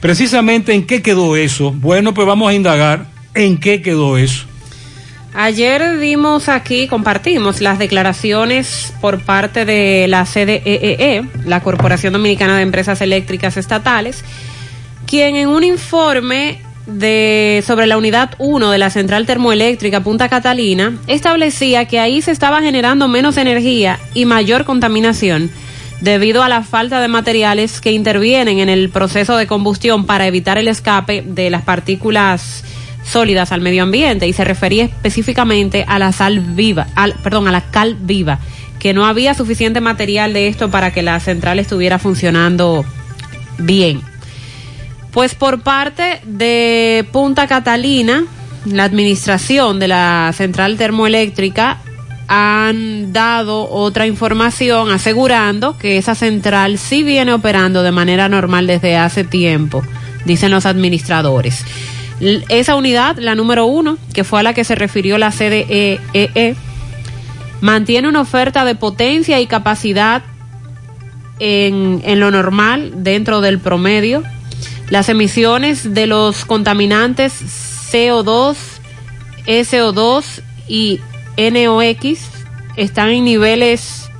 Precisamente 0.00 0.72
en 0.72 0.86
qué 0.86 1.02
quedó 1.02 1.36
eso. 1.36 1.72
Bueno, 1.72 2.14
pues 2.14 2.26
vamos 2.26 2.48
a 2.50 2.54
indagar 2.54 3.06
en 3.34 3.58
qué 3.58 3.82
quedó 3.82 4.16
eso. 4.16 4.46
Ayer 5.32 5.96
vimos 5.98 6.48
aquí, 6.48 6.88
compartimos 6.88 7.60
las 7.60 7.78
declaraciones 7.78 8.92
por 9.00 9.22
parte 9.22 9.64
de 9.64 10.06
la 10.08 10.24
CDEE, 10.24 11.24
la 11.46 11.60
Corporación 11.60 12.12
Dominicana 12.12 12.56
de 12.56 12.62
Empresas 12.62 13.00
Eléctricas 13.00 13.56
Estatales, 13.56 14.24
quien 15.06 15.36
en 15.36 15.48
un 15.48 15.62
informe 15.62 16.60
de, 16.86 17.62
sobre 17.64 17.86
la 17.86 17.96
unidad 17.96 18.30
1 18.38 18.72
de 18.72 18.78
la 18.78 18.90
central 18.90 19.24
termoeléctrica 19.24 20.00
Punta 20.00 20.28
Catalina 20.28 20.98
establecía 21.06 21.84
que 21.84 22.00
ahí 22.00 22.22
se 22.22 22.32
estaba 22.32 22.60
generando 22.60 23.06
menos 23.06 23.36
energía 23.36 24.00
y 24.14 24.24
mayor 24.24 24.64
contaminación 24.64 25.50
debido 26.00 26.42
a 26.42 26.48
la 26.48 26.62
falta 26.62 27.00
de 27.00 27.08
materiales 27.08 27.80
que 27.80 27.92
intervienen 27.92 28.58
en 28.58 28.68
el 28.68 28.90
proceso 28.90 29.36
de 29.36 29.46
combustión 29.46 30.06
para 30.06 30.26
evitar 30.26 30.58
el 30.58 30.66
escape 30.66 31.22
de 31.24 31.50
las 31.50 31.62
partículas 31.62 32.64
sólidas 33.04 33.52
al 33.52 33.60
medio 33.60 33.82
ambiente 33.82 34.26
y 34.28 34.32
se 34.32 34.44
refería 34.44 34.84
específicamente 34.84 35.84
a 35.86 35.98
la 35.98 36.12
sal 36.12 36.40
viva, 36.40 36.86
al, 36.94 37.14
perdón, 37.14 37.48
a 37.48 37.52
la 37.52 37.62
cal 37.70 37.96
viva, 38.00 38.38
que 38.78 38.94
no 38.94 39.06
había 39.06 39.34
suficiente 39.34 39.80
material 39.80 40.32
de 40.32 40.48
esto 40.48 40.70
para 40.70 40.92
que 40.92 41.02
la 41.02 41.18
central 41.20 41.58
estuviera 41.58 41.98
funcionando 41.98 42.84
bien. 43.58 44.00
Pues 45.12 45.34
por 45.34 45.62
parte 45.62 46.20
de 46.24 47.04
Punta 47.12 47.46
Catalina, 47.46 48.24
la 48.64 48.84
administración 48.84 49.78
de 49.78 49.88
la 49.88 50.32
central 50.34 50.76
termoeléctrica 50.76 51.78
han 52.28 53.12
dado 53.12 53.68
otra 53.68 54.06
información 54.06 54.92
asegurando 54.92 55.76
que 55.76 55.98
esa 55.98 56.14
central 56.14 56.78
sí 56.78 57.02
viene 57.02 57.32
operando 57.32 57.82
de 57.82 57.90
manera 57.90 58.28
normal 58.28 58.68
desde 58.68 58.96
hace 58.96 59.24
tiempo, 59.24 59.82
dicen 60.24 60.52
los 60.52 60.64
administradores. 60.64 61.64
Esa 62.20 62.76
unidad, 62.76 63.16
la 63.18 63.34
número 63.34 63.66
uno, 63.66 63.96
que 64.12 64.24
fue 64.24 64.40
a 64.40 64.42
la 64.42 64.54
que 64.54 64.64
se 64.64 64.74
refirió 64.74 65.16
la 65.16 65.30
CDEE, 65.30 66.00
e, 66.12 66.54
mantiene 67.60 68.08
una 68.08 68.20
oferta 68.20 68.64
de 68.64 68.74
potencia 68.74 69.40
y 69.40 69.46
capacidad 69.46 70.22
en, 71.38 72.02
en 72.04 72.20
lo 72.20 72.30
normal, 72.30 72.92
dentro 72.96 73.40
del 73.40 73.58
promedio. 73.58 74.22
Las 74.90 75.08
emisiones 75.08 75.94
de 75.94 76.06
los 76.06 76.44
contaminantes 76.44 77.32
CO2, 77.90 78.56
SO2 79.46 80.24
y 80.68 81.00
NOx 81.36 82.20
están 82.76 83.10
en 83.10 83.24
niveles 83.24 84.10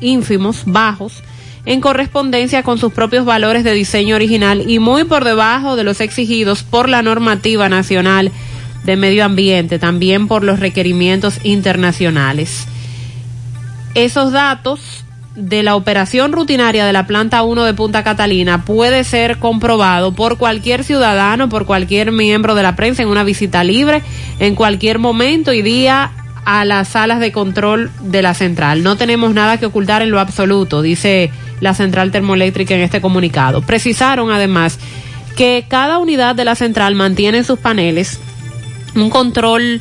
ínfimos, 0.00 0.62
bajos, 0.66 1.22
en 1.64 1.80
correspondencia 1.80 2.62
con 2.62 2.78
sus 2.78 2.92
propios 2.92 3.24
valores 3.24 3.64
de 3.64 3.72
diseño 3.72 4.16
original 4.16 4.68
y 4.68 4.78
muy 4.78 5.04
por 5.04 5.24
debajo 5.24 5.76
de 5.76 5.84
los 5.84 6.00
exigidos 6.00 6.62
por 6.62 6.88
la 6.88 7.02
normativa 7.02 7.68
nacional 7.68 8.32
de 8.84 8.96
medio 8.96 9.24
ambiente, 9.24 9.78
también 9.78 10.26
por 10.26 10.42
los 10.42 10.58
requerimientos 10.58 11.38
internacionales. 11.44 12.66
Esos 13.94 14.32
datos 14.32 15.04
de 15.36 15.62
la 15.62 15.76
operación 15.76 16.32
rutinaria 16.32 16.84
de 16.84 16.92
la 16.92 17.06
planta 17.06 17.42
1 17.42 17.64
de 17.64 17.74
Punta 17.74 18.02
Catalina 18.04 18.64
puede 18.64 19.04
ser 19.04 19.38
comprobado 19.38 20.12
por 20.12 20.36
cualquier 20.36 20.84
ciudadano, 20.84 21.48
por 21.48 21.64
cualquier 21.64 22.12
miembro 22.12 22.54
de 22.54 22.62
la 22.62 22.76
prensa 22.76 23.02
en 23.02 23.08
una 23.08 23.24
visita 23.24 23.64
libre, 23.64 24.02
en 24.40 24.54
cualquier 24.54 24.98
momento 24.98 25.52
y 25.52 25.62
día 25.62 26.10
a 26.44 26.64
las 26.64 26.88
salas 26.88 27.20
de 27.20 27.32
control 27.32 27.90
de 28.00 28.20
la 28.20 28.34
central. 28.34 28.82
No 28.82 28.96
tenemos 28.96 29.32
nada 29.32 29.58
que 29.58 29.66
ocultar 29.66 30.02
en 30.02 30.10
lo 30.10 30.20
absoluto, 30.20 30.82
dice 30.82 31.30
la 31.62 31.74
central 31.74 32.10
termoeléctrica 32.10 32.74
en 32.74 32.80
este 32.80 33.00
comunicado. 33.00 33.62
Precisaron 33.62 34.30
además 34.30 34.78
que 35.36 35.64
cada 35.68 35.98
unidad 35.98 36.34
de 36.34 36.44
la 36.44 36.56
central 36.56 36.94
mantiene 36.96 37.38
en 37.38 37.44
sus 37.44 37.58
paneles 37.58 38.18
un 38.96 39.08
control, 39.08 39.80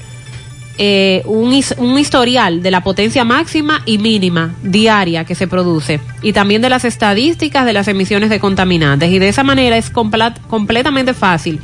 eh, 0.77 1.23
un, 1.25 1.59
un 1.77 1.99
historial 1.99 2.61
de 2.61 2.71
la 2.71 2.83
potencia 2.83 3.25
máxima 3.25 3.81
y 3.87 3.97
mínima 3.97 4.53
diaria 4.61 5.25
que 5.25 5.33
se 5.33 5.47
produce 5.47 5.99
y 6.21 6.33
también 6.33 6.61
de 6.61 6.69
las 6.69 6.85
estadísticas 6.85 7.65
de 7.65 7.73
las 7.73 7.87
emisiones 7.87 8.29
de 8.29 8.39
contaminantes. 8.39 9.11
Y 9.11 9.17
de 9.17 9.27
esa 9.27 9.43
manera 9.43 9.75
es 9.75 9.89
completamente 9.89 11.15
fácil 11.15 11.59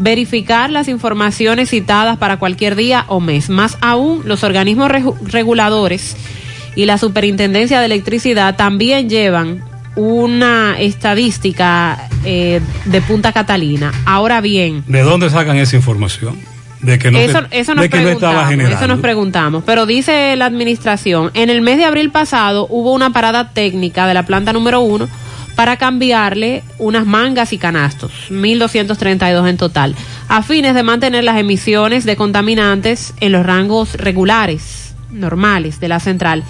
verificar 0.00 0.70
las 0.70 0.88
informaciones 0.88 1.70
citadas 1.70 2.16
para 2.16 2.38
cualquier 2.38 2.74
día 2.74 3.04
o 3.06 3.20
mes. 3.20 3.50
Más 3.50 3.78
aún, 3.80 4.22
los 4.24 4.42
organismos 4.42 4.90
reguladores 5.22 6.16
y 6.74 6.84
la 6.84 6.98
Superintendencia 6.98 7.80
de 7.80 7.86
Electricidad 7.86 8.56
también 8.56 9.08
llevan 9.08 9.62
una 9.96 10.78
estadística 10.78 12.08
eh, 12.24 12.60
de 12.84 13.02
Punta 13.02 13.32
Catalina. 13.32 13.92
Ahora 14.04 14.40
bien. 14.40 14.84
¿De 14.86 15.02
dónde 15.02 15.30
sacan 15.30 15.56
esa 15.56 15.76
información? 15.76 16.38
De 16.80 16.98
que 16.98 17.10
no, 17.10 17.18
eso, 17.18 17.40
eso 17.50 17.74
nos 17.74 17.88
preguntamos, 17.88 18.52
Eso 18.52 18.86
nos 18.86 19.00
preguntamos. 19.00 19.62
Pero 19.66 19.84
dice 19.84 20.34
la 20.36 20.46
administración, 20.46 21.30
en 21.34 21.50
el 21.50 21.60
mes 21.60 21.76
de 21.76 21.84
abril 21.84 22.10
pasado 22.10 22.66
hubo 22.70 22.94
una 22.94 23.10
parada 23.10 23.50
técnica 23.50 24.06
de 24.06 24.14
la 24.14 24.24
planta 24.24 24.52
número 24.52 24.80
uno 24.80 25.06
para 25.56 25.76
cambiarle 25.76 26.62
unas 26.78 27.04
mangas 27.04 27.52
y 27.52 27.58
canastos, 27.58 28.12
1.232 28.30 29.46
en 29.46 29.56
total, 29.58 29.94
a 30.28 30.42
fines 30.42 30.74
de 30.74 30.82
mantener 30.82 31.22
las 31.22 31.36
emisiones 31.36 32.06
de 32.06 32.16
contaminantes 32.16 33.12
en 33.20 33.32
los 33.32 33.44
rangos 33.44 33.92
regulares, 33.94 34.89
normales 35.12 35.80
de 35.80 35.88
la 35.88 36.00
central 36.00 36.44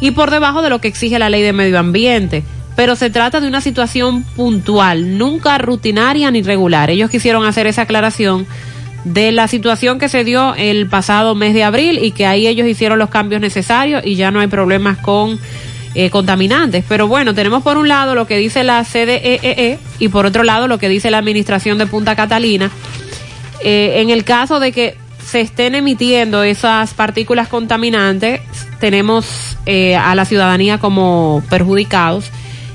y 0.00 0.10
por 0.10 0.30
debajo 0.30 0.62
de 0.62 0.70
lo 0.70 0.80
que 0.80 0.88
exige 0.88 1.18
la 1.18 1.30
ley 1.30 1.42
de 1.42 1.52
medio 1.52 1.78
ambiente. 1.78 2.42
Pero 2.74 2.94
se 2.94 3.08
trata 3.08 3.40
de 3.40 3.48
una 3.48 3.62
situación 3.62 4.22
puntual, 4.22 5.16
nunca 5.16 5.56
rutinaria 5.56 6.30
ni 6.30 6.42
regular. 6.42 6.90
Ellos 6.90 7.10
quisieron 7.10 7.46
hacer 7.46 7.66
esa 7.66 7.82
aclaración 7.82 8.46
de 9.04 9.32
la 9.32 9.48
situación 9.48 9.98
que 9.98 10.08
se 10.08 10.24
dio 10.24 10.54
el 10.56 10.88
pasado 10.88 11.34
mes 11.34 11.54
de 11.54 11.64
abril 11.64 11.98
y 12.02 12.10
que 12.10 12.26
ahí 12.26 12.46
ellos 12.46 12.66
hicieron 12.66 12.98
los 12.98 13.08
cambios 13.08 13.40
necesarios 13.40 14.02
y 14.04 14.16
ya 14.16 14.30
no 14.30 14.40
hay 14.40 14.48
problemas 14.48 14.98
con 14.98 15.38
eh, 15.94 16.10
contaminantes. 16.10 16.84
Pero 16.86 17.08
bueno, 17.08 17.32
tenemos 17.32 17.62
por 17.62 17.78
un 17.78 17.88
lado 17.88 18.14
lo 18.14 18.26
que 18.26 18.36
dice 18.36 18.64
la 18.64 18.84
CDEE 18.84 19.40
e 19.42 19.78
y 19.98 20.08
por 20.08 20.26
otro 20.26 20.42
lado 20.42 20.68
lo 20.68 20.78
que 20.78 20.90
dice 20.90 21.10
la 21.10 21.18
Administración 21.18 21.78
de 21.78 21.86
Punta 21.86 22.14
Catalina. 22.14 22.70
Eh, 23.62 24.02
en 24.02 24.10
el 24.10 24.24
caso 24.24 24.60
de 24.60 24.72
que 24.72 24.98
se 25.26 25.40
estén 25.40 25.74
emitiendo 25.74 26.44
esas 26.44 26.94
partículas 26.94 27.48
contaminantes, 27.48 28.40
tenemos 28.78 29.56
eh, 29.66 29.96
a 29.96 30.14
la 30.14 30.24
ciudadanía 30.24 30.78
como 30.78 31.42
perjudicados. 31.50 32.30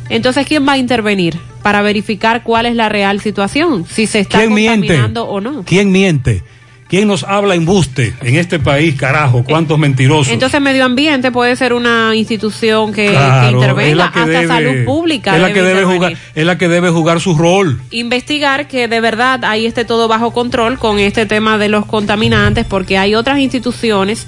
Entonces, 0.10 0.46
¿quién 0.46 0.68
va 0.68 0.74
a 0.74 0.78
intervenir 0.78 1.40
para 1.64 1.82
verificar 1.82 2.44
cuál 2.44 2.66
es 2.66 2.76
la 2.76 2.90
real 2.90 3.22
situación? 3.22 3.86
Si 3.90 4.06
se 4.06 4.20
está 4.20 4.46
contaminando 4.46 5.24
o 5.30 5.40
no. 5.40 5.64
¿Quién 5.64 5.94
miente? 5.94 6.44
¿Quién 6.92 7.08
nos 7.08 7.24
habla 7.24 7.56
embuste 7.56 8.14
en 8.22 8.36
este 8.36 8.60
país, 8.60 8.96
carajo? 8.96 9.46
¿Cuántos 9.46 9.80
mentirosos? 9.80 10.28
Entonces, 10.28 10.60
medio 10.60 10.84
ambiente 10.84 11.32
puede 11.32 11.56
ser 11.56 11.72
una 11.72 12.14
institución 12.18 12.92
que, 12.92 13.06
intervenga, 13.50 14.08
hasta 14.08 14.46
salud 14.46 14.84
pública. 14.84 15.34
Es 15.34 15.42
la, 15.42 15.54
que 15.54 15.62
debe 15.62 15.86
jugar, 15.86 16.18
es 16.36 16.46
la 16.46 16.58
que 16.58 16.68
debe 16.68 16.90
jugar 16.90 17.22
su 17.22 17.34
rol. 17.38 17.80
Investigar 17.92 18.68
que 18.68 18.90
de 18.90 19.00
verdad 19.00 19.46
ahí 19.46 19.66
esté 19.66 19.86
todo 19.86 20.10
bajo 20.10 20.32
control 20.32 20.80
con 20.80 21.00
este 21.00 21.26
tema 21.26 21.58
de 21.58 21.70
los 21.70 21.86
contaminantes, 21.86 22.66
porque 22.66 22.98
hay 22.98 23.16
otras 23.16 23.40
instituciones 23.40 24.28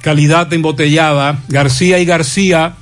calidad 0.00 0.50
embotellada, 0.54 1.42
García 1.48 1.98
y 1.98 2.06
García, 2.06 2.76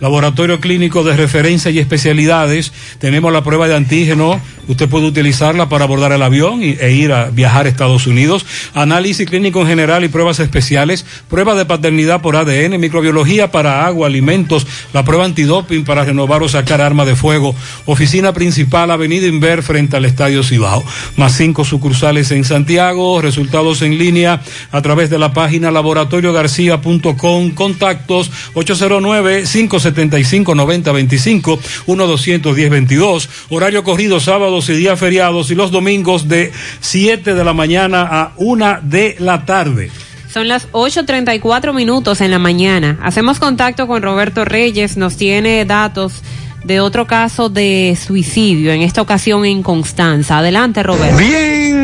Laboratorio 0.00 0.60
Clínico 0.60 1.04
de 1.04 1.16
Referencia 1.16 1.70
y 1.70 1.78
Especialidades. 1.78 2.72
Tenemos 2.98 3.32
la 3.32 3.42
prueba 3.42 3.66
de 3.68 3.74
antígeno. 3.74 4.40
Usted 4.68 4.88
puede 4.88 5.06
utilizarla 5.06 5.68
para 5.68 5.84
abordar 5.84 6.12
el 6.12 6.22
avión 6.22 6.60
e 6.62 6.92
ir 6.92 7.12
a 7.12 7.30
viajar 7.30 7.66
a 7.66 7.68
Estados 7.68 8.06
Unidos. 8.06 8.44
Análisis 8.74 9.28
clínico 9.28 9.60
en 9.62 9.68
general 9.68 10.04
y 10.04 10.08
pruebas 10.08 10.40
especiales. 10.40 11.06
Prueba 11.28 11.54
de 11.54 11.64
paternidad 11.64 12.20
por 12.20 12.36
ADN, 12.36 12.78
microbiología 12.80 13.50
para 13.50 13.86
agua, 13.86 14.08
alimentos. 14.08 14.66
La 14.92 15.04
prueba 15.04 15.24
antidoping 15.24 15.84
para 15.84 16.04
renovar 16.04 16.42
o 16.42 16.48
sacar 16.48 16.80
arma 16.80 17.04
de 17.04 17.14
fuego. 17.16 17.54
Oficina 17.86 18.32
principal, 18.32 18.90
Avenida 18.90 19.26
Inver, 19.26 19.62
frente 19.62 19.96
al 19.96 20.04
Estadio 20.04 20.42
Cibao. 20.42 20.84
Más 21.16 21.36
cinco 21.36 21.64
sucursales 21.64 22.30
en 22.32 22.44
Santiago. 22.44 23.22
Resultados 23.22 23.82
en 23.82 23.98
línea 23.98 24.42
a 24.72 24.82
través 24.82 25.10
de 25.10 25.18
la 25.18 25.32
página 25.32 25.70
laboratoriogarcia.com. 25.70 27.50
Contactos 27.52 28.30
809-575-9025, 29.94 31.58
1-210-22. 31.86 33.28
Horario 33.50 33.84
corrido 33.84 34.20
sábados 34.20 34.68
y 34.68 34.74
días 34.74 34.98
feriados 34.98 35.50
y 35.50 35.54
los 35.54 35.70
domingos 35.70 36.28
de 36.28 36.52
7 36.80 37.34
de 37.34 37.44
la 37.44 37.52
mañana 37.52 38.02
a 38.02 38.32
1 38.36 38.80
de 38.82 39.16
la 39.18 39.44
tarde. 39.44 39.90
Son 40.32 40.48
las 40.48 40.70
8.34 40.72 41.72
minutos 41.72 42.20
en 42.20 42.30
la 42.30 42.38
mañana. 42.38 42.98
Hacemos 43.02 43.38
contacto 43.38 43.86
con 43.86 44.02
Roberto 44.02 44.44
Reyes, 44.44 44.96
nos 44.96 45.16
tiene 45.16 45.64
datos 45.64 46.22
de 46.66 46.80
otro 46.80 47.06
caso 47.06 47.48
de 47.48 47.96
suicidio, 47.96 48.72
en 48.72 48.82
esta 48.82 49.00
ocasión 49.00 49.46
en 49.46 49.62
Constanza. 49.62 50.38
Adelante, 50.38 50.82
Roberto. 50.82 51.16
Bien, 51.16 51.75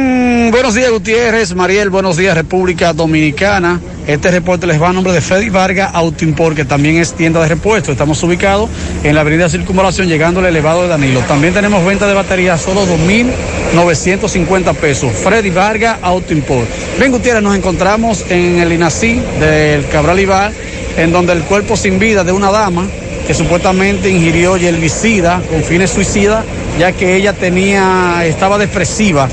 buenos 0.50 0.74
días 0.74 0.90
Gutiérrez, 0.90 1.54
Mariel, 1.54 1.90
buenos 1.90 2.16
días 2.16 2.34
República 2.34 2.92
Dominicana. 2.92 3.80
Este 4.06 4.30
reporte 4.30 4.66
les 4.66 4.80
va 4.80 4.88
a 4.88 4.92
nombre 4.92 5.12
de 5.12 5.20
Freddy 5.20 5.50
Vargas 5.50 5.90
Autoimport, 5.94 6.56
que 6.56 6.64
también 6.64 6.96
es 6.96 7.12
tienda 7.12 7.40
de 7.40 7.48
repuesto. 7.48 7.92
Estamos 7.92 8.22
ubicados 8.22 8.68
en 9.04 9.14
la 9.14 9.20
avenida 9.20 9.48
Circunvalación, 9.48 10.08
llegando 10.08 10.40
al 10.40 10.46
elevado 10.46 10.82
de 10.82 10.88
Danilo. 10.88 11.20
También 11.20 11.54
tenemos 11.54 11.84
venta 11.84 12.06
de 12.06 12.14
baterías, 12.14 12.60
solo 12.60 12.84
2.950 12.86 14.74
pesos. 14.74 15.12
Freddy 15.12 15.50
Vargas 15.50 15.98
Autoimport. 16.02 16.66
Bien, 16.98 17.12
Gutiérrez, 17.12 17.42
nos 17.42 17.54
encontramos 17.54 18.24
en 18.28 18.58
el 18.58 18.72
INACI 18.72 19.20
del 19.38 19.86
Cabral 19.88 20.18
Ibar, 20.18 20.52
en 20.96 21.12
donde 21.12 21.34
el 21.34 21.42
cuerpo 21.42 21.76
sin 21.76 21.98
vida 21.98 22.24
de 22.24 22.32
una 22.32 22.50
dama 22.50 22.86
que 23.26 23.34
supuestamente 23.34 24.10
ingirió 24.10 24.56
herbicida 24.56 25.40
con 25.48 25.62
fines 25.62 25.90
suicidas, 25.90 26.44
ya 26.78 26.92
que 26.92 27.16
ella 27.16 27.32
tenía, 27.34 28.24
estaba 28.24 28.58
depresiva. 28.58 29.28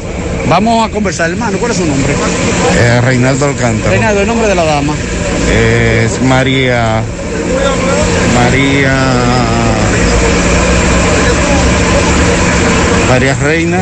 Vamos 0.49 0.87
a 0.87 0.91
conversar, 0.91 1.29
hermano, 1.29 1.57
¿cuál 1.59 1.71
es 1.71 1.77
su 1.77 1.85
nombre? 1.85 2.13
Eh, 2.77 3.01
Reinaldo 3.01 3.45
Alcántara. 3.45 3.91
Reinaldo, 3.91 4.21
el 4.21 4.27
nombre 4.27 4.47
de 4.47 4.55
la 4.55 4.63
dama. 4.63 4.93
Es 5.51 6.21
María. 6.23 7.01
María. 8.35 8.93
María 13.09 13.35
Reina. 13.41 13.79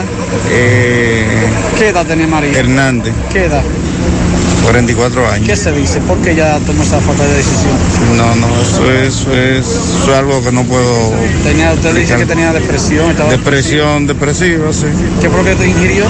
eh, 0.49 1.25
¿Qué 1.77 1.89
edad 1.89 2.05
tenía 2.05 2.27
María? 2.27 2.57
Hernández, 2.57 3.13
¿Qué 3.31 3.45
edad? 3.45 3.61
44 4.67 5.31
años. 5.31 5.47
¿Qué 5.47 5.55
se 5.55 5.71
dice? 5.71 6.01
¿Por 6.01 6.17
qué 6.17 6.31
ella 6.31 6.59
tomó 6.65 6.83
esa 6.83 6.99
falta 6.99 7.23
de 7.23 7.35
decisión? 7.35 7.71
No, 8.17 8.35
no, 8.35 8.47
eso 8.61 8.91
es, 8.91 9.15
eso 9.15 9.33
es, 9.33 9.65
eso 9.65 10.11
es 10.11 10.17
algo 10.17 10.43
que 10.43 10.51
no 10.51 10.65
puedo. 10.65 11.13
Tenía, 11.43 11.71
usted 11.71 11.95
dice 11.95 12.17
que 12.17 12.25
tenía 12.25 12.51
depresión. 12.51 13.11
Estaba 13.11 13.31
Depresión, 13.31 14.07
depresiva, 14.07 14.73
sí. 14.73 14.87
¿Qué 15.21 15.29
fue 15.29 15.37
lo 15.39 15.45
que 15.45 15.55
te 15.55 15.67
ingirió? 15.69 16.05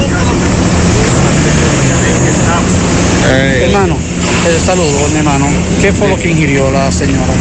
Eh, 3.29 3.65
Hermano, 3.67 3.95
eh, 3.95 4.59
saludo, 4.65 5.07
mi 5.09 5.19
hermano. 5.19 5.47
¿Qué 5.79 5.93
fue 5.93 6.07
lo 6.07 6.17
que 6.17 6.29
ingirió 6.31 6.71
la 6.71 6.91
señora? 6.91 7.33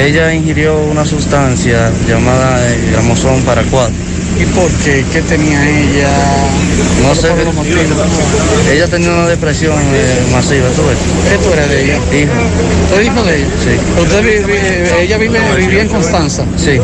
ella 0.00 0.34
ingirió 0.34 0.76
una 0.90 1.04
sustancia 1.04 1.90
llamada 2.08 2.68
eh, 2.68 2.88
gramosón 2.90 3.42
para 3.42 3.62
cuatro. 3.64 3.94
¿Y 4.38 4.44
por 4.46 4.70
qué? 4.82 5.04
¿Qué 5.12 5.22
tenía 5.22 5.68
ella? 5.68 6.10
No 7.02 7.14
sé. 7.14 7.28
Ella 8.72 8.88
tenía 8.88 9.10
una 9.10 9.28
depresión 9.28 9.78
eh, 9.78 10.26
masiva, 10.32 10.68
¿tú 10.70 10.82
ves? 10.86 10.98
¿Qué 11.30 11.38
tú 11.38 11.52
eres 11.52 11.68
de 11.68 11.84
ella? 11.84 11.98
Hijo. 12.12 12.32
¿Usted 12.84 13.00
es 13.00 13.06
hijo 13.06 13.22
de 13.22 13.36
ella? 13.36 13.48
Sí. 13.62 14.00
¿Usted 14.02 14.22
vive, 14.22 15.02
ella 15.02 15.18
vive, 15.18 15.40
vivía 15.56 15.82
en 15.82 15.88
Constanza? 15.88 16.44
Sí. 16.56 16.80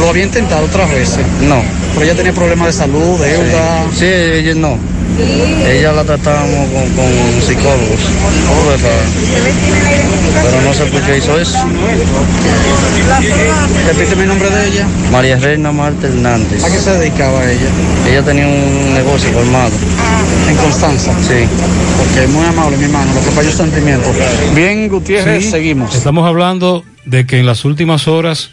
¿Lo 0.00 0.08
había 0.08 0.24
intentado 0.24 0.64
otras 0.64 0.90
veces? 0.90 1.24
No. 1.42 1.62
Pero 1.94 2.04
ella 2.04 2.14
tenía 2.16 2.32
problemas 2.32 2.66
de 2.66 2.72
salud, 2.72 3.18
deuda. 3.20 3.86
Sí, 3.94 4.06
ella 4.06 4.54
no. 4.54 4.78
Ella 5.66 5.92
la 5.92 6.04
tratábamos 6.04 6.68
con, 6.70 6.90
con 6.94 7.42
psicólogos. 7.42 8.00
Pero 10.42 10.62
no 10.62 10.74
sé 10.74 10.84
por 10.86 11.02
qué 11.02 11.18
hizo 11.18 11.38
eso. 11.38 11.58
Repíteme 13.86 14.22
el 14.22 14.28
nombre 14.28 14.50
de 14.50 14.68
ella. 14.68 14.86
María 15.12 15.36
Reina 15.36 15.72
Marta 15.72 16.06
Hernández. 16.06 16.64
¿A 16.64 16.70
qué 16.70 16.78
se 16.78 16.90
dedicaba 16.98 17.50
ella? 17.50 17.68
Ella 18.08 18.22
tenía 18.22 18.46
un 18.46 18.94
negocio 18.94 19.30
formado. 19.32 19.72
En 20.48 20.56
Constanza. 20.56 21.12
Sí. 21.22 21.44
Ok, 21.44 22.28
muy 22.30 22.44
amable, 22.46 22.76
mi 22.76 22.84
hermano. 22.84 23.14
Lo 23.14 23.20
que 23.20 23.30
fue 23.30 23.44
sentimiento. 23.50 24.10
Bien, 24.54 24.88
Gutiérrez, 24.88 25.44
Sí, 25.44 25.50
seguimos. 25.50 25.94
Estamos 25.94 26.26
hablando 26.26 26.84
de 27.04 27.26
que 27.26 27.38
en 27.38 27.46
las 27.46 27.64
últimas 27.64 28.08
horas 28.08 28.50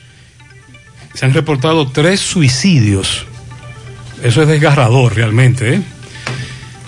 se 1.14 1.26
han 1.26 1.34
reportado 1.34 1.88
tres 1.88 2.19
suicidios. 2.19 3.26
Eso 4.23 4.44
es 4.44 4.48
desgarrador 4.48 5.15
realmente, 5.15 5.76
¿eh? 5.76 5.82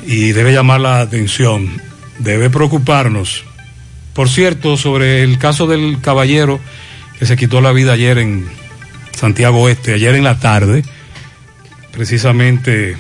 Y 0.05 0.31
debe 0.31 0.53
llamar 0.53 0.81
la 0.81 0.99
atención, 0.99 1.69
debe 2.19 2.49
preocuparnos. 2.49 3.43
Por 4.13 4.29
cierto, 4.29 4.77
sobre 4.77 5.23
el 5.23 5.37
caso 5.37 5.67
del 5.67 5.99
caballero 6.01 6.59
que 7.17 7.25
se 7.25 7.37
quitó 7.37 7.61
la 7.61 7.71
vida 7.71 7.93
ayer 7.93 8.17
en 8.17 8.45
Santiago 9.15 9.61
Oeste, 9.61 9.93
ayer 9.93 10.15
en 10.15 10.23
la 10.23 10.39
tarde, 10.39 10.83
precisamente 11.91 12.97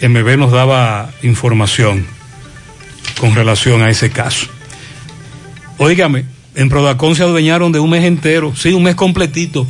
MB 0.00 0.36
nos 0.36 0.52
daba 0.52 1.10
información 1.22 2.06
con 3.20 3.34
relación 3.34 3.82
a 3.82 3.90
ese 3.90 4.10
caso. 4.10 4.46
Óigame, 5.78 6.24
en 6.54 6.68
Prodacón 6.68 7.16
se 7.16 7.22
adueñaron 7.22 7.72
de 7.72 7.80
un 7.80 7.90
mes 7.90 8.04
entero, 8.04 8.54
sí, 8.54 8.72
un 8.72 8.82
mes 8.82 8.94
completito, 8.94 9.66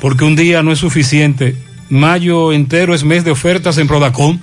porque 0.00 0.24
un 0.24 0.36
día 0.36 0.62
no 0.62 0.72
es 0.72 0.78
suficiente 0.78 1.56
Mayo 1.90 2.52
entero 2.52 2.94
es 2.94 3.02
mes 3.02 3.24
de 3.24 3.30
ofertas 3.30 3.78
en 3.78 3.88
Prodacom. 3.88 4.38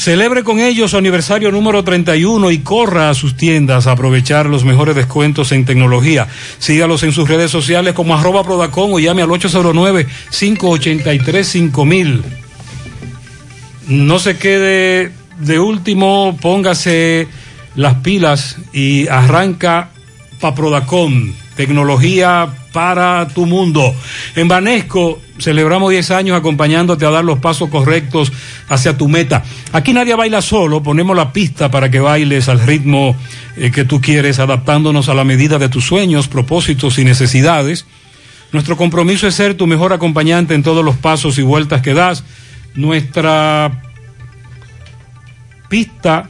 Celebre 0.00 0.42
con 0.44 0.60
ellos 0.60 0.92
su 0.92 0.96
aniversario 0.96 1.52
número 1.52 1.84
31 1.84 2.52
y 2.52 2.60
corra 2.60 3.10
a 3.10 3.14
sus 3.14 3.36
tiendas 3.36 3.86
a 3.86 3.92
aprovechar 3.92 4.46
los 4.46 4.64
mejores 4.64 4.96
descuentos 4.96 5.52
en 5.52 5.66
tecnología. 5.66 6.26
Sígalos 6.58 7.02
en 7.02 7.12
sus 7.12 7.28
redes 7.28 7.50
sociales 7.50 7.92
como 7.92 8.16
arroba 8.16 8.42
Prodacom 8.42 8.94
o 8.94 8.98
llame 8.98 9.20
al 9.20 9.28
809-583-5000. 9.28 12.22
No 13.88 14.18
se 14.18 14.38
quede 14.38 15.12
de 15.38 15.58
último, 15.58 16.34
póngase 16.40 17.28
las 17.76 17.96
pilas 17.96 18.56
y 18.72 19.06
arranca 19.06 19.90
pa 20.40 20.54
Prodacom, 20.54 21.34
tecnología 21.56 22.48
para 22.72 23.28
tu 23.28 23.44
mundo. 23.44 23.94
En 24.34 24.48
Banesco 24.48 25.20
celebramos 25.40 25.90
10 25.90 26.10
años 26.12 26.36
acompañándote 26.36 27.06
a 27.06 27.10
dar 27.10 27.24
los 27.24 27.38
pasos 27.38 27.68
correctos 27.70 28.32
hacia 28.68 28.96
tu 28.96 29.08
meta. 29.08 29.42
Aquí 29.72 29.92
nadie 29.92 30.14
baila 30.14 30.42
solo, 30.42 30.82
ponemos 30.82 31.16
la 31.16 31.32
pista 31.32 31.70
para 31.70 31.90
que 31.90 32.00
bailes 32.00 32.48
al 32.48 32.60
ritmo 32.60 33.16
eh, 33.56 33.70
que 33.70 33.84
tú 33.84 34.00
quieres, 34.00 34.38
adaptándonos 34.38 35.08
a 35.08 35.14
la 35.14 35.24
medida 35.24 35.58
de 35.58 35.68
tus 35.68 35.84
sueños, 35.84 36.28
propósitos 36.28 36.98
y 36.98 37.04
necesidades. 37.04 37.86
Nuestro 38.52 38.76
compromiso 38.76 39.26
es 39.26 39.34
ser 39.34 39.54
tu 39.54 39.66
mejor 39.66 39.92
acompañante 39.92 40.54
en 40.54 40.62
todos 40.62 40.84
los 40.84 40.96
pasos 40.96 41.38
y 41.38 41.42
vueltas 41.42 41.82
que 41.82 41.94
das. 41.94 42.24
Nuestra 42.74 43.82
pista 45.68 46.28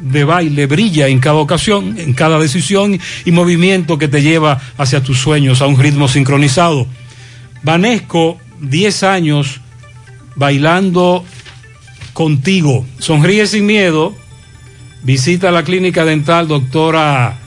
de 0.00 0.24
baile 0.24 0.66
brilla 0.66 1.08
en 1.08 1.20
cada 1.20 1.36
ocasión, 1.36 1.96
en 1.98 2.12
cada 2.12 2.38
decisión 2.38 3.00
y 3.24 3.30
movimiento 3.30 3.96
que 3.96 4.08
te 4.08 4.22
lleva 4.22 4.60
hacia 4.76 5.02
tus 5.02 5.18
sueños 5.18 5.62
a 5.62 5.66
un 5.66 5.78
ritmo 5.78 6.08
sincronizado. 6.08 6.86
Vanesco, 7.62 8.38
10 8.70 9.02
años 9.02 9.60
bailando 10.36 11.24
contigo. 12.12 12.86
Sonríe 12.98 13.46
sin 13.46 13.66
miedo. 13.66 14.14
Visita 15.02 15.50
la 15.50 15.64
clínica 15.64 16.04
dental 16.04 16.48
doctora 16.48 17.38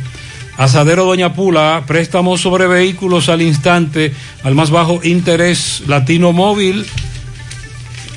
Asadero 0.57 1.05
Doña 1.05 1.33
Pula, 1.33 1.83
préstamos 1.87 2.43
sobre 2.43 2.69
vehículos 2.69 3.29
al 3.29 3.43
instante, 3.43 4.13
al 4.45 4.55
más 4.55 4.71
bajo 4.71 5.01
interés, 5.03 5.83
Latino 5.89 6.33
Móvil, 6.33 6.87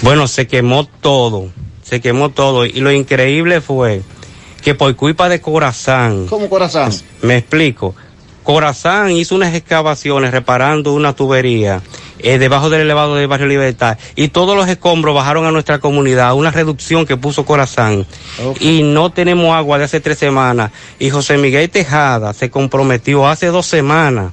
Bueno, 0.00 0.26
se 0.28 0.46
quemó 0.46 0.86
todo, 0.86 1.50
se 1.82 2.00
quemó 2.00 2.30
todo 2.30 2.64
y 2.64 2.80
lo 2.80 2.90
increíble 2.90 3.60
fue 3.60 4.00
que 4.62 4.74
por 4.74 4.96
culpa 4.96 5.28
de 5.28 5.42
Corazán. 5.42 6.26
¿Cómo 6.26 6.48
Corazán? 6.48 6.90
Me 7.20 7.36
explico. 7.36 7.94
Corazán 8.42 9.10
hizo 9.10 9.34
unas 9.34 9.54
excavaciones 9.54 10.30
reparando 10.30 10.94
una 10.94 11.12
tubería 11.12 11.82
eh, 12.22 12.38
debajo 12.38 12.70
del 12.70 12.82
elevado 12.82 13.14
del 13.14 13.28
barrio 13.28 13.46
Libertad 13.46 13.98
y 14.16 14.28
todos 14.28 14.56
los 14.56 14.68
escombros 14.68 15.14
bajaron 15.14 15.46
a 15.46 15.50
nuestra 15.50 15.78
comunidad, 15.78 16.34
una 16.34 16.50
reducción 16.50 17.06
que 17.06 17.16
puso 17.16 17.44
Corazán. 17.44 18.06
Y 18.60 18.82
no 18.82 19.10
tenemos 19.10 19.54
agua 19.54 19.78
de 19.78 19.84
hace 19.84 20.00
tres 20.00 20.18
semanas. 20.18 20.70
Y 20.98 21.10
José 21.10 21.38
Miguel 21.38 21.70
Tejada 21.70 22.32
se 22.32 22.50
comprometió 22.50 23.26
hace 23.26 23.46
dos 23.46 23.66
semanas 23.66 24.32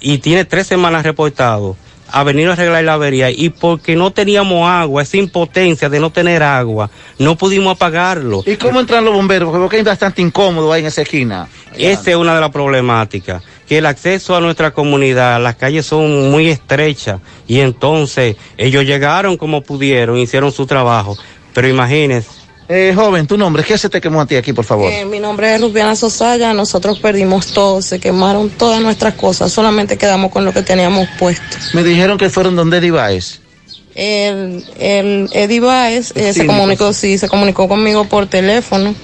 y 0.00 0.18
tiene 0.18 0.44
tres 0.44 0.66
semanas 0.66 1.04
reportado 1.04 1.76
a 2.08 2.22
venir 2.22 2.48
a 2.48 2.52
arreglar 2.52 2.84
la 2.84 2.94
avería 2.94 3.30
y 3.30 3.50
porque 3.50 3.96
no 3.96 4.12
teníamos 4.12 4.68
agua, 4.68 5.02
esa 5.02 5.16
impotencia 5.16 5.88
de 5.88 6.00
no 6.00 6.10
tener 6.10 6.42
agua, 6.42 6.90
no 7.18 7.36
pudimos 7.36 7.74
apagarlo. 7.74 8.42
¿Y 8.46 8.56
cómo 8.56 8.80
entran 8.80 9.04
los 9.04 9.14
bomberos? 9.14 9.50
Porque 9.50 9.78
es 9.78 9.84
bastante 9.84 10.22
incómodo 10.22 10.72
ahí 10.72 10.82
en 10.82 10.86
esa 10.86 11.02
esquina. 11.02 11.48
Esa 11.76 12.10
es 12.10 12.16
una 12.16 12.34
de 12.34 12.40
las 12.40 12.50
problemáticas, 12.50 13.42
que 13.68 13.78
el 13.78 13.86
acceso 13.86 14.36
a 14.36 14.40
nuestra 14.40 14.72
comunidad, 14.72 15.42
las 15.42 15.56
calles 15.56 15.86
son 15.86 16.30
muy 16.30 16.48
estrechas 16.48 17.20
y 17.46 17.60
entonces 17.60 18.36
ellos 18.56 18.84
llegaron 18.84 19.36
como 19.36 19.62
pudieron, 19.62 20.18
hicieron 20.18 20.52
su 20.52 20.66
trabajo, 20.66 21.16
pero 21.52 21.68
imagínense, 21.68 22.28
eh, 22.68 22.92
joven, 22.96 23.28
tu 23.28 23.38
nombre, 23.38 23.62
¿qué 23.62 23.78
se 23.78 23.88
te 23.88 24.00
quemó 24.00 24.20
a 24.20 24.26
ti 24.26 24.34
aquí, 24.34 24.52
por 24.52 24.64
favor? 24.64 24.90
Eh, 24.90 25.04
mi 25.04 25.20
nombre 25.20 25.54
es 25.54 25.60
Rubiana 25.60 25.94
Sosaya, 25.94 26.52
nosotros 26.52 26.98
perdimos 26.98 27.52
todo, 27.52 27.80
se 27.80 28.00
quemaron 28.00 28.50
todas 28.50 28.80
nuestras 28.80 29.14
cosas, 29.14 29.52
solamente 29.52 29.96
quedamos 29.96 30.32
con 30.32 30.44
lo 30.44 30.52
que 30.52 30.62
teníamos 30.62 31.08
puesto. 31.18 31.56
Me 31.74 31.84
dijeron 31.84 32.18
que 32.18 32.28
fueron 32.28 32.56
donde 32.56 32.90
Baez. 32.90 33.40
El, 33.94 34.64
el 34.78 35.30
Eddie 35.32 35.60
Baez 35.60 36.12
eh, 36.16 36.32
se 36.32 36.44
comunicó, 36.46 36.92
sí, 36.92 37.18
se 37.18 37.28
comunicó 37.28 37.68
conmigo 37.68 38.04
por 38.04 38.26
teléfono 38.26 38.94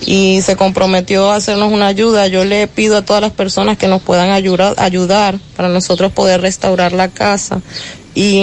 y 0.00 0.40
se 0.42 0.56
comprometió 0.56 1.30
a 1.30 1.36
hacernos 1.36 1.72
una 1.72 1.86
ayuda. 1.86 2.26
Yo 2.26 2.44
le 2.44 2.66
pido 2.66 2.96
a 2.96 3.02
todas 3.02 3.22
las 3.22 3.32
personas 3.32 3.78
que 3.78 3.88
nos 3.88 4.02
puedan 4.02 4.30
ayudar, 4.30 4.74
ayudar 4.78 5.38
para 5.56 5.68
nosotros 5.68 6.12
poder 6.12 6.40
restaurar 6.40 6.92
la 6.92 7.08
casa 7.08 7.60
y 8.14 8.42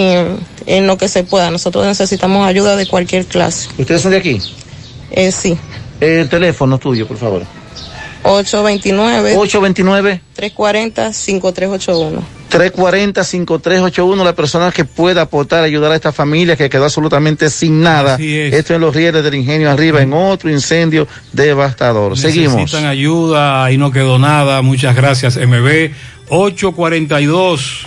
en 0.66 0.86
lo 0.86 0.98
que 0.98 1.08
se 1.08 1.24
pueda. 1.24 1.50
Nosotros 1.50 1.86
necesitamos 1.86 2.46
ayuda 2.46 2.76
de 2.76 2.86
cualquier 2.86 3.26
clase. 3.26 3.68
¿Ustedes 3.78 4.02
son 4.02 4.12
de 4.12 4.18
aquí? 4.18 4.40
Eh, 5.10 5.32
sí. 5.32 5.56
El 6.00 6.28
teléfono 6.28 6.78
tuyo, 6.78 7.06
por 7.06 7.16
favor. 7.16 7.42
829. 8.26 9.36
829. 9.36 10.20
340-5381. 10.36 12.20
340-5381, 12.50 14.24
la 14.24 14.34
persona 14.34 14.70
que 14.70 14.84
pueda 14.84 15.22
aportar, 15.22 15.64
ayudar 15.64 15.92
a 15.92 15.96
esta 15.96 16.12
familia 16.12 16.56
que 16.56 16.70
quedó 16.70 16.84
absolutamente 16.84 17.50
sin 17.50 17.80
nada. 17.80 18.16
Esto 18.18 18.74
en 18.74 18.80
los 18.80 18.94
rieles 18.94 19.24
del 19.24 19.34
ingenio 19.34 19.70
arriba, 19.70 20.00
en 20.00 20.12
otro 20.12 20.50
incendio 20.50 21.08
devastador. 21.32 22.16
Seguimos. 22.16 22.56
Necesitan 22.56 22.86
ayuda 22.86 23.70
y 23.72 23.78
no 23.78 23.90
quedó 23.90 24.18
nada. 24.18 24.62
Muchas 24.62 24.94
gracias, 24.96 25.36
MB. 25.36 25.90
842. 26.28 27.86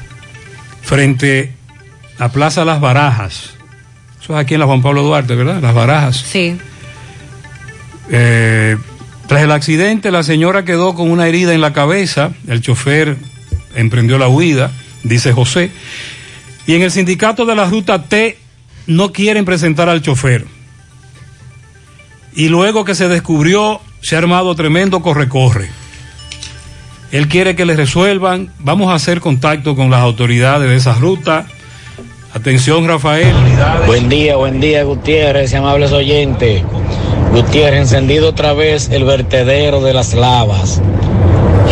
frente 0.81 1.53
a 2.19 2.29
Plaza 2.29 2.65
Las 2.65 2.79
Barajas. 2.79 3.53
Eso 4.21 4.33
es 4.33 4.39
aquí 4.39 4.55
en 4.55 4.59
la 4.59 4.65
Juan 4.65 4.81
Pablo 4.81 5.03
Duarte, 5.03 5.35
¿verdad? 5.35 5.61
Las 5.61 5.73
Barajas. 5.73 6.17
Sí. 6.17 6.57
Eh, 8.09 8.77
tras 9.27 9.41
el 9.41 9.51
accidente, 9.51 10.11
la 10.11 10.23
señora 10.23 10.63
quedó 10.65 10.95
con 10.95 11.11
una 11.11 11.27
herida 11.27 11.53
en 11.53 11.61
la 11.61 11.73
cabeza, 11.73 12.31
el 12.47 12.61
chofer 12.61 13.17
emprendió 13.75 14.17
la 14.17 14.27
huida, 14.27 14.71
dice 15.03 15.33
José, 15.33 15.71
y 16.65 16.75
en 16.75 16.81
el 16.81 16.91
sindicato 16.91 17.45
de 17.45 17.55
la 17.55 17.65
ruta 17.65 18.03
T 18.03 18.37
no 18.87 19.11
quieren 19.11 19.45
presentar 19.45 19.89
al 19.89 20.01
chofer. 20.01 20.45
Y 22.33 22.49
luego 22.49 22.85
que 22.85 22.95
se 22.95 23.07
descubrió 23.07 23.81
se 24.01 24.15
ha 24.15 24.19
armado 24.19 24.55
tremendo 24.55 25.01
corre-corre. 25.01 25.69
Él 27.11 27.27
quiere 27.27 27.55
que 27.55 27.65
le 27.65 27.75
resuelvan. 27.75 28.51
Vamos 28.59 28.89
a 28.89 28.95
hacer 28.95 29.21
contacto 29.21 29.75
con 29.75 29.89
las 29.89 30.01
autoridades 30.01 30.69
de 30.69 30.75
esa 30.75 30.93
ruta. 30.95 31.45
Atención, 32.33 32.87
Rafael. 32.87 33.33
Buen 33.85 34.09
día, 34.09 34.35
buen 34.35 34.59
día, 34.59 34.83
Gutiérrez, 34.83 35.53
amables 35.53 35.91
oyentes. 35.91 36.61
Gutiérrez, 37.31 37.81
encendido 37.81 38.29
otra 38.29 38.53
vez 38.53 38.89
el 38.91 39.05
vertedero 39.05 39.81
de 39.81 39.93
las 39.93 40.13
lavas. 40.13 40.81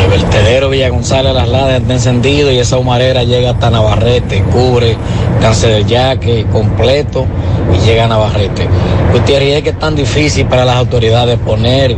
El 0.02 0.10
vertedero 0.10 0.69
Villa 0.69 0.89
González 0.89 1.34
Las 1.34 1.47
Lavas 1.47 1.81
está 1.81 1.93
encendido 1.93 2.52
y 2.52 2.57
esa 2.57 2.77
humarera 2.77 3.23
llega 3.23 3.52
hasta 3.52 3.69
Navarrete, 3.69 4.43
cubre 4.43 4.97
Cáncer 5.45 5.73
del 5.73 5.85
Yaque 5.85 6.47
completo 6.51 7.27
y 7.72 7.77
llega 7.85 8.05
a 8.05 8.07
Navarrete. 8.07 8.67
Gutiérrez, 9.13 9.57
es 9.57 9.61
que 9.61 9.69
es 9.69 9.77
tan 9.77 9.95
difícil 9.95 10.47
para 10.47 10.65
las 10.65 10.76
autoridades 10.76 11.38
poner 11.38 11.95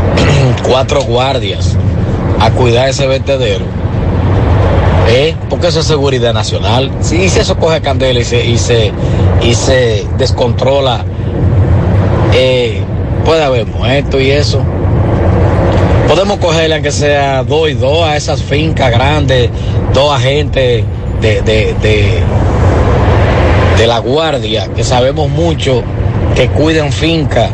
cuatro 0.68 1.04
guardias 1.04 1.76
a 2.40 2.50
cuidar 2.50 2.88
ese 2.88 3.06
vertedero. 3.06 3.64
¿Eh? 5.08 5.36
Porque 5.48 5.68
eso 5.68 5.78
es 5.78 5.86
seguridad 5.86 6.34
nacional. 6.34 6.90
Si, 7.00 7.28
si 7.28 7.38
eso 7.38 7.56
coge 7.58 7.80
candela 7.80 8.18
y 8.18 8.24
se, 8.24 8.44
y 8.44 8.58
se, 8.58 8.90
y 9.40 9.54
se 9.54 10.04
descontrola, 10.18 11.04
eh, 12.32 12.82
puede 13.24 13.44
haber 13.44 13.66
muerto 13.66 14.20
y 14.20 14.32
eso. 14.32 14.60
Podemos 16.08 16.38
cogerle 16.38 16.74
aunque 16.74 16.90
sea 16.90 17.44
dos 17.44 17.70
y 17.70 17.74
dos 17.74 18.04
a 18.04 18.16
esas 18.16 18.42
fincas 18.42 18.90
grandes, 18.90 19.48
dos 19.92 20.12
agentes 20.12 20.82
de, 21.20 21.40
de, 21.42 22.24
de 23.78 23.86
la 23.86 23.98
guardia, 23.98 24.68
que 24.74 24.84
sabemos 24.84 25.28
mucho 25.28 25.82
que 26.34 26.48
cuidan 26.48 26.92
fincas 26.92 27.50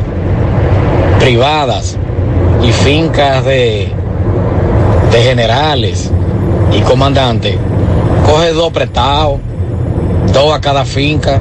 privadas 1.19 1.97
y 2.63 2.73
fincas 2.73 3.45
de, 3.45 3.89
de 5.13 5.23
generales 5.23 6.11
y 6.77 6.81
comandantes. 6.81 7.57
Coge 8.27 8.53
dos 8.53 8.73
prestados, 8.73 9.41
dos 10.33 10.55
a 10.55 10.61
cada 10.61 10.85
finca 10.85 11.41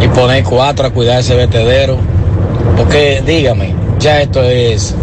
y 0.00 0.08
poner 0.08 0.44
cuatro 0.44 0.86
a 0.86 0.90
cuidar 0.90 1.20
ese 1.20 1.34
vertedero. 1.34 1.96
Porque 2.76 3.22
dígame, 3.26 3.74
ya 3.98 4.20
esto 4.20 4.42
es, 4.42 4.94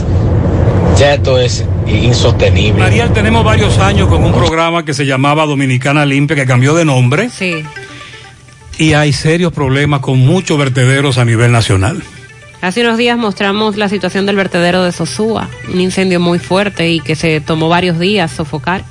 ya 0.97 1.15
esto 1.15 1.37
es 1.37 1.65
insostenible. 1.87 2.81
Mariel, 2.81 3.11
tenemos 3.11 3.43
varios 3.43 3.77
años 3.79 4.07
con 4.07 4.23
un 4.23 4.31
programa 4.31 4.85
que 4.85 4.93
se 4.93 5.05
llamaba 5.05 5.45
Dominicana 5.45 6.05
Limpia, 6.05 6.35
que 6.35 6.45
cambió 6.45 6.73
de 6.73 6.85
nombre. 6.85 7.29
Sí. 7.29 7.63
Y 8.77 8.93
hay 8.93 9.13
serios 9.13 9.53
problemas 9.53 10.01
con 10.01 10.19
muchos 10.19 10.57
vertederos 10.57 11.17
a 11.17 11.25
nivel 11.25 11.51
nacional. 11.51 12.03
Hace 12.61 12.81
unos 12.81 12.97
días 12.97 13.17
mostramos 13.17 13.77
la 13.77 13.89
situación 13.89 14.25
del 14.25 14.35
vertedero 14.35 14.83
de 14.83 14.91
Sosúa, 14.91 15.49
un 15.71 15.79
incendio 15.79 16.19
muy 16.19 16.39
fuerte 16.39 16.89
y 16.89 16.99
que 16.99 17.15
se 17.15 17.39
tomó 17.39 17.69
varios 17.69 17.99
días 17.99 18.31
sofocar. 18.31 18.83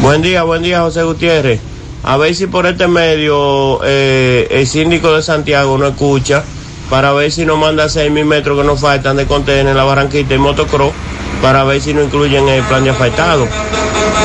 Buen 0.00 0.22
día, 0.22 0.42
buen 0.42 0.62
día 0.62 0.80
José 0.80 1.02
Gutiérrez. 1.04 1.60
A 2.02 2.16
ver 2.16 2.34
si 2.34 2.46
por 2.46 2.66
este 2.66 2.88
medio 2.88 3.80
eh, 3.84 4.48
el 4.50 4.66
síndico 4.66 5.14
de 5.14 5.22
Santiago 5.22 5.76
no 5.78 5.86
escucha 5.86 6.42
para 6.88 7.12
ver 7.12 7.30
si 7.30 7.46
nos 7.46 7.58
manda 7.58 7.88
6 7.88 8.10
mil 8.10 8.24
metros 8.24 8.58
que 8.58 8.66
nos 8.66 8.80
faltan 8.80 9.16
de 9.16 9.26
contener 9.26 9.68
en 9.68 9.76
la 9.76 9.84
Barranquita 9.84 10.34
y 10.34 10.38
motocross 10.38 10.92
para 11.40 11.62
ver 11.64 11.80
si 11.80 11.94
no 11.94 12.02
incluyen 12.02 12.48
el 12.48 12.62
plan 12.64 12.84
de 12.84 12.90
afectado. 12.90 13.46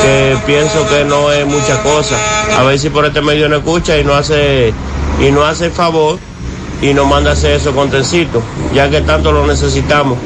Que 0.02 0.36
pienso 0.46 0.86
que 0.88 1.04
no 1.04 1.32
es 1.32 1.46
mucha 1.46 1.82
cosa. 1.82 2.16
A 2.58 2.62
ver 2.62 2.78
si 2.78 2.90
por 2.90 3.04
este 3.04 3.20
medio 3.22 3.48
no 3.48 3.56
escucha 3.56 3.98
y 3.98 4.04
no 4.04 4.14
hace 4.14 4.72
y 5.20 5.30
no 5.30 5.44
hace 5.44 5.70
favor 5.70 6.18
y 6.82 6.92
nos 6.92 7.06
manda 7.08 7.32
hacer 7.32 7.52
eso 7.52 7.74
contencito, 7.74 8.42
ya 8.74 8.90
que 8.90 9.00
tanto 9.00 9.32
lo 9.32 9.46
necesitamos. 9.46 10.18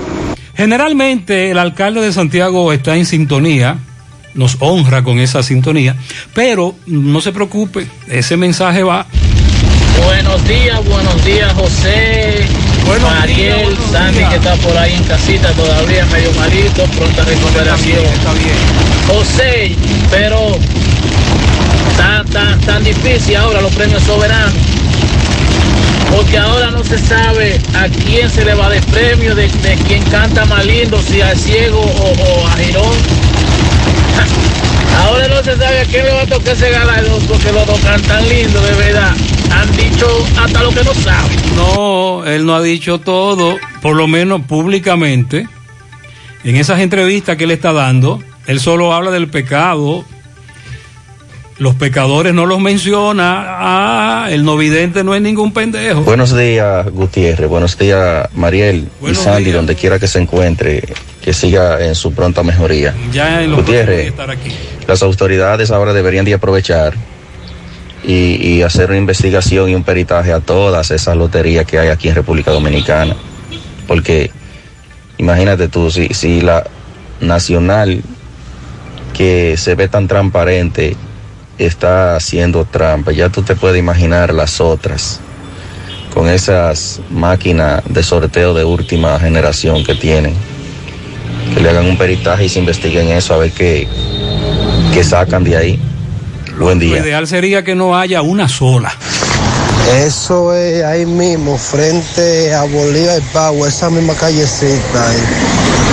Generalmente 0.55 1.51
el 1.51 1.59
alcalde 1.59 2.01
de 2.01 2.13
Santiago 2.13 2.73
está 2.73 2.97
en 2.97 3.07
sintonía, 3.07 3.79
nos 4.35 4.57
honra 4.61 5.03
con 5.03 5.19
esa 5.19 5.43
sintonía, 5.43 5.97
pero 6.35 6.75
no 6.87 7.21
se 7.21 7.33
preocupe, 7.33 7.87
ese 8.09 8.37
mensaje 8.37 8.83
va. 8.83 9.07
Buenos 10.05 10.47
días, 10.47 10.85
buenos 10.87 11.25
días 11.25 11.53
José, 11.55 12.47
Mariel, 12.99 13.77
Sandy 13.93 14.25
que 14.25 14.37
está 14.37 14.55
por 14.57 14.77
ahí 14.77 14.95
en 14.95 15.05
casita 15.05 15.53
todavía 15.53 16.05
medio 16.07 16.33
malito, 16.33 16.85
pronta 16.97 17.25
recuperación. 17.25 18.05
José, 19.07 19.77
pero 20.11 20.59
tan, 21.97 22.27
tan, 22.27 22.61
tan 22.61 22.85
difícil 22.85 23.37
ahora 23.37 23.61
los 23.61 23.73
premios 23.75 24.03
soberanos 24.03 24.55
porque 26.15 26.39
ahora 26.39 26.71
no 26.71 26.85
se 26.85 26.99
sabe 26.99 27.61
a 27.75 27.89
quién 27.89 28.29
se 28.29 28.45
le 28.45 28.55
va 28.55 28.69
dar 28.69 28.85
premio, 28.87 29.35
de, 29.35 29.49
de 29.49 29.77
quién 29.87 30.03
canta 30.05 30.45
más 30.47 30.65
lindo, 30.65 31.01
si 31.03 31.21
a 31.21 31.35
Ciego 31.37 31.81
o, 31.81 31.85
o 31.85 32.47
a 32.47 32.53
Girón. 32.53 32.91
Ahora 35.05 35.29
no 35.29 35.43
se 35.43 35.57
sabe 35.57 35.81
a 35.81 35.85
quién 35.85 36.05
le 36.05 36.13
va 36.13 36.23
a 36.23 36.27
tocar 36.27 36.55
ese 36.55 36.71
galardón, 36.71 37.25
porque 37.27 37.53
los 37.53 37.67
dos 37.67 37.79
cantan 37.81 38.29
lindo, 38.29 38.61
de 38.61 38.73
verdad. 38.73 39.15
Han 39.51 39.77
dicho 39.77 40.07
hasta 40.39 40.63
lo 40.63 40.71
que 40.71 40.85
no 40.85 40.95
saben. 40.95 41.39
No, 41.57 42.25
él 42.25 42.47
no 42.47 42.55
ha 42.55 42.63
dicho 42.63 42.99
todo, 42.99 43.57
por 43.83 43.97
lo 43.97 44.07
menos 44.07 44.43
públicamente. 44.43 45.47
En 46.45 46.57
esas 46.57 46.81
entrevistas 46.81 47.37
que 47.37 47.45
él 47.45 47.51
está 47.51 47.73
dando, 47.73 48.23
él 48.47 48.61
solo 48.61 48.95
habla 48.95 49.11
del 49.11 49.29
pecado 49.29 50.05
Los 51.59 51.75
pecadores 51.75 52.33
no 52.33 52.47
los 52.47 52.59
menciona. 52.59 53.45
Ah, 53.47 54.29
el 54.31 54.45
no 54.47 54.57
vidente 54.57 55.05
no 55.05 55.15
es 55.15 55.21
ningún 55.21 55.53
pendejo. 55.53 56.01
Buenos 56.03 56.35
días, 56.35 56.87
Gutiérrez. 56.91 57.51
Buenos 57.51 57.77
días, 57.77 58.29
Mariel 58.35 58.89
y 59.07 59.15
Sandy, 59.15 59.51
donde 59.51 59.75
quiera 59.75 59.99
que 59.99 60.07
se 60.09 60.21
encuentre, 60.21 60.83
que 61.21 61.35
siga 61.35 61.85
en 61.85 61.95
su 61.95 62.15
pronta 62.15 62.43
mejoría. 62.43 62.95
Ya 63.13 63.43
en 63.43 63.51
los 63.51 63.61
Gutiérrez, 63.61 64.07
estar 64.07 64.31
aquí. 64.31 64.51
las 64.89 65.03
autoridades 65.03 65.71
ahora 65.71 65.93
deberían 65.93 66.25
de 66.25 66.33
aprovechar 66.33 66.95
y, 68.03 68.63
hacer 68.63 68.91
una 68.91 68.99
investigación 68.99 69.69
y 69.69 69.75
un 69.75 69.85
peritaje 69.85 70.33
a 70.33 70.41
todas 70.41 70.91
esas 70.91 71.17
loterías 71.17 71.67
que 71.67 71.79
hay 71.79 71.89
aquí 71.89 72.09
en 72.09 72.15
República 72.15 72.51
Dominicana. 72.51 73.17
Porque 73.87 74.31
imagínate 75.19 75.69
tú, 75.69 75.91
si, 75.91 76.09
si 76.09 76.41
la 76.41 76.65
nacional 77.21 78.03
que 79.13 79.57
se 79.57 79.75
ve 79.75 79.89
tan 79.89 80.09
transparente 80.09 80.97
está 81.59 82.17
haciendo 82.17 82.65
trampa, 82.65 83.13
ya 83.13 83.29
tú 83.29 83.43
te 83.43 83.55
puedes 83.55 83.79
imaginar 83.79 84.33
las 84.33 84.61
otras 84.61 85.21
con 86.15 86.29
esas 86.29 87.01
máquinas 87.11 87.83
de 87.89 88.03
sorteo 88.03 88.55
de 88.55 88.65
última 88.65 89.19
generación 89.19 89.85
que 89.85 89.95
tienen. 89.95 90.35
Que 91.55 91.61
le 91.61 91.69
hagan 91.71 91.87
un 91.87 91.97
peritaje 91.97 92.45
y 92.45 92.49
se 92.49 92.59
investiguen 92.59 93.09
eso 93.09 93.35
a 93.35 93.39
ver 93.39 93.53
qué, 93.53 93.89
qué 94.93 95.05
sacan 95.05 95.45
de 95.45 95.57
ahí. 95.57 95.81
Buen 96.61 96.79
Lo 96.79 96.85
ideal 96.85 97.27
sería 97.27 97.65
que 97.65 97.75
no 97.75 97.97
haya 97.97 98.23
una 98.23 98.49
sola. 98.49 98.93
Eso 99.97 100.55
es 100.55 100.85
ahí 100.85 101.07
mismo, 101.07 101.57
frente 101.57 102.55
a 102.55 102.65
Bolívar 102.65 103.19
y 103.19 103.33
Pau, 103.33 103.65
esa 103.65 103.89
misma 103.89 104.15
callecita 104.15 105.11
ahí. 105.11 105.19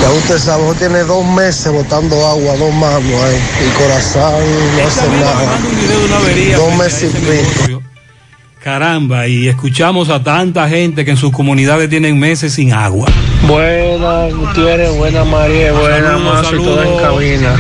Ya 0.02 0.12
usted 0.12 0.38
sabe, 0.38 0.64
usted 0.64 0.90
tiene 0.90 1.04
dos 1.04 1.26
meses 1.26 1.72
botando 1.72 2.16
agua, 2.28 2.56
dos 2.58 2.74
manos 2.74 3.24
ahí. 3.24 3.40
Y 3.66 3.82
corazón 3.82 4.44
no 4.78 4.88
hace 4.88 5.08
nada. 5.08 6.58
Dos 6.58 6.76
meses 6.76 7.14
y 7.16 7.68
pico. 7.68 7.82
Caramba, 8.62 9.28
y 9.28 9.48
escuchamos 9.48 10.10
a 10.10 10.22
tanta 10.22 10.68
gente 10.68 11.06
que 11.06 11.12
en 11.12 11.18
sus 11.18 11.32
comunidades 11.32 11.90
tienen 11.90 12.20
meses 12.20 12.54
sin 12.54 12.74
agua. 12.74 13.08
Buena 13.48 14.28
Gutiérrez, 14.30 14.96
buena 14.98 15.24
María, 15.24 15.72
buena 15.72 16.12
Saludos, 16.12 16.24
Mazo 16.24 16.56
y 16.56 16.64
todo 16.64 16.84
en 16.84 17.00
cabina. 17.00 17.56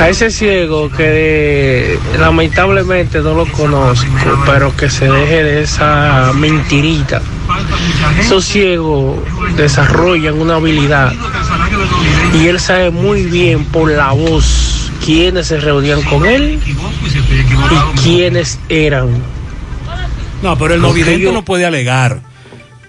A 0.00 0.08
ese 0.08 0.30
ciego 0.30 0.90
que 0.90 1.98
lamentablemente 2.18 3.20
no 3.20 3.34
lo 3.34 3.46
conozco, 3.52 4.06
pero 4.44 4.74
que 4.76 4.90
se 4.90 5.08
deje 5.08 5.44
de 5.44 5.62
esa 5.62 6.32
mentirita. 6.34 7.22
Esos 8.18 8.44
ciegos 8.44 9.18
desarrollan 9.56 10.40
una 10.40 10.56
habilidad 10.56 11.12
y 12.34 12.46
él 12.48 12.58
sabe 12.58 12.90
muy 12.90 13.22
bien 13.22 13.64
por 13.66 13.90
la 13.90 14.12
voz 14.12 14.90
quiénes 15.04 15.46
se 15.48 15.58
reunían 15.60 16.02
con 16.02 16.26
él 16.26 16.58
y 16.64 18.00
quiénes 18.00 18.58
eran. 18.68 19.08
No, 20.42 20.58
pero 20.58 20.74
el 20.74 20.80
no 20.80 20.88
Porque 20.88 21.04
vidente 21.04 21.24
yo- 21.24 21.32
no 21.32 21.44
puede 21.44 21.66
alegar 21.66 22.20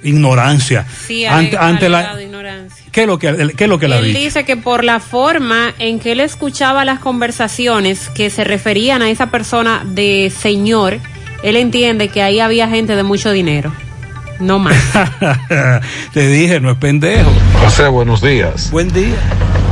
ignorancia. 0.04 0.86
Sí, 1.08 1.26
ante, 1.26 1.56
la, 1.90 2.02
ignorancia. 2.02 2.23
¿Qué 2.94 3.02
es 3.02 3.08
lo 3.08 3.20
que, 3.20 3.54
qué 3.58 3.66
es 3.66 3.70
lo 3.70 3.78
que 3.80 3.90
la 3.90 3.98
Él 3.98 4.06
dice? 4.06 4.20
dice 4.20 4.46
que 4.46 4.56
por 4.56 4.86
la 4.86 5.02
forma 5.02 5.74
en 5.80 6.00
que 6.00 6.14
él 6.14 6.22
escuchaba 6.22 6.86
las 6.86 7.00
conversaciones 7.00 8.08
que 8.10 8.30
se 8.30 8.46
referían 8.46 9.02
a 9.02 9.10
esa 9.10 9.30
persona 9.32 9.84
de 9.86 10.32
señor, 10.36 11.00
él 11.44 11.58
entiende 11.58 12.08
que 12.08 12.22
ahí 12.22 12.40
había 12.40 12.70
gente 12.70 12.96
de 12.96 13.04
mucho 13.04 13.32
dinero. 13.32 13.74
No 14.40 14.60
más. 14.60 14.76
Te 16.14 16.28
dije, 16.28 16.60
no 16.60 16.72
es 16.72 16.78
pendejo. 16.78 17.32
José, 17.64 17.88
buenos 17.88 18.22
días. 18.22 18.72
Buen 18.72 18.92
día. 18.92 19.16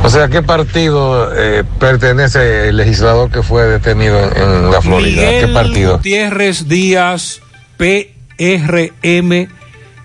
O 0.04 0.08
sea, 0.10 0.24
¿a 0.24 0.28
qué 0.28 0.42
partido 0.42 1.30
eh, 1.36 1.62
pertenece 1.78 2.68
el 2.68 2.76
legislador 2.76 3.30
que 3.30 3.42
fue 3.42 3.64
detenido 3.64 4.18
en, 4.20 4.42
en 4.42 4.70
la 4.70 4.80
Florida? 4.82 5.22
¿A 5.22 5.40
¿Qué 5.40 5.48
partido? 5.48 5.96
Gutiérrez 5.96 6.68
Díaz, 6.68 7.40
PRM, 7.76 9.48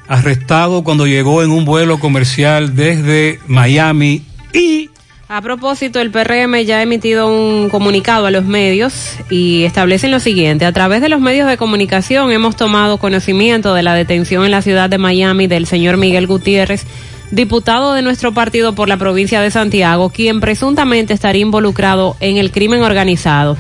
arrestado 0.08 0.84
cuando 0.84 1.08
llegó 1.08 1.44
en 1.44 1.52
un 1.52 1.66
vuelo 1.66 2.00
comercial 2.00 2.76
desde 2.76 3.40
Miami 3.48 4.24
y 4.54 4.90
A 5.30 5.42
propósito, 5.42 6.00
el 6.00 6.10
PRM 6.10 6.64
ya 6.64 6.78
ha 6.78 6.82
emitido 6.82 7.28
un 7.28 7.70
comunicado 7.70 8.28
a 8.28 8.32
los 8.32 8.46
medios 8.46 9.18
y 9.30 9.66
establecen 9.66 10.10
lo 10.10 10.22
siguiente. 10.22 10.66
A 10.66 10.72
través 10.72 11.02
de 11.02 11.10
los 11.10 11.20
medios 11.20 11.50
de 11.50 11.58
comunicación 11.58 12.32
hemos 12.32 12.56
tomado 12.56 12.98
conocimiento 12.98 13.74
de 13.74 13.84
la 13.84 13.94
detención 13.94 14.46
en 14.46 14.52
la 14.52 14.62
ciudad 14.62 14.90
de 14.90 14.98
Miami 14.98 15.48
del 15.48 15.68
señor 15.68 15.98
Miguel 15.98 16.28
Gutiérrez, 16.28 16.86
diputado 17.32 17.94
de 17.94 18.04
nuestro 18.04 18.34
partido 18.34 18.74
por 18.74 18.88
la 18.88 18.96
provincia 18.96 19.42
de 19.42 19.52
Santiago, 19.52 20.10
quien 20.12 20.40
presuntamente 20.40 21.14
estaría 21.14 21.42
involucrado 21.42 22.16
en 22.22 22.38
el 22.38 22.52
crimen 22.52 22.82
organizado. 22.82 23.58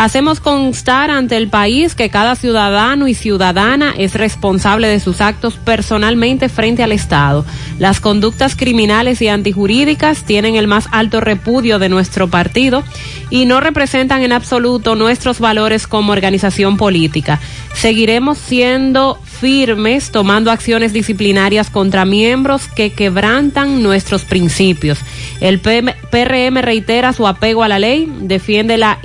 Hacemos 0.00 0.40
constar 0.40 1.10
ante 1.10 1.36
el 1.36 1.48
país 1.48 1.94
que 1.94 2.08
cada 2.08 2.34
ciudadano 2.34 3.06
y 3.06 3.12
ciudadana 3.12 3.92
es 3.98 4.14
responsable 4.14 4.88
de 4.88 4.98
sus 4.98 5.20
actos 5.20 5.58
personalmente 5.62 6.48
frente 6.48 6.82
al 6.82 6.92
Estado. 6.92 7.44
Las 7.78 8.00
conductas 8.00 8.56
criminales 8.56 9.20
y 9.20 9.28
antijurídicas 9.28 10.24
tienen 10.24 10.56
el 10.56 10.68
más 10.68 10.88
alto 10.90 11.20
repudio 11.20 11.78
de 11.78 11.90
nuestro 11.90 12.28
partido 12.28 12.82
y 13.28 13.44
no 13.44 13.60
representan 13.60 14.22
en 14.22 14.32
absoluto 14.32 14.94
nuestros 14.94 15.38
valores 15.38 15.86
como 15.86 16.12
organización 16.12 16.78
política. 16.78 17.38
Seguiremos 17.74 18.38
siendo 18.38 19.20
firmes 19.22 20.12
tomando 20.12 20.50
acciones 20.50 20.94
disciplinarias 20.94 21.68
contra 21.68 22.06
miembros 22.06 22.68
que 22.68 22.90
quebrantan 22.92 23.82
nuestros 23.82 24.24
principios. 24.24 24.98
El 25.42 25.60
PRM 25.60 26.56
reitera 26.62 27.12
su 27.12 27.26
apego 27.26 27.62
a 27.62 27.68
la 27.68 27.78
ley, 27.78 28.10
defiende 28.22 28.78
la 28.78 28.98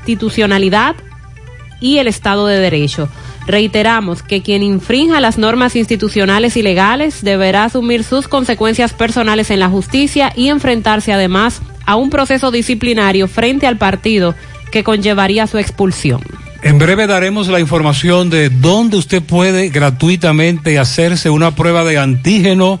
institucionalidad 0.00 0.96
y 1.80 1.98
el 1.98 2.08
Estado 2.08 2.46
de 2.46 2.58
Derecho. 2.58 3.08
Reiteramos 3.46 4.22
que 4.22 4.42
quien 4.42 4.62
infrinja 4.62 5.20
las 5.20 5.38
normas 5.38 5.76
institucionales 5.76 6.56
y 6.56 6.62
legales 6.62 7.22
deberá 7.22 7.64
asumir 7.64 8.04
sus 8.04 8.28
consecuencias 8.28 8.92
personales 8.92 9.50
en 9.50 9.60
la 9.60 9.68
justicia 9.68 10.32
y 10.36 10.48
enfrentarse 10.48 11.12
además 11.12 11.62
a 11.86 11.96
un 11.96 12.10
proceso 12.10 12.50
disciplinario 12.50 13.28
frente 13.28 13.66
al 13.66 13.78
partido 13.78 14.34
que 14.70 14.84
conllevaría 14.84 15.46
su 15.46 15.58
expulsión. 15.58 16.20
En 16.62 16.78
breve 16.78 17.06
daremos 17.06 17.48
la 17.48 17.58
información 17.58 18.28
de 18.28 18.50
dónde 18.50 18.98
usted 18.98 19.22
puede 19.22 19.70
gratuitamente 19.70 20.78
hacerse 20.78 21.30
una 21.30 21.56
prueba 21.56 21.84
de 21.84 21.98
antígeno 21.98 22.80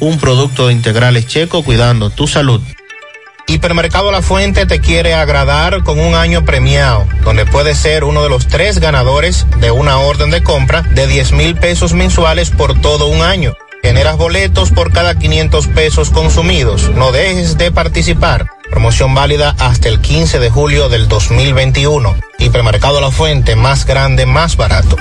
un 0.00 0.18
producto 0.18 0.66
de 0.66 0.72
integrales 0.72 1.26
checo 1.26 1.62
cuidando 1.62 2.10
tu 2.10 2.26
salud. 2.26 2.60
Hipermercado 3.46 4.12
La 4.12 4.22
Fuente 4.22 4.64
te 4.64 4.80
quiere 4.80 5.12
agradar 5.12 5.82
con 5.82 5.98
un 5.98 6.14
año 6.14 6.44
premiado, 6.44 7.06
donde 7.24 7.46
puedes 7.46 7.78
ser 7.78 8.04
uno 8.04 8.22
de 8.22 8.28
los 8.28 8.46
tres 8.46 8.78
ganadores 8.78 9.46
de 9.58 9.70
una 9.70 9.98
orden 9.98 10.30
de 10.30 10.42
compra 10.42 10.82
de 10.82 11.06
10 11.06 11.32
mil 11.32 11.56
pesos 11.56 11.92
mensuales 11.92 12.50
por 12.50 12.80
todo 12.80 13.08
un 13.08 13.22
año. 13.22 13.56
Generas 13.82 14.16
boletos 14.18 14.70
por 14.70 14.92
cada 14.92 15.18
500 15.18 15.66
pesos 15.68 16.10
consumidos. 16.10 16.90
No 16.90 17.12
dejes 17.12 17.56
de 17.56 17.72
participar. 17.72 18.46
Promoción 18.70 19.14
válida 19.14 19.56
hasta 19.58 19.88
el 19.88 20.00
15 20.00 20.38
de 20.38 20.50
julio 20.50 20.88
del 20.88 21.08
2021. 21.08 22.14
Hipermercado 22.38 23.00
La 23.00 23.10
Fuente, 23.10 23.56
más 23.56 23.84
grande, 23.86 24.26
más 24.26 24.56
barato. 24.56 24.96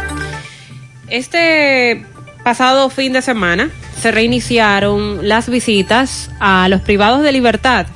Este 1.07 2.05
pasado 2.43 2.89
fin 2.89 3.13
de 3.13 3.21
semana 3.21 3.69
se 3.99 4.11
reiniciaron 4.11 5.27
las 5.27 5.49
visitas 5.49 6.31
a 6.39 6.67
los 6.69 6.81
privados 6.81 7.21
de 7.21 7.31
libertad 7.31 7.87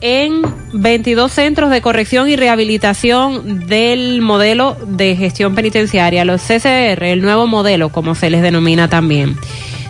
en 0.00 0.42
22 0.72 1.32
centros 1.32 1.70
de 1.70 1.80
corrección 1.80 2.28
y 2.28 2.36
rehabilitación 2.36 3.66
del 3.66 4.20
modelo 4.20 4.76
de 4.86 5.16
gestión 5.16 5.54
penitenciaria, 5.54 6.24
los 6.24 6.42
CCR, 6.42 7.02
el 7.04 7.22
nuevo 7.22 7.46
modelo, 7.46 7.88
como 7.88 8.14
se 8.14 8.30
les 8.30 8.42
denomina 8.42 8.88
también. 8.88 9.36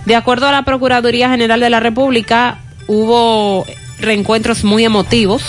De 0.04 0.14
acuerdo 0.14 0.46
a 0.46 0.52
la 0.52 0.62
Procuraduría 0.62 1.28
General 1.30 1.58
de 1.58 1.70
la 1.70 1.80
República, 1.80 2.58
hubo 2.86 3.66
reencuentros 3.98 4.62
muy 4.62 4.84
emotivos, 4.84 5.42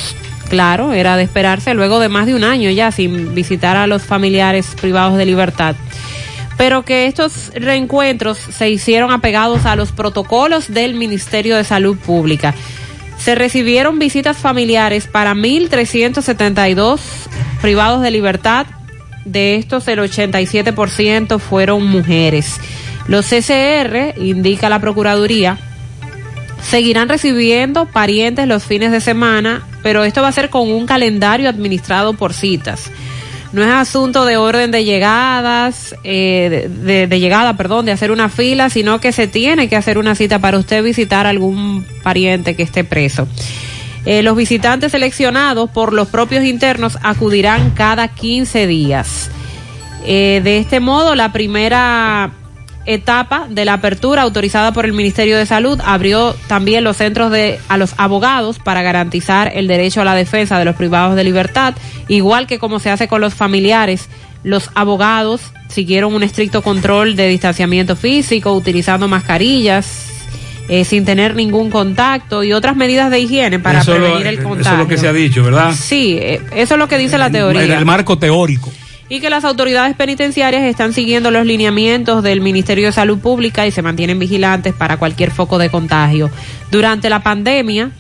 claro, 0.50 0.94
era 0.94 1.18
de 1.18 1.24
esperarse 1.24 1.76
luego 1.76 2.00
de 2.00 2.10
más 2.10 2.26
de 2.26 2.34
un 2.34 2.44
año 2.44 2.72
ya 2.72 2.92
sin 2.92 3.36
visitar 3.36 3.78
a 3.78 3.86
los 3.86 4.02
familiares 4.04 4.76
privados 4.82 5.18
de 5.18 5.26
libertad 5.26 5.76
pero 6.58 6.84
que 6.84 7.06
estos 7.06 7.52
reencuentros 7.54 8.38
se 8.38 8.70
hicieron 8.70 9.12
apegados 9.12 9.66
a 9.66 9.76
los 9.76 9.92
protocolos 9.92 10.74
del 10.74 10.96
Ministerio 10.96 11.56
de 11.56 11.64
Salud 11.64 11.98
Pública. 11.98 12.56
Se 13.20 13.36
recibieron 13.36 14.00
visitas 14.00 14.38
familiares 14.38 15.08
para 15.08 15.34
1.372 15.34 17.00
privados 17.62 18.02
de 18.02 18.12
libertad. 18.12 18.66
De 19.26 19.56
estos, 19.56 19.88
el 19.88 20.00
87% 20.00 21.40
fueron 21.40 21.86
mujeres. 21.86 22.60
Los 23.08 23.26
CCR, 23.26 24.16
indica 24.18 24.70
la 24.70 24.80
Procuraduría, 24.80 25.58
seguirán 26.62 27.10
recibiendo 27.10 27.86
parientes 27.86 28.48
los 28.48 28.64
fines 28.64 28.92
de 28.92 29.02
semana, 29.02 29.66
pero 29.84 30.04
esto 30.04 30.22
va 30.22 30.30
a 30.30 30.34
ser 30.34 30.50
con 30.50 30.70
un 30.70 30.86
calendario 30.86 31.50
administrado 31.50 32.14
por 32.14 32.34
citas. 32.34 32.92
No 33.54 33.64
es 33.64 33.70
asunto 33.70 34.26
de 34.26 34.38
orden 34.38 34.72
de 34.72 34.84
llegadas, 34.84 35.96
eh, 36.04 36.70
de, 36.70 37.20
llegada, 37.20 37.56
perdón, 37.56 37.86
de 37.86 37.92
hacer 37.94 38.12
una 38.12 38.30
fila, 38.30 38.70
sino 38.70 39.00
que 39.00 39.12
se 39.12 39.28
tiene 39.28 39.70
que 39.70 39.76
hacer 39.76 39.98
una 39.98 40.16
cita 40.16 40.40
para 40.40 40.58
usted 40.58 40.84
visitar 40.84 41.26
algún 41.26 41.86
pariente 42.04 42.56
que 42.56 42.64
esté 42.64 42.84
preso. 42.84 43.28
Eh, 44.06 44.22
los 44.22 44.36
visitantes 44.36 44.92
seleccionados 44.92 45.70
por 45.70 45.94
los 45.94 46.08
propios 46.10 46.44
internos 46.44 46.98
acudirán 47.04 47.72
cada 47.72 48.10
15 48.10 48.68
días. 48.68 49.30
Eh, 50.06 50.42
de 50.44 50.60
este 50.60 50.80
modo, 50.80 51.16
la 51.16 51.32
primera 51.34 52.32
etapa 52.88 53.46
de 53.50 53.66
la 53.66 53.74
apertura 53.74 54.24
autorizada 54.24 54.72
por 54.72 54.86
el 54.86 54.94
Ministerio 54.94 55.38
de 55.38 55.46
Salud 55.46 55.80
abrió 55.86 56.36
también 56.48 56.84
los 56.84 56.98
centros 56.98 57.32
de 57.32 57.60
a 57.68 57.78
los 57.78 57.94
abogados 57.98 58.60
para 58.60 58.82
garantizar 58.82 59.52
el 59.54 59.68
derecho 59.68 60.02
a 60.02 60.06
la 60.06 60.16
defensa 60.16 60.58
de 60.58 60.66
los 60.66 60.76
privados 60.76 61.16
de 61.16 61.24
libertad, 61.24 61.76
igual 62.08 62.48
que 62.48 62.58
como 62.60 62.80
se 62.80 62.90
hace 62.90 63.08
con 63.08 63.22
los 63.22 63.34
familiares. 63.36 64.08
Los 64.44 64.70
abogados 64.76 65.42
siguieron 65.68 66.14
un 66.16 66.24
estricto 66.24 66.62
control 66.62 67.16
de 67.16 67.28
distanciamiento 67.28 67.96
físico, 67.96 68.54
utilizando 68.54 69.08
mascarillas, 69.08 70.06
eh, 70.70 70.86
sin 70.86 71.06
tener 71.06 71.36
ningún 71.36 71.70
contacto 71.70 72.44
y 72.44 72.54
otras 72.54 72.76
medidas 72.76 73.10
de 73.12 73.20
higiene 73.20 73.60
para 73.60 73.80
Eso 73.82 73.92
prevenir 73.94 74.24
lo- 74.24 74.30
el 74.30 74.44
contagio. 74.44 74.62
Eso 74.62 74.72
es 74.74 74.78
lo 74.80 74.88
que 74.88 74.98
se 74.98 75.08
ha 75.08 75.14
dicho, 75.14 75.44
¿verdad? 75.44 75.74
Sí, 75.78 76.18
eh, 76.20 76.42
eso 76.56 76.76
es 76.76 76.80
lo 76.80 76.88
que 76.88 76.98
dice 76.98 77.18
la 77.18 77.30
teoría. 77.30 77.78
El 77.78 77.86
marco 77.86 78.18
teórico. 78.18 78.72
Y 79.10 79.22
que 79.22 79.30
las 79.30 79.46
autoridades 79.46 79.96
penitenciarias 79.96 80.64
están 80.64 80.92
siguiendo 80.92 81.32
los 81.32 81.46
lineamientos 81.46 82.24
del 82.24 82.42
Ministerio 82.42 82.88
de 82.88 82.92
Salud 82.92 83.20
Pública 83.20 83.66
y 83.66 83.72
se 83.72 83.82
mantienen 83.82 84.20
vigilantes 84.20 84.74
para 84.74 84.98
cualquier 84.98 85.32
foco 85.32 85.58
de 85.58 85.70
contagio. 85.70 86.30
Durante 86.72 87.10
la 87.10 87.24
pandemia 87.24 87.92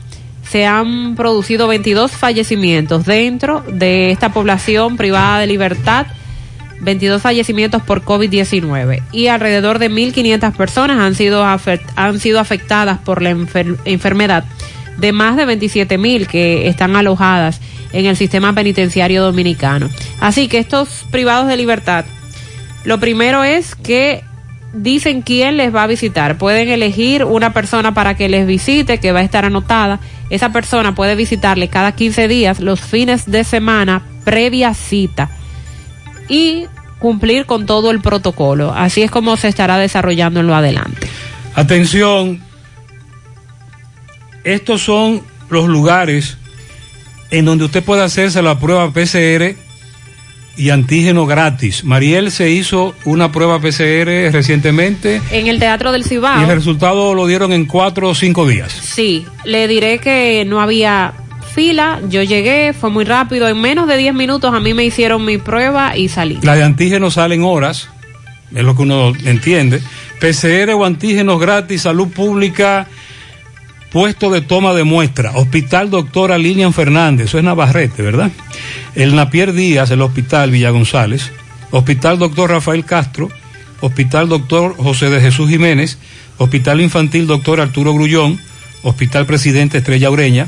se 0.50 0.66
han 0.66 1.16
producido 1.16 1.68
22 1.68 2.12
fallecimientos 2.12 3.06
dentro 3.06 3.64
de 3.72 4.12
esta 4.12 4.34
población 4.34 4.98
privada 4.98 5.40
de 5.40 5.48
libertad. 5.48 6.08
22 6.80 7.22
fallecimientos 7.22 7.82
por 7.82 8.04
COVID-19 8.04 9.02
y 9.12 9.28
alrededor 9.28 9.80
de 9.80 9.90
1.500 9.90 10.56
personas 10.56 11.00
han 11.00 11.16
sido, 11.16 11.44
han 11.44 12.20
sido 12.20 12.40
afectadas 12.40 13.00
por 13.00 13.22
la 13.24 13.32
enfer- 13.32 13.78
enfermedad 13.86 14.44
de 14.98 15.12
más 15.12 15.38
de 15.38 15.48
27.000 15.48 16.28
que 16.28 16.68
están 16.68 16.96
alojadas 16.96 17.62
en 17.94 18.06
el 18.06 18.16
sistema 18.16 18.54
penitenciario 18.54 19.24
dominicano. 19.24 19.90
Así 20.20 20.48
que 20.48 20.60
estos 20.60 21.06
privados 21.12 21.48
de 21.48 21.58
libertad, 21.58 22.06
lo 22.84 23.00
primero 23.00 23.44
es 23.44 23.76
que 23.76 24.24
dicen 24.74 25.22
quién 25.22 25.58
les 25.58 25.74
va 25.74 25.84
a 25.84 25.88
visitar. 25.88 26.38
Pueden 26.38 26.70
elegir 26.70 27.24
una 27.24 27.54
persona 27.54 27.94
para 27.94 28.16
que 28.16 28.30
les 28.30 28.48
visite, 28.48 29.00
que 29.00 29.12
va 29.12 29.20
a 29.20 29.24
estar 29.24 29.46
anotada. 29.46 30.00
Esa 30.30 30.52
persona 30.52 30.96
puede 30.96 31.16
visitarle 31.16 31.68
cada 31.68 31.94
15 31.94 32.28
días, 32.28 32.60
los 32.60 32.80
fines 32.80 33.30
de 33.30 33.44
semana, 33.44 34.04
previa 34.24 34.74
cita 34.74 35.30
y 36.30 36.66
cumplir 37.00 37.46
con 37.46 37.66
todo 37.66 37.92
el 37.92 38.02
protocolo. 38.02 38.74
Así 38.74 39.02
es 39.02 39.12
como 39.12 39.38
se 39.38 39.48
estará 39.48 39.78
desarrollando 39.78 40.40
en 40.40 40.48
lo 40.48 40.56
adelante. 40.56 41.08
Atención, 41.56 42.42
estos 44.44 44.82
son 44.82 45.22
los 45.50 45.68
lugares 45.68 46.38
en 47.32 47.46
donde 47.46 47.66
usted 47.66 47.84
puede 47.84 48.04
hacerse 48.04 48.42
la 48.42 48.60
prueba 48.60 48.92
PCR 48.92 49.56
y 50.58 50.70
antígeno 50.72 51.26
gratis. 51.26 51.84
Mariel 51.84 52.32
se 52.32 52.50
hizo 52.50 52.96
una 53.06 53.32
prueba 53.32 53.60
PCR 53.60 54.32
recientemente 54.32 55.22
En 55.32 55.48
el 55.48 55.60
Teatro 55.60 55.92
del 55.92 56.02
y 56.02 56.04
el 56.04 56.10
Cibao, 56.10 56.46
resultado 56.48 57.14
lo 57.14 57.28
dieron 57.28 57.54
en 57.54 57.66
cuatro 57.66 58.10
o 58.10 58.16
cinco 58.16 58.48
días. 58.48 58.72
sí, 58.72 59.26
le 59.46 59.68
diré 59.68 60.00
que 60.00 60.46
no 60.46 60.60
había 60.60 61.14
fila, 61.54 62.00
yo 62.08 62.22
llegué, 62.22 62.74
fue 62.74 62.90
muy 62.92 63.04
rápido, 63.04 63.48
en 63.48 63.60
menos 63.60 63.88
de 63.88 63.98
10 63.98 64.14
minutos 64.14 64.54
a 64.54 64.60
mí 64.60 64.76
me 64.76 64.86
hicieron 64.86 65.26
mi 65.26 65.40
prueba 65.40 65.98
y 65.98 66.08
salí. 66.08 66.38
La 66.44 66.56
de 66.56 66.64
antígenos 66.64 67.16
salen 67.16 67.44
horas, 67.44 67.90
es 68.54 68.64
lo 68.64 68.76
que 68.76 68.84
uno 68.84 69.14
entiende. 69.26 69.82
PCR 70.20 70.74
o 70.74 70.86
antígenos 70.86 71.40
gratis, 71.40 71.82
salud 71.82 72.10
pública, 72.10 72.88
puesto 73.92 74.30
de 74.30 74.42
toma 74.42 74.74
de 74.74 74.84
muestra, 74.84 75.32
Hospital 75.36 75.90
Doctora 75.90 76.38
Lilian 76.38 76.74
Fernández, 76.74 77.28
eso 77.28 77.38
es 77.38 77.44
Navarrete, 77.44 78.02
¿verdad? 78.02 78.32
El 78.96 79.16
Napier 79.16 79.54
Díaz, 79.54 79.92
el 79.92 80.02
Hospital 80.02 80.52
Villa 80.52 80.70
González, 80.72 81.32
Hospital 81.72 82.20
Doctor 82.20 82.52
Rafael 82.52 82.86
Castro, 82.86 83.30
Hospital 83.82 84.30
Doctor 84.30 84.76
José 84.78 85.10
de 85.10 85.22
Jesús 85.22 85.50
Jiménez, 85.50 85.98
Hospital 86.38 86.82
Infantil 86.82 87.28
Doctor 87.28 87.62
Arturo 87.62 87.94
Grullón, 87.94 88.40
Hospital 88.84 89.26
Presidente 89.26 89.80
Estrella 89.80 90.10
Ureña, 90.10 90.48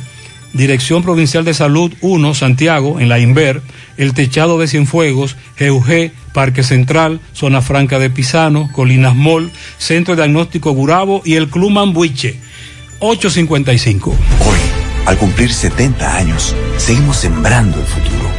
Dirección 0.54 1.04
Provincial 1.04 1.46
de 1.46 1.54
Salud 1.54 1.94
1, 2.02 2.34
Santiago, 2.34 3.00
en 3.00 3.08
la 3.08 3.20
Inver, 3.20 3.62
El 3.98 4.14
Techado 4.14 4.58
de 4.58 4.68
Cienfuegos, 4.68 5.36
GUG, 5.60 6.12
Parque 6.34 6.64
Central, 6.64 7.20
Zona 7.34 7.62
Franca 7.62 8.00
de 8.00 8.10
Pisano, 8.10 8.70
Colinas 8.72 9.16
Mall, 9.16 9.52
Centro 9.78 10.16
de 10.16 10.24
Diagnóstico 10.24 10.72
Gurabo 10.72 11.22
y 11.24 11.36
el 11.36 11.50
Club 11.50 11.72
Mambuiche. 11.72 12.40
855. 13.00 14.14
Al 15.06 15.18
cumplir 15.18 15.52
70 15.52 16.16
años, 16.16 16.56
seguimos 16.78 17.18
sembrando 17.18 17.80
el 17.80 17.86
futuro. 17.86 18.39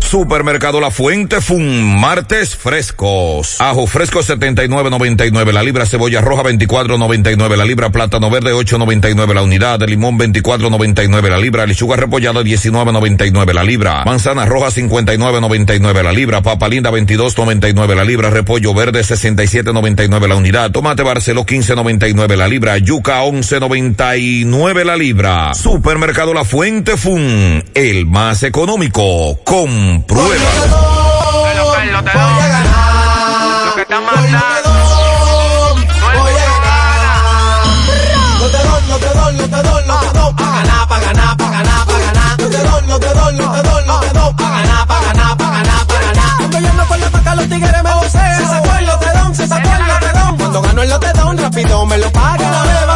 Supermercado 0.00 0.80
La 0.80 0.90
Fuente 0.90 1.40
Fun, 1.40 2.00
martes 2.00 2.56
frescos. 2.56 3.60
Ajo 3.60 3.86
fresco 3.86 4.20
79.99 4.20 5.52
la 5.52 5.62
libra, 5.62 5.86
cebolla 5.86 6.20
roja 6.20 6.42
24.99 6.42 7.56
la 7.56 7.64
libra, 7.64 7.90
plátano 7.90 8.28
verde 8.28 8.52
8.99 8.52 9.34
la 9.34 9.42
unidad, 9.42 9.80
limón 9.86 10.18
24.99 10.18 11.28
la 11.28 11.38
libra, 11.38 11.66
lechuga 11.66 11.96
repollada 11.96 12.42
19.99 12.42 13.52
la 13.52 13.62
libra, 13.62 14.04
manzana 14.04 14.46
roja 14.46 14.68
59.99 14.68 16.02
la 16.02 16.12
libra, 16.12 16.42
papa 16.42 16.68
linda 16.68 16.90
22.99 16.90 17.94
la 17.94 18.04
libra, 18.04 18.30
repollo 18.30 18.74
verde 18.74 19.02
67.99 19.02 20.26
la 20.26 20.34
unidad, 20.34 20.70
tomate 20.72 21.02
barcelo 21.04 21.46
15.99 21.46 22.36
la 22.36 22.48
libra, 22.48 22.78
yuca 22.78 23.22
11.99 23.22 24.84
la 24.84 24.96
libra. 24.96 25.54
Supermercado 25.54 26.34
La 26.34 26.44
Fuente 26.44 26.96
Fun, 26.96 27.64
el 27.74 28.06
más 28.06 28.42
económico. 28.42 29.38
Compruébalo. 29.90 30.78
Lo 33.66 33.74
que 33.74 33.82
está 33.82 34.00
mandando. 34.00 34.70
Lo 38.38 38.46
te 38.50 38.58
doy, 38.58 38.82
lo 38.88 38.96
te 38.98 39.08
doy, 39.08 39.34
lo 39.34 39.48
te 39.48 39.62
doy, 39.62 39.84
lo 39.86 39.96
te 39.98 40.18
doy, 40.18 40.32
pa' 40.34 40.44
ganar, 40.44 40.88
pa' 40.88 41.00
ganar, 41.00 41.36
pa' 41.36 41.50
ganar, 41.50 41.86
pa' 41.86 41.98
ganar. 41.98 42.40
Lo 42.40 42.48
te 42.48 42.58
doy, 42.58 42.82
lo 42.86 43.00
te 43.00 43.14
doy, 43.14 43.34
lo 43.34 43.50
te 43.50 43.62
doy, 43.62 43.84
lo 43.84 44.00
te 44.00 44.12
doy, 44.12 44.34
pa' 44.34 44.50
ganar, 44.50 44.86
pa' 44.86 45.00
ganar, 45.00 45.36
pa' 45.36 45.50
ganar, 45.50 45.86
pa' 45.86 46.00
ganar. 46.00 46.36
Cuando 46.38 46.60
yo 46.60 46.72
no 46.72 46.86
con 46.86 47.00
la 47.00 47.10
paca, 47.10 47.34
los 47.34 47.48
tigres 47.48 47.82
me 47.82 47.94
vocean. 47.94 48.36
Se 48.36 48.46
sacó 48.46 48.78
el 48.78 48.86
lotedón, 48.86 49.34
se 49.34 49.48
sacó 49.48 49.70
el 49.70 49.86
lotedón. 49.88 50.36
Cuando 50.38 50.62
gano 50.62 50.82
el 50.82 50.88
lotedón, 50.88 51.38
rápido 51.38 51.86
me 51.86 51.98
lo 51.98 52.12
paga. 52.12 52.89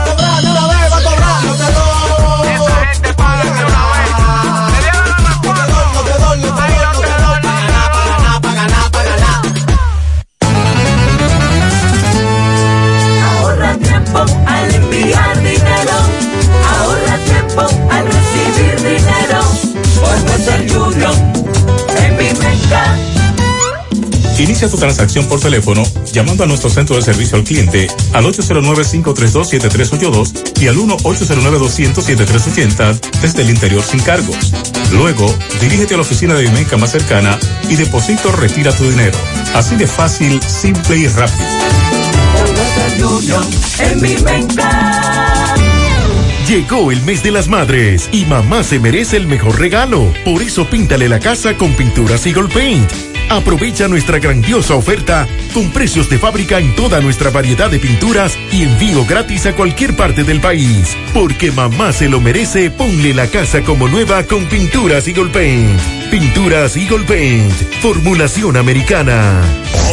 Inicia 24.45 24.69
tu 24.69 24.77
transacción 24.77 25.25
por 25.25 25.41
teléfono 25.41 25.83
llamando 26.12 26.45
a 26.45 26.47
nuestro 26.47 26.69
centro 26.69 26.97
de 26.97 27.03
servicio 27.03 27.39
al 27.39 27.45
cliente 27.45 27.87
al 28.12 28.27
809-532-7382 28.27 30.61
y 30.61 30.66
al 30.66 30.77
1-809-200-7380 30.77 33.01
desde 33.23 33.41
el 33.41 33.49
interior 33.49 33.83
sin 33.83 34.01
cargos. 34.01 34.53
Luego, 34.93 35.35
dirígete 35.62 35.95
a 35.95 35.97
la 35.97 36.03
oficina 36.03 36.35
de 36.35 36.43
Vimenca 36.43 36.77
más 36.77 36.93
cercana 36.93 37.39
y 37.71 37.77
deposito 37.77 38.33
retira 38.33 38.77
tu 38.77 38.85
dinero. 38.85 39.16
Así 39.55 39.77
de 39.77 39.87
fácil, 39.87 40.39
simple 40.43 40.99
y 40.99 41.09
rápido. 41.09 41.47
Llegó 46.47 46.93
el 46.93 47.01
mes 47.05 47.23
de 47.23 47.31
las 47.31 47.49
madres 47.49 48.11
y 48.12 48.27
mamá 48.27 48.62
se 48.62 48.79
merece 48.79 49.16
el 49.16 49.27
mejor 49.27 49.59
regalo. 49.59 50.12
Por 50.23 50.43
eso 50.43 50.69
píntale 50.69 51.09
la 51.09 51.19
casa 51.19 51.57
con 51.57 51.73
pinturas 51.73 52.27
Eagle 52.27 52.51
Paint. 52.53 53.14
Aprovecha 53.30 53.88
nuestra 53.88 54.18
grandiosa 54.18 54.74
oferta 54.74 55.26
con 55.52 55.70
precios 55.70 56.09
de 56.09 56.18
fábrica 56.18 56.59
en 56.59 56.74
toda 56.74 57.01
nuestra 57.01 57.30
variedad 57.30 57.70
de 57.70 57.78
pinturas 57.78 58.36
y 58.52 58.62
envío 58.62 59.05
gratis 59.06 59.46
a 59.46 59.55
cualquier 59.55 59.96
parte 59.96 60.24
del 60.24 60.40
país. 60.40 60.96
Porque 61.12 61.51
mamá 61.51 61.92
se 61.92 62.09
lo 62.09 62.20
merece, 62.20 62.70
ponle 62.70 63.14
la 63.14 63.26
casa 63.26 63.62
como 63.62 63.88
nueva 63.88 64.24
con 64.24 64.44
pinturas 64.46 65.06
Eagle 65.09 65.30
Paint. 65.30 65.80
Pinturas 66.10 66.76
Eagle 66.76 67.05
Paint. 67.05 67.52
Formulación 67.80 68.56
americana. 68.56 69.42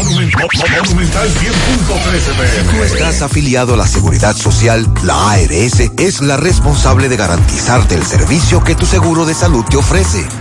Monumental 0.01 1.29
100.13 1.29 2.47
Si 2.47 2.75
tú 2.75 2.83
estás 2.83 3.21
afiliado 3.21 3.73
a 3.73 3.77
la 3.77 3.87
Seguridad 3.87 4.35
Social, 4.35 4.87
la 5.03 5.31
ARS 5.31 5.79
es 5.97 6.21
la 6.21 6.37
responsable 6.37 7.09
de 7.09 7.17
garantizarte 7.17 7.95
el 7.95 8.03
servicio 8.03 8.63
que 8.63 8.75
tu 8.75 8.85
seguro 8.85 9.25
de 9.25 9.33
salud 9.33 9.63
te 9.69 9.77
ofrece. 9.77 10.25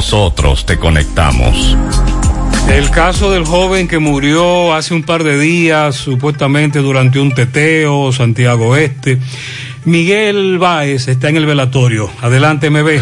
nosotros 0.00 0.64
te 0.64 0.78
conectamos. 0.78 1.76
El 2.70 2.88
caso 2.88 3.30
del 3.32 3.44
joven 3.44 3.86
que 3.86 3.98
murió 3.98 4.72
hace 4.72 4.94
un 4.94 5.02
par 5.02 5.24
de 5.24 5.38
días, 5.38 5.94
supuestamente 5.94 6.78
durante 6.78 7.20
un 7.20 7.34
teteo, 7.34 8.10
Santiago 8.10 8.76
Este. 8.76 9.18
Miguel 9.84 10.56
Báez 10.56 11.06
está 11.08 11.28
en 11.28 11.36
el 11.36 11.44
velatorio. 11.44 12.08
Adelante, 12.22 12.70
MB. 12.70 12.98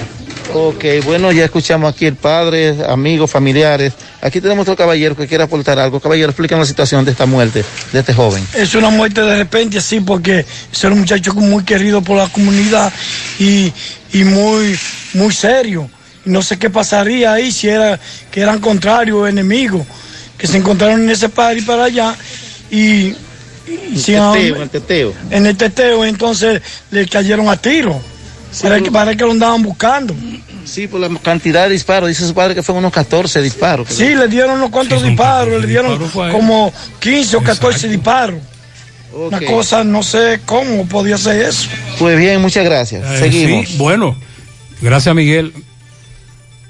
Ok, 0.54 0.84
bueno, 1.04 1.32
ya 1.32 1.44
escuchamos 1.44 1.92
aquí 1.92 2.06
el 2.06 2.14
padre, 2.16 2.76
amigos, 2.88 3.30
familiares. 3.30 3.92
Aquí 4.22 4.40
tenemos 4.40 4.62
otro 4.62 4.76
caballero 4.76 5.16
que 5.16 5.26
quiere 5.26 5.44
aportar 5.44 5.78
algo. 5.78 6.00
Caballero, 6.00 6.30
explícanos 6.30 6.66
la 6.66 6.68
situación 6.68 7.04
de 7.04 7.10
esta 7.10 7.26
muerte, 7.26 7.64
de 7.92 7.98
este 8.00 8.14
joven. 8.14 8.46
Es 8.54 8.74
una 8.74 8.88
muerte 8.90 9.20
de 9.20 9.36
repente, 9.36 9.80
sí, 9.80 10.00
porque 10.00 10.46
es 10.72 10.84
un 10.84 11.00
muchacho 11.00 11.34
muy 11.34 11.64
querido 11.64 12.00
por 12.00 12.16
la 12.16 12.28
comunidad 12.28 12.92
y, 13.38 13.72
y 14.12 14.24
muy, 14.24 14.78
muy 15.14 15.32
serio. 15.32 15.90
No 16.24 16.42
sé 16.42 16.58
qué 16.58 16.70
pasaría 16.70 17.32
ahí 17.34 17.52
si 17.52 17.68
era 17.68 18.00
que 18.30 18.40
eran 18.40 18.58
contrarios 18.58 19.18
o 19.18 19.26
enemigos, 19.28 19.86
que 20.38 20.46
se 20.46 20.56
encontraron 20.56 21.02
en 21.02 21.10
ese 21.10 21.28
par 21.28 21.56
y 21.56 21.62
para 21.62 21.84
allá 21.84 22.14
y, 22.70 23.14
y 23.66 23.94
El 23.94 24.02
teteo, 24.04 24.62
el 24.62 24.70
teteo. 24.70 25.14
en 25.30 25.46
el 25.46 25.56
teteo 25.56 26.04
entonces 26.04 26.62
le 26.90 27.06
cayeron 27.06 27.48
a 27.48 27.56
tiro. 27.56 28.00
Parece 28.62 28.82
que, 28.84 28.90
parece 28.90 29.16
que 29.16 29.24
lo 29.24 29.32
andaban 29.32 29.62
buscando. 29.62 30.14
Sí, 30.64 30.86
por 30.86 31.00
la 31.00 31.08
cantidad 31.20 31.64
de 31.64 31.72
disparos. 31.72 32.08
Dice 32.08 32.26
su 32.26 32.34
padre 32.34 32.54
que 32.54 32.62
fueron 32.62 32.84
unos 32.84 32.92
14 32.92 33.40
disparos. 33.42 33.88
Sí, 33.90 34.14
le 34.14 34.28
dieron 34.28 34.56
unos 34.56 34.70
cuantos 34.70 35.02
disparos, 35.02 35.60
le 35.60 35.66
dieron 35.66 35.98
como 36.32 36.72
15 37.00 37.36
o 37.36 37.42
14 37.42 37.88
disparos. 37.88 38.40
Una 39.12 39.40
cosa, 39.40 39.82
no 39.84 40.02
sé 40.02 40.40
cómo 40.44 40.86
podía 40.86 41.16
ser 41.16 41.40
eso. 41.42 41.68
Pues 41.98 42.18
bien, 42.18 42.40
muchas 42.40 42.64
gracias. 42.64 43.02
Eh, 43.12 43.18
Seguimos. 43.18 43.68
sí, 43.68 43.76
bueno, 43.78 44.16
gracias 44.82 45.14
Miguel. 45.14 45.52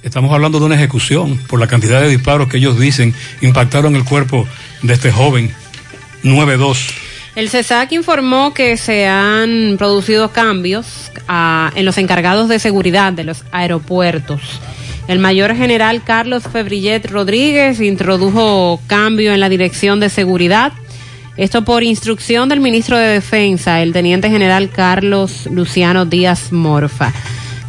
Estamos 0.02 0.32
hablando 0.32 0.60
de 0.60 0.66
una 0.66 0.76
ejecución 0.76 1.36
por 1.48 1.58
la 1.58 1.66
cantidad 1.66 2.00
de 2.00 2.08
disparos 2.08 2.48
que 2.48 2.58
ellos 2.58 2.78
dicen 2.78 3.12
impactaron 3.40 3.96
el 3.96 4.04
cuerpo 4.04 4.46
de 4.82 4.94
este 4.94 5.10
joven 5.10 5.52
9-2. 6.22 6.76
El 7.36 7.50
CESAC 7.50 7.92
informó 7.92 8.54
que 8.54 8.78
se 8.78 9.06
han 9.06 9.76
producido 9.76 10.32
cambios 10.32 11.12
ah, 11.28 11.70
en 11.74 11.84
los 11.84 11.98
encargados 11.98 12.48
de 12.48 12.58
seguridad 12.58 13.12
de 13.12 13.24
los 13.24 13.44
aeropuertos. 13.52 14.40
El 15.06 15.18
mayor 15.18 15.54
general 15.54 16.02
Carlos 16.02 16.44
Febrillet 16.50 17.04
Rodríguez 17.04 17.78
introdujo 17.82 18.80
cambio 18.86 19.34
en 19.34 19.40
la 19.40 19.50
dirección 19.50 20.00
de 20.00 20.08
seguridad. 20.08 20.72
Esto 21.36 21.62
por 21.62 21.82
instrucción 21.82 22.48
del 22.48 22.60
ministro 22.60 22.96
de 22.96 23.06
Defensa, 23.06 23.82
el 23.82 23.92
teniente 23.92 24.30
general 24.30 24.70
Carlos 24.70 25.46
Luciano 25.52 26.06
Díaz 26.06 26.52
Morfa. 26.52 27.12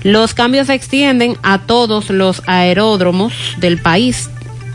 Los 0.01 0.33
cambios 0.33 0.67
se 0.67 0.75
extienden 0.75 1.35
a 1.43 1.59
todos 1.59 2.09
los 2.09 2.41
aeródromos 2.47 3.33
del 3.57 3.79
país 3.79 4.29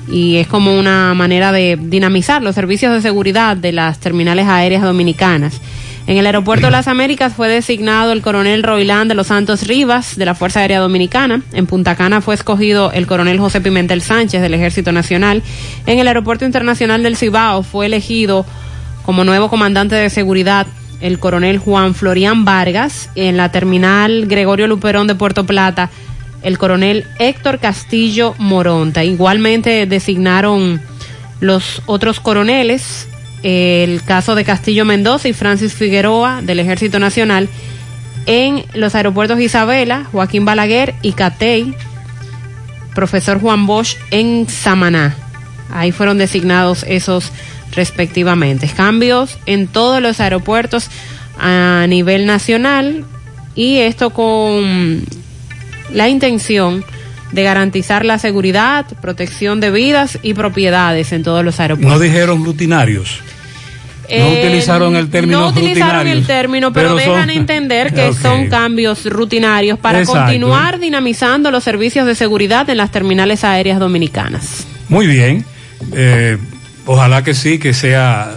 y 0.09 0.37
es 0.37 0.47
como 0.47 0.79
una 0.79 1.15
manera 1.15 1.53
de 1.53 1.79
dinamizar 1.81 2.43
los 2.43 2.55
servicios 2.55 2.93
de 2.93 3.01
seguridad 3.01 3.57
de 3.57 3.73
las 3.73 3.99
terminales 3.99 4.47
aéreas 4.47 4.83
dominicanas. 4.83 5.61
En 6.07 6.19
el 6.19 6.27
aeropuerto 6.27 6.67
de 6.67 6.73
las 6.73 6.89
Américas 6.89 7.33
fue 7.33 7.49
designado 7.49 8.11
el 8.11 8.23
coronel 8.23 8.65
Roilán 8.65 9.07
de 9.07 9.15
los 9.15 9.29
Santos 9.29 9.69
Rivas 9.69 10.17
de 10.17 10.25
la 10.25 10.35
Fuerza 10.35 10.61
Aérea 10.61 10.81
Dominicana. 10.81 11.43
En 11.53 11.67
Punta 11.67 11.95
Cana 11.95 12.21
fue 12.21 12.35
escogido 12.35 12.91
el 12.91 13.07
coronel 13.07 13.39
José 13.39 13.61
Pimentel 13.61 14.03
Sánchez 14.03 14.43
del 14.43 14.55
Ejército 14.55 14.91
Nacional. 14.91 15.43
En 15.87 16.01
el 16.01 16.09
Aeropuerto 16.09 16.45
Internacional 16.45 17.05
del 17.05 17.17
Cibao 17.17 17.63
fue 17.63 17.87
elegido 17.87 18.45
como 19.05 19.23
nuevo 19.23 19.49
comandante 19.49 19.95
de 19.95 20.11
seguridad 20.11 20.67
el 21.01 21.19
coronel 21.21 21.59
Juan 21.59 21.95
Florián 21.95 22.45
Vargas. 22.45 23.09
En 23.15 23.37
la 23.37 23.53
terminal 23.53 24.27
Gregorio 24.27 24.67
Luperón 24.67 25.07
de 25.07 25.15
Puerto 25.15 25.45
Plata 25.47 25.89
el 26.43 26.59
coronel 26.59 27.07
Héctor 27.19 27.59
Castillo 27.59 28.35
Moronta. 28.39 29.05
Igualmente 29.05 29.87
designaron 29.87 30.81
los 31.41 31.83
otros 31.87 32.21
coroneles, 32.21 33.09
el 33.43 34.03
caso 34.03 34.35
de 34.35 34.45
Castillo 34.45 34.85
Mendoza 34.85 35.29
y 35.29 35.33
Francis 35.33 35.75
Figueroa 35.75 36.43
del 36.43 36.61
Ejército 36.61 36.99
Nacional, 36.99 37.49
en 38.27 38.65
los 38.75 38.95
aeropuertos 38.95 39.41
Isabela, 39.41 40.05
Joaquín 40.13 40.45
Balaguer 40.45 40.95
y 41.03 41.13
Catey, 41.13 41.75
profesor 42.95 43.41
Juan 43.41 43.67
Bosch 43.67 43.97
en 44.11 44.49
Samaná. 44.49 45.17
Ahí 45.73 45.91
fueron 45.91 46.19
designados 46.19 46.85
esos 46.87 47.33
respectivamente. 47.75 48.69
Cambios 48.69 49.39
en 49.47 49.67
todos 49.67 50.01
los 50.01 50.21
aeropuertos 50.21 50.89
a 51.39 51.87
nivel 51.89 52.27
nacional 52.27 53.05
y 53.55 53.79
esto 53.79 54.11
con 54.11 55.03
la 55.93 56.09
intención 56.09 56.85
de 57.33 57.43
garantizar 57.43 58.05
la 58.05 58.19
seguridad, 58.19 58.85
protección 59.01 59.61
de 59.61 59.71
vidas 59.71 60.19
y 60.23 60.35
propiedades 60.35 61.13
en 61.13 61.23
todos 61.23 61.45
los 61.45 61.59
aeropuertos. 61.61 61.93
No 61.93 61.99
dijeron 61.99 62.45
rutinarios. 62.45 63.21
No 64.11 64.17
Eh, 64.19 64.41
utilizaron 64.45 64.97
el 64.97 65.09
término 65.09 65.41
No 65.41 65.47
utilizaron 65.49 66.07
el 66.07 66.27
término, 66.27 66.73
pero, 66.73 66.89
pero 66.97 66.97
dejan 66.97 67.29
son- 67.29 67.31
entender 67.31 67.95
que 67.95 68.09
Ok. 68.09 68.19
son 68.21 68.49
cambios 68.49 69.07
rutinarios 69.07 69.79
para 69.79 70.01
Exacto. 70.01 70.21
continuar 70.25 70.79
dinamizando 70.79 71.51
los 71.51 71.65
servicios 71.65 72.07
de 72.07 72.15
seguridad 72.15 72.69
en 72.69 72.77
las 72.77 72.91
terminales 72.91 73.43
aéreas 73.45 73.79
dominicanas. 73.79 74.67
Muy 74.91 75.07
bien. 75.07 75.47
Eh, 75.95 76.37
ojalá 76.85 77.25
que 77.25 77.33
sí, 77.33 77.59
que 77.59 77.73
sea. 77.73 78.37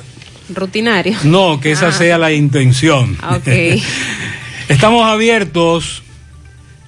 Rutinario. 0.53 1.17
No, 1.23 1.59
que 1.59 1.71
esa 1.73 1.87
Ah. 1.87 1.91
sea 1.91 2.17
la 2.17 2.31
intención. 2.31 3.17
Ok. 3.35 3.47
Estamos 4.69 5.05
abiertos. 5.05 6.03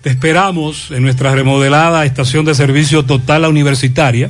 Esperamos 0.07 0.89
en 0.91 1.03
nuestra 1.03 1.35
remodelada 1.35 2.05
estación 2.05 2.45
de 2.45 2.55
servicio 2.55 3.03
total 3.03 3.43
a 3.43 3.49
universitaria, 3.49 4.29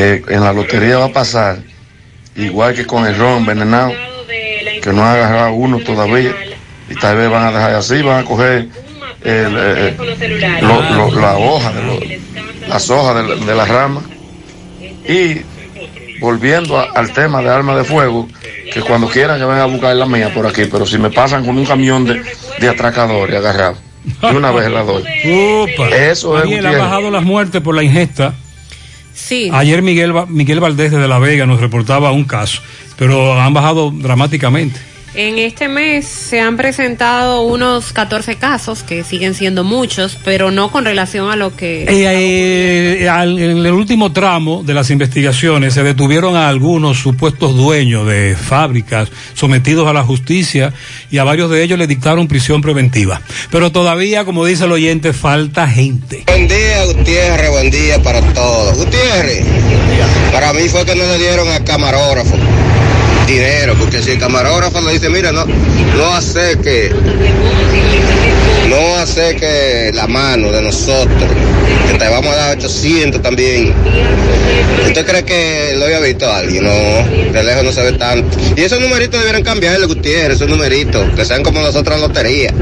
que 0.00 0.22
en 0.34 0.42
la 0.42 0.52
lotería 0.54 0.96
va 0.96 1.06
a 1.06 1.12
pasar, 1.12 1.58
igual 2.34 2.74
que 2.74 2.86
con 2.86 3.04
el 3.06 3.14
ron 3.18 3.38
envenenado, 3.40 3.92
que 4.82 4.92
no 4.94 5.04
ha 5.04 5.12
agarrado 5.12 5.52
uno 5.52 5.78
todavía 5.80 6.34
y 6.88 6.94
tal 6.94 7.16
vez 7.18 7.28
van 7.30 7.44
a 7.48 7.52
dejar 7.52 7.74
así, 7.74 8.00
van 8.00 8.20
a 8.20 8.24
coger 8.24 8.68
el, 9.22 9.54
eh, 9.58 9.96
lo- 10.62 10.82
lo- 11.10 11.20
la 11.20 11.36
hoja, 11.36 11.72
de 11.72 11.82
lo- 11.82 12.66
las 12.68 12.88
hojas 12.88 13.16
de, 13.16 13.36
la- 13.36 13.44
de 13.44 13.54
la 13.54 13.64
rama 13.66 14.00
y 15.06 15.42
volviendo 16.20 16.78
a- 16.78 16.84
al 16.94 17.12
tema 17.12 17.42
de 17.42 17.50
armas 17.50 17.76
de 17.76 17.84
fuego, 17.84 18.26
que 18.72 18.80
cuando 18.80 19.06
quieran 19.06 19.38
que 19.38 19.44
vengan 19.44 19.60
a 19.62 19.66
buscar 19.66 19.94
la 19.96 20.06
mía 20.06 20.32
por 20.32 20.46
aquí, 20.46 20.62
pero 20.64 20.86
si 20.86 20.96
me 20.96 21.10
pasan 21.10 21.44
con 21.44 21.58
un 21.58 21.66
camión 21.66 22.06
de, 22.06 22.22
de 22.58 22.68
atracadores 22.70 23.36
agarrado, 23.36 23.76
de 24.22 24.34
una 24.36 24.50
vez 24.50 24.70
la 24.70 24.82
doy. 24.82 25.02
Eso 25.92 26.38
es, 26.38 26.44
Daniel, 26.44 26.64
ha 26.64 26.68
Gutiérrez. 26.70 26.78
bajado 26.78 27.10
las 27.10 27.22
muertes 27.22 27.60
por 27.60 27.74
la 27.74 27.82
ingesta. 27.82 28.32
Sí. 29.14 29.50
Ayer 29.52 29.82
Miguel, 29.82 30.12
Miguel 30.28 30.60
Valdés 30.60 30.92
de 30.92 31.08
La 31.08 31.18
Vega 31.18 31.46
nos 31.46 31.60
reportaba 31.60 32.12
un 32.12 32.24
caso, 32.24 32.62
pero 32.96 33.40
han 33.40 33.52
bajado 33.54 33.90
dramáticamente. 33.90 34.89
En 35.12 35.38
este 35.40 35.66
mes 35.66 36.06
se 36.06 36.40
han 36.40 36.56
presentado 36.56 37.42
unos 37.42 37.92
14 37.92 38.36
casos, 38.36 38.84
que 38.84 39.02
siguen 39.02 39.34
siendo 39.34 39.64
muchos, 39.64 40.16
pero 40.24 40.52
no 40.52 40.70
con 40.70 40.84
relación 40.84 41.32
a 41.32 41.34
lo 41.36 41.56
que... 41.56 41.82
Eh, 41.82 43.02
eh, 43.02 43.08
al- 43.08 43.36
en 43.40 43.58
el 43.66 43.72
último 43.72 44.12
tramo 44.12 44.62
de 44.62 44.72
las 44.72 44.88
investigaciones 44.90 45.74
se 45.74 45.82
detuvieron 45.82 46.36
a 46.36 46.48
algunos 46.48 46.98
supuestos 46.98 47.56
dueños 47.56 48.06
de 48.06 48.36
fábricas 48.40 49.08
sometidos 49.34 49.88
a 49.88 49.92
la 49.92 50.04
justicia 50.04 50.72
y 51.10 51.18
a 51.18 51.24
varios 51.24 51.50
de 51.50 51.64
ellos 51.64 51.76
le 51.76 51.88
dictaron 51.88 52.28
prisión 52.28 52.60
preventiva. 52.62 53.20
Pero 53.50 53.72
todavía, 53.72 54.24
como 54.24 54.44
dice 54.44 54.64
el 54.66 54.72
oyente, 54.72 55.12
falta 55.12 55.66
gente. 55.66 56.22
Buen 56.28 56.46
día, 56.46 56.84
Gutiérrez, 56.86 57.50
buen 57.50 57.70
día 57.72 58.00
para 58.00 58.20
todos. 58.32 58.76
Gutiérrez, 58.78 59.44
para 60.32 60.52
mí 60.52 60.68
fue 60.68 60.84
que 60.84 60.94
no 60.94 61.02
le 61.02 61.18
dieron 61.18 61.48
al 61.48 61.64
camarógrafo 61.64 62.36
dinero, 63.30 63.74
porque 63.78 64.02
si 64.02 64.12
el 64.12 64.18
camarógrafo 64.18 64.80
le 64.80 64.92
dice, 64.92 65.08
mira, 65.08 65.32
no, 65.32 65.44
no 65.44 66.14
hace 66.14 66.58
que, 66.58 66.92
no 68.68 68.96
hace 68.96 69.36
que 69.36 69.90
la 69.94 70.06
mano 70.06 70.50
de 70.50 70.62
nosotros, 70.62 71.28
que 71.86 71.98
te 71.98 72.08
vamos 72.08 72.32
a 72.32 72.36
dar 72.36 72.58
800 72.58 73.22
también. 73.22 73.72
¿Usted 74.86 75.06
cree 75.06 75.24
que 75.24 75.74
lo 75.76 75.84
había 75.84 76.00
visto 76.00 76.30
alguien? 76.30 76.64
No, 76.64 76.70
de 76.70 77.42
lejos 77.44 77.64
no 77.64 77.72
se 77.72 77.82
ve 77.82 77.92
tanto. 77.92 78.36
Y 78.56 78.62
esos 78.62 78.80
numeritos 78.80 79.20
debieran 79.20 79.42
cambiarle, 79.42 79.86
Gutiérrez, 79.86 80.36
esos 80.36 80.48
numeritos, 80.48 81.10
que 81.14 81.24
sean 81.24 81.42
como 81.42 81.60
las 81.60 81.76
otras 81.76 82.00
loterías, 82.00 82.52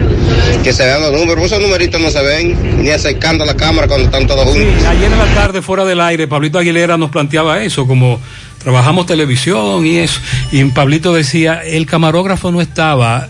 que 0.62 0.73
se 0.73 0.85
vean 0.85 1.01
los 1.01 1.12
números, 1.12 1.45
esos 1.45 1.61
numeritos 1.61 2.01
no 2.01 2.11
se 2.11 2.23
ven, 2.23 2.82
ni 2.82 2.90
acercando 2.90 3.45
a 3.45 3.47
la 3.47 3.55
cámara 3.55 3.89
cuando 3.89 4.07
están 4.07 4.27
todos 4.27 4.45
juntos. 4.45 4.85
Ayer 4.86 5.11
en 5.11 5.19
la 5.19 5.35
tarde, 5.35 5.62
fuera 5.62 5.85
del 5.85 6.01
aire, 6.01 6.28
Pablito 6.28 6.59
Aguilera 6.59 6.99
nos 6.99 7.11
planteaba 7.11 7.62
eso, 7.62 7.86
como 7.86 8.20
trabajamos 8.69 9.07
televisión 9.07 9.86
y 9.86 9.97
eso. 9.97 10.20
Y 10.53 10.62
Pablito 10.65 11.15
decía, 11.15 11.62
el 11.65 11.86
camarógrafo 11.86 12.53
no 12.53 12.61
estaba 12.61 13.27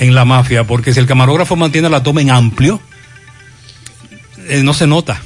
en 0.00 0.12
la 0.12 0.24
mafia, 0.24 0.64
porque 0.64 0.92
si 0.92 0.98
el 0.98 1.06
camarógrafo 1.06 1.54
mantiene 1.54 1.88
la 1.88 2.02
toma 2.02 2.20
en 2.20 2.30
amplio, 2.32 2.80
eh, 4.48 4.64
no 4.64 4.74
se 4.74 4.88
nota. 4.88 5.22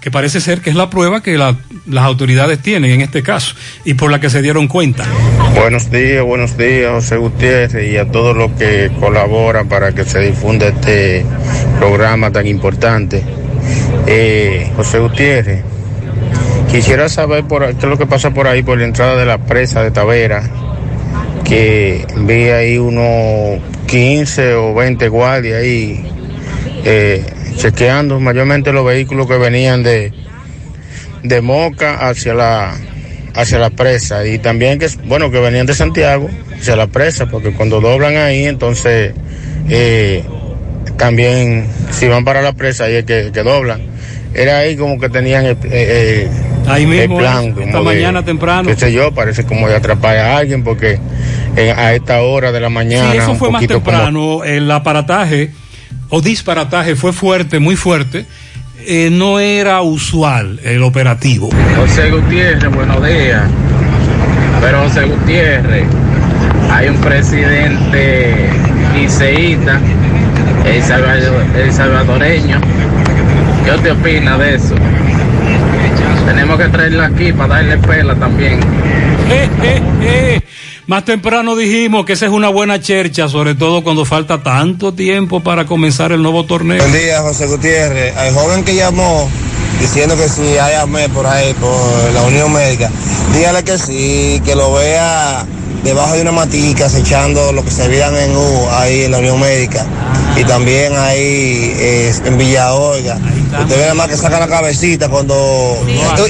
Que 0.00 0.12
parece 0.12 0.40
ser 0.40 0.60
que 0.60 0.70
es 0.70 0.76
la 0.76 0.90
prueba 0.90 1.24
que 1.24 1.36
la- 1.36 1.56
las 1.86 2.04
autoridades 2.04 2.60
tienen 2.62 2.92
en 2.92 3.00
este 3.00 3.24
caso 3.24 3.56
y 3.84 3.94
por 3.94 4.12
la 4.12 4.20
que 4.20 4.30
se 4.30 4.42
dieron 4.42 4.68
cuenta. 4.68 5.04
Buenos 5.56 5.90
días, 5.90 6.22
buenos 6.22 6.56
días, 6.56 6.92
José 6.92 7.16
Gutiérrez, 7.16 7.92
y 7.92 7.96
a 7.96 8.08
todos 8.08 8.36
los 8.36 8.52
que 8.52 8.92
colaboran 9.00 9.68
para 9.68 9.92
que 9.92 10.04
se 10.04 10.20
difunda 10.20 10.68
este 10.68 11.26
programa 11.80 12.30
tan 12.30 12.46
importante. 12.46 13.24
Eh, 14.06 14.70
José 14.76 15.00
Gutiérrez, 15.00 15.64
quisiera 16.70 17.08
saber 17.08 17.44
por, 17.44 17.64
qué 17.66 17.76
es 17.78 17.84
lo 17.84 17.98
que 17.98 18.06
pasa 18.06 18.30
por 18.30 18.46
ahí, 18.46 18.62
por 18.62 18.78
la 18.78 18.84
entrada 18.84 19.16
de 19.16 19.26
la 19.26 19.38
presa 19.38 19.82
de 19.82 19.90
Tavera, 19.90 20.42
que 21.44 22.06
vi 22.16 22.48
ahí 22.48 22.78
unos 22.78 23.60
15 23.86 24.54
o 24.54 24.74
20 24.74 25.08
guardias 25.08 25.62
ahí 25.62 26.04
eh, 26.84 27.24
chequeando 27.56 28.20
mayormente 28.20 28.72
los 28.72 28.84
vehículos 28.84 29.26
que 29.26 29.38
venían 29.38 29.82
de, 29.82 30.12
de 31.22 31.40
Moca 31.40 32.08
hacia 32.08 32.34
la 32.34 32.74
hacia 33.34 33.58
la 33.58 33.70
presa. 33.70 34.26
Y 34.26 34.38
también 34.38 34.78
que 34.78 34.88
bueno 35.04 35.30
que 35.30 35.40
venían 35.40 35.66
de 35.66 35.74
Santiago 35.74 36.28
hacia 36.58 36.76
la 36.76 36.86
presa 36.86 37.26
porque 37.26 37.52
cuando 37.52 37.80
doblan 37.80 38.16
ahí 38.16 38.44
entonces 38.44 39.12
eh, 39.68 40.24
también 40.96 41.66
si 41.90 42.08
van 42.08 42.24
para 42.24 42.42
la 42.42 42.52
presa 42.52 42.84
ahí 42.84 42.96
es 42.96 43.04
que, 43.04 43.30
que 43.32 43.42
doblan. 43.42 43.80
Era 44.34 44.58
ahí 44.58 44.76
como 44.76 45.00
que 45.00 45.08
tenían 45.08 45.44
eh, 45.46 46.28
Ahí 46.70 46.86
mismo, 46.86 47.18
el 47.18 47.24
plan 47.24 47.44
eh, 47.44 47.54
esta 47.66 47.78
de- 47.78 47.84
mañana 47.84 48.24
temprano. 48.24 48.68
qué 48.68 48.76
sé 48.76 48.92
yo 48.92 49.12
parece 49.12 49.44
como 49.44 49.68
de 49.68 49.76
atrapar 49.76 50.16
a 50.16 50.36
alguien 50.36 50.62
porque 50.64 50.98
a 51.76 51.92
esta 51.94 52.22
hora 52.22 52.52
de 52.52 52.60
la 52.60 52.68
mañana 52.68 53.10
Sí, 53.12 53.18
eso 53.18 53.34
fue 53.34 53.50
más 53.50 53.66
como- 53.66 53.74
temprano. 53.82 54.44
El 54.44 54.70
aparataje 54.70 55.50
o 56.10 56.20
disparataje 56.20 56.94
fue 56.96 57.12
fuerte, 57.12 57.58
muy 57.58 57.76
fuerte. 57.76 58.26
Eh, 58.86 59.10
no 59.10 59.38
era 59.40 59.82
usual 59.82 60.60
el 60.64 60.82
operativo. 60.82 61.50
José 61.76 62.10
Gutiérrez, 62.10 62.70
buenos 62.72 63.04
días. 63.04 63.42
Pero 64.60 64.82
José 64.84 65.02
Gutiérrez, 65.04 65.84
hay 66.70 66.88
un 66.88 66.96
presidente 66.98 68.48
liceísta, 68.94 69.78
el, 70.64 70.82
salvador- 70.82 71.44
el 71.56 71.72
salvadoreño. 71.72 72.60
¿Qué 73.64 73.82
te 73.82 73.90
opina 73.90 74.38
de 74.38 74.54
eso? 74.54 74.74
Tenemos 76.28 76.58
que 76.58 76.68
traerlo 76.68 77.02
aquí 77.04 77.32
para 77.32 77.54
darle 77.54 77.78
pela 77.78 78.14
también. 78.14 78.60
Eh, 79.30 79.48
eh, 79.62 79.82
eh. 80.02 80.40
Más 80.86 81.02
temprano 81.02 81.56
dijimos 81.56 82.04
que 82.04 82.12
esa 82.12 82.26
es 82.26 82.32
una 82.32 82.50
buena 82.50 82.82
chercha, 82.82 83.30
sobre 83.30 83.54
todo 83.54 83.82
cuando 83.82 84.04
falta 84.04 84.42
tanto 84.42 84.92
tiempo 84.92 85.40
para 85.40 85.64
comenzar 85.64 86.12
el 86.12 86.20
nuevo 86.22 86.44
torneo. 86.44 86.82
Buen 86.82 86.92
día, 86.92 87.22
José 87.22 87.46
Gutiérrez. 87.46 88.14
Al 88.14 88.34
joven 88.34 88.62
que 88.62 88.74
llamó 88.74 89.30
diciendo 89.80 90.18
que 90.18 90.28
si 90.28 90.42
hay 90.58 90.74
AME 90.74 91.08
por 91.08 91.26
ahí, 91.26 91.54
por 91.54 92.12
la 92.12 92.22
Unión 92.24 92.52
Médica, 92.52 92.90
dígale 93.34 93.64
que 93.64 93.78
sí, 93.78 94.42
que 94.44 94.54
lo 94.54 94.74
vea 94.74 95.46
debajo 95.82 96.14
de 96.14 96.22
una 96.22 96.32
matica 96.32 96.86
acechando 96.86 97.52
lo 97.52 97.64
que 97.64 97.70
se 97.70 97.88
vean 97.88 98.14
en 98.16 98.36
U 98.36 98.68
ahí 98.72 99.02
en 99.02 99.12
la 99.12 99.18
Unión 99.18 99.40
Médica. 99.40 99.86
Y 100.36 100.44
también 100.44 100.94
ahí 100.96 101.72
eh, 101.76 102.14
en 102.24 102.38
Villa 102.38 102.74
Olga. 102.74 103.16
Usted 103.16 103.76
ve 103.76 103.82
nada 103.82 103.94
más 103.94 104.08
que 104.08 104.16
sacan 104.16 104.40
la 104.40 104.46
cabecita 104.46 105.08
cuando 105.08 105.34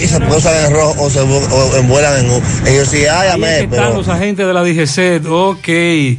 y 0.01 0.07
se 0.07 0.20
posan 0.20 0.65
en 0.65 0.73
rojo 0.73 0.95
o 1.03 1.11
se 1.11 1.20
o 1.20 1.77
envuelan 1.77 2.25
en 2.25 2.31
U. 2.31 2.43
Ellos 2.66 2.89
sí 2.89 3.05
hay 3.07 3.29
Ahí 3.29 3.43
es 3.43 3.49
que 3.49 3.65
están 3.65 3.70
pero 3.70 3.95
los 3.95 4.09
agentes 4.09 4.47
de 4.47 4.53
la 4.53 4.62
DGC, 4.62 5.27
ok. 5.31 5.69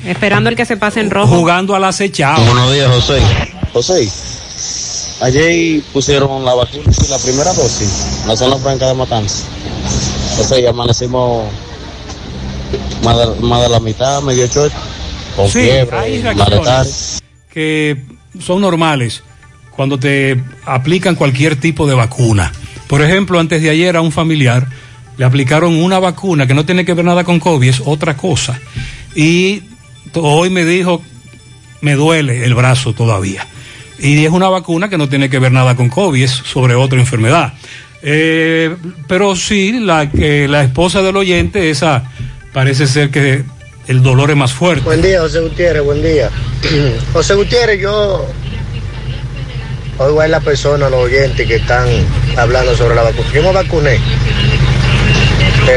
Esperando 0.06 0.50
el 0.50 0.56
que 0.56 0.66
se 0.66 0.78
pase 0.78 1.00
en 1.00 1.10
rojo. 1.10 1.36
Jugando 1.38 1.76
al 1.76 1.84
acechado. 1.84 2.44
Buenos 2.44 2.74
días, 2.74 2.92
José. 2.92 3.22
José, 3.74 4.10
ayer 5.22 5.82
pusieron 5.94 6.44
la 6.46 6.54
vacuna, 6.54 6.92
la 7.10 7.18
primera 7.18 7.54
dosis, 7.54 8.24
la 8.28 8.36
zona 8.36 8.58
franca 8.58 8.88
de 8.88 8.94
Matanza. 8.94 9.46
José, 10.38 10.62
ya 10.62 10.70
amanecimos 10.70 11.46
más 13.04 13.18
de, 13.18 13.42
más 13.42 13.62
de 13.62 13.70
la 13.70 13.80
mitad, 13.80 14.22
medio 14.22 14.48
chocho, 14.48 14.76
con 15.36 15.48
Sí, 15.48 15.62
fiebre, 15.62 15.98
hay 15.98 16.22
reacciones 16.22 17.22
que 17.52 17.98
son 18.40 18.62
normales 18.62 19.24
cuando 19.76 19.98
te 19.98 20.42
aplican 20.66 21.16
cualquier 21.16 21.56
tipo 21.56 21.88
de 21.88 21.96
vacuna. 21.96 22.52
Por 22.88 23.02
ejemplo, 23.02 23.40
antes 23.40 23.62
de 23.62 23.70
ayer 23.70 23.96
a 23.96 24.02
un 24.02 24.12
familiar 24.12 24.68
le 25.18 25.26
aplicaron 25.26 25.76
una 25.76 26.00
vacuna 26.00 26.48
que 26.48 26.54
no 26.54 26.66
tiene 26.66 26.86
que 26.86 26.94
ver 26.94 27.06
nada 27.06 27.24
con 27.24 27.40
COVID, 27.40 27.68
es 27.68 27.82
otra 27.86 28.16
cosa. 28.16 28.60
Y 29.16 29.64
hoy 30.14 30.50
me 30.50 30.64
dijo, 30.64 31.02
me 31.82 31.96
duele 31.96 32.46
el 32.46 32.56
brazo 32.56 32.94
todavía. 32.94 33.46
Y 34.00 34.24
es 34.24 34.32
una 34.32 34.48
vacuna 34.48 34.90
que 34.90 34.98
no 34.98 35.10
tiene 35.10 35.30
que 35.30 35.40
ver 35.40 35.52
nada 35.52 35.76
con 35.76 35.90
COVID, 35.90 36.24
es 36.24 36.32
sobre 36.32 36.76
otra 36.76 37.00
enfermedad. 37.00 37.54
Eh, 38.02 38.76
pero 39.08 39.36
sí, 39.36 39.74
la, 39.80 40.10
que 40.10 40.48
la 40.48 40.64
esposa 40.64 41.02
del 41.02 41.18
oyente, 41.18 41.70
esa 41.70 42.10
parece 42.54 42.88
ser 42.88 43.10
que 43.10 43.44
el 43.88 44.04
dolor 44.04 44.30
es 44.32 44.36
más 44.38 44.54
fuerte. 44.54 44.84
Buen 44.84 45.02
día, 45.02 45.22
José 45.22 45.40
Gutiérrez, 45.42 45.84
buen 45.84 46.02
día. 46.02 46.30
José 47.14 47.34
Gutiérrez, 47.36 47.80
yo 47.82 48.26
oigo 49.98 50.22
a 50.22 50.28
la 50.28 50.40
persona, 50.40 50.90
los 50.90 51.04
oyentes 51.06 51.48
que 51.48 51.56
están 51.56 51.88
hablando 52.38 52.76
sobre 52.76 52.96
la 52.96 53.04
vacuna. 53.04 53.28
Yo 53.34 53.44
me 53.44 53.52
vacuné 53.52 54.00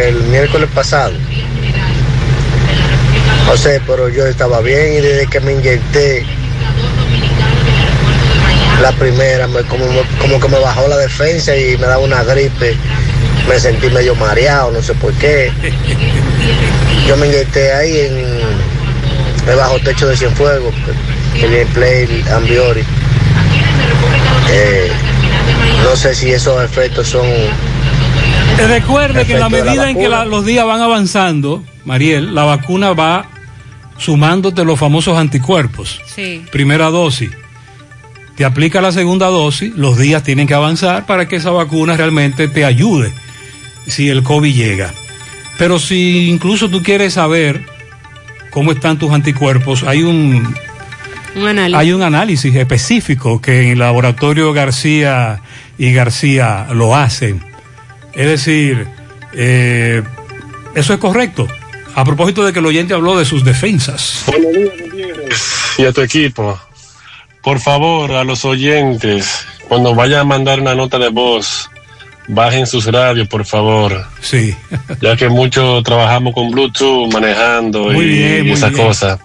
el 0.07 0.15
miércoles 0.25 0.69
pasado. 0.75 1.13
José, 3.47 3.81
pero 3.87 4.09
yo 4.09 4.27
estaba 4.27 4.61
bien 4.61 4.95
y 4.95 5.01
desde 5.01 5.27
que 5.27 5.41
me 5.41 5.53
inyecté 5.53 6.25
la 8.81 8.93
primera, 8.93 9.47
me- 9.49 9.63
como, 9.65 9.85
como 10.21 10.41
que 10.41 10.49
me 10.49 10.59
bajó 10.59 10.89
la 10.89 10.97
defensa 10.97 11.57
y 11.57 11.77
me 11.79 11.87
daba 11.87 11.99
una 11.99 12.23
gripe. 12.25 12.77
Me 13.49 13.59
sentí 13.59 13.89
medio 13.91 14.15
mareado, 14.15 14.71
no 14.71 14.83
sé 14.83 14.95
por 14.95 15.13
qué. 15.15 15.51
Yo 17.07 17.17
me 17.17 17.27
inyecté 17.27 17.73
ahí 17.73 17.99
en 17.99 18.17
el 19.51 19.57
bajo 19.57 19.79
techo 19.81 20.07
de 20.07 20.17
Cienfuegos, 20.17 20.75
el 21.35 21.67
Play 21.69 22.25
Ambiori. 22.35 22.83
Eh, 24.51 24.91
no 25.85 25.97
sé 25.97 26.15
si 26.15 26.31
esos 26.33 26.63
efectos 26.65 27.09
son. 27.09 27.27
Recuerde 28.69 29.25
que 29.27 29.35
en 29.35 29.41
la 29.41 29.49
medida 29.49 29.91
en 29.91 29.97
que 29.99 30.09
la- 30.09 30.25
los 30.25 30.45
días 30.45 30.65
van 30.65 30.81
avanzando, 30.81 31.65
Mariel, 31.85 32.35
la 32.35 32.45
vacuna 32.45 32.93
va 32.93 33.27
sumándote 33.99 34.65
los 34.65 34.79
famosos 34.79 35.19
anticuerpos. 35.19 36.01
Sí. 36.15 36.45
Primera 36.53 36.87
dosis. 36.91 37.31
Te 38.37 38.45
aplica 38.45 38.81
la 38.81 38.93
segunda 38.93 39.27
dosis, 39.27 39.73
los 39.77 39.99
días 39.99 40.23
tienen 40.23 40.47
que 40.47 40.55
avanzar 40.55 41.07
para 41.07 41.29
que 41.29 41.37
esa 41.37 41.51
vacuna 41.51 41.97
realmente 41.97 42.49
te 42.49 42.65
ayude 42.65 43.13
si 43.87 44.09
el 44.09 44.23
COVID 44.23 44.55
llega. 44.55 44.93
Pero 45.59 45.79
si 45.79 46.29
incluso 46.29 46.69
tú 46.69 46.83
quieres 46.83 47.15
saber 47.15 47.65
cómo 48.51 48.73
están 48.73 48.99
tus 48.99 49.13
anticuerpos, 49.13 49.83
hay 49.85 50.03
un, 50.03 50.55
Un 51.37 51.47
análisis. 51.47 51.79
hay 51.79 51.93
un 51.93 52.03
análisis 52.03 52.55
específico 52.55 53.41
que 53.41 53.63
en 53.63 53.69
el 53.73 53.79
laboratorio 53.79 54.53
García 54.53 55.41
y 55.79 55.93
García 55.93 56.69
lo 56.73 56.97
hacen. 56.97 57.43
Es 58.15 58.27
decir, 58.27 58.87
eh, 59.35 60.03
eso 60.75 60.95
es 60.95 60.99
correcto. 60.99 61.49
A 61.95 62.05
propósito 62.05 62.45
de 62.45 62.53
que 62.53 62.59
el 62.61 62.67
oyente 62.67 62.95
habló 62.95 63.19
de 63.19 63.25
sus 63.25 63.45
defensas. 63.45 64.25
Y 65.79 65.85
a 65.85 65.93
tu 65.93 66.01
equipo. 66.01 66.59
Por 67.43 67.59
favor, 67.61 68.13
a 68.13 68.25
los 68.25 68.45
oyentes, 68.45 69.47
cuando 69.69 69.95
vayan 69.95 70.21
a 70.21 70.25
mandar 70.25 70.61
una 70.61 70.75
nota 70.75 70.99
de 70.99 71.09
voz, 71.09 71.71
bajen 72.29 72.67
sus 72.67 72.87
radios, 72.87 73.29
por 73.29 73.45
favor. 73.45 74.05
Sí. 74.21 74.55
Ya 75.01 75.17
que 75.17 75.29
muchos 75.29 75.83
trabajamos 75.83 76.35
con 76.35 76.51
Bluetooth, 76.51 77.13
manejando 77.13 77.85
Muy 77.91 78.05
y, 78.05 78.09
bien, 78.09 78.43
muy 78.45 78.53
esas 78.53 78.73
bien. 78.73 78.87
cosas. 78.87 79.19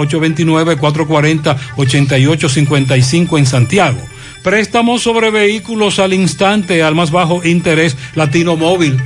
829-440-8855 0.52 3.38
en 3.38 3.46
Santiago. 3.46 3.98
Préstamos 4.42 5.02
sobre 5.02 5.30
vehículos 5.30 5.98
al 5.98 6.12
instante, 6.12 6.82
al 6.82 6.94
más 6.94 7.10
bajo 7.10 7.42
interés, 7.44 7.96
Latino 8.14 8.56
Móvil. 8.56 9.00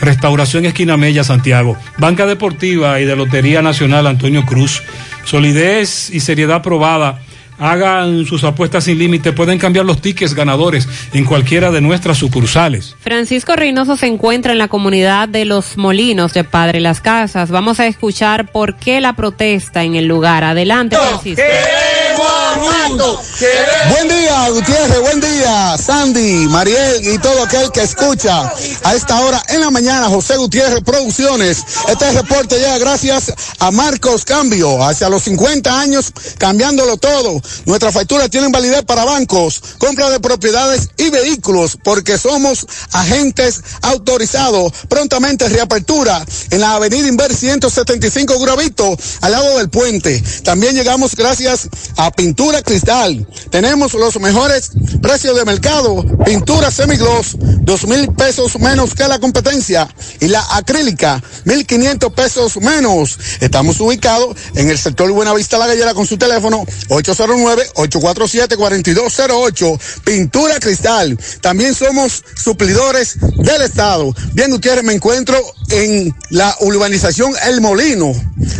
Restauración 0.00 0.66
Esquina 0.66 0.96
Mella, 0.96 1.24
Santiago. 1.24 1.76
Banca 1.98 2.26
Deportiva 2.26 3.00
y 3.00 3.04
de 3.04 3.16
Lotería 3.16 3.62
Nacional 3.62 4.06
Antonio 4.06 4.44
Cruz. 4.44 4.82
Solidez 5.24 6.10
y 6.10 6.20
seriedad 6.20 6.62
probada. 6.62 7.20
Hagan 7.58 8.26
sus 8.26 8.44
apuestas 8.44 8.84
sin 8.84 8.98
límite. 8.98 9.32
Pueden 9.32 9.58
cambiar 9.58 9.84
los 9.84 10.00
tickets 10.00 10.34
ganadores 10.34 10.88
en 11.12 11.24
cualquiera 11.24 11.70
de 11.70 11.80
nuestras 11.80 12.18
sucursales. 12.18 12.96
Francisco 13.00 13.56
Reynoso 13.56 13.96
se 13.96 14.06
encuentra 14.06 14.52
en 14.52 14.58
la 14.58 14.68
comunidad 14.68 15.28
de 15.28 15.44
Los 15.44 15.76
Molinos 15.76 16.34
de 16.34 16.44
Padre 16.44 16.80
Las 16.80 17.00
Casas. 17.00 17.50
Vamos 17.50 17.80
a 17.80 17.86
escuchar 17.86 18.50
por 18.50 18.76
qué 18.76 19.00
la 19.00 19.14
protesta 19.14 19.84
en 19.84 19.94
el 19.94 20.06
lugar. 20.06 20.44
Adelante, 20.44 20.96
Francisco. 20.96 21.42
Buen 23.90 24.08
día, 24.08 24.48
Gutiérrez, 24.48 25.00
buen 25.00 25.20
día, 25.20 25.76
Sandy, 25.76 26.46
Mariel 26.48 27.06
y 27.06 27.18
todo 27.18 27.42
aquel 27.42 27.70
que 27.70 27.82
escucha 27.82 28.50
a 28.82 28.94
esta 28.94 29.20
hora 29.20 29.42
en 29.48 29.60
la 29.60 29.70
mañana, 29.70 30.08
José 30.08 30.36
Gutiérrez 30.36 30.82
Producciones. 30.82 31.58
Este 31.88 32.10
reporte 32.12 32.56
llega 32.56 32.78
gracias 32.78 33.32
a 33.58 33.70
Marcos 33.70 34.24
Cambio, 34.24 34.82
hacia 34.82 35.10
los 35.10 35.24
50 35.24 35.78
años, 35.80 36.12
cambiándolo 36.38 36.96
todo. 36.96 37.42
Nuestras 37.66 37.92
facturas 37.92 38.30
tienen 38.30 38.52
validez 38.52 38.82
para 38.84 39.04
bancos, 39.04 39.60
compra 39.78 40.08
de 40.08 40.20
propiedades 40.20 40.88
y 40.96 41.10
vehículos, 41.10 41.76
porque 41.82 42.16
somos 42.16 42.66
agentes 42.92 43.60
autorizados. 43.82 44.72
Prontamente 44.88 45.48
reapertura 45.48 46.24
en 46.50 46.60
la 46.60 46.74
avenida 46.74 47.06
Inver 47.08 47.34
175 47.34 48.38
Gravito, 48.38 48.96
al 49.20 49.32
lado 49.32 49.58
del 49.58 49.68
puente. 49.68 50.22
También 50.42 50.74
llegamos 50.74 51.14
gracias 51.14 51.68
a 51.96 52.10
Pintura 52.10 52.45
Cristal. 52.62 53.26
Tenemos 53.50 53.94
los 53.94 54.20
mejores 54.20 54.70
precios 55.02 55.36
de 55.36 55.44
mercado. 55.44 56.04
Pintura 56.24 56.70
semigloss, 56.70 57.36
dos 57.62 57.84
mil 57.86 58.12
pesos 58.12 58.56
menos 58.60 58.94
que 58.94 59.08
la 59.08 59.18
competencia. 59.18 59.88
Y 60.20 60.28
la 60.28 60.46
acrílica, 60.56 61.20
mil 61.44 61.66
quinientos 61.66 62.12
pesos 62.12 62.58
menos. 62.58 63.18
Estamos 63.40 63.80
ubicados 63.80 64.36
en 64.54 64.70
el 64.70 64.78
sector 64.78 65.10
Buenavista 65.10 65.58
La 65.58 65.66
Gallera 65.66 65.92
con 65.92 66.06
su 66.06 66.16
teléfono 66.16 66.64
809-847-4208. 66.88 69.80
Pintura 70.04 70.60
Cristal. 70.60 71.18
También 71.40 71.74
somos 71.74 72.22
suplidores 72.36 73.18
del 73.38 73.62
Estado. 73.62 74.14
Bien, 74.34 74.52
Gutiérrez, 74.52 74.84
me 74.84 74.92
encuentro 74.92 75.36
en 75.70 76.14
la 76.30 76.54
urbanización 76.60 77.32
El 77.48 77.60
Molino 77.60 78.12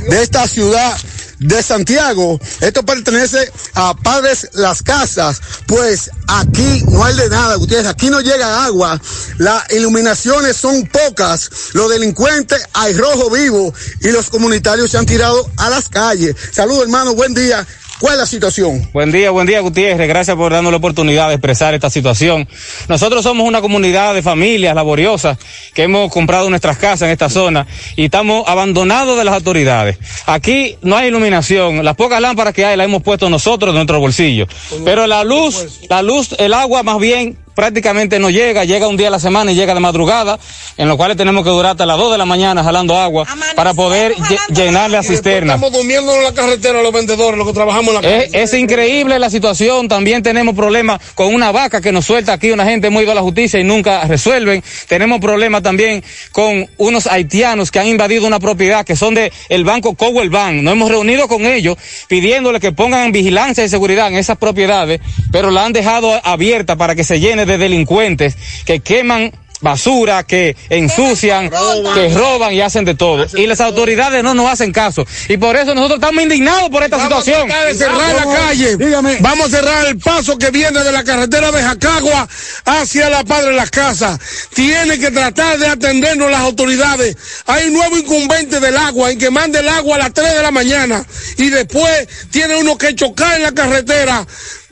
de 0.08 0.22
esta 0.22 0.48
ciudad 0.48 0.96
de 1.38 1.62
Santiago. 1.62 2.40
Esto 2.60 2.84
pertenece 2.84 3.50
a 3.74 3.94
Padres 3.94 4.48
Las 4.54 4.82
Casas, 4.82 5.40
pues 5.66 6.10
aquí 6.28 6.82
no 6.88 7.04
hay 7.04 7.14
de 7.16 7.28
nada, 7.28 7.56
Gutiérrez. 7.56 7.88
Aquí 7.88 8.10
no 8.10 8.20
llega 8.20 8.64
agua. 8.64 9.00
Las 9.38 9.70
iluminaciones 9.72 10.56
son 10.56 10.86
pocas. 10.86 11.50
Los 11.72 11.90
delincuentes 11.90 12.62
hay 12.72 12.94
rojo 12.94 13.30
vivo 13.30 13.72
y 14.00 14.10
los 14.10 14.30
comunitarios 14.30 14.90
se 14.90 14.98
han 14.98 15.06
tirado 15.06 15.50
a 15.56 15.70
las 15.70 15.88
calles. 15.88 16.34
Saludos, 16.52 16.82
hermano. 16.84 17.14
Buen 17.14 17.34
día. 17.34 17.66
¿Cuál 17.98 18.14
es 18.14 18.20
la 18.20 18.26
situación? 18.26 18.86
Buen 18.92 19.10
día, 19.10 19.30
buen 19.30 19.46
día 19.46 19.60
Gutiérrez, 19.60 20.06
gracias 20.06 20.36
por 20.36 20.52
darnos 20.52 20.70
la 20.70 20.76
oportunidad 20.76 21.28
de 21.28 21.34
expresar 21.34 21.72
esta 21.72 21.88
situación. 21.88 22.46
Nosotros 22.88 23.22
somos 23.22 23.48
una 23.48 23.62
comunidad 23.62 24.12
de 24.12 24.22
familias 24.22 24.74
laboriosas 24.74 25.38
que 25.72 25.84
hemos 25.84 26.12
comprado 26.12 26.50
nuestras 26.50 26.76
casas 26.76 27.06
en 27.06 27.10
esta 27.10 27.30
zona 27.30 27.66
y 27.96 28.04
estamos 28.04 28.46
abandonados 28.48 29.16
de 29.16 29.24
las 29.24 29.34
autoridades. 29.34 29.96
Aquí 30.26 30.76
no 30.82 30.94
hay 30.94 31.08
iluminación, 31.08 31.82
las 31.82 31.96
pocas 31.96 32.20
lámparas 32.20 32.52
que 32.52 32.66
hay 32.66 32.76
las 32.76 32.84
hemos 32.84 33.02
puesto 33.02 33.30
nosotros 33.30 33.72
de 33.72 33.78
nuestro 33.78 33.98
bolsillo. 33.98 34.46
Pero 34.84 35.06
la 35.06 35.24
luz, 35.24 35.80
la 35.88 36.02
luz, 36.02 36.34
el 36.38 36.52
agua 36.52 36.82
más 36.82 36.98
bien 36.98 37.38
prácticamente 37.56 38.20
no 38.20 38.30
llega, 38.30 38.64
llega 38.64 38.86
un 38.86 38.96
día 38.96 39.08
a 39.08 39.10
la 39.10 39.18
semana 39.18 39.50
y 39.50 39.54
llega 39.56 39.74
de 39.74 39.80
madrugada, 39.80 40.38
en 40.76 40.86
lo 40.86 40.96
cual 40.96 41.16
tenemos 41.16 41.42
que 41.42 41.50
durar 41.50 41.72
hasta 41.72 41.86
las 41.86 41.96
2 41.98 42.12
de 42.12 42.18
la 42.18 42.26
mañana 42.26 42.62
jalando 42.62 42.96
agua 43.00 43.26
para 43.56 43.74
poder 43.74 44.14
lle- 44.14 44.38
llenar 44.54 44.90
la 44.90 45.02
cisterna. 45.02 45.54
Estamos 45.54 45.72
durmiendo 45.72 46.14
en 46.14 46.22
la 46.22 46.34
carretera 46.34 46.82
los 46.82 46.92
vendedores, 46.92 47.38
los 47.38 47.46
que 47.48 47.54
trabajamos 47.54 47.94
en 47.96 48.02
la 48.02 48.08
Es, 48.08 48.24
calle. 48.30 48.42
es 48.44 48.54
increíble 48.54 49.18
la 49.18 49.30
situación. 49.30 49.88
También 49.88 50.22
tenemos 50.22 50.54
problemas 50.54 51.00
con 51.14 51.34
una 51.34 51.50
vaca 51.50 51.80
que 51.80 51.92
nos 51.92 52.04
suelta 52.04 52.34
aquí. 52.34 52.50
Una 52.50 52.66
gente 52.66 52.90
muy 52.90 53.04
ido 53.04 53.12
a 53.12 53.14
la 53.14 53.22
justicia 53.22 53.58
y 53.58 53.64
nunca 53.64 54.04
resuelven. 54.04 54.62
Tenemos 54.86 55.18
problemas 55.20 55.62
también 55.62 56.04
con 56.32 56.68
unos 56.76 57.06
haitianos 57.06 57.70
que 57.70 57.78
han 57.80 57.86
invadido 57.88 58.26
una 58.26 58.38
propiedad 58.38 58.84
que 58.84 58.96
son 58.96 59.14
de 59.14 59.32
el 59.48 59.64
banco 59.64 59.94
Cowell 59.94 60.28
Bank. 60.28 60.56
Nos 60.62 60.72
hemos 60.74 60.90
reunido 60.90 61.26
con 61.26 61.46
ellos 61.46 61.78
pidiéndole 62.06 62.60
que 62.60 62.72
pongan 62.72 63.12
vigilancia 63.12 63.64
y 63.64 63.68
seguridad 63.70 64.08
en 64.08 64.16
esas 64.18 64.36
propiedades, 64.36 65.00
pero 65.32 65.50
la 65.50 65.64
han 65.64 65.72
dejado 65.72 66.12
abierta 66.22 66.76
para 66.76 66.94
que 66.94 67.02
se 67.02 67.18
llene 67.18 67.45
de 67.46 67.58
delincuentes 67.58 68.36
que 68.64 68.80
queman 68.80 69.32
basura, 69.60 70.24
que 70.24 70.56
ensucian, 70.68 71.50
que 71.94 72.08
roban 72.14 72.52
y 72.52 72.60
hacen 72.60 72.84
de 72.84 72.94
todo. 72.94 73.26
Y 73.36 73.46
las 73.46 73.60
autoridades 73.60 74.22
no 74.22 74.34
nos 74.34 74.50
hacen 74.50 74.72
caso. 74.72 75.06
Y 75.28 75.36
por 75.36 75.56
eso 75.56 75.74
nosotros 75.74 75.98
estamos 75.98 76.22
indignados 76.22 76.68
por 76.70 76.82
esta 76.82 76.96
Vamos 76.96 77.24
situación. 77.24 77.50
a 77.50 77.64
de 77.64 77.74
cerrar 77.74 78.14
la 78.14 78.24
calle. 78.24 78.76
Vamos 79.20 79.46
a 79.46 79.56
cerrar 79.56 79.86
el 79.86 79.98
paso 79.98 80.38
que 80.38 80.50
viene 80.50 80.82
de 80.82 80.92
la 80.92 81.04
carretera 81.04 81.50
de 81.50 81.62
Jacagua 81.62 82.28
hacia 82.64 83.10
la 83.10 83.24
Padre 83.24 83.50
de 83.50 83.56
las 83.56 83.70
Casas. 83.70 84.18
Tiene 84.54 84.98
que 84.98 85.10
tratar 85.10 85.58
de 85.58 85.68
atendernos 85.68 86.30
las 86.30 86.40
autoridades. 86.40 87.16
Hay 87.46 87.66
un 87.68 87.74
nuevo 87.74 87.96
incumbente 87.96 88.60
del 88.60 88.76
agua 88.76 89.10
en 89.10 89.18
que 89.18 89.30
mande 89.30 89.60
el 89.60 89.68
agua 89.68 89.96
a 89.96 89.98
las 89.98 90.12
3 90.12 90.34
de 90.34 90.42
la 90.42 90.50
mañana 90.50 91.04
y 91.38 91.48
después 91.48 92.08
tiene 92.30 92.56
uno 92.56 92.76
que 92.76 92.94
chocar 92.94 93.36
en 93.36 93.42
la 93.42 93.52
carretera 93.52 94.26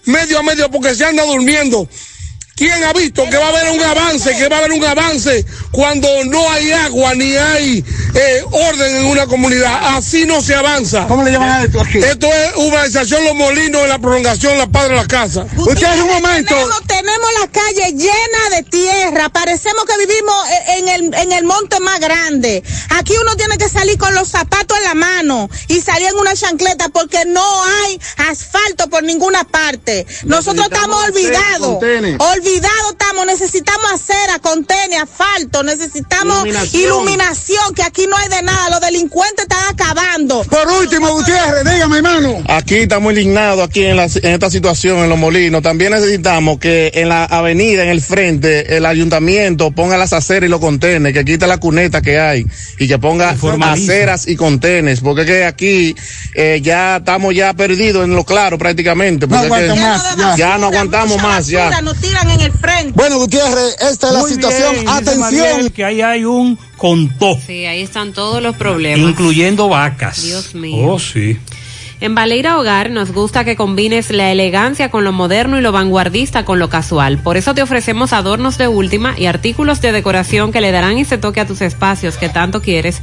medio 0.04 0.38
a 0.38 0.42
medio 0.42 0.70
porque 0.70 0.94
se 0.94 1.04
anda 1.04 1.24
durmiendo. 1.24 1.88
¿Quién 2.56 2.84
ha 2.84 2.92
visto 2.92 3.24
que 3.28 3.36
va 3.36 3.46
a 3.46 3.48
haber 3.48 3.70
un 3.70 3.82
avance, 3.82 4.36
que 4.36 4.48
va 4.48 4.56
a 4.56 4.58
haber 4.60 4.72
un 4.72 4.84
avance 4.84 5.44
cuando 5.72 6.08
no 6.26 6.48
hay 6.52 6.70
agua 6.70 7.12
ni 7.14 7.34
hay 7.34 7.84
eh, 8.14 8.44
orden 8.52 8.96
en 8.96 9.06
una 9.06 9.26
comunidad? 9.26 9.96
Así 9.96 10.24
no 10.24 10.40
se 10.40 10.54
avanza. 10.54 11.04
¿Cómo 11.08 11.24
le 11.24 11.32
llaman 11.32 11.50
a 11.50 11.64
esto 11.64 11.80
aquí? 11.80 11.98
Esto 11.98 12.28
es 12.28 12.52
urbanización 12.54 13.24
Los 13.24 13.34
Molinos 13.34 13.82
en 13.82 13.88
la 13.88 13.98
prolongación 13.98 14.56
La 14.56 14.68
Padre 14.68 14.90
de 14.90 14.96
la 15.02 15.06
Casa. 15.08 15.46
Ustedes 15.56 16.00
un 16.00 16.06
momento. 16.06 16.54
Tenemos, 16.54 16.82
tenemos 16.86 17.28
la 17.40 17.48
calle 17.48 17.92
llena 17.92 18.56
de 18.56 18.62
tierra, 18.62 19.28
parecemos 19.30 19.84
que 19.86 20.06
vivimos 20.06 20.46
en 20.76 20.88
el, 20.88 21.14
en 21.14 21.32
el 21.32 21.44
monte 21.44 21.80
más 21.80 21.98
grande. 21.98 22.62
Aquí 22.90 23.14
uno 23.20 23.34
tiene 23.34 23.58
que 23.58 23.68
salir 23.68 23.98
con 23.98 24.14
los 24.14 24.28
zapatos 24.28 24.78
en 24.78 24.84
la 24.84 24.94
mano 24.94 25.50
y 25.66 25.80
salir 25.80 26.06
en 26.06 26.16
una 26.18 26.34
chancleta 26.34 26.88
porque 26.90 27.24
no 27.24 27.64
hay 27.64 28.00
asfalto 28.28 28.88
por 28.88 29.02
ninguna 29.02 29.42
parte. 29.42 30.06
Nosotros 30.24 30.66
estamos 30.70 31.02
olvidados. 31.08 31.80
Olvidados 32.48 32.92
estamos, 32.92 33.26
necesitamos 33.26 33.90
acera, 33.92 34.38
contener, 34.38 35.00
asfalto, 35.02 35.62
necesitamos 35.62 36.36
Iluminación. 36.44 36.82
iluminación. 36.82 37.74
que 37.74 37.82
aquí 37.82 38.06
no 38.06 38.16
hay 38.18 38.28
de 38.28 38.42
nada. 38.42 38.68
Los 38.70 38.80
delincuentes 38.82 39.46
están 39.48 39.64
acabando. 39.72 40.42
Por 40.44 40.68
último, 40.68 41.10
Gutiérrez, 41.14 41.64
dígame, 41.64 41.96
hermano. 41.96 42.42
Aquí 42.48 42.74
estamos 42.76 43.12
indignados 43.14 43.66
aquí 43.66 43.84
en, 43.86 43.96
la- 43.96 44.04
en 44.04 44.32
esta 44.34 44.50
situación 44.50 44.98
en 44.98 45.08
Los 45.08 45.18
Molinos. 45.18 45.62
También 45.62 45.92
necesitamos 45.92 46.58
que 46.58 46.90
en 46.94 47.08
la 47.08 47.24
avenida, 47.24 47.82
en 47.84 47.88
el 47.88 48.02
frente, 48.02 48.76
el 48.76 48.84
ayuntamiento 48.84 49.70
ponga 49.70 49.96
las 49.96 50.12
aceras 50.12 50.46
y 50.46 50.50
los 50.50 50.60
contenes, 50.60 51.14
que 51.14 51.24
quite 51.24 51.46
la 51.46 51.56
cuneta 51.58 52.02
que 52.02 52.20
hay 52.20 52.44
y 52.78 52.86
que 52.88 52.98
ponga 52.98 53.34
aceras 53.72 54.28
y 54.28 54.36
contenes, 54.36 55.00
porque 55.00 55.22
es 55.22 55.26
que 55.26 55.44
aquí 55.46 55.96
eh, 56.34 56.60
ya 56.62 56.96
estamos 56.98 57.34
ya 57.34 57.54
perdidos 57.54 58.04
en 58.04 58.14
lo 58.14 58.24
claro 58.24 58.58
prácticamente. 58.58 59.26
No 59.26 59.44
más, 59.48 60.16
ya. 60.16 60.36
ya 60.36 60.58
no 60.58 60.66
aguantamos 60.66 61.22
más, 61.22 61.46
ya. 61.46 61.80
Nos 61.80 61.98
tiran 62.00 62.33
en 62.34 62.40
el 62.40 62.52
frente. 62.52 62.92
Bueno, 62.94 63.18
Gutiérrez, 63.18 63.76
esta 63.80 64.08
es 64.08 64.12
la 64.12 64.22
situación. 64.22 64.72
bien, 64.74 64.88
Atención. 64.88 65.20
Mariel 65.20 65.72
que 65.72 65.84
ahí 65.84 66.00
hay 66.02 66.24
un 66.24 66.58
contó, 66.76 67.38
Sí, 67.46 67.64
ahí 67.66 67.82
están 67.82 68.12
todos 68.12 68.42
los 68.42 68.56
problemas. 68.56 69.08
incluyendo 69.10 69.68
vacas. 69.68 70.22
Dios 70.22 70.54
mío. 70.54 70.92
Oh, 70.92 70.98
sí. 70.98 71.38
En 72.00 72.14
Baleira 72.14 72.58
Hogar 72.58 72.90
nos 72.90 73.12
gusta 73.12 73.44
que 73.44 73.56
combines 73.56 74.10
la 74.10 74.30
elegancia 74.30 74.90
con 74.90 75.04
lo 75.04 75.12
moderno 75.12 75.58
y 75.58 75.62
lo 75.62 75.72
vanguardista 75.72 76.44
con 76.44 76.58
lo 76.58 76.68
casual. 76.68 77.18
Por 77.18 77.36
eso 77.38 77.54
te 77.54 77.62
ofrecemos 77.62 78.12
adornos 78.12 78.58
de 78.58 78.68
última 78.68 79.14
y 79.16 79.24
artículos 79.26 79.80
de 79.80 79.92
decoración 79.92 80.52
que 80.52 80.60
le 80.60 80.72
darán 80.72 80.98
ese 80.98 81.16
toque 81.16 81.40
a 81.40 81.46
tus 81.46 81.62
espacios 81.62 82.16
que 82.18 82.28
tanto 82.28 82.60
quieres 82.60 83.00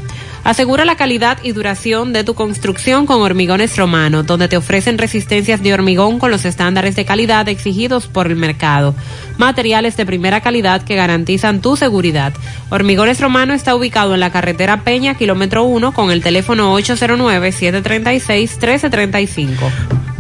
Asegura 0.45 0.85
la 0.85 0.97
calidad 0.97 1.39
y 1.43 1.53
duración 1.53 2.13
de 2.13 2.23
tu 2.23 2.35
construcción 2.35 3.07
con 3.07 3.23
Hormigones 3.23 3.79
Romano, 3.79 4.23
donde 4.23 4.47
te 4.47 4.59
ofrecen 4.59 4.99
resistencias 4.99 5.63
de 5.63 5.73
hormigón 5.73 6.19
con 6.19 6.31
los 6.31 6.45
estándares 6.45 6.95
de 6.97 7.07
calidad 7.07 7.49
exigidos 7.49 8.09
por 8.09 8.27
el 8.27 8.37
mercado. 8.37 8.95
Materiales 9.39 9.97
de 9.97 10.05
primera 10.05 10.43
calidad 10.43 10.83
que 10.83 10.97
garantizan 10.97 11.63
tu 11.63 11.77
seguridad. 11.77 12.35
Hormigones 12.69 13.21
Romano 13.21 13.55
está 13.55 13.75
ubicado 13.75 14.13
en 14.13 14.21
la 14.21 14.31
carretera 14.31 14.83
Peña, 14.83 15.15
kilómetro 15.15 15.65
1, 15.65 15.93
con 15.93 16.11
el 16.11 16.23
teléfono 16.23 16.79
809-736-1335. 16.79 19.49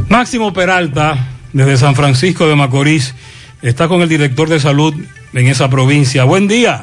Máximo 0.08 0.55
Peralta, 0.55 1.18
desde 1.52 1.76
San 1.76 1.94
Francisco 1.94 2.48
de 2.48 2.56
Macorís, 2.56 3.14
está 3.64 3.88
con 3.88 4.02
el 4.02 4.08
director 4.08 4.48
de 4.48 4.60
salud 4.60 4.94
en 5.32 5.48
esa 5.48 5.68
provincia. 5.68 6.24
Buen 6.24 6.46
día. 6.46 6.82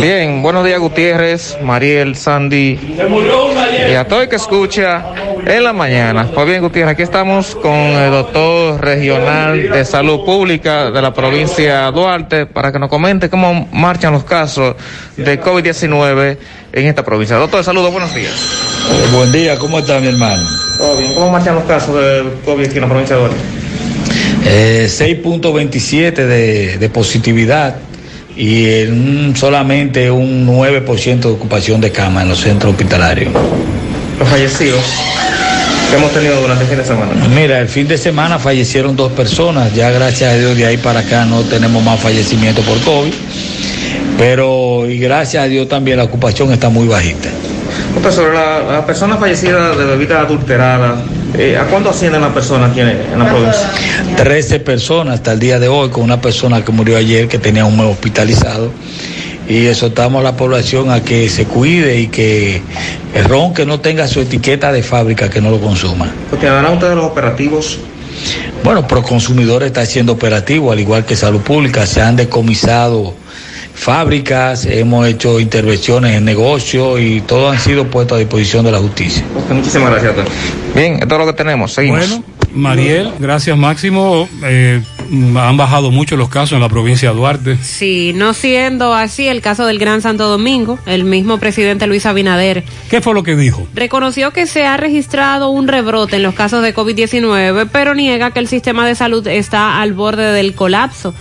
Bien, 0.00 0.42
buenos 0.42 0.64
días 0.64 0.78
Gutiérrez, 0.78 1.58
Mariel, 1.62 2.14
Sandy 2.14 2.78
y 3.90 3.94
a 3.94 4.06
todo 4.06 4.22
el 4.22 4.28
que 4.28 4.36
escucha 4.36 5.04
en 5.44 5.64
la 5.64 5.72
mañana. 5.72 6.30
Pues 6.32 6.46
bien 6.46 6.62
Gutiérrez, 6.62 6.92
aquí 6.92 7.02
estamos 7.02 7.56
con 7.56 7.74
el 7.74 8.12
doctor 8.12 8.80
regional 8.80 9.70
de 9.70 9.84
salud 9.84 10.24
pública 10.24 10.90
de 10.92 11.02
la 11.02 11.12
provincia 11.12 11.90
Duarte 11.90 12.46
para 12.46 12.70
que 12.70 12.78
nos 12.78 12.88
comente 12.88 13.28
cómo 13.28 13.68
marchan 13.72 14.12
los 14.12 14.24
casos 14.24 14.76
de 15.16 15.40
COVID-19 15.40 16.38
en 16.72 16.86
esta 16.86 17.04
provincia. 17.04 17.36
Doctor, 17.36 17.64
saludos, 17.64 17.90
buenos 17.90 18.14
días. 18.14 18.32
buen 19.12 19.32
día, 19.32 19.58
¿cómo 19.58 19.80
está 19.80 19.98
mi 19.98 20.06
hermano? 20.08 20.42
Todo 20.78 20.96
bien, 20.96 21.12
¿cómo 21.14 21.30
marchan 21.32 21.56
los 21.56 21.64
casos 21.64 21.94
de 21.96 22.24
COVID 22.44 22.66
aquí 22.66 22.76
en 22.76 22.82
la 22.82 22.88
provincia 22.88 23.16
de 23.16 23.22
Duarte? 23.22 23.53
Eh, 24.46 24.86
6.27 24.90 26.14
de, 26.14 26.78
de 26.78 26.88
positividad 26.90 27.76
y 28.36 28.66
en 28.68 28.92
un- 29.28 29.36
solamente 29.36 30.10
un 30.10 30.46
9% 30.46 31.20
de 31.20 31.28
ocupación 31.28 31.80
de 31.80 31.90
cama 31.90 32.22
en 32.22 32.28
los 32.28 32.40
centros 32.40 32.72
hospitalarios. 32.72 33.32
Los 34.18 34.28
fallecidos 34.28 34.80
que 35.90 35.96
hemos 35.96 36.12
tenido 36.12 36.40
durante 36.40 36.64
el 36.64 36.68
fin 36.70 36.78
de 36.78 36.84
semana. 36.84 37.12
Mira, 37.34 37.58
el 37.60 37.68
fin 37.68 37.86
de 37.88 37.96
semana 37.96 38.38
fallecieron 38.38 38.96
dos 38.96 39.12
personas, 39.12 39.74
ya 39.74 39.90
gracias 39.90 40.32
a 40.32 40.36
Dios 40.36 40.56
de 40.56 40.66
ahí 40.66 40.76
para 40.76 41.00
acá 41.00 41.24
no 41.24 41.42
tenemos 41.42 41.82
más 41.82 42.00
fallecimientos 42.00 42.64
por 42.64 42.78
COVID, 42.80 43.12
pero 44.18 44.88
y 44.88 44.98
gracias 44.98 45.42
a 45.44 45.46
Dios 45.46 45.68
también 45.68 45.96
la 45.98 46.04
ocupación 46.04 46.52
está 46.52 46.68
muy 46.68 46.86
bajita. 46.86 47.28
Doctor, 47.94 48.12
sobre 48.12 48.34
la, 48.34 48.62
la 48.62 48.86
persona 48.86 49.16
fallecida 49.16 49.74
de 49.74 49.84
bebida 49.84 50.20
adulterada, 50.20 50.96
eh, 51.38 51.56
¿a 51.56 51.64
cuánto 51.64 51.90
ascienden 51.90 52.20
las 52.20 52.32
personas 52.32 52.70
aquí 52.70 52.80
en, 52.80 52.88
en 52.88 53.18
la 53.18 53.28
provincia? 53.28 53.70
13 54.16 54.60
personas 54.60 55.14
hasta 55.14 55.32
el 55.32 55.40
día 55.40 55.58
de 55.58 55.68
hoy, 55.68 55.90
con 55.90 56.02
una 56.04 56.20
persona 56.20 56.64
que 56.64 56.72
murió 56.72 56.96
ayer 56.96 57.28
que 57.28 57.38
tenía 57.38 57.64
un 57.64 57.78
hospitalizado. 57.80 58.70
Y 59.48 59.66
exhortamos 59.66 60.20
a 60.20 60.24
la 60.24 60.36
población 60.36 60.90
a 60.90 61.02
que 61.02 61.28
se 61.28 61.44
cuide 61.44 62.00
y 62.00 62.06
que 62.08 62.62
el 63.14 63.24
ron 63.24 63.52
que 63.52 63.66
no 63.66 63.80
tenga 63.80 64.08
su 64.08 64.20
etiqueta 64.20 64.72
de 64.72 64.82
fábrica, 64.82 65.28
que 65.28 65.40
no 65.40 65.50
lo 65.50 65.60
consuma. 65.60 66.10
¿Continuarán 66.30 66.72
ustedes 66.72 66.96
los 66.96 67.04
operativos? 67.04 67.78
Bueno, 68.62 68.86
Proconsumidor 68.86 69.62
está 69.62 69.82
haciendo 69.82 70.12
operativo, 70.12 70.72
al 70.72 70.80
igual 70.80 71.04
que 71.04 71.16
Salud 71.16 71.40
Pública, 71.40 71.86
se 71.86 72.00
han 72.00 72.16
decomisado 72.16 73.14
fábricas, 73.74 74.64
hemos 74.66 75.06
hecho 75.06 75.40
intervenciones 75.40 76.12
en 76.16 76.24
negocios 76.24 77.00
y 77.00 77.20
todo 77.20 77.50
han 77.50 77.58
sido 77.58 77.86
puestos 77.88 78.16
a 78.16 78.18
disposición 78.20 78.64
de 78.64 78.72
la 78.72 78.78
justicia. 78.78 79.24
muchísimas 79.50 79.90
gracias, 79.90 80.16
doctor. 80.16 80.34
Bien, 80.74 80.94
esto 80.94 81.14
es 81.14 81.20
lo 81.20 81.26
que 81.26 81.32
tenemos, 81.32 81.72
seguimos. 81.72 82.08
Bueno, 82.08 82.24
Mariel, 82.54 83.12
gracias 83.18 83.58
Máximo. 83.58 84.28
Eh, 84.44 84.80
han 85.10 85.56
bajado 85.56 85.90
mucho 85.90 86.16
los 86.16 86.28
casos 86.28 86.52
en 86.52 86.60
la 86.60 86.68
provincia 86.68 87.10
de 87.10 87.16
Duarte. 87.16 87.58
Sí, 87.60 88.12
no 88.14 88.32
siendo 88.32 88.94
así 88.94 89.26
el 89.26 89.42
caso 89.42 89.66
del 89.66 89.78
Gran 89.78 90.00
Santo 90.00 90.28
Domingo, 90.28 90.78
el 90.86 91.04
mismo 91.04 91.38
presidente 91.38 91.86
Luis 91.86 92.06
Abinader 92.06 92.64
¿Qué 92.88 93.00
fue 93.00 93.12
lo 93.12 93.22
que 93.22 93.36
dijo? 93.36 93.66
reconoció 93.74 94.32
que 94.32 94.46
se 94.46 94.64
ha 94.64 94.76
registrado 94.76 95.50
un 95.50 95.68
rebrote 95.68 96.16
en 96.16 96.22
los 96.22 96.34
casos 96.34 96.62
de 96.62 96.74
COVID-19, 96.74 97.68
pero 97.72 97.94
niega 97.94 98.30
que 98.30 98.38
el 98.38 98.48
sistema 98.48 98.86
de 98.86 98.94
salud 98.94 99.26
está 99.26 99.80
al 99.80 99.92
borde 99.92 100.32
del 100.32 100.54
colapso. 100.54 101.12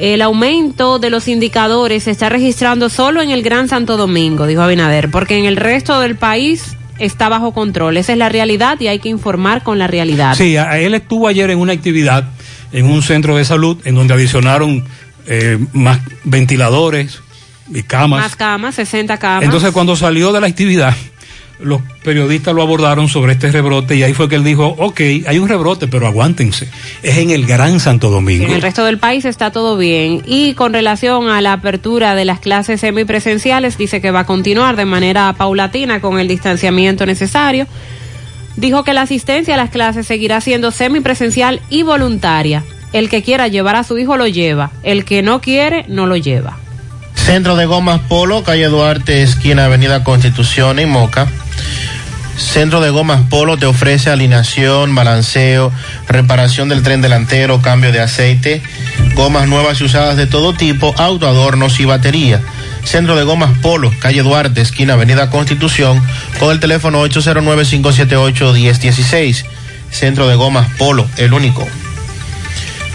El 0.00 0.22
aumento 0.22 0.98
de 0.98 1.10
los 1.10 1.28
indicadores 1.28 2.04
se 2.04 2.10
está 2.10 2.28
registrando 2.30 2.88
solo 2.88 3.20
en 3.20 3.30
el 3.30 3.42
Gran 3.42 3.68
Santo 3.68 3.96
Domingo, 3.98 4.46
dijo 4.46 4.62
Abinader, 4.62 5.10
porque 5.10 5.36
en 5.36 5.44
el 5.44 5.56
resto 5.56 6.00
del 6.00 6.16
país 6.16 6.76
está 6.98 7.28
bajo 7.28 7.52
control. 7.52 7.96
Esa 7.98 8.12
es 8.12 8.18
la 8.18 8.28
realidad 8.30 8.80
y 8.80 8.86
hay 8.88 8.98
que 8.98 9.10
informar 9.10 9.62
con 9.62 9.78
la 9.78 9.86
realidad. 9.86 10.34
Sí, 10.36 10.56
a- 10.56 10.78
él 10.78 10.94
estuvo 10.94 11.28
ayer 11.28 11.50
en 11.50 11.58
una 11.58 11.72
actividad 11.74 12.24
en 12.72 12.86
un 12.86 13.02
centro 13.02 13.36
de 13.36 13.44
salud 13.44 13.76
en 13.84 13.94
donde 13.94 14.14
adicionaron 14.14 14.84
eh, 15.26 15.58
más 15.74 16.00
ventiladores 16.24 17.20
y 17.72 17.82
camas. 17.82 18.20
Más 18.22 18.36
camas, 18.36 18.74
60 18.76 19.18
camas. 19.18 19.44
Entonces 19.44 19.70
cuando 19.70 19.96
salió 19.96 20.32
de 20.32 20.40
la 20.40 20.46
actividad, 20.46 20.94
los 21.62 21.80
periodistas 22.02 22.54
lo 22.54 22.62
abordaron 22.62 23.08
sobre 23.08 23.32
este 23.32 23.50
rebrote 23.50 23.96
y 23.96 24.02
ahí 24.02 24.14
fue 24.14 24.28
que 24.28 24.36
él 24.36 24.44
dijo, 24.44 24.74
ok, 24.78 25.00
hay 25.26 25.38
un 25.38 25.48
rebrote, 25.48 25.88
pero 25.88 26.06
aguántense. 26.06 26.68
Es 27.02 27.18
en 27.18 27.30
el 27.30 27.46
Gran 27.46 27.80
Santo 27.80 28.10
Domingo. 28.10 28.44
En 28.44 28.52
el 28.52 28.62
resto 28.62 28.84
del 28.84 28.98
país 28.98 29.24
está 29.24 29.50
todo 29.50 29.76
bien. 29.76 30.22
Y 30.26 30.54
con 30.54 30.72
relación 30.72 31.28
a 31.28 31.40
la 31.40 31.54
apertura 31.54 32.14
de 32.14 32.24
las 32.24 32.40
clases 32.40 32.80
semipresenciales, 32.80 33.76
dice 33.78 34.00
que 34.00 34.10
va 34.10 34.20
a 34.20 34.26
continuar 34.26 34.76
de 34.76 34.84
manera 34.84 35.32
paulatina 35.36 36.00
con 36.00 36.18
el 36.18 36.28
distanciamiento 36.28 37.06
necesario. 37.06 37.66
Dijo 38.56 38.84
que 38.84 38.92
la 38.92 39.02
asistencia 39.02 39.54
a 39.54 39.56
las 39.56 39.70
clases 39.70 40.06
seguirá 40.06 40.40
siendo 40.40 40.70
semipresencial 40.70 41.60
y 41.70 41.82
voluntaria. 41.82 42.64
El 42.92 43.08
que 43.08 43.22
quiera 43.22 43.48
llevar 43.48 43.76
a 43.76 43.84
su 43.84 43.98
hijo 43.98 44.16
lo 44.16 44.26
lleva. 44.26 44.72
El 44.82 45.04
que 45.04 45.22
no 45.22 45.40
quiere, 45.40 45.84
no 45.88 46.06
lo 46.06 46.16
lleva. 46.16 46.58
Centro 47.30 47.54
de 47.54 47.62
Gomas 47.64 48.00
Polo, 48.08 48.42
calle 48.42 48.66
Duarte, 48.66 49.22
esquina 49.22 49.66
Avenida 49.66 50.02
Constitución 50.02 50.80
en 50.80 50.90
Moca. 50.90 51.28
Centro 52.36 52.80
de 52.80 52.90
Gomas 52.90 53.20
Polo 53.30 53.56
te 53.56 53.66
ofrece 53.66 54.10
alineación, 54.10 54.96
balanceo, 54.96 55.70
reparación 56.08 56.68
del 56.68 56.82
tren 56.82 57.02
delantero, 57.02 57.62
cambio 57.62 57.92
de 57.92 58.00
aceite, 58.00 58.64
gomas 59.14 59.46
nuevas 59.46 59.80
y 59.80 59.84
usadas 59.84 60.16
de 60.16 60.26
todo 60.26 60.54
tipo, 60.54 60.92
autoadornos 60.98 61.78
y 61.78 61.84
batería. 61.84 62.40
Centro 62.82 63.14
de 63.14 63.22
Gomas 63.22 63.56
Polo, 63.62 63.92
calle 64.00 64.24
Duarte, 64.24 64.60
esquina 64.60 64.94
Avenida 64.94 65.30
Constitución, 65.30 66.02
con 66.40 66.50
el 66.50 66.58
teléfono 66.58 67.06
809-578-1016. 67.06 69.44
Centro 69.92 70.26
de 70.26 70.34
Gomas 70.34 70.66
Polo, 70.78 71.08
el 71.16 71.32
único. 71.32 71.64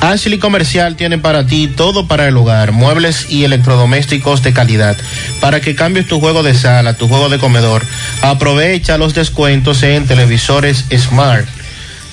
Ashley 0.06 0.38
Comercial 0.38 0.96
tiene 0.96 1.18
para 1.18 1.48
ti 1.48 1.68
todo 1.68 2.08
para 2.08 2.28
el 2.28 2.38
hogar, 2.38 2.72
muebles 2.72 3.26
y 3.28 3.44
electrodomésticos 3.44 4.44
de 4.44 4.54
calidad. 4.54 4.96
Para 5.42 5.62
que 5.62 5.74
cambies 5.74 6.08
tu 6.08 6.20
juego 6.20 6.44
de 6.44 6.54
sala, 6.54 6.94
tu 6.94 7.08
juego 7.08 7.28
de 7.28 7.40
comedor, 7.40 7.84
aprovecha 8.22 9.00
los 9.00 9.16
descuentos 9.16 9.82
en 9.82 10.06
televisores 10.06 10.86
Smart. 10.96 11.48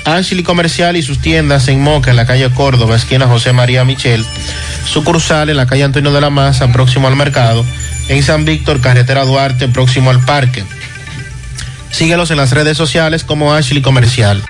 Ashley 0.07 0.43
Comercial 0.43 0.97
y 0.97 1.03
sus 1.03 1.21
tiendas 1.21 1.69
en 1.69 1.83
Moca, 1.83 2.11
en 2.11 2.17
la 2.17 2.25
calle 2.25 2.49
Córdoba, 2.51 2.97
esquina 2.97 3.27
José 3.27 3.53
María 3.53 3.85
Michel. 3.85 4.25
Sucursal 4.91 5.51
en 5.51 5.59
la 5.59 5.67
calle 5.67 5.85
Antonio 5.85 6.13
de 6.13 6.21
la 6.23 6.31
Maza, 6.31 6.73
próximo 6.73 7.09
al 7.09 7.17
mercado. 7.17 7.63
En 8.09 8.23
San 8.23 8.47
Víctor, 8.47 8.81
carretera 8.81 9.27
Duarte, 9.27 9.69
próximo 9.69 10.09
al 10.09 10.25
parque. 10.25 10.65
Síguelos 11.91 12.31
en 12.31 12.39
las 12.39 12.53
redes 12.53 12.79
sociales 12.79 13.23
como 13.23 13.53
Ashley 13.53 13.83
Comercial. 13.83 14.43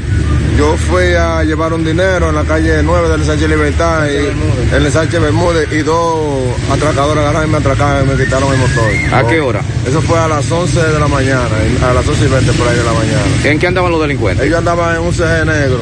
Yo 0.57 0.77
fui 0.77 1.13
a 1.13 1.43
llevar 1.43 1.73
un 1.73 1.83
dinero 1.83 2.29
en 2.29 2.35
la 2.35 2.43
calle 2.43 2.83
9 2.83 3.09
del 3.09 3.21
ensanche 3.21 3.47
Libertad, 3.47 4.05
y, 4.05 4.17
en 4.17 4.73
el 4.73 4.85
ensanche 4.85 5.17
Bermúdez, 5.17 5.71
y 5.71 5.79
dos 5.79 6.45
atracadores 6.71 7.23
agarraron 7.23 7.49
y 7.49 7.51
me 7.51 7.57
atracaron 7.57 8.07
y 8.07 8.11
me 8.11 8.23
quitaron 8.23 8.53
el 8.53 8.59
motor. 8.59 9.13
¿A 9.13 9.27
qué 9.27 9.39
hora? 9.39 9.61
Eso 9.87 10.01
fue 10.01 10.19
a 10.19 10.27
las 10.27 10.49
11 10.51 10.79
de 10.79 10.99
la 10.99 11.07
mañana, 11.07 11.49
a 11.83 11.93
las 11.93 12.07
11 12.07 12.25
y 12.25 12.27
20 12.27 12.53
por 12.53 12.67
ahí 12.67 12.77
de 12.77 12.83
la 12.83 12.93
mañana. 12.93 13.21
¿En 13.43 13.59
qué 13.59 13.67
andaban 13.67 13.91
los 13.91 14.01
delincuentes? 14.01 14.45
Ellos 14.45 14.59
andaban 14.59 14.95
en 14.95 15.01
un 15.01 15.13
CG 15.13 15.45
negro. 15.45 15.81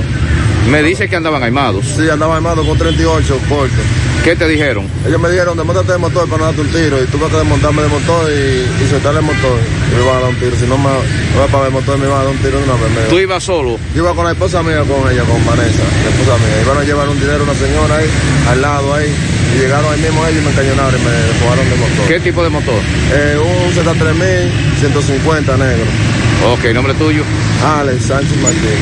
Me 0.70 0.84
dice 0.84 1.10
que 1.10 1.16
andaban 1.16 1.44
armados. 1.44 1.86
Sí, 1.86 2.08
andaban 2.10 2.38
armados 2.38 2.66
con 2.66 2.78
38 2.78 3.40
cortes. 3.50 3.80
¿Qué 4.24 4.36
te 4.36 4.48
dijeron? 4.48 4.86
Ellos 5.08 5.20
me 5.20 5.30
dijeron, 5.30 5.58
desmontate 5.58 5.92
del 5.94 6.00
motor 6.02 6.30
para 6.30 6.38
no 6.38 6.46
darte 6.46 6.62
un 6.62 6.68
tiro. 6.70 7.02
Y 7.02 7.08
tuve 7.08 7.28
que 7.28 7.38
desmontarme 7.38 7.82
del 7.82 7.92
motor 7.92 8.30
y, 8.30 8.84
y 8.84 8.88
soltarle 8.90 9.20
el 9.20 9.26
motor. 9.26 9.58
Y 9.92 9.96
me 9.96 10.04
iban 10.04 10.16
a 10.16 10.20
dar 10.22 10.30
un 10.30 10.36
tiro. 10.36 10.56
Si 10.56 10.66
no 10.68 10.78
me, 10.78 10.90
me 10.94 11.36
iba 11.36 11.44
a 11.46 11.48
pagar 11.48 11.68
el 11.68 11.74
motor, 11.74 11.98
me 11.98 12.06
iban 12.06 12.20
a 12.22 12.24
dar 12.24 12.32
un 12.32 12.38
tiro 12.38 12.58
de 12.60 12.64
una 12.64 12.74
vez. 12.76 13.10
¿Tú 13.10 13.18
ibas 13.20 13.44
solo? 13.44 13.80
Yo 13.96 14.04
iba 14.04 14.14
con 14.14 14.26
la 14.26 14.32
esposa 14.32 14.62
mía, 14.62 14.86
con 14.86 15.02
ella, 15.12 15.24
con 15.24 15.44
Vanessa, 15.46 15.82
la 15.82 16.10
esposa 16.14 16.38
mía. 16.38 16.62
Iban 16.62 16.78
a 16.78 16.84
llevar 16.84 17.10
un 17.10 17.20
dinero 17.20 17.40
a 17.40 17.44
una 17.44 17.56
señora 17.56 17.98
ahí, 17.98 18.08
al 18.50 18.62
lado 18.62 18.94
ahí. 18.94 19.10
Y 19.56 19.60
llegaron 19.60 19.92
ahí 19.92 20.00
mismo 20.00 20.26
ellos 20.28 20.42
y 20.42 20.46
me 20.46 20.52
encañonaron 20.52 21.02
y 21.02 21.04
me 21.04 21.14
robaron 21.42 21.66
del 21.70 21.80
motor. 21.80 22.06
¿Qué 22.08 22.20
tipo 22.22 22.44
de 22.44 22.50
motor? 22.50 22.80
Eh, 23.12 23.38
un 23.42 23.74
Z3000, 23.74 24.80
150 24.80 25.58
negro. 25.58 25.86
Ok, 26.46 26.66
¿nombre 26.74 26.94
tuyo? 26.96 27.24
Alex 27.80 28.06
Sánchez 28.06 28.38
Martínez. 28.42 28.80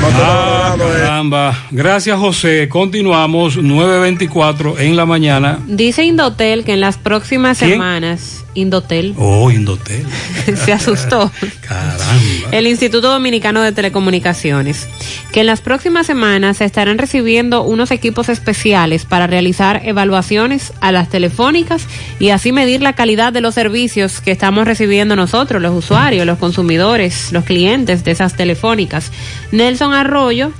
Motor 0.00 0.12
Ah, 0.22 0.76
es- 0.78 1.00
caramba. 1.02 1.58
Gracias, 1.72 2.16
José. 2.18 2.68
Continuamos, 2.68 3.56
9.24 3.56 4.78
en 4.78 4.94
la 4.96 5.04
mañana. 5.06 5.58
Dice 5.66 6.04
Indotel 6.04 6.64
que 6.64 6.74
en 6.74 6.80
las 6.80 6.96
próximas 6.96 7.58
¿Quién? 7.58 7.72
semanas, 7.72 8.44
Indotel, 8.54 9.14
Oh, 9.16 9.50
Indotel. 9.50 10.04
se 10.64 10.72
asustó. 10.72 11.30
Caramba. 11.60 12.50
El 12.50 12.66
Instituto 12.66 13.10
Dominicano 13.10 13.62
de 13.62 13.72
Telecomunicaciones, 13.72 14.88
que 15.32 15.40
en 15.40 15.46
las 15.46 15.60
próximas 15.60 16.06
semanas 16.06 16.56
se 16.58 16.64
estarán 16.64 16.98
recibiendo 16.98 17.62
unos 17.62 17.90
equipos 17.90 18.28
especiales 18.28 19.04
para 19.04 19.26
realizar 19.26 19.82
evaluaciones 19.84 20.72
a 20.80 20.90
las 20.92 21.08
telefónicas 21.08 21.86
y 22.18 22.30
así 22.30 22.52
medir 22.52 22.82
la 22.82 22.94
calidad 22.94 23.32
de 23.32 23.40
los 23.40 23.54
servicios 23.54 24.20
que 24.20 24.32
estamos 24.32 24.64
recibiendo 24.66 25.14
nosotros, 25.16 25.62
los 25.62 25.74
usuarios, 25.76 26.26
los 26.26 26.38
consumidores, 26.38 27.32
los 27.32 27.44
clientes 27.44 28.04
de 28.04 28.10
esas 28.10 28.36
telefónicas. 28.36 29.12
Nelson 29.52 29.94
Arroyo, 29.94 30.52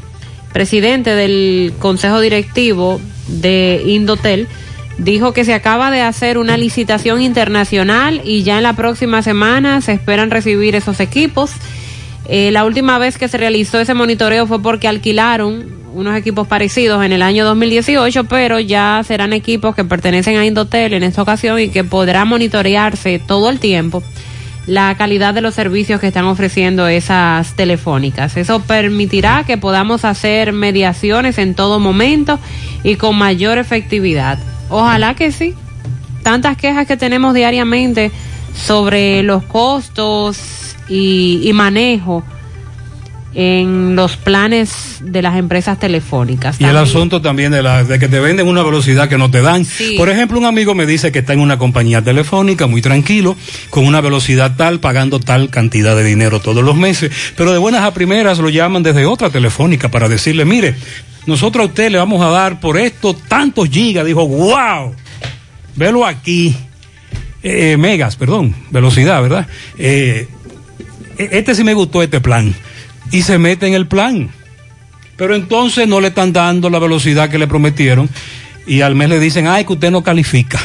presidente 0.52 1.14
del 1.14 1.72
Consejo 1.78 2.20
Directivo 2.20 3.00
de 3.28 3.82
Indotel, 3.86 4.48
dijo 5.00 5.32
que 5.32 5.44
se 5.44 5.54
acaba 5.54 5.90
de 5.90 6.02
hacer 6.02 6.38
una 6.38 6.56
licitación 6.56 7.22
internacional 7.22 8.20
y 8.24 8.42
ya 8.42 8.58
en 8.58 8.62
la 8.62 8.74
próxima 8.74 9.22
semana 9.22 9.80
se 9.80 9.92
esperan 9.92 10.30
recibir 10.30 10.76
esos 10.76 11.00
equipos. 11.00 11.52
Eh, 12.28 12.50
la 12.52 12.64
última 12.64 12.98
vez 12.98 13.18
que 13.18 13.28
se 13.28 13.38
realizó 13.38 13.80
ese 13.80 13.94
monitoreo 13.94 14.46
fue 14.46 14.62
porque 14.62 14.88
alquilaron 14.88 15.80
unos 15.94 16.16
equipos 16.16 16.46
parecidos 16.46 17.04
en 17.04 17.12
el 17.12 17.22
año 17.22 17.44
2018, 17.44 18.24
pero 18.24 18.60
ya 18.60 19.02
serán 19.04 19.32
equipos 19.32 19.74
que 19.74 19.84
pertenecen 19.84 20.36
a 20.36 20.46
Indotel 20.46 20.92
en 20.92 21.02
esta 21.02 21.22
ocasión 21.22 21.58
y 21.58 21.70
que 21.70 21.82
podrá 21.82 22.24
monitorearse 22.24 23.18
todo 23.18 23.50
el 23.50 23.58
tiempo 23.58 24.02
la 24.66 24.94
calidad 24.96 25.34
de 25.34 25.40
los 25.40 25.54
servicios 25.54 26.00
que 26.00 26.06
están 26.06 26.26
ofreciendo 26.26 26.86
esas 26.86 27.54
telefónicas. 27.54 28.36
Eso 28.36 28.60
permitirá 28.60 29.42
que 29.44 29.56
podamos 29.56 30.04
hacer 30.04 30.52
mediaciones 30.52 31.38
en 31.38 31.54
todo 31.54 31.80
momento 31.80 32.38
y 32.84 32.94
con 32.94 33.16
mayor 33.16 33.58
efectividad. 33.58 34.38
Ojalá 34.70 35.14
que 35.14 35.32
sí. 35.32 35.54
Tantas 36.22 36.56
quejas 36.56 36.86
que 36.86 36.96
tenemos 36.96 37.34
diariamente 37.34 38.10
sobre 38.54 39.22
los 39.22 39.42
costos 39.44 40.76
y, 40.88 41.50
manejo 41.54 42.22
en 43.34 43.94
los 43.94 44.16
planes 44.16 44.98
de 45.00 45.22
las 45.22 45.36
empresas 45.36 45.78
telefónicas. 45.78 46.60
Y 46.60 46.64
el 46.64 46.76
asunto 46.76 47.22
también 47.22 47.52
de, 47.52 47.62
la, 47.62 47.84
de 47.84 47.98
que 47.98 48.08
te 48.08 48.18
venden 48.18 48.48
una 48.48 48.62
velocidad 48.62 49.08
que 49.08 49.18
no 49.18 49.30
te 49.30 49.40
dan. 49.40 49.64
Sí. 49.64 49.94
Por 49.96 50.08
ejemplo, 50.08 50.38
un 50.38 50.46
amigo 50.46 50.74
me 50.74 50.86
dice 50.86 51.12
que 51.12 51.20
está 51.20 51.32
en 51.32 51.40
una 51.40 51.58
compañía 51.58 52.02
telefónica 52.02 52.66
muy 52.66 52.82
tranquilo, 52.82 53.36
con 53.70 53.86
una 53.86 54.00
velocidad 54.00 54.56
tal, 54.56 54.80
pagando 54.80 55.20
tal 55.20 55.50
cantidad 55.50 55.94
de 55.94 56.04
dinero 56.04 56.40
todos 56.40 56.64
los 56.64 56.76
meses, 56.76 57.12
pero 57.36 57.52
de 57.52 57.58
buenas 57.58 57.82
a 57.84 57.94
primeras 57.94 58.38
lo 58.38 58.48
llaman 58.48 58.82
desde 58.82 59.06
otra 59.06 59.30
telefónica 59.30 59.90
para 59.90 60.08
decirle, 60.08 60.44
mire, 60.44 60.74
nosotros 61.26 61.62
a 61.62 61.68
usted 61.68 61.90
le 61.90 61.98
vamos 61.98 62.22
a 62.22 62.30
dar 62.30 62.60
por 62.60 62.78
esto 62.78 63.14
tantos 63.14 63.68
gigas. 63.68 64.04
Dijo, 64.04 64.26
wow, 64.26 64.94
velo 65.76 66.04
aquí. 66.04 66.56
Eh, 67.42 67.76
megas, 67.78 68.16
perdón, 68.16 68.54
velocidad, 68.70 69.22
¿verdad? 69.22 69.46
Eh, 69.78 70.28
e- 71.16 71.28
este 71.32 71.54
sí 71.54 71.64
me 71.64 71.74
gustó 71.74 72.02
este 72.02 72.20
plan. 72.20 72.54
Y 73.12 73.22
se 73.22 73.38
mete 73.38 73.66
en 73.66 73.74
el 73.74 73.86
plan. 73.86 74.30
Pero 75.16 75.34
entonces 75.34 75.86
no 75.86 76.00
le 76.00 76.08
están 76.08 76.32
dando 76.32 76.70
la 76.70 76.78
velocidad 76.78 77.28
que 77.28 77.38
le 77.38 77.46
prometieron 77.46 78.08
y 78.66 78.80
al 78.80 78.94
mes 78.94 79.08
le 79.08 79.18
dicen, 79.18 79.46
ay, 79.46 79.64
que 79.64 79.72
usted 79.74 79.90
no 79.90 80.02
califica. 80.02 80.60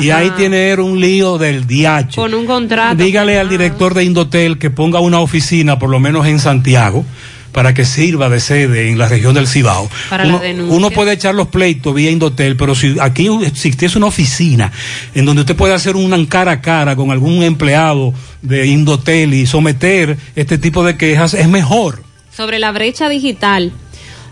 Y 0.00 0.10
ahí 0.10 0.30
tiene 0.36 0.74
un 0.74 1.00
lío 1.00 1.38
del 1.38 1.66
DH. 1.66 2.14
Con 2.14 2.34
un 2.34 2.46
contrato. 2.46 3.02
Dígale 3.02 3.38
al 3.38 3.48
director 3.48 3.94
de 3.94 4.04
Indotel 4.04 4.58
que 4.58 4.70
ponga 4.70 5.00
una 5.00 5.20
oficina, 5.20 5.78
por 5.78 5.90
lo 5.90 5.98
menos 5.98 6.26
en 6.26 6.38
Santiago, 6.38 7.04
para 7.52 7.74
que 7.74 7.84
sirva 7.84 8.28
de 8.28 8.40
sede 8.40 8.90
en 8.90 8.98
la 8.98 9.08
región 9.08 9.34
del 9.34 9.46
Cibao. 9.46 9.88
Para 10.10 10.24
uno 10.26 10.90
puede 10.90 11.12
echar 11.12 11.34
los 11.34 11.48
pleitos 11.48 11.94
vía 11.94 12.10
Indotel, 12.10 12.56
pero 12.56 12.74
si 12.74 12.96
aquí 13.00 13.28
existiese 13.44 13.98
una 13.98 14.06
oficina 14.06 14.70
en 15.14 15.24
donde 15.24 15.42
usted 15.42 15.56
puede 15.56 15.74
hacer 15.74 15.96
un 15.96 16.26
cara 16.26 16.52
a 16.52 16.60
cara 16.60 16.96
con 16.96 17.10
algún 17.10 17.42
empleado 17.42 18.12
de 18.42 18.66
Indotel 18.66 19.34
y 19.34 19.46
someter 19.46 20.16
este 20.36 20.58
tipo 20.58 20.84
de 20.84 20.96
quejas, 20.96 21.34
es 21.34 21.48
mejor. 21.48 22.02
sobre 22.30 22.58
la 22.58 22.70
brecha 22.70 23.08
digital. 23.08 23.72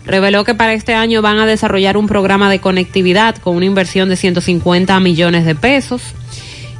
Reveló 0.05 0.45
que 0.45 0.55
para 0.55 0.73
este 0.73 0.93
año 0.93 1.21
van 1.21 1.39
a 1.39 1.45
desarrollar 1.45 1.97
un 1.97 2.07
programa 2.07 2.49
de 2.49 2.59
conectividad 2.59 3.35
con 3.35 3.57
una 3.57 3.65
inversión 3.65 4.07
de 4.07 4.15
150 4.15 4.97
millones 5.01 5.43
de 5.45 5.53
pesos. 5.53 6.01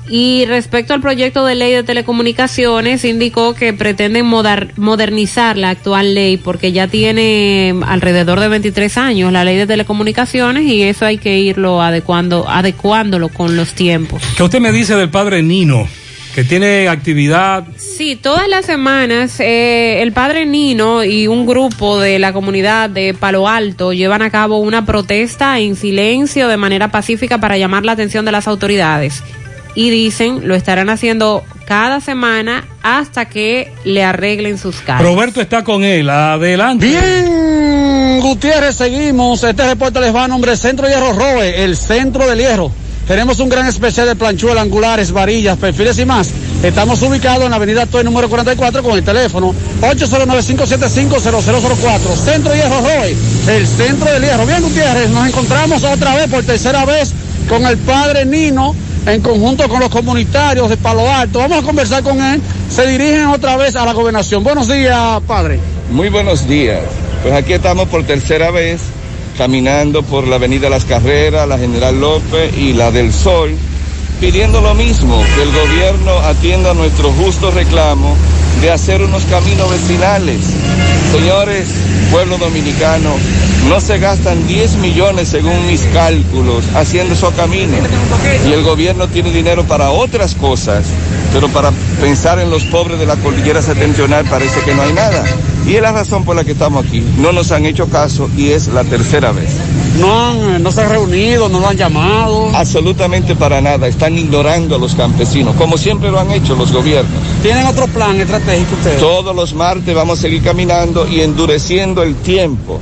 Y 0.09 0.45
respecto 0.45 0.93
al 0.93 1.01
proyecto 1.01 1.45
de 1.45 1.55
ley 1.55 1.73
de 1.73 1.83
telecomunicaciones, 1.83 3.03
indicó 3.03 3.53
que 3.53 3.73
pretenden 3.73 4.25
modernizar 4.25 5.57
la 5.57 5.71
actual 5.71 6.13
ley 6.15 6.37
porque 6.37 6.71
ya 6.71 6.87
tiene 6.87 7.75
alrededor 7.85 8.39
de 8.39 8.47
23 8.47 8.97
años 8.97 9.31
la 9.31 9.43
ley 9.43 9.57
de 9.57 9.67
telecomunicaciones 9.67 10.63
y 10.63 10.83
eso 10.83 11.05
hay 11.05 11.17
que 11.17 11.37
irlo 11.37 11.81
adecuando, 11.81 12.47
adecuándolo 12.47 13.29
con 13.29 13.57
los 13.57 13.73
tiempos. 13.73 14.21
¿Qué 14.35 14.43
usted 14.43 14.59
me 14.59 14.71
dice 14.71 14.95
del 14.95 15.09
padre 15.09 15.43
Nino, 15.43 15.87
que 16.33 16.43
tiene 16.43 16.87
actividad 16.87 17.65
Sí, 17.75 18.15
todas 18.15 18.47
las 18.47 18.65
semanas 18.65 19.39
eh, 19.39 20.01
el 20.03 20.11
padre 20.11 20.45
Nino 20.45 21.03
y 21.03 21.27
un 21.27 21.45
grupo 21.45 21.99
de 21.99 22.19
la 22.19 22.31
comunidad 22.31 22.89
de 22.89 23.13
Palo 23.13 23.47
Alto 23.47 23.91
llevan 23.91 24.21
a 24.21 24.29
cabo 24.29 24.59
una 24.59 24.85
protesta 24.85 25.59
en 25.59 25.75
silencio 25.75 26.47
de 26.47 26.57
manera 26.57 26.91
pacífica 26.91 27.39
para 27.39 27.57
llamar 27.57 27.85
la 27.85 27.93
atención 27.93 28.23
de 28.23 28.31
las 28.31 28.47
autoridades. 28.47 29.23
Y 29.77 29.89
dicen, 29.91 30.47
lo 30.47 30.55
estarán 30.55 30.89
haciendo 30.89 31.43
cada 31.67 32.01
semana 32.01 32.67
hasta 32.81 33.25
que 33.25 33.71
le 33.83 34.03
arreglen 34.03 34.57
sus 34.57 34.77
casos. 34.77 35.05
Roberto 35.05 35.39
está 35.39 35.63
con 35.63 35.83
él, 35.83 36.09
adelante. 36.09 36.87
Bien, 36.87 38.19
Gutiérrez, 38.19 38.75
seguimos. 38.75 39.43
Este 39.43 39.67
reporte 39.67 39.99
les 39.99 40.15
va 40.15 40.23
a 40.23 40.27
nombre 40.27 40.57
Centro 40.57 40.87
Hierro 40.87 41.13
Roe, 41.13 41.63
el 41.63 41.77
centro 41.77 42.25
del 42.25 42.39
hierro. 42.39 42.71
Tenemos 43.07 43.39
un 43.39 43.49
gran 43.49 43.67
especial 43.67 44.07
de 44.07 44.15
planchuelas, 44.15 44.63
angulares, 44.63 45.11
varillas, 45.11 45.59
perfiles 45.59 45.99
y 45.99 46.05
más. 46.05 46.31
Estamos 46.63 46.99
ubicados 47.03 47.43
en 47.43 47.51
la 47.51 47.57
avenida 47.57 47.85
Toy 47.85 48.03
número 48.03 48.29
44 48.29 48.81
con 48.81 48.97
el 48.97 49.03
teléfono 49.03 49.53
809-575-0004. 49.81 52.15
Centro 52.15 52.55
Hierro 52.55 52.81
Roe, 52.81 53.15
el 53.47 53.67
centro 53.67 54.11
del 54.11 54.23
hierro. 54.23 54.47
Bien, 54.47 54.63
Gutiérrez, 54.63 55.11
nos 55.11 55.27
encontramos 55.27 55.83
otra 55.83 56.15
vez 56.15 56.27
por 56.31 56.43
tercera 56.43 56.83
vez 56.83 57.13
con 57.47 57.63
el 57.67 57.77
padre 57.77 58.25
Nino 58.25 58.73
en 59.07 59.21
conjunto 59.21 59.67
con 59.69 59.79
los 59.79 59.89
comunitarios 59.89 60.69
de 60.69 60.77
Palo 60.77 61.09
Alto. 61.09 61.39
Vamos 61.39 61.63
a 61.63 61.65
conversar 61.65 62.03
con 62.03 62.21
él. 62.21 62.41
Se 62.69 62.85
dirigen 62.85 63.27
otra 63.27 63.55
vez 63.57 63.75
a 63.75 63.85
la 63.85 63.93
gobernación. 63.93 64.43
Buenos 64.43 64.67
días, 64.67 65.21
padre. 65.25 65.59
Muy 65.91 66.09
buenos 66.09 66.47
días. 66.47 66.81
Pues 67.23 67.33
aquí 67.33 67.53
estamos 67.53 67.87
por 67.87 68.03
tercera 68.03 68.51
vez 68.51 68.81
caminando 69.37 70.03
por 70.03 70.27
la 70.27 70.35
Avenida 70.37 70.69
Las 70.69 70.85
Carreras, 70.85 71.47
la 71.47 71.57
General 71.57 71.99
López 71.99 72.57
y 72.57 72.73
la 72.73 72.91
del 72.91 73.13
Sol, 73.13 73.55
pidiendo 74.19 74.61
lo 74.61 74.73
mismo, 74.73 75.23
que 75.35 75.43
el 75.43 75.51
gobierno 75.51 76.17
atienda 76.19 76.73
nuestro 76.73 77.11
justo 77.11 77.51
reclamo 77.51 78.15
de 78.61 78.71
hacer 78.71 79.01
unos 79.01 79.23
caminos 79.25 79.69
vecinales. 79.69 80.39
Señores, 81.11 81.67
pueblo 82.11 82.37
dominicano, 82.37 83.11
no 83.69 83.81
se 83.81 83.99
gastan 83.99 84.47
10 84.47 84.77
millones 84.77 85.29
según 85.29 85.67
mis 85.67 85.81
cálculos 85.93 86.63
haciendo 86.75 87.13
esos 87.13 87.33
caminos. 87.33 87.79
Y 88.47 88.53
el 88.53 88.63
gobierno 88.63 89.07
tiene 89.07 89.31
dinero 89.31 89.63
para 89.63 89.91
otras 89.91 90.35
cosas, 90.35 90.85
pero 91.33 91.49
para 91.49 91.71
pensar 92.01 92.39
en 92.39 92.49
los 92.49 92.63
pobres 92.65 92.99
de 92.99 93.05
la 93.05 93.15
cordillera 93.17 93.61
septentrional 93.61 94.25
parece 94.25 94.61
que 94.61 94.73
no 94.73 94.81
hay 94.81 94.93
nada. 94.93 95.23
Y 95.67 95.75
es 95.75 95.81
la 95.81 95.91
razón 95.91 96.23
por 96.23 96.35
la 96.35 96.43
que 96.43 96.53
estamos 96.53 96.85
aquí. 96.85 97.03
No 97.17 97.31
nos 97.31 97.51
han 97.51 97.65
hecho 97.65 97.89
caso 97.89 98.29
y 98.37 98.49
es 98.49 98.67
la 98.67 98.83
tercera 98.83 99.31
vez. 99.31 99.49
No, 99.99 100.27
han, 100.27 100.63
no 100.63 100.71
se 100.71 100.81
han 100.81 100.89
reunido, 100.89 101.49
no 101.49 101.59
lo 101.59 101.67
han 101.67 101.77
llamado. 101.77 102.49
Absolutamente 102.53 103.35
para 103.35 103.61
nada. 103.61 103.87
Están 103.87 104.17
ignorando 104.17 104.75
a 104.75 104.79
los 104.79 104.95
campesinos, 104.95 105.55
como 105.55 105.77
siempre 105.77 106.11
lo 106.11 106.19
han 106.19 106.31
hecho 106.31 106.55
los 106.55 106.71
gobiernos. 106.71 107.21
¿Tienen 107.41 107.65
otro 107.65 107.87
plan 107.87 108.19
estratégico 108.19 108.75
ustedes? 108.75 108.99
Todos 108.99 109.35
los 109.35 109.53
martes 109.53 109.93
vamos 109.95 110.19
a 110.19 110.21
seguir 110.21 110.43
caminando 110.43 111.07
y 111.07 111.21
endureciendo 111.21 112.03
el 112.03 112.15
tiempo, 112.15 112.79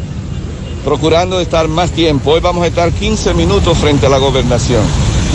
procurando 0.84 1.40
estar 1.40 1.68
más 1.68 1.92
tiempo. 1.92 2.32
Hoy 2.32 2.42
vamos 2.42 2.64
a 2.64 2.68
estar 2.68 2.92
15 2.92 3.34
minutos 3.34 3.78
frente 3.78 4.06
a 4.08 4.10
la 4.10 4.18
gobernación. 4.18 4.82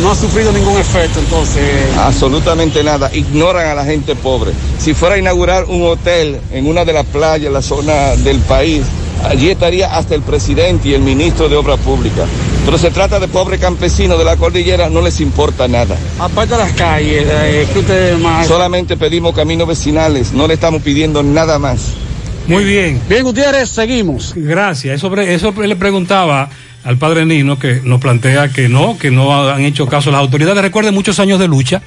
No 0.03 0.11
ha 0.11 0.15
sufrido 0.15 0.51
ningún 0.53 0.79
efecto 0.79 1.19
entonces. 1.19 1.63
Absolutamente 1.99 2.83
nada. 2.83 3.11
Ignoran 3.15 3.67
a 3.67 3.75
la 3.75 3.85
gente 3.85 4.15
pobre. 4.17 4.53
Si 4.79 4.95
fuera 4.95 5.17
a 5.17 5.19
inaugurar 5.19 5.65
un 5.65 5.83
hotel 5.83 6.41
en 6.53 6.67
una 6.67 6.85
de 6.85 6.93
las 6.93 7.05
playas, 7.07 7.53
la 7.53 7.61
zona 7.61 8.17
del 8.17 8.39
país, 8.39 8.83
allí 9.25 9.51
estaría 9.51 9.97
hasta 9.97 10.15
el 10.15 10.23
presidente 10.23 10.89
y 10.89 10.95
el 10.95 11.03
ministro 11.03 11.49
de 11.49 11.57
Obras 11.57 11.79
Públicas. 11.81 12.29
Pero 12.65 12.79
se 12.79 12.91
trata 12.91 13.19
de 13.19 13.29
pobres 13.29 13.61
campesinos 13.61 14.19
de 14.19 14.25
la 14.25 14.37
cordillera, 14.37 14.89
no 14.91 15.01
les 15.01 15.21
importa 15.21 15.67
nada. 15.69 15.97
Aparte 16.19 16.55
de 16.55 16.61
las 16.61 16.73
calles, 16.73 17.27
eh, 17.27 17.67
que 17.73 17.79
ustedes 17.79 18.19
más. 18.19 18.47
Solamente 18.47 18.97
pedimos 18.97 19.35
caminos 19.35 19.67
vecinales, 19.67 20.33
no 20.33 20.47
le 20.47 20.55
estamos 20.55 20.83
pidiendo 20.83 21.23
nada 21.23 21.59
más. 21.59 21.93
Muy 22.47 22.65
bien. 22.65 23.01
Bien, 23.09 23.23
Gutiérrez, 23.23 23.71
seguimos. 23.71 24.33
Gracias. 24.35 24.97
Eso, 24.97 25.15
eso 25.17 25.53
le 25.63 25.77
preguntaba 25.77 26.49
al 26.85 26.97
padre 26.99 27.27
Nino 27.27 27.59
que 27.59 27.81
nos 27.85 28.01
plantea 28.01 28.49
que 28.49 28.69
no, 28.69 28.99
que 28.99 29.11
no 29.11 29.49
han 29.49 29.63
hecho 29.63 29.87
caso 29.87 30.11
las 30.11 30.21
autoridades. 30.21 30.63
Recuerden 30.63 30.95
muchos 30.95 31.21
años 31.21 31.39
de 31.39 31.49
lucha. 31.49 31.83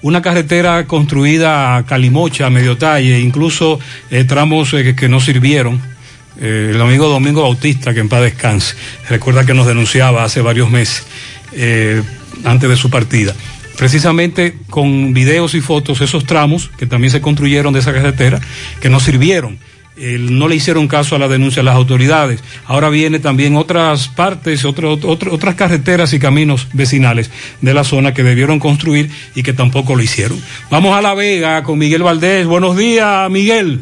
Una 0.00 0.22
carretera 0.22 0.86
construida 0.86 1.76
a 1.76 1.84
Calimocha, 1.84 2.46
a 2.46 2.50
medio 2.50 2.76
talle, 2.76 3.18
incluso 3.20 3.80
eh, 4.10 4.24
tramos 4.24 4.72
eh, 4.74 4.84
que, 4.84 4.96
que 4.96 5.08
no 5.08 5.20
sirvieron. 5.20 5.80
Eh, 6.40 6.72
el 6.74 6.80
amigo 6.80 7.08
Domingo 7.08 7.42
Bautista, 7.42 7.92
que 7.92 8.00
en 8.00 8.08
paz 8.08 8.22
descanse, 8.22 8.74
recuerda 9.08 9.44
que 9.44 9.54
nos 9.54 9.66
denunciaba 9.66 10.24
hace 10.24 10.40
varios 10.40 10.70
meses, 10.70 11.04
eh, 11.52 12.02
antes 12.44 12.68
de 12.70 12.76
su 12.76 12.90
partida. 12.90 13.34
Precisamente 13.76 14.56
con 14.70 15.14
videos 15.14 15.54
y 15.54 15.60
fotos, 15.60 16.00
esos 16.00 16.24
tramos 16.24 16.70
que 16.78 16.86
también 16.86 17.10
se 17.10 17.20
construyeron 17.20 17.72
de 17.72 17.80
esa 17.80 17.92
carretera, 17.92 18.40
que 18.80 18.88
no 18.88 19.00
sirvieron. 19.00 19.58
No 19.96 20.46
le 20.46 20.54
hicieron 20.54 20.86
caso 20.86 21.16
a 21.16 21.18
la 21.18 21.26
denuncia 21.26 21.60
de 21.60 21.64
las 21.64 21.74
autoridades. 21.74 22.40
Ahora 22.66 22.88
viene 22.88 23.18
también 23.18 23.56
otras 23.56 24.06
partes, 24.06 24.64
otras 24.64 25.54
carreteras 25.56 26.12
y 26.12 26.20
caminos 26.20 26.68
vecinales 26.72 27.32
de 27.60 27.74
la 27.74 27.82
zona 27.82 28.14
que 28.14 28.22
debieron 28.22 28.60
construir 28.60 29.10
y 29.34 29.42
que 29.42 29.52
tampoco 29.52 29.96
lo 29.96 30.02
hicieron. 30.02 30.40
Vamos 30.70 30.96
a 30.96 31.02
La 31.02 31.14
Vega 31.14 31.64
con 31.64 31.80
Miguel 31.80 32.04
Valdés. 32.04 32.46
Buenos 32.46 32.76
días, 32.76 33.28
Miguel. 33.28 33.80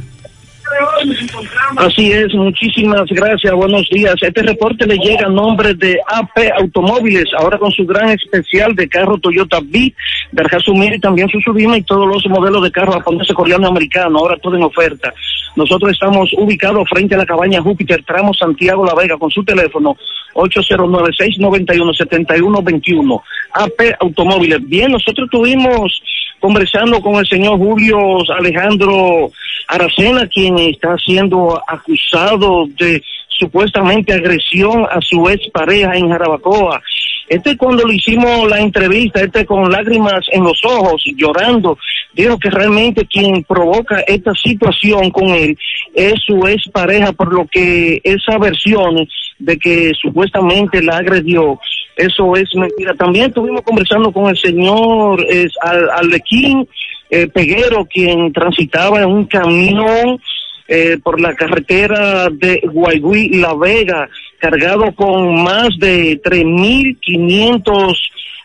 Así 1.76 2.12
es, 2.12 2.34
muchísimas 2.34 3.06
gracias, 3.08 3.54
buenos 3.54 3.88
días. 3.90 4.14
Este 4.20 4.42
reporte 4.42 4.86
le 4.86 4.96
llega 4.96 5.26
a 5.26 5.30
nombre 5.30 5.74
de 5.74 5.98
AP 6.06 6.52
Automóviles, 6.58 7.26
ahora 7.38 7.58
con 7.58 7.70
su 7.70 7.86
gran 7.86 8.10
especial 8.10 8.74
de 8.74 8.88
carro 8.88 9.18
Toyota 9.18 9.60
B, 9.62 9.94
Berjasumir 10.32 10.94
y 10.94 11.00
también 11.00 11.28
su 11.28 11.38
Subima 11.40 11.76
y 11.76 11.82
todos 11.82 12.08
los 12.08 12.26
modelos 12.28 12.62
de 12.62 12.70
carro 12.70 12.92
japonés, 12.92 13.28
coreano 13.34 13.68
americano, 13.68 14.18
ahora 14.18 14.38
todo 14.38 14.56
en 14.56 14.62
oferta. 14.62 15.12
Nosotros 15.54 15.92
estamos 15.92 16.30
ubicados 16.36 16.88
frente 16.88 17.14
a 17.14 17.18
la 17.18 17.26
cabaña 17.26 17.62
Júpiter, 17.62 18.02
tramo 18.04 18.34
Santiago 18.34 18.84
La 18.84 18.94
Vega, 18.94 19.16
con 19.16 19.30
su 19.30 19.42
teléfono 19.44 19.96
809-691-7121. 20.34 23.22
AP 23.52 23.94
Automóviles. 24.00 24.68
Bien, 24.68 24.90
nosotros 24.92 25.28
tuvimos 25.30 26.02
conversando 26.40 27.00
con 27.00 27.16
el 27.16 27.26
señor 27.26 27.58
Julio 27.58 27.98
Alejandro 28.36 29.30
Aracena, 29.68 30.26
quien 30.26 30.58
está 30.58 30.96
siendo 30.98 31.60
acusado 31.66 32.66
de 32.78 33.02
supuestamente 33.28 34.12
agresión 34.12 34.86
a 34.90 35.00
su 35.00 35.28
ex 35.28 35.50
pareja 35.50 35.94
en 35.96 36.08
Jarabacoa. 36.08 36.82
Este 37.28 37.56
cuando 37.56 37.84
le 37.84 37.96
hicimos 37.96 38.48
la 38.48 38.60
entrevista, 38.60 39.20
este 39.20 39.44
con 39.44 39.70
lágrimas 39.70 40.26
en 40.30 40.44
los 40.44 40.64
ojos, 40.64 41.02
llorando, 41.16 41.76
dijo 42.12 42.38
que 42.38 42.50
realmente 42.50 43.04
quien 43.06 43.42
provoca 43.42 44.00
esta 44.06 44.32
situación 44.34 45.10
con 45.10 45.30
él 45.30 45.58
es 45.92 46.14
su 46.24 46.46
ex 46.46 46.68
pareja, 46.70 47.12
por 47.12 47.32
lo 47.32 47.46
que 47.46 48.00
esa 48.04 48.38
versión 48.38 49.08
de 49.38 49.58
que 49.58 49.92
supuestamente 50.00 50.82
la 50.82 50.96
agredió, 50.98 51.58
eso 51.96 52.36
es 52.36 52.54
mentira. 52.54 52.94
También 52.94 53.26
estuvimos 53.26 53.62
conversando 53.62 54.12
con 54.12 54.28
el 54.28 54.36
señor 54.38 55.24
Al- 55.62 55.90
Arlequín 55.90 56.68
eh, 57.10 57.26
Peguero, 57.28 57.86
quien 57.86 58.32
transitaba 58.32 59.00
en 59.02 59.06
un 59.10 59.24
camión 59.26 60.20
eh, 60.68 60.98
por 61.02 61.20
la 61.20 61.34
carretera 61.34 62.28
de 62.30 62.60
Guaygüí 62.70 63.28
La 63.38 63.54
Vega, 63.54 64.08
cargado 64.38 64.92
con 64.94 65.42
más 65.42 65.68
de 65.78 66.20
3.500 66.22 67.96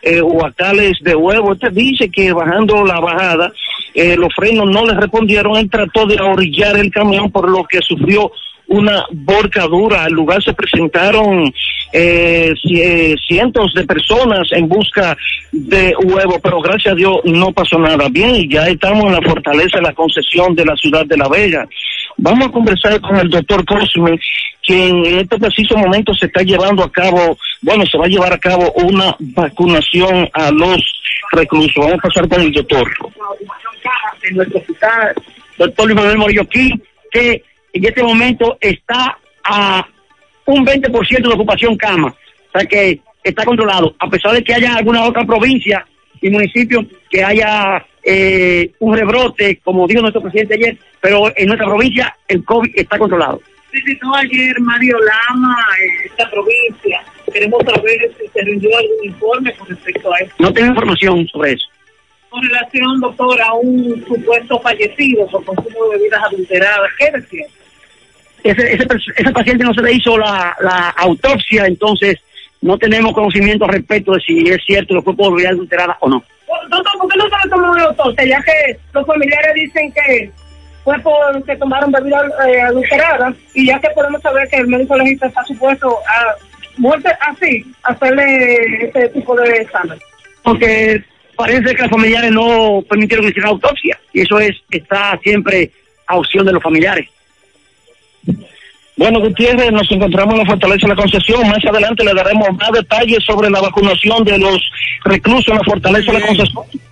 eh, 0.02 0.20
huacales 0.22 0.98
de 1.02 1.14
huevo. 1.14 1.52
Este 1.52 1.70
dice 1.70 2.08
que 2.10 2.32
bajando 2.32 2.84
la 2.84 3.00
bajada, 3.00 3.52
eh, 3.94 4.16
los 4.16 4.32
frenos 4.34 4.68
no 4.70 4.86
le 4.86 4.94
respondieron. 4.94 5.56
Él 5.56 5.68
trató 5.70 6.06
de 6.06 6.20
orillar 6.20 6.76
el 6.78 6.90
camión, 6.90 7.30
por 7.30 7.48
lo 7.48 7.64
que 7.64 7.80
sufrió 7.80 8.30
una 8.68 9.04
volcadura. 9.10 10.04
Al 10.04 10.12
lugar 10.12 10.42
se 10.42 10.52
presentaron 10.54 11.52
eh, 11.92 12.54
eh, 12.74 13.14
cientos 13.26 13.74
de 13.74 13.84
personas 13.84 14.48
en 14.52 14.68
busca 14.68 15.16
de 15.52 15.94
huevo, 16.02 16.40
pero 16.42 16.60
gracias 16.60 16.92
a 16.92 16.96
Dios 16.96 17.20
no 17.24 17.52
pasó 17.52 17.78
nada. 17.78 18.08
Bien, 18.10 18.34
y 18.34 18.48
ya 18.48 18.66
estamos 18.68 19.04
en 19.04 19.12
la 19.12 19.22
fortaleza 19.22 19.78
de 19.78 19.82
la 19.82 19.92
concesión 19.92 20.54
de 20.54 20.64
la 20.64 20.76
ciudad 20.76 21.04
de 21.06 21.16
La 21.16 21.28
Vega. 21.28 21.68
Vamos 22.16 22.48
a 22.48 22.52
conversar 22.52 23.00
con 23.00 23.16
el 23.16 23.28
doctor 23.28 23.64
Cosme, 23.64 24.18
quien 24.64 25.04
en 25.04 25.18
este 25.20 25.38
preciso 25.38 25.76
momento 25.76 26.14
se 26.14 26.26
está 26.26 26.42
llevando 26.42 26.84
a 26.84 26.92
cabo, 26.92 27.36
bueno, 27.62 27.84
se 27.86 27.98
va 27.98 28.06
a 28.06 28.08
llevar 28.08 28.32
a 28.32 28.38
cabo 28.38 28.72
una 28.72 29.14
vacunación 29.18 30.28
a 30.32 30.50
los 30.50 30.80
reclusos. 31.32 31.76
Vamos 31.76 31.98
a 31.98 32.08
pasar 32.08 32.28
con 32.28 32.40
el 32.40 32.52
doctor. 32.52 32.90
en 34.22 34.36
nuestro 34.36 34.58
hospital, 34.60 35.14
doctor 35.58 35.86
Luis 35.86 35.96
Manuel 35.96 36.18
Morillo 36.18 36.46
que 37.10 37.42
en 37.72 37.84
este 37.84 38.02
momento 38.02 38.58
está 38.60 39.18
a 39.44 39.86
un 40.46 40.66
20% 40.66 41.22
de 41.22 41.34
ocupación 41.34 41.76
cama. 41.76 42.08
O 42.08 42.58
sea 42.58 42.66
que 42.66 43.00
está 43.22 43.44
controlado, 43.44 43.94
a 43.98 44.08
pesar 44.08 44.32
de 44.32 44.44
que 44.44 44.54
haya 44.54 44.74
alguna 44.76 45.04
otra 45.04 45.24
provincia 45.24 45.86
y 46.20 46.30
municipio 46.30 46.84
que 47.08 47.24
haya 47.24 47.84
eh, 48.02 48.70
un 48.80 48.96
rebrote, 48.96 49.58
como 49.62 49.86
dijo 49.86 50.00
nuestro 50.00 50.22
presidente 50.22 50.54
ayer, 50.54 50.76
pero 51.00 51.32
en 51.36 51.46
nuestra 51.46 51.66
provincia 51.66 52.16
el 52.28 52.44
COVID 52.44 52.72
está 52.74 52.98
controlado. 52.98 53.40
Visitó 53.72 54.14
ayer 54.14 54.60
Mario 54.60 54.98
Lama 54.98 55.56
en 55.80 56.10
esta 56.10 56.30
provincia. 56.30 57.02
Queremos 57.32 57.62
saber 57.64 58.12
si 58.18 58.28
se 58.28 58.42
rindió 58.42 58.70
algún 58.76 59.04
informe 59.04 59.54
con 59.54 59.68
respecto 59.68 60.12
a 60.12 60.18
esto. 60.18 60.34
No 60.38 60.52
tengo 60.52 60.68
información 60.68 61.26
sobre 61.28 61.52
eso. 61.52 61.66
Con 62.28 62.42
relación, 62.42 63.00
doctor, 63.00 63.40
a 63.40 63.54
un 63.54 64.04
supuesto 64.06 64.58
fallecido 64.60 65.26
por 65.28 65.44
consumo 65.44 65.86
de 65.86 65.98
bebidas 65.98 66.22
adulteradas, 66.24 66.90
¿qué 66.98 67.10
decía? 67.12 67.46
Ese, 68.44 68.74
ese, 68.74 68.86
ese 69.16 69.30
paciente 69.32 69.64
no 69.64 69.72
se 69.74 69.82
le 69.82 69.92
hizo 69.92 70.18
la, 70.18 70.56
la 70.60 70.88
autopsia, 70.96 71.66
entonces 71.66 72.18
no 72.60 72.78
tenemos 72.78 73.12
conocimiento 73.12 73.64
al 73.64 73.72
respecto 73.72 74.12
de 74.12 74.20
si 74.20 74.48
es 74.48 74.58
cierto 74.64 74.94
que 74.94 75.02
fue 75.02 75.16
por 75.16 75.36
vía 75.36 75.50
adulterada 75.50 75.96
o 76.00 76.08
no. 76.08 76.22
Doctor, 76.68 76.92
¿por 76.98 77.10
qué 77.10 77.18
no 77.18 77.24
se 77.24 77.44
le 77.44 77.50
tomó 77.50 77.72
una 77.72 77.84
autopsia? 77.84 78.24
Ya 78.24 78.42
que 78.42 78.78
los 78.92 79.06
familiares 79.06 79.54
dicen 79.54 79.92
que 79.92 80.30
fue 80.84 80.98
por 81.00 81.44
que 81.44 81.56
tomaron 81.56 81.92
bebidas 81.92 82.24
eh, 82.48 82.60
adulteradas 82.60 83.34
y 83.54 83.66
ya 83.66 83.80
que 83.80 83.88
podemos 83.90 84.20
saber 84.22 84.48
que 84.48 84.56
el 84.56 84.66
médico 84.66 84.96
legista 84.96 85.26
está 85.26 85.44
supuesto 85.44 85.98
a 86.08 86.34
muerte 86.76 87.10
así, 87.20 87.64
hacerle 87.82 88.86
este 88.86 89.08
tipo 89.10 89.36
de 89.36 89.50
examen. 89.58 89.98
Porque 90.42 91.02
parece 91.36 91.74
que 91.74 91.82
los 91.82 91.90
familiares 91.90 92.30
no 92.30 92.82
permitieron 92.88 93.24
que 93.24 93.30
hiciera 93.30 93.48
autopsia 93.48 93.98
y 94.12 94.22
eso 94.22 94.38
es 94.38 94.52
está 94.70 95.18
siempre 95.22 95.70
a 96.06 96.16
opción 96.16 96.46
de 96.46 96.52
los 96.52 96.62
familiares. 96.62 97.08
Bueno, 98.96 99.20
Gutiérrez, 99.20 99.72
nos 99.72 99.90
encontramos 99.90 100.34
en 100.34 100.40
la 100.40 100.46
Fortaleza 100.46 100.86
de 100.86 100.94
la 100.94 101.02
Concesión. 101.02 101.48
Más 101.48 101.64
adelante 101.64 102.04
le 102.04 102.12
daremos 102.12 102.48
más 102.58 102.70
detalles 102.72 103.24
sobre 103.24 103.48
la 103.48 103.60
vacunación 103.60 104.22
de 104.24 104.38
los 104.38 104.60
reclusos 105.04 105.48
en 105.48 105.54
la 105.54 105.64
Fortaleza 105.64 106.12
de 106.12 106.20
la 106.20 106.26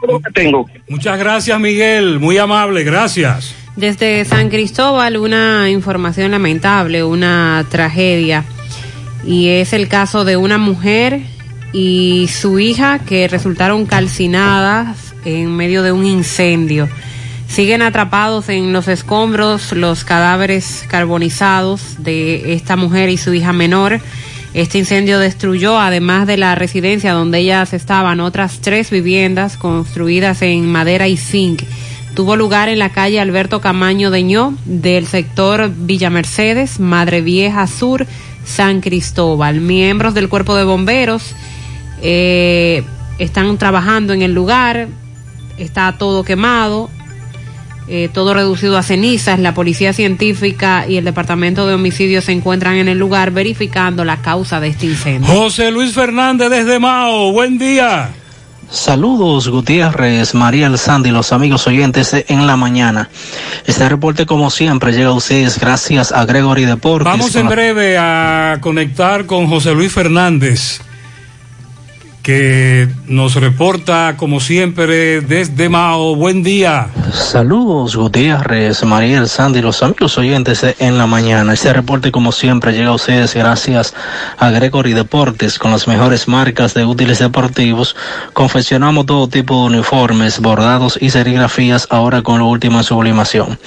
lo 0.08 0.20
que 0.20 0.30
tengo. 0.32 0.66
Muchas 0.88 1.18
gracias, 1.18 1.60
Miguel. 1.60 2.18
Muy 2.18 2.38
amable. 2.38 2.84
Gracias. 2.84 3.54
Desde 3.76 4.24
San 4.24 4.48
Cristóbal, 4.48 5.16
una 5.18 5.68
información 5.70 6.30
lamentable, 6.30 7.04
una 7.04 7.64
tragedia. 7.70 8.44
Y 9.24 9.48
es 9.48 9.74
el 9.74 9.86
caso 9.88 10.24
de 10.24 10.36
una 10.36 10.58
mujer 10.58 11.20
y 11.72 12.28
su 12.28 12.58
hija 12.58 12.98
que 12.98 13.28
resultaron 13.28 13.86
calcinadas 13.86 15.14
en 15.24 15.54
medio 15.54 15.82
de 15.82 15.92
un 15.92 16.06
incendio. 16.06 16.88
Siguen 17.50 17.82
atrapados 17.82 18.48
en 18.48 18.72
los 18.72 18.86
escombros 18.86 19.72
los 19.72 20.04
cadáveres 20.04 20.84
carbonizados 20.86 21.96
de 21.98 22.52
esta 22.52 22.76
mujer 22.76 23.08
y 23.08 23.16
su 23.16 23.34
hija 23.34 23.52
menor. 23.52 24.00
Este 24.54 24.78
incendio 24.78 25.18
destruyó, 25.18 25.76
además 25.76 26.28
de 26.28 26.36
la 26.36 26.54
residencia 26.54 27.12
donde 27.12 27.40
ellas 27.40 27.72
estaban, 27.72 28.20
otras 28.20 28.60
tres 28.60 28.90
viviendas 28.90 29.56
construidas 29.56 30.42
en 30.42 30.70
madera 30.70 31.08
y 31.08 31.16
zinc. 31.16 31.64
Tuvo 32.14 32.36
lugar 32.36 32.68
en 32.68 32.78
la 32.78 32.90
calle 32.90 33.18
Alberto 33.18 33.60
Camaño 33.60 34.12
de 34.12 34.52
del 34.64 35.08
sector 35.08 35.72
Villa 35.74 36.08
Mercedes, 36.08 36.78
Madre 36.78 37.20
Vieja 37.20 37.66
Sur, 37.66 38.06
San 38.44 38.80
Cristóbal. 38.80 39.60
Miembros 39.60 40.14
del 40.14 40.28
cuerpo 40.28 40.54
de 40.54 40.62
bomberos 40.62 41.34
eh, 42.00 42.84
están 43.18 43.58
trabajando 43.58 44.12
en 44.12 44.22
el 44.22 44.34
lugar, 44.34 44.86
está 45.58 45.96
todo 45.98 46.22
quemado, 46.22 46.90
eh, 47.90 48.08
todo 48.12 48.32
reducido 48.34 48.78
a 48.78 48.82
cenizas. 48.82 49.38
La 49.40 49.52
policía 49.52 49.92
científica 49.92 50.86
y 50.88 50.96
el 50.96 51.04
departamento 51.04 51.66
de 51.66 51.74
homicidios 51.74 52.24
se 52.24 52.32
encuentran 52.32 52.76
en 52.76 52.88
el 52.88 52.98
lugar 52.98 53.32
verificando 53.32 54.04
la 54.04 54.18
causa 54.22 54.60
de 54.60 54.68
este 54.68 54.86
incendio. 54.86 55.28
José 55.34 55.70
Luis 55.70 55.92
Fernández 55.92 56.48
desde 56.50 56.78
Mao. 56.78 57.32
Buen 57.32 57.58
día. 57.58 58.10
Saludos 58.70 59.48
Gutiérrez, 59.48 60.32
María 60.34 60.68
El 60.68 60.78
Sandy, 60.78 61.10
los 61.10 61.32
amigos 61.32 61.66
oyentes 61.66 62.12
de 62.12 62.24
En 62.28 62.46
la 62.46 62.56
Mañana. 62.56 63.10
Este 63.66 63.88
reporte 63.88 64.26
como 64.26 64.48
siempre 64.48 64.92
llega 64.92 65.08
a 65.08 65.12
ustedes 65.14 65.58
gracias 65.58 66.12
a 66.12 66.24
Gregory 66.24 66.66
Deportes. 66.66 67.04
Vamos 67.04 67.34
en 67.34 67.44
la- 67.46 67.50
breve 67.50 67.98
a 67.98 68.58
conectar 68.60 69.26
con 69.26 69.48
José 69.48 69.74
Luis 69.74 69.92
Fernández, 69.92 70.80
que 72.22 72.88
nos 73.06 73.34
reporta 73.34 74.14
como 74.16 74.40
siempre 74.40 75.20
desde 75.20 75.68
Mao. 75.68 76.16
Buen 76.16 76.42
día. 76.42 76.88
Saludos 77.12 77.94
Gutiérrez, 77.96 78.84
María 78.84 79.18
El 79.18 79.28
Sandy, 79.28 79.60
los 79.62 79.82
amigos 79.82 80.16
oyentes 80.18 80.64
En 80.78 80.98
la 80.98 81.06
Mañana. 81.06 81.54
Este 81.54 81.72
reporte 81.72 82.12
como 82.12 82.32
siempre 82.32 82.72
llega 82.72 82.90
a 82.90 82.94
ustedes 82.94 83.34
gracias 83.34 83.94
a 84.38 84.50
Gregory 84.50 84.92
Deportes 84.92 85.58
con 85.58 85.70
las 85.70 85.88
mejores 85.88 86.28
marcas 86.28 86.74
de 86.74 86.84
útiles 86.84 87.18
deportivos. 87.18 87.96
Confeccionamos 88.32 89.06
todo 89.06 89.28
tipo 89.28 89.54
de 89.54 89.76
uniformes, 89.76 90.40
bordados 90.40 90.98
y 91.00 91.10
serigrafías 91.10 91.86
ahora 91.90 92.22
con 92.22 92.38
lo 92.38 92.46
último 92.46 92.78
en 92.78 92.84
sublimación. 92.84 93.58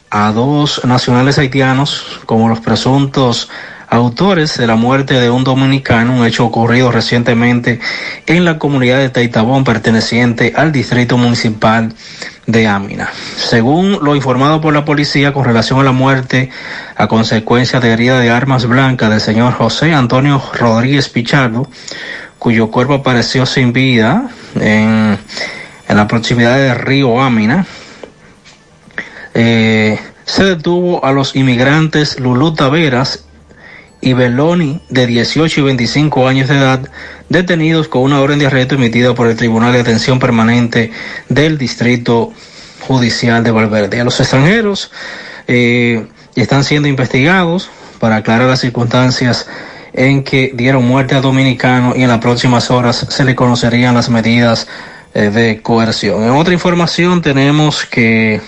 a 0.10 0.32
dos 0.32 0.86
nacionales 0.86 1.40
haitianos 1.40 2.22
como 2.26 2.48
los 2.48 2.62
presuntos 2.62 3.50
autores 3.90 4.58
de 4.58 4.66
la 4.66 4.78
muerte 4.78 5.16
de 5.16 5.30
un 5.30 5.44
dominicano, 5.44 6.16
un 6.16 6.26
hecho 6.26 6.46
ocurrido 6.46 6.90
recientemente 6.90 7.82
en 8.28 8.46
la 8.46 8.60
comunidad 8.60 9.00
de 9.00 9.10
Taitabón 9.10 9.66
perteneciente 9.66 10.54
al 10.56 10.72
distrito 10.72 11.18
municipal 11.18 11.94
de 12.48 12.66
Ámina. 12.66 13.10
Según 13.36 14.00
lo 14.02 14.16
informado 14.16 14.62
por 14.62 14.74
la 14.74 14.86
policía 14.86 15.34
con 15.34 15.46
relación 15.46 15.80
a 15.80 15.84
la 15.84 15.92
muerte 15.92 16.50
a 16.96 17.08
consecuencia 17.08 17.80
de 17.80 17.92
herida 17.92 18.20
de 18.20 18.30
armas 18.30 18.66
blancas 18.66 19.10
del 19.10 19.22
señor 19.22 19.54
José 19.54 19.94
Antonio 19.94 20.42
Rodríguez 20.54 21.10
Pichardo, 21.10 21.70
cuyo 22.40 22.72
cuerpo 22.72 22.96
apareció 22.96 23.46
sin 23.46 23.74
vida 23.74 24.30
en, 24.56 25.20
en 25.88 25.98
la 25.98 26.08
proximidad 26.08 26.58
del 26.58 26.76
río 26.76 27.22
Ámina, 27.22 27.66
eh, 29.34 30.00
se 30.26 30.44
detuvo 30.44 31.06
a 31.06 31.12
los 31.12 31.36
inmigrantes 31.36 32.20
Lulú 32.20 32.54
Taveras 32.54 33.27
y 34.02 34.14
Beloni 34.14 34.82
de 34.90 35.08
18 35.08 35.62
y 35.62 35.64
25 35.64 36.28
años 36.28 36.50
de 36.50 36.58
edad 36.58 36.90
detenidos 37.30 37.88
con 37.88 38.04
una 38.04 38.22
orden 38.22 38.40
de 38.40 38.46
arresto 38.46 38.76
emitida 38.76 39.14
por 39.14 39.28
el 39.28 39.36
Tribunal 39.36 39.74
de 39.74 39.80
Atención 39.80 40.20
Permanente 40.20 40.92
del 41.30 41.58
Distrito 41.58 42.32
Judicial 42.82 43.44
de 43.44 43.52
Valverde. 43.52 44.00
A 44.00 44.04
los 44.04 44.20
extranjeros 44.20 44.92
eh, 45.48 46.06
están 46.36 46.64
siendo 46.64 46.88
investigados 46.88 47.70
para 48.00 48.18
aclarar 48.18 48.48
las 48.48 48.60
circunstancias 48.62 49.48
en 49.94 50.24
que 50.24 50.52
dieron 50.54 50.86
muerte 50.86 51.16
a 51.16 51.22
dominicano 51.22 51.94
y 51.96 52.04
en 52.04 52.10
las 52.10 52.20
próximas 52.20 52.70
horas 52.70 53.08
se 53.10 53.26
le 53.26 53.36
conocerían 53.36 53.96
las 53.96 54.10
medidas 54.10 54.68
eh, 55.14 55.32
de 55.32 55.62
coerción. 55.62 56.24
En 56.24 56.32
otra 56.32 56.54
información 56.54 57.22
tenemos 57.22 57.86
que 57.86 58.40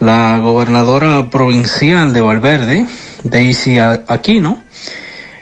la 0.00 0.38
gobernadora 0.38 1.30
provincial 1.30 2.12
de 2.12 2.20
Valverde, 2.20 2.86
Daisy 3.24 3.78
Aquino, 3.78 4.62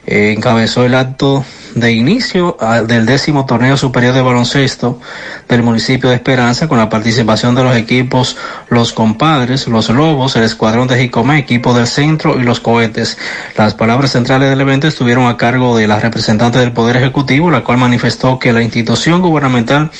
eh, 0.06 0.34
encabezó 0.36 0.84
el 0.84 0.94
acto 0.94 1.44
de 1.74 1.92
inicio 1.92 2.56
ah, 2.60 2.82
del 2.82 3.06
décimo 3.06 3.46
torneo 3.46 3.76
superior 3.76 4.14
de 4.14 4.20
baloncesto 4.20 5.00
del 5.48 5.62
municipio 5.62 6.10
de 6.10 6.16
Esperanza 6.16 6.68
con 6.68 6.78
la 6.78 6.88
participación 6.88 7.54
de 7.54 7.62
los 7.62 7.76
equipos 7.76 8.36
Los 8.68 8.92
Compadres, 8.92 9.68
Los 9.68 9.88
Lobos, 9.88 10.36
el 10.36 10.42
Escuadrón 10.42 10.88
de 10.88 10.98
Jicomé, 10.98 11.38
equipo 11.38 11.72
del 11.74 11.86
centro 11.86 12.38
y 12.38 12.42
los 12.42 12.60
cohetes. 12.60 13.16
Las 13.56 13.74
palabras 13.74 14.12
centrales 14.12 14.50
del 14.50 14.60
evento 14.60 14.86
estuvieron 14.86 15.26
a 15.26 15.36
cargo 15.36 15.76
de 15.76 15.86
la 15.86 15.98
representante 15.98 16.58
del 16.58 16.72
Poder 16.72 16.96
Ejecutivo, 16.96 17.50
la 17.50 17.64
cual 17.64 17.78
manifestó 17.78 18.38
que 18.38 18.52
la 18.52 18.62
institución 18.62 19.22
gubernamental 19.22 19.90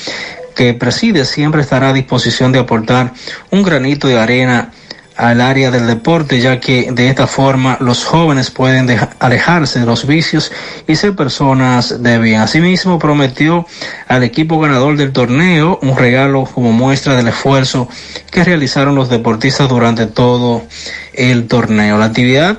que 0.55 0.73
preside 0.73 1.25
siempre 1.25 1.61
estará 1.61 1.89
a 1.89 1.93
disposición 1.93 2.51
de 2.51 2.59
aportar 2.59 3.13
un 3.49 3.63
granito 3.63 4.07
de 4.07 4.19
arena 4.19 4.71
al 5.15 5.41
área 5.41 5.71
del 5.71 5.87
deporte, 5.87 6.39
ya 6.39 6.59
que 6.59 6.91
de 6.91 7.09
esta 7.09 7.27
forma 7.27 7.77
los 7.79 8.03
jóvenes 8.05 8.51
pueden 8.51 8.89
alejarse 9.19 9.79
de 9.79 9.85
los 9.85 10.07
vicios 10.07 10.51
y 10.87 10.95
ser 10.95 11.15
personas 11.15 12.01
de 12.01 12.19
bien. 12.19 12.41
Asimismo, 12.41 12.99
prometió 12.99 13.65
al 14.07 14.23
equipo 14.23 14.59
ganador 14.59 14.97
del 14.97 15.11
torneo 15.11 15.79
un 15.81 15.97
regalo 15.97 16.45
como 16.45 16.71
muestra 16.71 17.15
del 17.15 17.27
esfuerzo 17.27 17.87
que 18.31 18.43
realizaron 18.43 18.95
los 18.95 19.09
deportistas 19.09 19.69
durante 19.69 20.07
todo 20.07 20.63
el 21.13 21.47
torneo. 21.47 21.97
La 21.97 22.05
actividad 22.05 22.57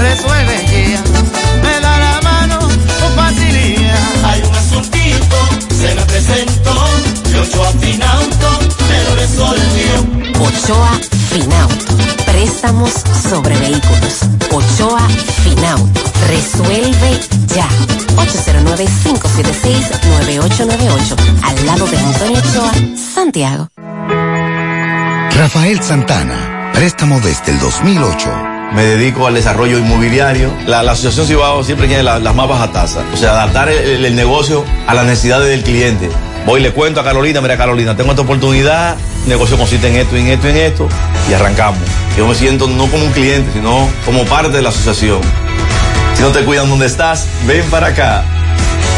Resuelve 0.00 0.56
ya, 0.92 1.02
me 1.62 1.80
da 1.80 1.98
la 1.98 2.20
mano 2.22 2.58
con 2.58 3.12
facilidad. 3.14 4.24
Hay 4.24 4.42
un 4.42 4.54
asuntito, 4.54 5.36
se 5.80 5.94
me 5.94 6.02
presentó, 6.06 6.74
yo 7.32 7.44
yo 7.44 7.64
afinauto, 7.64 8.58
me 8.88 9.02
lo 9.04 9.14
resolvió. 9.16 9.94
Ochoa 10.40 10.98
Finauto. 11.30 11.94
Préstamos 12.26 12.92
sobre 13.28 13.56
vehículos. 13.58 14.20
Ochoa 14.50 15.06
Finauto. 15.44 16.00
Resuelve 16.28 17.20
ya. 17.54 17.68
809-576-9898. 18.16 21.16
Al 21.44 21.66
lado 21.66 21.86
de 21.86 21.98
Antonio 21.98 22.38
Ochoa, 22.38 22.72
Santiago. 23.14 23.68
Rafael 25.36 25.80
Santana, 25.82 26.70
préstamo 26.72 27.20
desde 27.20 27.52
el 27.52 27.58
2008. 27.60 28.59
Me 28.74 28.84
dedico 28.84 29.26
al 29.26 29.34
desarrollo 29.34 29.78
inmobiliario. 29.78 30.52
La, 30.66 30.80
Asociación 30.80 31.26
Cibao 31.26 31.64
siempre 31.64 31.88
tiene 31.88 32.02
la- 32.04 32.18
las 32.18 32.34
más 32.34 32.48
bajas 32.48 32.72
tasas. 32.72 33.04
O 33.12 33.16
sea, 33.16 33.30
adaptar 33.32 33.68
el- 33.68 34.04
el 34.04 34.14
negocio 34.14 34.64
a 34.86 34.94
las 34.94 35.04
necesidades 35.06 35.48
del 35.48 35.62
cliente. 35.62 36.08
Voy 36.46 36.60
y 36.60 36.62
le 36.62 36.72
cuento 36.72 37.00
a 37.00 37.04
Carolina, 37.04 37.40
mira 37.40 37.56
Carolina, 37.56 37.96
tengo 37.96 38.10
esta 38.10 38.22
oportunidad, 38.22 38.96
el 39.24 39.28
negocio 39.28 39.58
consiste 39.58 39.88
en 39.88 39.96
esto, 39.96 40.16
en 40.16 40.28
esto, 40.28 40.48
en 40.48 40.56
esto, 40.56 40.88
y 41.28 41.34
arrancamos. 41.34 41.80
Yo 42.16 42.26
me 42.26 42.34
siento 42.34 42.66
no 42.68 42.86
como 42.86 43.04
un 43.04 43.12
cliente, 43.12 43.50
sino 43.52 43.88
como 44.06 44.24
parte 44.24 44.50
de 44.56 44.62
la 44.62 44.70
asociación. 44.70 45.20
Si 46.14 46.22
no 46.22 46.28
te 46.30 46.40
cuidan 46.44 46.70
donde 46.70 46.86
estás, 46.86 47.26
ven 47.46 47.64
para 47.70 47.88
acá. 47.88 48.24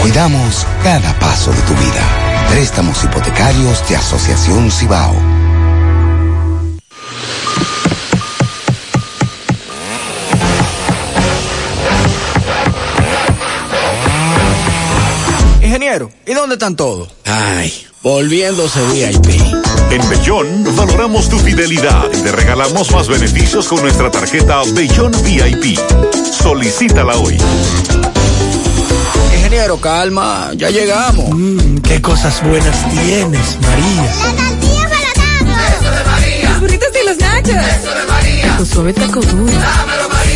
Cuidamos 0.03 0.67
cada 0.85 1.13
paso 1.19 1.51
de 1.51 1.61
tu 1.63 1.73
vida. 1.75 2.03
Préstamos 2.51 3.03
hipotecarios 3.05 3.83
de 3.89 3.97
Asociación 3.97 4.71
Cibao. 4.71 5.17
Ingeniero, 15.93 16.11
¿y 16.25 16.33
dónde 16.33 16.55
están 16.55 16.75
todos? 16.75 17.11
Ay, 17.27 17.71
volviéndose 18.03 18.81
VIP. 18.93 19.29
En 19.91 20.09
Bellón 20.09 20.75
valoramos 20.75 21.29
tu 21.29 21.39
fidelidad 21.39 22.09
y 22.15 22.23
te 22.23 22.33
regalamos 22.33 22.91
más 22.93 23.09
beneficios 23.09 23.69
con 23.69 23.83
nuestra 23.83 24.11
tarjeta 24.11 24.63
Bellón 24.73 25.13
VIP. 25.23 25.79
Solicítala 26.33 27.15
hoy. 27.19 27.37
Ingeniero, 29.35 29.79
calma, 29.83 30.53
ya 30.57 30.71
llegamos. 30.71 31.29
Mm, 31.31 31.77
qué 31.83 32.01
cosas 32.01 32.43
buenas 32.43 32.91
tienes, 32.91 33.59
María. 33.61 34.15
Los 36.49 36.61
burritos 36.61 36.89
y 37.03 37.07
los 37.07 37.19
nachos. 37.19 37.51
Eso 37.51 37.95
de 37.95 38.05
María. 38.09 38.57
Tu 38.57 38.65
suave 38.65 38.93
taco 38.95 39.21
duro. 39.21 39.53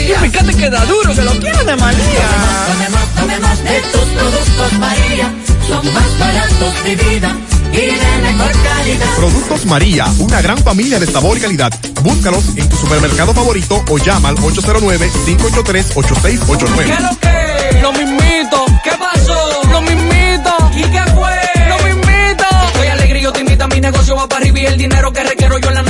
Y 0.07 0.09
fíjate 0.09 0.55
que 0.55 0.71
da 0.71 0.85
duro, 0.85 1.13
que 1.13 1.23
lo 1.23 1.33
quiero 1.33 1.65
de 1.65 1.75
María. 1.75 2.29
Tomemos, 2.69 3.09
tomemos 3.17 3.59
de 3.65 3.81
tus 3.93 4.03
productos 4.03 4.73
María, 4.79 5.35
son 5.67 5.93
más 5.93 6.19
baratos 6.21 6.85
de 6.85 6.95
vida 6.95 7.37
y 7.73 7.77
de 7.77 8.19
mejor 8.23 8.53
calidad. 8.63 9.17
Productos 9.17 9.67
María, 9.67 10.07
una 10.21 10.41
gran 10.43 10.59
familia 10.59 11.01
de 11.01 11.07
sabor 11.07 11.37
y 11.39 11.41
calidad. 11.41 11.73
Búscalos 12.03 12.45
en 12.55 12.69
tu 12.69 12.77
supermercado 12.77 13.35
favorito 13.35 13.85
o 13.89 13.99
llama 13.99 14.29
al 14.29 14.37
809-583-8689. 14.37 16.85
¿Qué 16.85 17.01
lo 17.03 17.19
que? 17.19 17.81
Lo 17.83 17.93
mismito. 17.93 18.65
¿Qué 18.85 18.93
pasó? 18.93 19.61
Lo 19.73 19.81
mismito. 19.81 20.71
¿Y 20.77 20.83
qué 20.83 21.03
fue? 21.17 21.37
Lo 21.69 21.79
mismito. 21.85 22.45
Soy 22.77 22.87
alegre 22.87 23.19
y 23.19 23.23
yo 23.23 23.33
te 23.33 23.41
invito 23.41 23.65
a 23.65 23.67
mi 23.67 23.81
negocio 23.81 24.15
va 24.15 24.29
para 24.29 24.41
arriba 24.41 24.61
y 24.61 24.67
el 24.67 24.79
dinero 24.79 25.13
que 25.13 25.25
requiero 25.25 25.59
yo 25.59 25.71
en 25.71 25.75
la. 25.75 25.86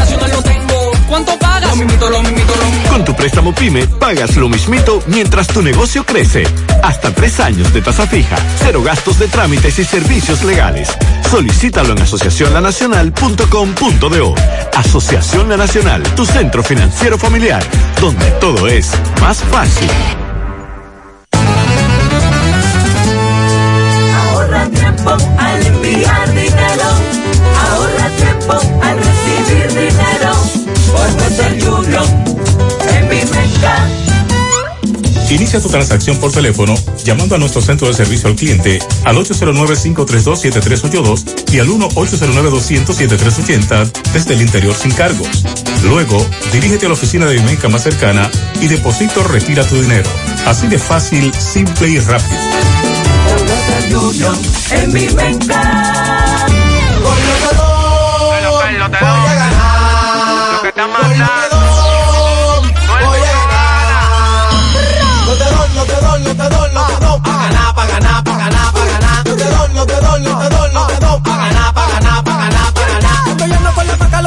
¿Cuánto 1.08 1.38
pagas? 1.38 1.70
Lo 1.70 1.76
mismito, 1.76 2.10
lo 2.10 2.20
mismito, 2.22 2.52
lo 2.56 2.64
mismito. 2.66 2.90
Con 2.90 3.04
tu 3.04 3.14
préstamo 3.14 3.54
PYME 3.54 3.86
pagas 3.86 4.36
lo 4.36 4.48
mismito 4.48 5.02
mientras 5.06 5.46
tu 5.46 5.62
negocio 5.62 6.04
crece. 6.04 6.44
Hasta 6.82 7.12
tres 7.12 7.38
años 7.40 7.72
de 7.72 7.80
tasa 7.82 8.06
fija, 8.06 8.36
cero 8.62 8.82
gastos 8.82 9.18
de 9.18 9.28
trámites 9.28 9.78
y 9.78 9.84
servicios 9.84 10.42
legales. 10.42 10.90
Solicítalo 11.30 11.92
en 11.92 12.02
asociacionlanacional.com.do. 12.02 14.34
Asociación 14.74 15.48
La 15.48 15.56
Nacional, 15.56 16.02
tu 16.14 16.26
centro 16.26 16.62
financiero 16.62 17.16
familiar, 17.18 17.62
donde 18.00 18.30
todo 18.32 18.66
es 18.66 18.90
más 19.20 19.38
fácil. 19.38 19.88
Ahorra 24.14 24.68
tiempo 24.70 25.10
al 25.38 25.66
enviar 25.66 26.34
dinero. 26.34 26.84
Ahorra 27.70 28.08
tiempo 28.16 28.75
Inicia 35.28 35.60
tu 35.60 35.68
transacción 35.68 36.16
por 36.18 36.30
teléfono 36.32 36.74
llamando 37.04 37.34
a 37.34 37.38
nuestro 37.38 37.60
centro 37.60 37.88
de 37.88 37.94
servicio 37.94 38.28
al 38.28 38.36
cliente 38.36 38.78
al 39.04 39.16
809-532-7382 39.16 41.52
y 41.52 41.58
al 41.58 41.66
1-809-200-7380 41.68 43.90
desde 44.12 44.34
el 44.34 44.42
interior 44.42 44.72
sin 44.74 44.92
cargos. 44.92 45.42
Luego, 45.84 46.24
dirígete 46.52 46.86
a 46.86 46.90
la 46.90 46.94
oficina 46.94 47.26
de 47.26 47.34
Vimenca 47.34 47.68
más 47.68 47.82
cercana 47.82 48.30
y 48.60 48.68
deposito 48.68 49.24
retira 49.24 49.66
tu 49.66 49.74
dinero. 49.80 50.08
Así 50.46 50.68
de 50.68 50.78
fácil, 50.78 51.34
simple 51.34 51.88
y 51.88 51.98
rápido. 51.98 52.38
en 54.70 54.92
mi 54.92 55.08
venta. 55.08 56.46
Con 57.02 57.02
lo 57.02 57.10
que 57.40 57.48
doy, 57.56 58.46
voy 58.50 58.62
a 58.62 58.88
ganar. 58.88 60.52
Lo 60.54 60.62
que 60.62 60.68
está 60.68 60.86
matando. 60.86 61.55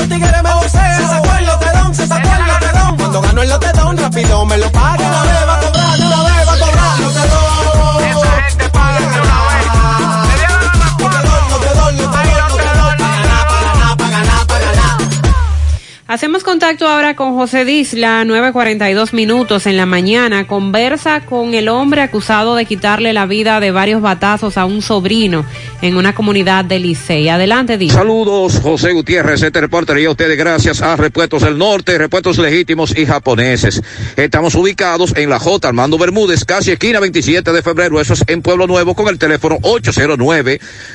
Tigres 0.10 0.44
me 0.44 0.54
bocean. 0.54 1.02
Se 1.02 1.08
sacó 1.08 1.38
el 1.38 1.46
lotedón, 1.46 1.96
se 1.96 2.08
sacó 2.08 2.30
el 2.30 2.48
lotedón. 2.48 2.98
Cuando 2.98 3.22
gano 3.22 3.42
el 3.42 3.50
lotedón, 3.50 3.98
rápido 3.98 4.46
me 4.46 4.58
lo 4.58 4.72
paga. 4.72 5.49
Hacemos 16.10 16.44
contacto 16.44 16.86
ahora 16.88 17.16
con 17.16 17.36
José 17.36 17.66
Disla, 17.66 18.24
9.42 18.26 19.14
minutos 19.14 19.68
en 19.68 19.78
la 19.78 19.86
mañana. 19.86 20.48
Conversa 20.48 21.22
con 21.22 21.54
el 21.54 21.70
hombre 21.70 22.02
acusado 22.02 22.56
de 22.56 22.66
quitarle 22.66 23.14
la 23.14 23.28
vida 23.28 23.60
de 23.60 23.70
varios 23.70 24.02
batazos 24.02 24.58
a 24.58 24.66
un 24.66 24.82
sobrino 24.82 25.46
en 25.84 25.98
una 25.98 26.16
comunidad 26.16 26.66
de 26.66 26.80
Licey. 26.80 27.30
Adelante, 27.30 27.78
Disla. 27.78 28.00
Saludos, 28.00 28.60
José 28.60 28.94
Gutiérrez, 28.94 29.44
este 29.44 29.62
reporte 29.62 30.02
y 30.02 30.06
a 30.06 30.10
ustedes 30.10 30.36
gracias 30.36 30.82
a 30.82 30.96
Repuestos 30.96 31.44
del 31.44 31.60
Norte, 31.60 31.96
Repuestos 32.00 32.40
Legítimos 32.40 32.98
y 32.98 33.06
Japoneses. 33.06 33.84
Estamos 34.16 34.56
ubicados 34.56 35.14
en 35.16 35.30
la 35.30 35.38
J. 35.38 35.68
Armando 35.68 36.00
Bermúdez, 36.00 36.44
casi 36.44 36.72
esquina 36.72 37.00
27 37.00 37.52
de 37.52 37.62
febrero, 37.62 38.02
eso 38.02 38.14
es 38.14 38.24
en 38.26 38.42
Pueblo 38.42 38.66
Nuevo, 38.66 38.96
con 38.96 39.10
el 39.10 39.20
teléfono 39.20 39.60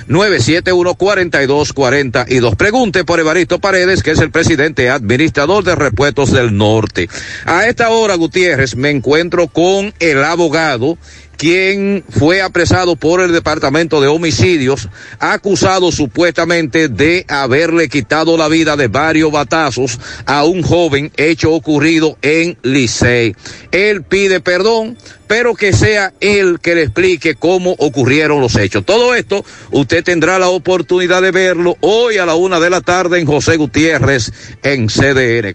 809-971-4242. 0.08 2.56
Pregunte 2.56 3.04
por 3.04 3.20
Evaristo 3.20 3.60
Paredes, 3.60 4.02
que 4.02 4.10
es 4.10 4.18
el 4.18 4.32
presidente 4.32 4.90
administrador 5.04 5.62
de 5.64 5.74
Repuestos 5.74 6.32
del 6.32 6.56
Norte. 6.56 7.08
A 7.44 7.68
esta 7.68 7.90
hora, 7.90 8.14
Gutiérrez, 8.14 8.74
me 8.74 8.88
encuentro 8.90 9.48
con 9.48 9.92
el 10.00 10.24
abogado 10.24 10.96
quien 11.36 12.04
fue 12.08 12.42
apresado 12.42 12.96
por 12.96 13.20
el 13.20 13.32
Departamento 13.32 14.00
de 14.00 14.08
Homicidios, 14.08 14.88
acusado 15.18 15.92
supuestamente 15.92 16.88
de 16.88 17.24
haberle 17.28 17.88
quitado 17.88 18.36
la 18.36 18.48
vida 18.48 18.76
de 18.76 18.88
varios 18.88 19.30
batazos 19.32 19.98
a 20.26 20.44
un 20.44 20.62
joven 20.62 21.12
hecho 21.16 21.52
ocurrido 21.52 22.16
en 22.22 22.56
Licey. 22.62 23.34
Él 23.72 24.02
pide 24.02 24.40
perdón, 24.40 24.96
pero 25.26 25.54
que 25.54 25.72
sea 25.72 26.12
él 26.20 26.58
que 26.60 26.74
le 26.74 26.82
explique 26.82 27.34
cómo 27.34 27.74
ocurrieron 27.78 28.40
los 28.40 28.56
hechos. 28.56 28.84
Todo 28.84 29.14
esto 29.14 29.44
usted 29.70 30.04
tendrá 30.04 30.38
la 30.38 30.48
oportunidad 30.48 31.22
de 31.22 31.30
verlo 31.30 31.76
hoy 31.80 32.18
a 32.18 32.26
la 32.26 32.34
una 32.34 32.60
de 32.60 32.70
la 32.70 32.80
tarde 32.80 33.20
en 33.20 33.26
José 33.26 33.56
Gutiérrez 33.56 34.32
en 34.62 34.86
CDR. 34.86 35.54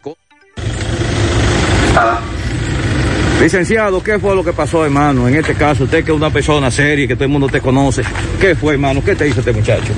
Licenciado, 3.39 4.03
¿qué 4.03 4.19
fue 4.19 4.35
lo 4.35 4.43
que 4.43 4.51
pasó, 4.51 4.83
hermano? 4.83 5.27
En 5.27 5.35
este 5.35 5.53
caso, 5.55 5.85
usted 5.85 6.03
que 6.03 6.11
es 6.11 6.17
una 6.17 6.29
persona 6.29 6.69
seria, 6.69 7.07
que 7.07 7.15
todo 7.15 7.23
el 7.23 7.29
mundo 7.31 7.47
te 7.47 7.61
conoce. 7.61 8.01
¿Qué 8.39 8.53
fue, 8.55 8.73
hermano? 8.73 9.01
¿Qué 9.03 9.15
te 9.15 9.27
hizo 9.29 9.39
este 9.39 9.53
muchacho? 9.53 9.93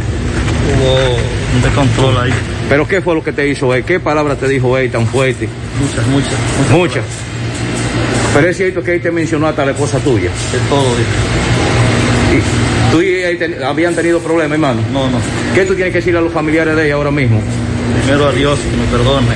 Hubo 0.78 1.16
un 1.56 1.62
descontrol 1.64 2.18
ahí. 2.20 2.32
¿Pero 2.70 2.88
qué 2.88 3.02
fue 3.02 3.16
lo 3.16 3.24
que 3.24 3.32
te 3.34 3.48
hizo 3.48 3.74
él? 3.74 3.84
¿Qué 3.84 4.00
palabras 4.00 4.38
te 4.38 4.48
dijo 4.48 4.78
él 4.78 4.92
tan 4.92 5.08
fuerte? 5.08 5.50
Muchas, 5.82 6.08
muchas. 6.08 6.70
Muchas. 6.72 7.04
Pero 8.36 8.48
es 8.48 8.56
cierto 8.58 8.84
que 8.84 8.94
él 8.96 9.02
te 9.02 9.12
mencionó 9.12 9.48
hasta 9.48 9.66
la 9.66 9.72
esposa 9.72 9.98
tuya. 10.00 10.30
De 10.30 10.60
todo, 10.70 10.86
¿Y 12.32 12.92
tú 12.94 13.02
y 13.02 13.16
él 13.24 13.38
ten- 13.40 13.62
habían 13.64 13.96
tenido 13.96 14.20
problemas, 14.20 14.54
hermano? 14.54 14.82
No, 14.94 15.10
no. 15.10 15.18
¿Qué 15.56 15.66
tú 15.66 15.74
tienes 15.74 15.92
que 15.92 15.98
decirle 16.00 16.20
a 16.20 16.22
los 16.22 16.32
familiares 16.32 16.76
de 16.76 16.86
ella 16.86 16.94
ahora 16.96 17.12
mismo? 17.12 17.42
Primero 18.06 18.28
a 18.28 18.32
Dios 18.32 18.58
que 18.60 18.78
me 18.78 18.86
perdone. 18.86 19.28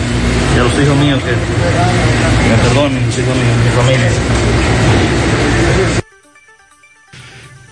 Y 0.55 0.59
a 0.59 0.63
los 0.63 0.73
hijos 0.73 0.97
míos 0.97 1.21
que, 1.21 1.31
me 2.49 2.57
perdonen, 2.63 3.05
los 3.05 3.17
hijos 3.17 3.35
míos, 3.35 3.57
mi 3.63 3.71
familia. 3.71 4.09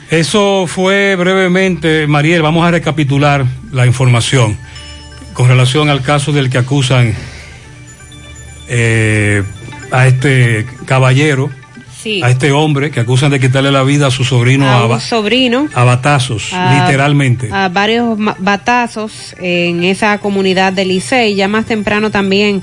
Eso 0.09 0.67
fue 0.67 1.15
brevemente, 1.15 2.05
Mariel, 2.07 2.41
vamos 2.41 2.67
a 2.67 2.71
recapitular 2.71 3.45
la 3.71 3.85
información 3.85 4.57
con 5.33 5.47
relación 5.47 5.89
al 5.89 6.01
caso 6.03 6.31
del 6.31 6.49
que 6.49 6.59
acusan 6.59 7.15
eh, 8.67 9.43
a 9.91 10.07
este 10.07 10.65
caballero, 10.85 11.49
Sí. 12.03 12.21
a 12.21 12.29
este 12.29 12.51
hombre 12.51 12.91
que 12.91 12.99
acusan 12.99 13.31
de 13.31 13.39
quitarle 13.39 13.71
la 13.71 13.83
vida 13.83 14.07
a 14.07 14.11
su 14.11 14.23
sobrino 14.25 14.67
a 14.69 14.99
sobrino. 14.99 15.69
a 15.73 15.83
batazos, 15.85 16.51
a- 16.53 16.81
literalmente. 16.85 17.49
A 17.51 17.69
varios 17.69 18.17
batazos 18.39 19.33
en 19.39 19.83
esa 19.85 20.17
comunidad 20.17 20.73
de 20.73 20.83
Licey. 20.85 21.35
Ya 21.35 21.47
más 21.47 21.65
temprano 21.65 22.11
también 22.11 22.61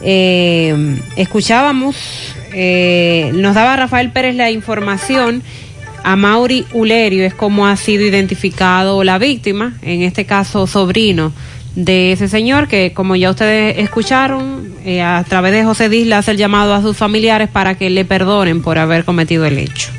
eh, 0.00 0.98
escuchábamos, 1.16 1.96
eh, 2.52 3.30
nos 3.34 3.54
daba 3.54 3.76
Rafael 3.76 4.10
Pérez 4.10 4.34
la 4.34 4.50
información. 4.50 5.42
A 6.04 6.16
Mauri 6.16 6.66
Ulerio 6.72 7.24
es 7.24 7.32
como 7.32 7.68
ha 7.68 7.76
sido 7.76 8.04
identificado 8.04 9.04
la 9.04 9.18
víctima, 9.18 9.74
en 9.82 10.02
este 10.02 10.26
caso 10.26 10.66
sobrino 10.66 11.32
de 11.74 12.12
ese 12.12 12.28
señor 12.28 12.68
que 12.68 12.92
como 12.92 13.16
ya 13.16 13.30
ustedes 13.30 13.78
escucharon, 13.78 14.72
eh, 14.84 15.02
a 15.02 15.24
través 15.28 15.52
de 15.52 15.64
José 15.64 15.88
Disla 15.88 16.18
hace 16.18 16.32
el 16.32 16.36
llamado 16.36 16.74
a 16.74 16.82
sus 16.82 16.96
familiares 16.96 17.48
para 17.48 17.76
que 17.76 17.88
le 17.90 18.04
perdonen 18.04 18.62
por 18.62 18.78
haber 18.78 19.04
cometido 19.04 19.44
el 19.46 19.58
hecho. 19.58 19.90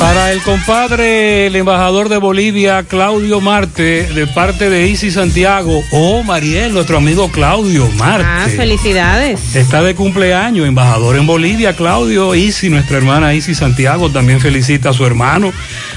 Para 0.00 0.32
el 0.32 0.40
compadre, 0.40 1.46
el 1.46 1.56
embajador 1.56 2.08
de 2.08 2.16
Bolivia, 2.16 2.84
Claudio 2.84 3.42
Marte, 3.42 4.04
de 4.14 4.26
parte 4.26 4.70
de 4.70 4.88
Isi 4.88 5.10
Santiago, 5.10 5.84
oh 5.92 6.22
Mariel, 6.22 6.72
nuestro 6.72 6.96
amigo 6.96 7.30
Claudio 7.30 7.86
Marte. 7.98 8.26
Ah, 8.26 8.48
felicidades. 8.48 9.54
Está 9.54 9.82
de 9.82 9.94
cumpleaños, 9.94 10.66
embajador 10.66 11.16
en 11.16 11.26
Bolivia, 11.26 11.76
Claudio 11.76 12.34
Isi, 12.34 12.70
nuestra 12.70 12.96
hermana 12.96 13.34
Isi 13.34 13.54
Santiago, 13.54 14.10
también 14.10 14.40
felicita 14.40 14.88
a 14.88 14.92
su 14.94 15.04
hermano. 15.04 15.52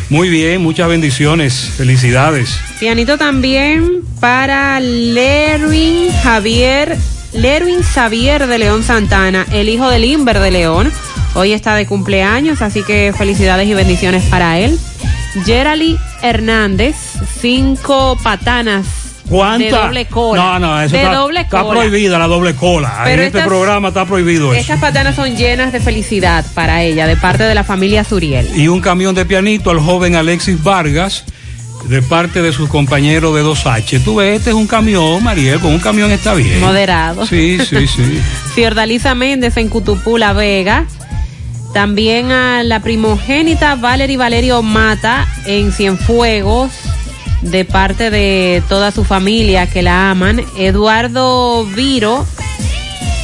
Muy 0.10 0.28
bien, 0.28 0.62
muchas 0.62 0.90
bendiciones, 0.90 1.72
felicidades. 1.78 2.60
Pianito 2.82 3.18
también 3.18 4.02
para 4.20 4.82
Lerwin 4.82 6.12
Javier, 6.24 6.98
Lerwin 7.32 7.82
Xavier 7.82 8.48
de 8.48 8.58
León 8.58 8.84
Santana, 8.84 9.48
el 9.54 9.70
hijo 9.70 9.90
del 9.90 10.04
Inver 10.04 10.40
de 10.40 10.52
León. 10.52 10.92
Hoy 11.36 11.52
está 11.52 11.76
de 11.76 11.86
cumpleaños, 11.88 12.62
así 12.62 12.84
que 12.84 13.14
felicidades 13.18 13.68
y 13.68 13.74
bendiciones 13.74 14.24
para 14.26 14.60
él. 14.60 14.80
Gerali 15.46 15.98
Hernández, 16.22 16.96
cinco 17.42 18.18
patanas 18.22 18.86
¿Cuánta? 19.28 19.66
de 19.66 19.72
doble 19.72 20.06
cola. 20.06 20.44
No, 20.44 20.60
no, 20.60 20.82
eso 20.82 20.96
de 20.96 21.02
está, 21.04 21.16
doble 21.16 21.42
está 21.42 21.62
cola. 21.62 21.80
prohibida 21.80 22.20
la 22.20 22.28
doble 22.28 22.56
cola. 22.56 23.02
Pero 23.04 23.22
en 23.24 23.28
este 23.28 23.42
programa 23.42 23.88
está 23.88 24.06
prohibido 24.06 24.52
eso. 24.54 24.62
Estas 24.62 24.80
patanas 24.80 25.16
son 25.16 25.36
llenas 25.36 25.72
de 25.72 25.80
felicidad 25.80 26.46
para 26.54 26.84
ella, 26.84 27.08
de 27.08 27.16
parte 27.18 27.44
de 27.44 27.56
la 27.56 27.64
familia 27.64 28.04
Zuriel. 28.04 28.48
y 28.56 28.68
un 28.68 28.80
camión 28.80 29.16
de 29.16 29.26
pianito 29.26 29.72
al 29.72 29.80
joven 29.80 30.16
Alexis 30.16 30.62
Vargas 30.62 31.26
de 31.88 32.02
parte 32.02 32.42
de 32.42 32.54
sus 32.54 32.70
compañeros 32.70 33.36
de 33.36 33.44
2H. 33.44 34.04
Tú 34.04 34.16
ves, 34.16 34.38
este 34.38 34.52
es 34.52 34.56
un 34.56 34.68
camión, 34.68 35.22
Mariel, 35.24 35.60
con 35.60 35.74
un 35.74 35.80
camión 35.80 36.12
está 36.12 36.34
bien. 36.34 36.60
Moderado. 36.62 37.26
Sí, 37.26 37.58
sí, 37.68 37.88
sí. 37.88 38.22
Fiordalisa 38.56 39.16
Méndez 39.16 39.58
en 39.58 39.68
Cutupú, 39.70 40.18
La 40.18 40.34
Vega. 40.34 40.86
También 41.74 42.32
a 42.32 42.64
la 42.64 42.82
primogénita 42.82 43.76
Valery 43.76 44.16
Valerio 44.16 44.62
Mata 44.62 45.28
en 45.46 45.72
Cienfuegos, 45.72 46.72
de 47.42 47.66
parte 47.66 48.12
de 48.12 48.62
toda 48.70 48.92
su 48.92 49.04
familia 49.04 49.68
que 49.68 49.82
la 49.82 50.12
aman. 50.12 50.46
Eduardo 50.58 51.66
Viro, 51.66 52.26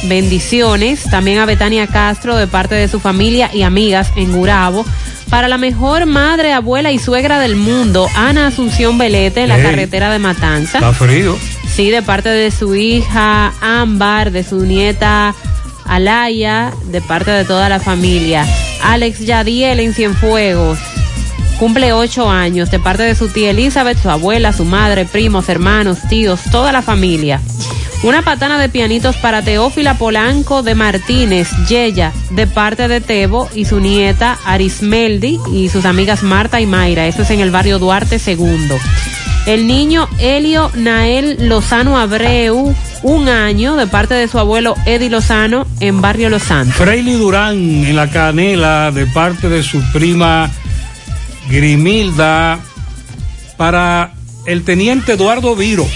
bendiciones. 0.08 1.04
También 1.04 1.38
a 1.38 1.46
Betania 1.46 1.86
Castro, 1.86 2.36
de 2.36 2.48
parte 2.48 2.74
de 2.74 2.88
su 2.88 2.98
familia 2.98 3.50
y 3.52 3.62
amigas 3.62 4.10
en 4.16 4.32
Gurabo. 4.32 4.84
Para 5.30 5.46
la 5.46 5.56
mejor 5.56 6.06
madre, 6.06 6.52
abuela 6.52 6.90
y 6.90 6.98
suegra 6.98 7.38
del 7.38 7.54
mundo, 7.54 8.08
Ana 8.16 8.48
Asunción 8.48 8.98
Belete, 8.98 9.42
en 9.42 9.48
la 9.48 9.62
carretera 9.62 10.10
de 10.10 10.18
Matanza. 10.18 10.78
Está 10.78 10.92
frío. 10.92 11.38
Sí, 11.72 11.90
de 11.90 12.02
parte 12.02 12.30
de 12.30 12.50
su 12.50 12.74
hija 12.74 13.52
Ámbar, 13.60 14.32
de 14.32 14.42
su 14.42 14.66
nieta 14.66 15.36
Alaya, 15.84 16.72
de 16.86 17.00
parte 17.00 17.30
de 17.30 17.44
toda 17.44 17.68
la 17.68 17.80
familia. 17.80 18.46
Alex 18.82 19.20
Yadiel 19.20 19.80
en 19.80 19.94
Cienfuegos. 19.94 20.78
Cumple 21.58 21.92
ocho 21.92 22.30
años, 22.30 22.70
de 22.70 22.78
parte 22.78 23.02
de 23.02 23.14
su 23.14 23.28
tía 23.28 23.50
Elizabeth, 23.50 24.00
su 24.00 24.08
abuela, 24.08 24.52
su 24.52 24.64
madre, 24.64 25.04
primos, 25.04 25.48
hermanos, 25.48 25.98
tíos, 26.08 26.40
toda 26.50 26.72
la 26.72 26.80
familia. 26.80 27.40
Una 28.02 28.22
patana 28.22 28.58
de 28.58 28.70
pianitos 28.70 29.16
para 29.16 29.42
Teófila 29.42 29.98
Polanco 29.98 30.62
de 30.62 30.74
Martínez, 30.74 31.50
Yeya, 31.68 32.12
de 32.30 32.46
parte 32.46 32.88
de 32.88 33.02
Tebo 33.02 33.50
y 33.54 33.66
su 33.66 33.78
nieta 33.78 34.38
Arismeldi 34.46 35.38
y 35.52 35.68
sus 35.68 35.84
amigas 35.84 36.22
Marta 36.22 36.62
y 36.62 36.66
Mayra. 36.66 37.06
Eso 37.06 37.22
es 37.22 37.30
en 37.30 37.40
el 37.40 37.50
barrio 37.50 37.78
Duarte 37.78 38.18
II. 38.26 38.70
El 39.44 39.66
niño 39.66 40.08
Helio 40.18 40.70
Nael 40.74 41.46
Lozano 41.46 41.98
Abreu, 41.98 42.74
un 43.02 43.28
año, 43.28 43.76
de 43.76 43.86
parte 43.86 44.14
de 44.14 44.28
su 44.28 44.38
abuelo 44.38 44.74
Eddie 44.86 45.10
Lozano 45.10 45.66
en 45.80 46.00
barrio 46.00 46.28
Los 46.28 46.42
Santos. 46.42 46.76
Freily 46.76 47.14
Durán 47.14 47.56
en 47.56 47.96
la 47.96 48.10
canela 48.10 48.90
de 48.90 49.06
parte 49.06 49.48
de 49.48 49.62
su 49.62 49.82
prima 49.92 50.50
Grimilda 51.48 52.60
para 53.56 54.12
el 54.46 54.62
teniente 54.64 55.12
Eduardo 55.12 55.56
Viro. 55.56 55.86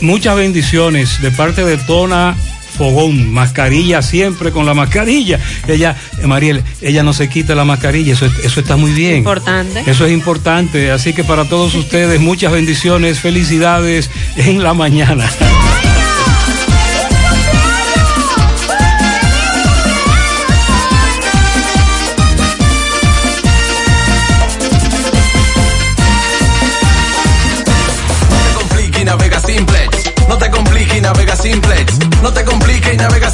Muchas 0.00 0.36
bendiciones 0.36 1.20
de 1.22 1.30
parte 1.30 1.64
de 1.64 1.78
Tona 1.78 2.36
Fogón, 2.76 3.32
mascarilla 3.32 4.02
siempre 4.02 4.52
con 4.52 4.66
la 4.66 4.74
mascarilla. 4.74 5.40
Ella, 5.66 5.96
eh, 6.20 6.26
Mariel, 6.26 6.62
ella 6.82 7.02
no 7.02 7.12
se 7.12 7.28
quita 7.28 7.54
la 7.54 7.64
mascarilla, 7.64 8.12
eso, 8.12 8.26
eso 8.44 8.60
está 8.60 8.76
muy 8.76 8.92
bien. 8.92 9.18
Importante. 9.18 9.82
Eso 9.86 10.04
es 10.04 10.12
importante, 10.12 10.90
así 10.90 11.14
que 11.14 11.24
para 11.24 11.46
todos 11.46 11.74
ustedes 11.76 12.20
muchas 12.20 12.52
bendiciones, 12.52 13.20
felicidades 13.20 14.10
en 14.36 14.62
la 14.62 14.74
mañana. 14.74 15.30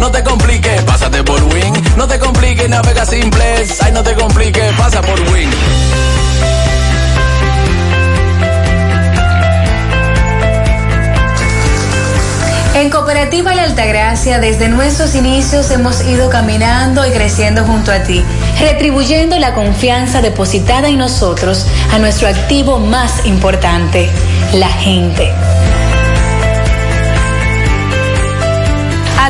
No 0.00 0.10
te 0.10 0.22
compliques, 0.22 0.82
pásate 0.82 1.22
por 1.24 1.42
Win. 1.42 1.72
No 1.96 2.06
te 2.06 2.18
compliques, 2.18 2.68
navega 2.68 3.04
simplex. 3.04 3.82
Ay, 3.82 3.92
no 3.92 4.02
te 4.02 4.14
compliques, 4.14 4.72
pasa 4.74 5.00
por 5.02 5.20
Win. 5.32 5.50
En 12.74 12.90
Cooperativa 12.90 13.56
La 13.56 13.64
Altagracia, 13.64 14.38
desde 14.38 14.68
nuestros 14.68 15.16
inicios 15.16 15.68
hemos 15.72 16.04
ido 16.04 16.30
caminando 16.30 17.04
y 17.04 17.10
creciendo 17.10 17.64
junto 17.64 17.90
a 17.90 18.04
ti, 18.04 18.22
retribuyendo 18.60 19.36
la 19.40 19.52
confianza 19.52 20.22
depositada 20.22 20.88
en 20.88 20.98
nosotros 20.98 21.66
a 21.92 21.98
nuestro 21.98 22.28
activo 22.28 22.78
más 22.78 23.26
importante, 23.26 24.08
la 24.54 24.68
gente. 24.68 25.32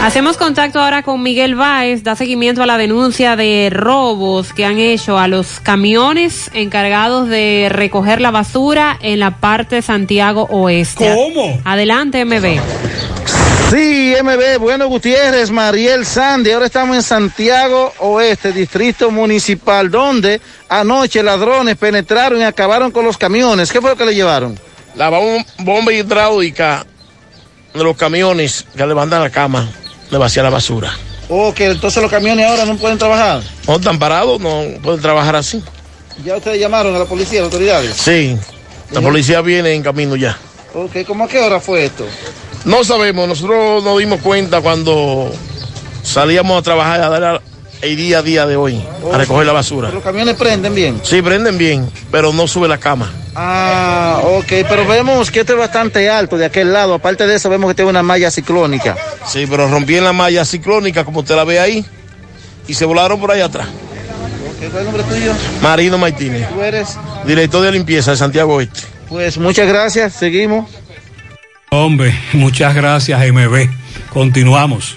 Hacemos 0.00 0.36
contacto 0.36 0.80
ahora 0.80 1.02
con 1.02 1.22
Miguel 1.22 1.54
Báez, 1.54 2.02
da 2.04 2.14
seguimiento 2.16 2.62
a 2.62 2.66
la 2.66 2.78
denuncia 2.78 3.36
de 3.36 3.68
robos 3.70 4.52
que 4.54 4.64
han 4.64 4.78
hecho 4.78 5.18
a 5.18 5.28
los 5.28 5.60
camiones 5.60 6.50
encargados 6.54 7.28
de 7.28 7.68
recoger 7.70 8.20
la 8.20 8.30
basura 8.30 8.96
en 9.02 9.18
la 9.20 9.32
parte 9.38 9.76
de 9.76 9.82
Santiago 9.82 10.46
Oeste. 10.50 11.12
¿Cómo? 11.14 11.60
Adelante, 11.64 12.24
MB. 12.24 12.58
Sí, 13.70 14.14
MB, 14.22 14.58
bueno 14.60 14.88
Gutiérrez, 14.88 15.50
Mariel 15.50 16.06
Sandy, 16.06 16.52
ahora 16.52 16.66
estamos 16.66 16.96
en 16.96 17.02
Santiago 17.02 17.92
Oeste, 17.98 18.52
Distrito 18.52 19.10
Municipal, 19.10 19.90
donde 19.90 20.40
anoche 20.70 21.22
ladrones 21.22 21.76
penetraron 21.76 22.40
y 22.40 22.44
acabaron 22.44 22.92
con 22.92 23.04
los 23.04 23.18
camiones. 23.18 23.70
¿Qué 23.70 23.80
fue 23.82 23.90
lo 23.90 23.96
que 23.96 24.06
le 24.06 24.14
llevaron? 24.14 24.58
La 24.94 25.10
bom- 25.10 25.44
bomba 25.58 25.92
hidráulica 25.92 26.86
de 27.74 27.84
los 27.84 27.94
camiones 27.96 28.64
que 28.74 28.86
levantan 28.86 29.22
la 29.22 29.28
cama 29.30 29.68
de 30.10 30.18
vaciar 30.18 30.44
la 30.44 30.50
basura. 30.50 30.92
Ok, 31.28 31.60
entonces 31.60 32.02
los 32.02 32.10
camiones 32.10 32.46
ahora 32.46 32.64
no 32.64 32.76
pueden 32.76 32.98
trabajar. 32.98 33.42
No 33.66 33.76
están 33.76 33.98
parados, 33.98 34.40
no 34.40 34.62
pueden 34.82 35.00
trabajar 35.00 35.36
así. 35.36 35.62
Ya 36.24 36.36
ustedes 36.36 36.58
llamaron 36.58 36.94
a 36.96 36.98
la 36.98 37.04
policía, 37.04 37.40
a 37.40 37.42
las 37.44 37.52
autoridades. 37.52 37.94
Sí, 37.96 38.36
la 38.90 39.00
policía 39.00 39.40
viene 39.40 39.74
en 39.74 39.82
camino 39.82 40.16
ya. 40.16 40.36
Ok, 40.74 41.04
¿cómo 41.06 41.24
a 41.24 41.28
qué 41.28 41.38
hora 41.38 41.60
fue 41.60 41.84
esto? 41.84 42.06
No 42.64 42.82
sabemos, 42.82 43.28
nosotros 43.28 43.84
nos 43.84 43.98
dimos 43.98 44.20
cuenta 44.20 44.60
cuando 44.60 45.30
salíamos 46.02 46.58
a 46.58 46.62
trabajar 46.62 47.00
a 47.02 47.08
dar 47.08 47.42
el 47.82 47.96
día 47.96 48.18
a 48.18 48.22
día 48.22 48.46
de 48.46 48.56
hoy, 48.56 48.82
a 49.12 49.18
recoger 49.18 49.46
la 49.46 49.52
basura. 49.52 49.90
Los 49.90 50.02
camiones 50.02 50.34
prenden 50.36 50.74
bien. 50.74 51.00
Sí, 51.04 51.22
prenden 51.22 51.56
bien, 51.58 51.88
pero 52.10 52.32
no 52.32 52.46
sube 52.48 52.66
la 52.68 52.78
cama. 52.78 53.12
Ah, 53.34 54.20
ok, 54.24 54.46
pero 54.68 54.84
vemos 54.86 55.30
que 55.30 55.40
este 55.40 55.52
es 55.52 55.58
bastante 55.58 56.10
alto 56.10 56.36
de 56.36 56.46
aquel 56.46 56.72
lado. 56.72 56.94
Aparte 56.94 57.26
de 57.26 57.36
eso, 57.36 57.48
vemos 57.48 57.68
que 57.70 57.74
tiene 57.76 57.90
una 57.90 58.02
malla 58.02 58.30
ciclónica. 58.30 58.96
Sí, 59.26 59.46
pero 59.48 59.68
rompí 59.68 59.96
en 59.96 60.04
la 60.04 60.12
malla 60.12 60.44
ciclónica, 60.44 61.04
como 61.04 61.20
usted 61.20 61.36
la 61.36 61.44
ve 61.44 61.60
ahí, 61.60 61.84
y 62.66 62.74
se 62.74 62.84
volaron 62.84 63.20
por 63.20 63.30
allá 63.30 63.44
atrás. 63.44 63.68
Ok, 63.68 64.58
¿Cuál 64.58 64.66
es 64.70 64.74
el 64.74 64.84
nombre 64.84 65.02
tuyo? 65.04 65.32
Marino 65.62 65.98
Martínez, 65.98 66.48
Tú 66.48 66.60
eres. 66.62 66.96
director 67.24 67.62
de 67.62 67.72
limpieza 67.72 68.10
de 68.10 68.16
Santiago 68.16 68.54
Oeste. 68.56 68.80
Pues 69.08 69.38
muchas 69.38 69.68
gracias, 69.68 70.14
seguimos. 70.14 70.68
Hombre, 71.70 72.18
muchas 72.32 72.74
gracias, 72.74 73.20
MB. 73.32 73.68
Continuamos. 74.12 74.96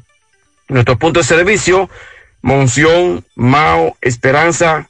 Nuestro 0.68 0.98
punto 0.98 1.20
de 1.20 1.26
servicio, 1.26 1.88
Monción, 2.42 3.24
Mao, 3.34 3.96
Esperanza, 4.00 4.88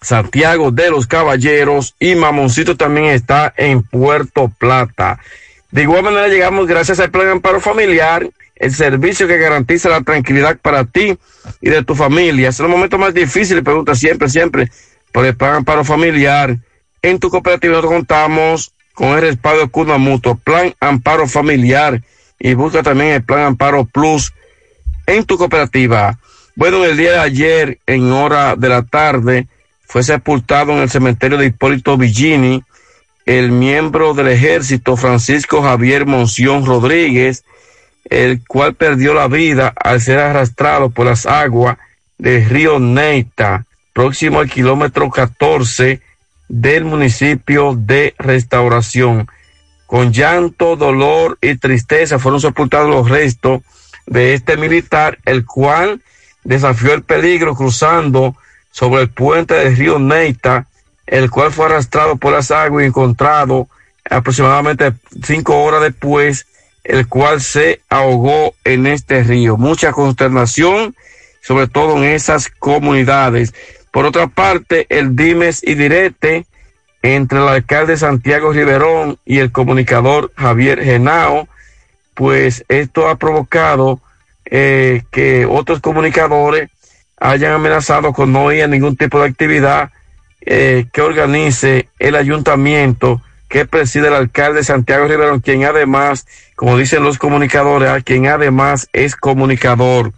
Santiago 0.00 0.70
de 0.70 0.90
los 0.90 1.06
Caballeros 1.06 1.94
y 2.00 2.14
Mamoncito 2.14 2.76
también 2.76 3.06
está 3.06 3.52
en 3.56 3.82
Puerto 3.82 4.50
Plata. 4.58 5.20
De 5.70 5.82
igual 5.82 6.02
manera 6.02 6.28
llegamos 6.28 6.66
gracias 6.66 6.98
al 7.00 7.10
Plan 7.10 7.28
Amparo 7.28 7.60
Familiar, 7.60 8.28
el 8.62 8.72
servicio 8.72 9.26
que 9.26 9.38
garantiza 9.38 9.88
la 9.88 10.02
tranquilidad 10.02 10.56
para 10.56 10.84
ti 10.84 11.18
y 11.60 11.68
de 11.68 11.82
tu 11.82 11.96
familia. 11.96 12.50
Es 12.50 12.60
el 12.60 12.68
momento 12.68 12.96
más 12.96 13.12
difícil, 13.12 13.64
pregunta 13.64 13.96
siempre, 13.96 14.28
siempre, 14.28 14.70
por 15.10 15.26
el 15.26 15.36
Plan 15.36 15.56
Amparo 15.56 15.84
Familiar. 15.84 16.56
En 17.02 17.18
tu 17.18 17.28
cooperativa 17.28 17.72
nosotros 17.72 17.94
contamos 17.94 18.72
con 18.94 19.08
el 19.08 19.22
respaldo 19.22 19.68
Cuna 19.68 19.98
Mutuo, 19.98 20.36
Plan 20.36 20.72
Amparo 20.78 21.26
Familiar 21.26 22.02
y 22.38 22.54
busca 22.54 22.84
también 22.84 23.10
el 23.10 23.24
Plan 23.24 23.40
Amparo 23.40 23.84
Plus 23.84 24.32
en 25.08 25.24
tu 25.24 25.36
cooperativa. 25.36 26.20
Bueno, 26.54 26.84
el 26.84 26.96
día 26.96 27.12
de 27.12 27.18
ayer, 27.18 27.78
en 27.86 28.12
hora 28.12 28.54
de 28.54 28.68
la 28.68 28.82
tarde, 28.82 29.48
fue 29.88 30.04
sepultado 30.04 30.70
en 30.70 30.78
el 30.78 30.90
cementerio 30.90 31.36
de 31.36 31.46
Hipólito 31.46 31.96
Villini 31.96 32.62
el 33.26 33.50
miembro 33.50 34.14
del 34.14 34.28
ejército 34.28 34.96
Francisco 34.96 35.62
Javier 35.62 36.06
Monción 36.06 36.64
Rodríguez, 36.64 37.44
el 38.12 38.42
cual 38.46 38.74
perdió 38.74 39.14
la 39.14 39.26
vida 39.26 39.72
al 39.74 39.98
ser 40.02 40.18
arrastrado 40.18 40.90
por 40.90 41.06
las 41.06 41.24
aguas 41.24 41.78
del 42.18 42.46
río 42.46 42.78
Neita, 42.78 43.64
próximo 43.94 44.40
al 44.40 44.50
kilómetro 44.50 45.10
14 45.10 46.02
del 46.46 46.84
municipio 46.84 47.74
de 47.74 48.14
Restauración. 48.18 49.28
Con 49.86 50.12
llanto, 50.12 50.76
dolor 50.76 51.38
y 51.40 51.56
tristeza 51.56 52.18
fueron 52.18 52.42
sepultados 52.42 52.90
los 52.90 53.08
restos 53.08 53.62
de 54.06 54.34
este 54.34 54.58
militar, 54.58 55.18
el 55.24 55.46
cual 55.46 56.02
desafió 56.44 56.92
el 56.92 57.02
peligro 57.04 57.54
cruzando 57.54 58.36
sobre 58.70 59.02
el 59.02 59.08
puente 59.08 59.54
del 59.54 59.74
río 59.74 59.98
Neita, 59.98 60.66
el 61.06 61.30
cual 61.30 61.50
fue 61.50 61.64
arrastrado 61.64 62.16
por 62.16 62.32
las 62.32 62.50
aguas 62.50 62.84
y 62.84 62.88
encontrado 62.88 63.68
aproximadamente 64.10 64.92
cinco 65.24 65.62
horas 65.62 65.80
después, 65.80 66.46
el 66.84 67.06
cual 67.08 67.40
se 67.40 67.80
ahogó 67.88 68.54
en 68.64 68.86
este 68.86 69.22
río. 69.22 69.56
Mucha 69.56 69.92
consternación, 69.92 70.94
sobre 71.40 71.68
todo 71.68 71.96
en 71.98 72.04
esas 72.04 72.48
comunidades. 72.48 73.54
Por 73.90 74.06
otra 74.06 74.26
parte, 74.26 74.86
el 74.88 75.14
dimes 75.14 75.62
y 75.62 75.74
direte 75.74 76.46
entre 77.02 77.38
el 77.38 77.48
alcalde 77.48 77.96
Santiago 77.96 78.52
Riverón 78.52 79.18
y 79.24 79.38
el 79.38 79.50
comunicador 79.52 80.32
Javier 80.36 80.82
Genao, 80.82 81.48
pues 82.14 82.64
esto 82.68 83.08
ha 83.08 83.16
provocado 83.16 84.00
eh, 84.44 85.02
que 85.10 85.46
otros 85.46 85.80
comunicadores 85.80 86.70
hayan 87.18 87.52
amenazado 87.52 88.12
con 88.12 88.32
no 88.32 88.52
ir 88.52 88.64
a 88.64 88.66
ningún 88.66 88.96
tipo 88.96 89.20
de 89.20 89.28
actividad 89.28 89.90
eh, 90.40 90.86
que 90.92 91.00
organice 91.00 91.88
el 91.98 92.16
ayuntamiento 92.16 93.22
que 93.52 93.66
preside 93.66 94.08
el 94.08 94.14
alcalde 94.14 94.64
Santiago 94.64 95.06
Riverón, 95.06 95.40
quien 95.40 95.64
además, 95.64 96.26
como 96.56 96.78
dicen 96.78 97.04
los 97.04 97.18
comunicadores, 97.18 97.90
a 97.90 98.00
quien 98.00 98.26
además 98.26 98.88
es 98.94 99.14
comunicador, 99.14 100.14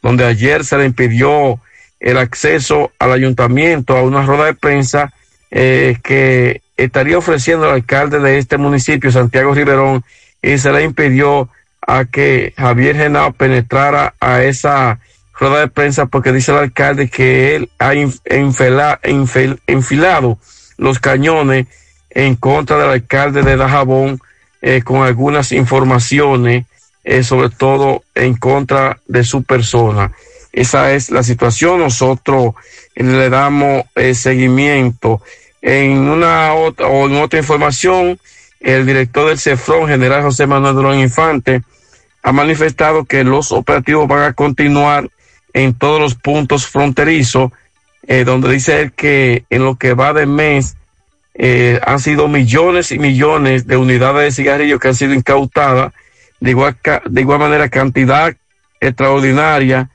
donde 0.00 0.24
ayer 0.24 0.64
se 0.64 0.78
le 0.78 0.86
impidió 0.86 1.60
el 2.00 2.16
acceso 2.16 2.90
al 2.98 3.12
ayuntamiento 3.12 3.94
a 3.94 4.02
una 4.02 4.24
rueda 4.24 4.46
de 4.46 4.54
prensa 4.54 5.12
eh, 5.50 5.98
que 6.02 6.62
estaría 6.78 7.18
ofreciendo 7.18 7.66
el 7.66 7.72
alcalde 7.72 8.20
de 8.20 8.38
este 8.38 8.56
municipio, 8.56 9.12
Santiago 9.12 9.52
Riverón, 9.52 10.02
y 10.40 10.56
se 10.56 10.72
le 10.72 10.82
impidió 10.82 11.50
a 11.86 12.06
que 12.06 12.54
Javier 12.56 12.96
Genao 12.96 13.32
penetrara 13.32 14.14
a 14.18 14.42
esa 14.44 14.98
rueda 15.38 15.60
de 15.60 15.68
prensa 15.68 16.06
porque 16.06 16.32
dice 16.32 16.52
el 16.52 16.58
alcalde 16.58 17.10
que 17.10 17.54
él 17.54 17.70
ha 17.78 17.92
enfil, 17.92 19.60
enfilado 19.66 20.38
los 20.78 20.98
cañones 21.00 21.66
en 22.10 22.36
contra 22.36 22.78
del 22.78 22.90
alcalde 22.90 23.42
de 23.42 23.56
Dajabón 23.56 24.20
eh, 24.60 24.82
con 24.82 25.02
algunas 25.02 25.52
informaciones, 25.52 26.66
eh, 27.04 27.22
sobre 27.22 27.50
todo 27.50 28.02
en 28.14 28.34
contra 28.34 28.98
de 29.06 29.24
su 29.24 29.42
persona. 29.42 30.12
Esa 30.52 30.92
es 30.92 31.10
la 31.10 31.22
situación. 31.22 31.78
Nosotros 31.78 32.54
le 32.94 33.30
damos 33.30 33.84
eh, 33.94 34.14
seguimiento. 34.14 35.22
En 35.60 35.98
una 36.08 36.54
otra, 36.54 36.86
o 36.86 37.06
en 37.06 37.16
otra 37.16 37.38
información, 37.38 38.18
el 38.60 38.86
director 38.86 39.28
del 39.28 39.38
CEFRON, 39.38 39.88
general 39.88 40.22
José 40.22 40.46
Manuel 40.46 40.74
Durán 40.74 40.98
Infante, 40.98 41.62
ha 42.22 42.32
manifestado 42.32 43.04
que 43.04 43.24
los 43.24 43.52
operativos 43.52 44.08
van 44.08 44.22
a 44.22 44.32
continuar 44.32 45.08
en 45.52 45.74
todos 45.74 46.00
los 46.00 46.14
puntos 46.14 46.66
fronterizos, 46.66 47.52
eh, 48.06 48.24
donde 48.24 48.52
dice 48.52 48.80
él 48.80 48.92
que 48.92 49.44
en 49.50 49.64
lo 49.64 49.76
que 49.76 49.94
va 49.94 50.12
de 50.12 50.26
mes 50.26 50.76
eh, 51.38 51.80
han 51.86 52.00
sido 52.00 52.26
millones 52.26 52.90
y 52.90 52.98
millones 52.98 53.66
de 53.66 53.76
unidades 53.76 54.24
de 54.24 54.42
cigarrillos 54.42 54.80
que 54.80 54.88
han 54.88 54.94
sido 54.96 55.14
incautadas, 55.14 55.92
de 56.40 56.50
igual, 56.50 56.76
de 57.08 57.20
igual 57.20 57.38
manera 57.38 57.68
cantidad 57.68 58.36
extraordinaria 58.80 59.88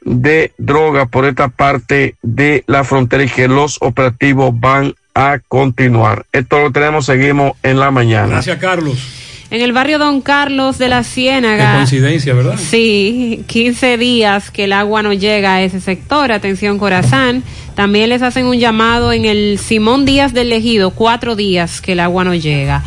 de 0.00 0.52
droga 0.58 1.06
por 1.06 1.24
esta 1.24 1.48
parte 1.48 2.16
de 2.22 2.64
la 2.66 2.82
frontera 2.82 3.22
y 3.22 3.28
que 3.28 3.46
los 3.46 3.78
operativos 3.80 4.58
van 4.58 4.94
a 5.14 5.38
continuar. 5.46 6.26
Esto 6.32 6.60
lo 6.60 6.72
tenemos, 6.72 7.06
seguimos 7.06 7.52
en 7.62 7.78
la 7.78 7.90
mañana. 7.90 8.28
Gracias, 8.34 8.58
Carlos. 8.58 9.27
En 9.50 9.62
el 9.62 9.72
barrio 9.72 9.98
Don 9.98 10.20
Carlos 10.20 10.76
de 10.76 10.88
la 10.88 10.98
Qué 10.98 11.04
Ciénaga. 11.04 11.76
coincidencia, 11.76 12.34
¿verdad? 12.34 12.56
Sí, 12.58 13.44
15 13.46 13.96
días 13.96 14.50
que 14.50 14.64
el 14.64 14.74
agua 14.74 15.02
no 15.02 15.14
llega 15.14 15.54
a 15.54 15.62
ese 15.62 15.80
sector. 15.80 16.32
Atención, 16.32 16.78
Corazán. 16.78 17.42
También 17.74 18.10
les 18.10 18.20
hacen 18.22 18.44
un 18.44 18.58
llamado 18.58 19.12
en 19.12 19.24
el 19.24 19.58
Simón 19.58 20.04
Díaz 20.04 20.34
del 20.34 20.52
Ejido, 20.52 20.90
cuatro 20.90 21.34
días 21.34 21.80
que 21.80 21.92
el 21.92 22.00
agua 22.00 22.24
no 22.24 22.34
llega. 22.34 22.82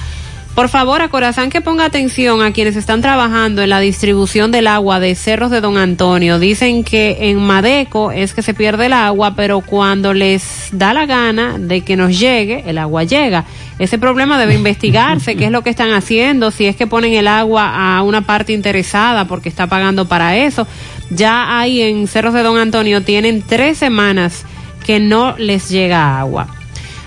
Por 0.56 0.68
favor, 0.68 1.02
a 1.02 1.08
Corazán 1.08 1.50
que 1.50 1.62
ponga 1.62 1.86
atención 1.86 2.42
a 2.42 2.52
quienes 2.52 2.76
están 2.76 3.02
trabajando 3.02 3.62
en 3.62 3.70
la 3.70 3.80
distribución 3.80 4.52
del 4.52 4.68
agua 4.68 5.00
de 5.00 5.16
Cerros 5.16 5.50
de 5.50 5.62
Don 5.62 5.78
Antonio. 5.78 6.40
Dicen 6.40 6.84
que 6.84 7.30
en 7.30 7.38
Madeco 7.38 8.12
es 8.12 8.34
que 8.34 8.42
se 8.42 8.54
pierde 8.54 8.88
el 8.88 8.94
agua, 8.94 9.34
pero 9.34 9.62
cuando 9.62 10.14
les 10.14 10.68
da 10.74 10.94
la 10.94 11.06
gana 11.06 11.58
de 11.58 11.82
que 11.82 11.96
nos 11.96 12.20
llegue, 12.20 12.66
el 12.68 12.80
agua 12.80 13.06
llega. 13.06 13.46
Ese 13.80 13.98
problema 13.98 14.38
debe 14.38 14.54
investigarse, 14.54 15.38
qué 15.38 15.46
es 15.46 15.52
lo 15.52 15.64
que 15.64 15.70
están 15.70 15.94
haciendo, 15.94 16.52
si 16.52 16.66
es 16.66 16.76
que 16.76 16.86
ponen 16.86 17.14
el 17.14 17.30
agua 17.30 17.96
a 17.98 18.04
una 18.04 18.22
parte 18.22 18.52
interesada 18.52 19.26
porque 19.26 19.48
está 19.48 19.68
pagando 19.68 20.06
para 20.06 20.36
eso. 20.36 20.68
Ya 21.10 21.60
ahí 21.60 21.82
en 21.82 22.08
Cerros 22.08 22.34
de 22.34 22.44
Don 22.44 22.58
Antonio 22.58 23.02
tienen 23.02 23.42
tres 23.42 23.78
semanas 23.78 24.44
que 24.86 25.00
no 25.00 25.34
les 25.38 25.70
llega 25.70 26.20
agua. 26.20 26.61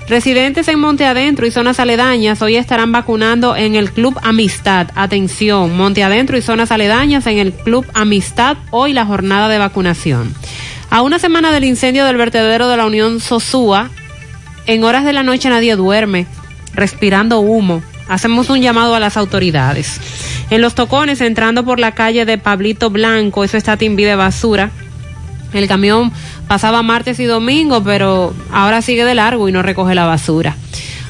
Residentes 0.06 0.68
en 0.68 0.78
Monte 0.80 1.06
Adentro 1.06 1.46
y 1.46 1.50
zonas 1.50 1.80
aledañas 1.80 2.42
hoy 2.42 2.56
estarán 2.56 2.92
vacunando 2.92 3.56
en 3.56 3.74
el 3.74 3.90
Club 3.90 4.18
Amistad. 4.22 4.88
Atención, 4.94 5.74
Monte 5.74 6.04
Adentro 6.04 6.36
y 6.36 6.42
zonas 6.42 6.70
aledañas 6.70 7.26
en 7.26 7.38
el 7.38 7.54
Club 7.54 7.86
Amistad. 7.94 8.58
Hoy 8.70 8.92
la 8.92 9.06
jornada 9.06 9.48
de 9.48 9.56
vacunación. 9.56 10.34
A 10.90 11.00
una 11.00 11.18
semana 11.18 11.52
del 11.52 11.64
incendio 11.64 12.04
del 12.04 12.18
vertedero 12.18 12.68
de 12.68 12.76
la 12.76 12.84
Unión 12.84 13.18
Sosúa, 13.18 13.88
en 14.66 14.84
horas 14.84 15.06
de 15.06 15.14
la 15.14 15.22
noche 15.22 15.48
nadie 15.48 15.74
duerme, 15.74 16.26
respirando 16.74 17.40
humo. 17.40 17.82
Hacemos 18.06 18.50
un 18.50 18.60
llamado 18.60 18.94
a 18.94 19.00
las 19.00 19.16
autoridades. 19.16 19.98
En 20.50 20.60
los 20.60 20.74
tocones, 20.74 21.22
entrando 21.22 21.64
por 21.64 21.80
la 21.80 21.92
calle 21.92 22.26
de 22.26 22.36
Pablito 22.36 22.90
Blanco, 22.90 23.42
eso 23.42 23.56
está 23.56 23.78
timbi 23.78 24.04
de 24.04 24.16
basura. 24.16 24.70
El 25.54 25.68
camión 25.68 26.12
pasaba 26.48 26.82
martes 26.82 27.18
y 27.20 27.24
domingo, 27.24 27.82
pero 27.82 28.34
ahora 28.52 28.82
sigue 28.82 29.04
de 29.04 29.14
largo 29.14 29.48
y 29.48 29.52
no 29.52 29.62
recoge 29.62 29.94
la 29.94 30.04
basura. 30.04 30.56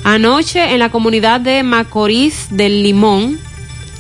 Anoche 0.04 0.72
en 0.74 0.78
la 0.80 0.90
comunidad 0.90 1.40
de 1.40 1.62
Macorís 1.62 2.48
del 2.50 2.82
Limón, 2.82 3.38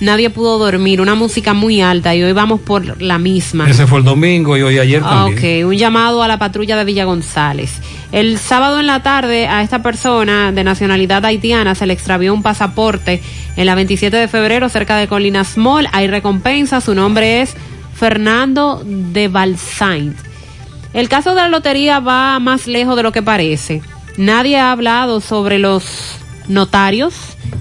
nadie 0.00 0.28
pudo 0.28 0.58
dormir, 0.58 1.00
una 1.00 1.14
música 1.14 1.54
muy 1.54 1.80
alta 1.80 2.14
y 2.14 2.22
hoy 2.22 2.32
vamos 2.32 2.60
por 2.60 3.00
la 3.00 3.18
misma. 3.18 3.68
Ese 3.70 3.86
fue 3.86 4.00
el 4.00 4.04
domingo 4.04 4.56
y 4.58 4.62
hoy 4.62 4.78
ayer 4.78 5.00
Ah, 5.02 5.26
también. 5.26 5.62
Ok, 5.64 5.68
un 5.70 5.76
llamado 5.78 6.22
a 6.22 6.28
la 6.28 6.38
patrulla 6.38 6.76
de 6.76 6.84
Villa 6.84 7.04
González. 7.06 7.72
El 8.12 8.38
sábado 8.38 8.80
en 8.80 8.86
la 8.86 9.02
tarde 9.02 9.46
a 9.48 9.62
esta 9.62 9.82
persona 9.82 10.52
de 10.52 10.62
nacionalidad 10.62 11.24
haitiana 11.24 11.74
se 11.74 11.86
le 11.86 11.94
extravió 11.94 12.34
un 12.34 12.42
pasaporte 12.42 13.22
en 13.56 13.64
la 13.66 13.74
27 13.74 14.14
de 14.14 14.28
febrero 14.28 14.68
cerca 14.68 14.96
de 14.98 15.08
Colinas 15.08 15.56
Mall. 15.56 15.88
Hay 15.92 16.06
recompensa, 16.06 16.82
su 16.82 16.94
nombre 16.94 17.40
es 17.40 17.54
Fernando 17.94 18.82
de 18.84 19.28
Balsaint. 19.28 20.16
El 20.94 21.08
caso 21.08 21.30
de 21.30 21.36
la 21.36 21.48
lotería 21.48 21.98
va 21.98 22.38
más 22.38 22.68
lejos 22.68 22.96
de 22.96 23.02
lo 23.02 23.10
que 23.10 23.20
parece. 23.20 23.82
Nadie 24.16 24.58
ha 24.58 24.70
hablado 24.70 25.20
sobre 25.20 25.58
los 25.58 25.84
notarios 26.46 27.14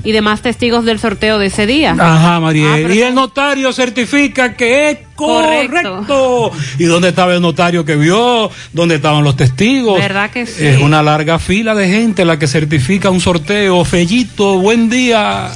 y 0.04 0.12
demás 0.12 0.42
testigos 0.42 0.86
del 0.86 1.00
sorteo 1.00 1.40
de 1.40 1.48
ese 1.48 1.66
día. 1.66 1.96
Ajá, 1.98 2.40
Mariel. 2.40 2.94
y 2.94 3.02
el 3.02 3.16
notario 3.16 3.74
certifica 3.74 4.54
que 4.54 4.92
es 4.92 4.98
correcto. 5.16 6.52
¿Y 6.78 6.84
dónde 6.84 7.10
estaba 7.10 7.34
el 7.34 7.42
notario 7.42 7.84
que 7.84 7.96
vio? 7.96 8.52
¿Dónde 8.72 8.96
estaban 8.96 9.24
los 9.24 9.36
testigos? 9.36 10.00
¿Verdad 10.00 10.30
que 10.30 10.46
sí? 10.46 10.68
Es 10.68 10.80
una 10.80 11.02
larga 11.02 11.40
fila 11.40 11.74
de 11.74 11.88
gente 11.88 12.26
la 12.26 12.38
que 12.38 12.48
certifica 12.48 13.10
un 13.10 13.20
sorteo. 13.20 13.84
Fellito, 13.84 14.60
buen 14.60 14.92
día. 14.92 15.50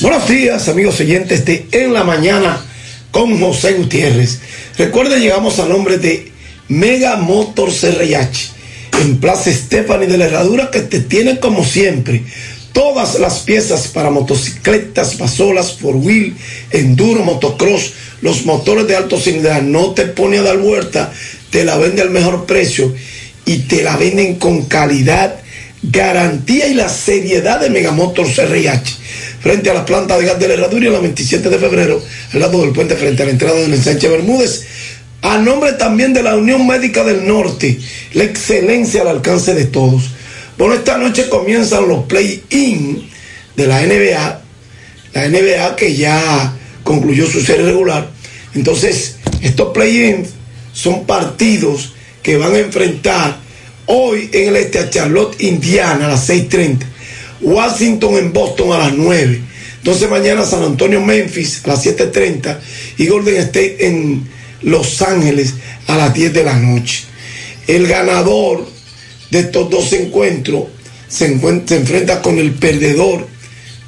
Buenos 0.00 0.28
días, 0.28 0.68
amigos 0.68 1.00
oyentes 1.00 1.44
de 1.44 1.66
En 1.72 1.92
la 1.92 2.04
Mañana 2.04 2.60
con 3.10 3.40
José 3.40 3.72
Gutiérrez. 3.72 4.40
Recuerden, 4.76 5.20
llegamos 5.20 5.58
a 5.58 5.66
nombre 5.66 5.98
de 5.98 6.27
Mega 6.68 7.16
Motor 7.16 7.70
CRH 7.70 8.52
en 9.00 9.18
Plaza 9.18 9.52
Stephanie 9.52 10.06
de 10.06 10.18
la 10.18 10.26
Herradura 10.26 10.70
que 10.70 10.80
te 10.80 11.00
tiene 11.00 11.38
como 11.38 11.64
siempre 11.64 12.22
todas 12.72 13.18
las 13.18 13.40
piezas 13.40 13.88
para 13.88 14.10
motocicletas, 14.10 15.14
pasolas, 15.16 15.72
four 15.72 15.96
wheel, 15.96 16.34
enduro, 16.70 17.24
motocross, 17.24 17.92
los 18.20 18.44
motores 18.44 18.86
de 18.86 18.96
alto 18.96 19.18
cilindrada. 19.18 19.62
No 19.62 19.92
te 19.94 20.04
pone 20.06 20.38
a 20.38 20.42
dar 20.42 20.58
vuelta, 20.58 21.12
te 21.50 21.64
la 21.64 21.76
vende 21.76 22.02
al 22.02 22.10
mejor 22.10 22.46
precio 22.46 22.94
y 23.44 23.58
te 23.60 23.82
la 23.82 23.96
venden 23.96 24.36
con 24.36 24.66
calidad, 24.66 25.40
garantía 25.82 26.68
y 26.68 26.74
la 26.74 26.88
seriedad 26.88 27.60
de 27.60 27.70
Megamotor 27.70 28.26
CRH. 28.26 28.96
Frente 29.40 29.70
a 29.70 29.74
la 29.74 29.84
planta 29.84 30.18
de 30.18 30.26
gas 30.26 30.38
de 30.38 30.48
la 30.48 30.54
Herradura 30.54 30.90
la 30.90 31.00
27 31.00 31.48
de 31.48 31.58
febrero, 31.58 32.02
al 32.32 32.40
lado 32.40 32.60
del 32.60 32.72
puente 32.72 32.96
frente 32.96 33.22
a 33.22 33.26
la 33.26 33.32
entrada 33.32 33.58
del 33.58 33.74
ensanche 33.74 34.08
Bermúdez. 34.08 34.66
A 35.22 35.38
nombre 35.38 35.72
también 35.72 36.12
de 36.12 36.22
la 36.22 36.36
Unión 36.36 36.66
Médica 36.66 37.02
del 37.02 37.26
Norte, 37.26 37.78
la 38.12 38.24
excelencia 38.24 39.02
al 39.02 39.08
alcance 39.08 39.54
de 39.54 39.66
todos. 39.66 40.10
Bueno, 40.56 40.74
esta 40.74 40.96
noche 40.98 41.28
comienzan 41.28 41.88
los 41.88 42.04
play-in 42.04 43.08
de 43.56 43.66
la 43.66 43.82
NBA. 43.82 44.42
La 45.14 45.28
NBA 45.28 45.76
que 45.76 45.96
ya 45.96 46.54
concluyó 46.84 47.26
su 47.26 47.40
serie 47.40 47.66
regular. 47.66 48.08
Entonces, 48.54 49.16
estos 49.42 49.72
play-ins 49.72 50.30
son 50.72 51.04
partidos 51.06 51.92
que 52.22 52.36
van 52.36 52.54
a 52.54 52.58
enfrentar 52.58 53.38
hoy 53.86 54.30
en 54.32 54.48
el 54.48 54.56
este 54.56 54.78
a 54.78 54.90
Charlotte, 54.90 55.40
Indiana, 55.40 56.06
a 56.06 56.08
las 56.10 56.28
6.30. 56.28 56.78
Washington 57.40 58.18
en 58.18 58.32
Boston 58.32 58.72
a 58.72 58.78
las 58.78 58.92
9. 58.92 59.40
Entonces 59.78 60.10
mañana 60.10 60.44
San 60.44 60.62
Antonio, 60.62 61.00
Memphis 61.00 61.62
a 61.64 61.68
las 61.68 61.86
7.30 61.86 62.58
y 62.98 63.06
Golden 63.06 63.36
State 63.36 63.86
en 63.86 64.28
Los 64.62 65.00
Ángeles 65.02 65.54
a 65.86 65.96
las 65.96 66.14
10 66.14 66.32
de 66.32 66.44
la 66.44 66.54
noche. 66.56 67.04
El 67.66 67.86
ganador 67.86 68.66
de 69.30 69.40
estos 69.40 69.70
dos 69.70 69.92
encuentros 69.92 70.64
se, 71.08 71.34
encuent- 71.34 71.66
se 71.68 71.76
enfrenta 71.76 72.20
con 72.22 72.38
el 72.38 72.52
perdedor 72.52 73.26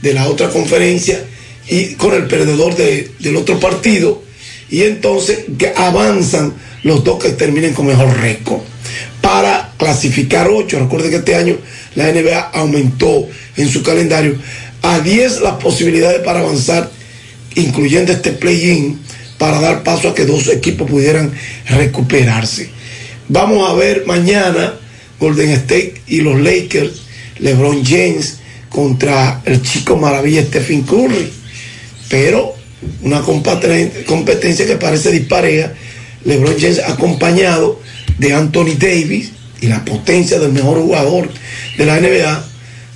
de 0.02 0.14
la 0.14 0.28
otra 0.28 0.48
conferencia 0.50 1.22
y 1.68 1.94
con 1.94 2.14
el 2.14 2.26
perdedor 2.26 2.76
de- 2.76 3.10
del 3.18 3.36
otro 3.36 3.58
partido 3.60 4.22
y 4.70 4.82
entonces 4.82 5.40
avanzan 5.76 6.54
los 6.84 7.04
dos 7.04 7.22
que 7.22 7.30
terminen 7.30 7.74
con 7.74 7.86
mejor 7.86 8.16
récord 8.20 8.60
para 9.20 9.72
clasificar 9.76 10.48
8. 10.48 10.78
Recuerden 10.78 11.10
que 11.10 11.16
este 11.16 11.34
año 11.34 11.56
la 11.94 12.08
NBA 12.08 12.38
aumentó 12.54 13.28
en 13.56 13.68
su 13.68 13.82
calendario 13.82 14.36
a 14.82 15.00
10 15.00 15.40
las 15.40 15.54
posibilidades 15.54 16.20
para 16.20 16.40
avanzar, 16.40 16.90
incluyendo 17.56 18.12
este 18.12 18.32
play-in, 18.32 18.98
para 19.40 19.58
dar 19.58 19.82
paso 19.82 20.10
a 20.10 20.14
que 20.14 20.26
dos 20.26 20.48
equipos 20.48 20.90
pudieran 20.90 21.32
recuperarse. 21.66 22.68
Vamos 23.26 23.70
a 23.70 23.72
ver 23.72 24.04
mañana 24.04 24.74
Golden 25.18 25.48
State 25.52 26.02
y 26.08 26.20
los 26.20 26.38
Lakers, 26.38 27.00
LeBron 27.38 27.82
James 27.82 28.36
contra 28.68 29.40
el 29.46 29.62
chico 29.62 29.96
maravilla 29.96 30.42
Stephen 30.42 30.82
Curry. 30.82 31.32
Pero 32.10 32.54
una 33.00 33.22
competencia, 33.22 34.66
que 34.66 34.76
parece 34.76 35.10
dispareja. 35.10 35.72
LeBron 36.26 36.56
James 36.60 36.80
acompañado 36.80 37.80
de 38.18 38.34
Anthony 38.34 38.74
Davis 38.78 39.30
y 39.62 39.68
la 39.68 39.82
potencia 39.86 40.38
del 40.38 40.52
mejor 40.52 40.82
jugador 40.82 41.30
de 41.78 41.86
la 41.86 41.98
NBA 41.98 42.44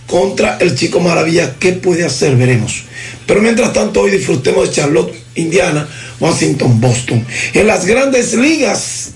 contra 0.07 0.59
el 0.59 0.75
chico 0.75 1.01
maravilla. 1.01 1.55
¿Qué 1.59 1.73
puede 1.73 2.05
hacer? 2.05 2.37
Veremos. 2.37 2.85
Pero 3.27 3.41
mientras 3.41 3.73
tanto, 3.73 4.03
hoy 4.03 4.11
disfrutemos 4.11 4.69
de 4.69 4.75
Charlotte, 4.75 5.15
Indiana, 5.37 5.89
Washington, 6.25 6.81
Boston. 6.81 7.27
En 7.53 7.67
las 7.67 7.85
grandes 7.85 8.33
ligas, 8.33 9.11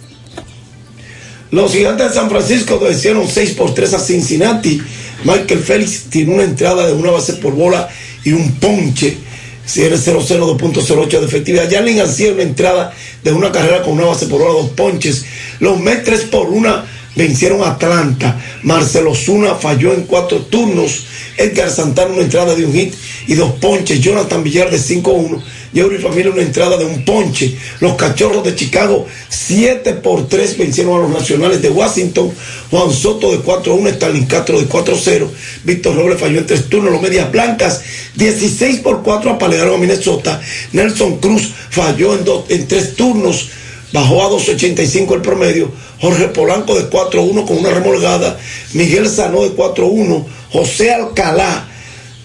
los 1.51 1.73
gigantes 1.73 2.09
de 2.09 2.15
San 2.15 2.29
Francisco 2.29 2.79
vencieron 2.79 3.27
6 3.27 3.53
por 3.53 3.73
3 3.73 3.95
a 3.95 3.99
Cincinnati. 3.99 4.83
Michael 5.25 5.61
Félix 5.61 6.03
tiene 6.11 6.35
una 6.35 6.45
entrada 6.45 6.87
de 6.87 6.93
una 6.93 7.11
base 7.11 7.33
por 7.35 7.55
bola 7.55 7.89
y 8.25 8.33
un 8.33 8.53
ponche. 8.57 9.17
Cierre 9.65 9.97
0-0, 9.97 10.59
2.08 10.59 11.21
de 11.21 11.27
efectividad. 11.27 11.71
Jarlin 11.71 11.97
García 11.97 12.33
una 12.33 12.43
entrada 12.43 12.93
de 13.25 13.33
una 13.33 13.51
carrera 13.53 13.83
con 13.83 13.95
una 13.95 14.05
base 14.05 14.27
por 14.27 14.41
bola, 14.41 14.53
dos 14.53 14.71
ponches. 14.71 15.25
Los 15.61 15.81
Mets 15.81 16.05
3 16.05 16.21
por 16.25 16.49
1 16.49 16.85
vencieron 17.17 17.63
a 17.63 17.73
Atlanta. 17.73 18.39
Marcelo 18.65 19.15
Zuna 19.15 19.55
falló 19.55 19.95
en 19.95 20.03
cuatro 20.03 20.41
turnos. 20.41 21.07
Edgar 21.39 21.71
Santana 21.71 22.13
una 22.13 22.23
entrada 22.23 22.55
de 22.55 22.67
un 22.67 22.73
hit 22.75 22.93
y 23.27 23.35
dos 23.35 23.53
ponches. 23.55 24.01
Jonathan 24.01 24.43
Villar 24.43 24.71
de 24.71 24.79
5-1 24.79 25.41
Yeuro 25.73 25.95
y 25.95 25.99
familia 25.99 26.33
una 26.33 26.43
entrada 26.43 26.77
de 26.77 26.85
un 26.85 27.05
ponche. 27.05 27.57
Los 27.81 27.95
cachorros 27.95 28.45
de 28.45 28.55
Chicago 28.55 29.07
7 29.29 29.95
por 29.95 30.29
3 30.29 30.59
vencieron 30.59 30.97
a 30.97 31.03
los 31.03 31.11
nacionales 31.11 31.63
de 31.63 31.71
Washington. 31.71 32.33
Juan 32.71 32.93
Soto 32.93 33.33
de 33.33 33.39
4 33.39 33.73
a 33.73 33.77
1, 33.77 33.89
Stalin 33.91 34.27
Castro 34.27 34.61
de 34.61 34.67
4 34.67 34.95
a 34.95 34.99
0. 34.99 35.33
Víctor 35.65 35.97
Robles 35.97 36.21
falló 36.21 36.39
en 36.39 36.47
tres 36.47 36.69
turnos. 36.69 36.93
Los 36.93 37.03
medias 37.03 37.31
blancas 37.31 37.83
16 38.17 38.81
por 38.81 39.03
4 39.03 39.33
apalearon 39.33 39.75
a 39.75 39.79
Minnesota. 39.79 40.41
Nelson 40.73 41.19
Cruz 41.19 41.51
falló 41.71 42.15
en, 42.15 42.25
dos, 42.25 42.45
en 42.49 42.67
tres 42.67 42.95
turnos. 42.95 43.49
Bajó 43.93 44.23
a 44.23 44.31
2.85 44.31 45.15
el 45.15 45.23
promedio. 45.23 45.73
Jorge 46.01 46.29
Polanco 46.29 46.75
de 46.75 46.91
4-1 46.91 47.47
con 47.47 47.59
una 47.59 47.71
remolgada. 47.71 48.39
Miguel 48.75 49.09
Sanó 49.09 49.43
de 49.43 49.57
4-1. 49.57 50.25
José 50.51 50.93
Alcalá 50.93 51.67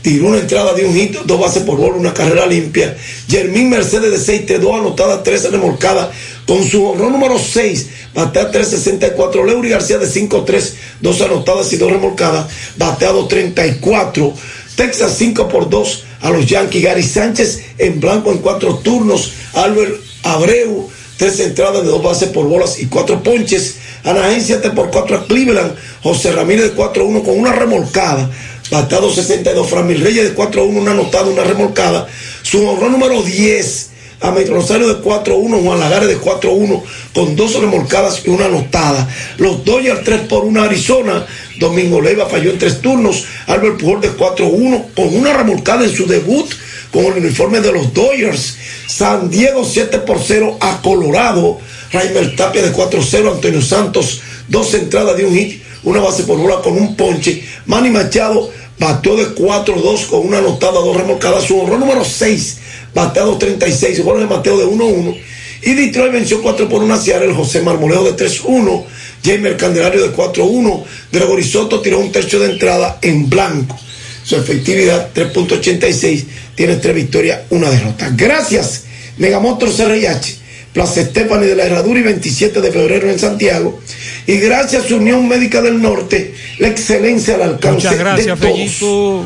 tiró 0.03 0.27
una 0.27 0.39
entrada 0.39 0.73
de 0.73 0.85
un 0.85 0.93
hit, 0.93 1.17
dos 1.25 1.39
bases 1.39 1.63
por 1.63 1.77
bola, 1.77 1.95
una 1.95 2.13
carrera 2.13 2.45
limpia. 2.45 2.95
Jermín 3.27 3.69
Mercedes 3.69 4.27
de 4.27 4.45
6-2 4.47 4.79
anotada, 4.79 5.23
13 5.23 5.49
remolcadas 5.49 6.09
con 6.45 6.63
su 6.63 6.85
honrón 6.85 7.13
número 7.13 7.39
6. 7.39 7.87
Batea 8.13 8.51
3.64. 8.51 9.45
Leury 9.45 9.69
García 9.69 9.97
de 9.97 10.07
5-3, 10.07 10.73
dos 11.01 11.21
anotadas 11.21 11.71
y 11.73 11.77
dos 11.77 11.91
remolcadas. 11.91 12.47
Bateado 12.77 13.25
34. 13.27 14.33
Texas 14.75 15.15
5 15.17 15.47
por 15.47 15.69
2 15.69 16.03
a 16.21 16.29
los 16.29 16.45
Yankees. 16.45 16.83
Gary 16.83 17.03
Sánchez 17.03 17.63
en 17.77 17.99
blanco 17.99 18.31
en 18.31 18.39
cuatro 18.39 18.75
turnos. 18.75 19.33
Albert 19.53 19.95
Abreu 20.23 20.89
tres 21.17 21.39
entradas 21.39 21.83
de 21.83 21.89
dos 21.89 22.03
bases 22.03 22.29
por 22.29 22.47
bolas 22.47 22.79
y 22.79 22.87
cuatro 22.87 23.23
ponches. 23.23 23.77
Anaheim 24.03 24.41
7 24.43 24.71
por 24.71 24.91
4 24.91 25.17
a 25.17 25.25
Cleveland. 25.27 25.75
José 26.01 26.33
Ramírez 26.33 26.71
de 26.71 26.75
4-1 26.75 27.23
con 27.23 27.39
una 27.39 27.53
remolcada. 27.53 28.29
Batado 28.73 29.13
62. 29.13 29.69
Framil 29.69 30.01
Reyes 30.01 30.29
de 30.29 30.35
4-1, 30.35 30.65
una 30.65 30.91
anotada, 30.93 31.25
una 31.25 31.43
remolcada. 31.43 32.07
Su 32.41 32.67
honrón 32.67 32.93
número 32.93 33.21
10 33.21 33.89
a 34.21 34.31
Rosario 34.31 34.87
de 34.87 35.03
4-1, 35.03 35.63
Juan 35.63 35.79
Lagares 35.79 36.07
de 36.07 36.19
4-1 36.19 36.81
con 37.13 37.35
dos 37.35 37.53
remolcadas 37.53 38.23
y 38.25 38.29
una 38.29 38.45
anotada. 38.45 39.07
Los 39.37 39.63
Dodgers 39.63 40.03
3 40.03 40.21
por 40.21 40.43
1 40.45 40.63
Arizona. 40.63 41.23
Domingo 41.59 42.01
Leiva 42.01 42.25
falló 42.25 42.49
en 42.49 42.57
tres 42.57 42.81
turnos. 42.81 43.25
Albert 43.45 43.77
Pujol 43.79 44.01
de 44.01 44.17
4-1 44.17 44.85
con 44.95 45.15
una 45.15 45.33
remolcada 45.33 45.85
en 45.85 45.95
su 45.95 46.07
debut 46.07 46.49
con 46.91 47.05
el 47.05 47.19
uniforme 47.19 47.61
de 47.61 47.73
los 47.73 47.93
Dodgers. 47.93 48.57
San 48.87 49.29
Diego 49.29 49.63
7 49.63 49.99
por 49.99 50.17
0 50.19 50.57
a 50.59 50.81
Colorado. 50.81 51.59
Raimer 51.91 52.35
Tapia 52.35 52.63
de 52.63 52.73
4-0. 52.73 53.33
Antonio 53.33 53.61
Santos, 53.61 54.21
dos 54.47 54.73
entradas 54.73 55.15
de 55.15 55.25
un 55.25 55.35
hit, 55.35 55.61
una 55.83 55.99
base 55.99 56.23
por 56.23 56.39
bola 56.39 56.59
con 56.63 56.73
un 56.73 56.95
ponche. 56.95 57.43
Manny 57.67 57.91
Machado 57.91 58.49
bateó 58.79 59.15
de 59.15 59.35
4-2 59.35 60.07
con 60.07 60.27
una 60.27 60.39
anotada, 60.39 60.73
dos 60.73 60.95
remolcadas. 60.95 61.43
Su 61.43 61.59
honor 61.59 61.79
número 61.79 62.03
6, 62.03 62.57
bateado 62.93 63.37
36. 63.37 64.01
Jorge 64.03 64.25
Mateo 64.25 64.57
de 64.57 64.65
1-1. 64.65 65.17
Y 65.65 65.73
Detroit 65.73 66.11
venció 66.11 66.41
4 66.41 66.67
por 66.67 66.83
1 66.83 66.93
hacia 66.93 67.17
el 67.17 67.33
José 67.33 67.61
Marmolejo 67.61 68.03
de 68.03 68.25
3-1. 68.25 68.83
Jamer 69.23 69.55
Candelario 69.55 70.03
de 70.03 70.13
4-1. 70.13 70.83
Gregory 71.11 71.43
Soto 71.43 71.79
tiró 71.79 71.99
un 71.99 72.11
tercio 72.11 72.39
de 72.39 72.51
entrada 72.51 72.99
en 73.01 73.29
blanco. 73.29 73.79
Su 74.23 74.35
efectividad 74.35 75.09
3.86. 75.13 76.25
Tiene 76.55 76.75
tres 76.75 76.95
victorias, 76.95 77.41
una 77.49 77.69
derrota. 77.69 78.11
Gracias, 78.15 78.83
Megamotor 79.17 79.69
CRIH. 79.73 80.43
Plaza 80.73 81.01
Estefani 81.01 81.45
de 81.45 81.55
la 81.55 81.65
Herradura 81.65 81.99
y 81.99 82.03
27 82.03 82.59
de 82.59 82.71
febrero 82.71 83.09
en 83.09 83.19
Santiago. 83.19 83.79
Y 84.25 84.37
gracias 84.37 84.89
a 84.89 84.95
Unión 84.95 85.27
Médica 85.27 85.61
del 85.61 85.81
Norte, 85.81 86.33
la 86.59 86.69
excelencia 86.69 87.35
al 87.35 87.41
alcance 87.41 87.87
Muchas 87.87 87.97
gracias, 87.97 88.39
de 88.39 88.47
todos. 88.47 88.57
Fellito. 88.57 89.25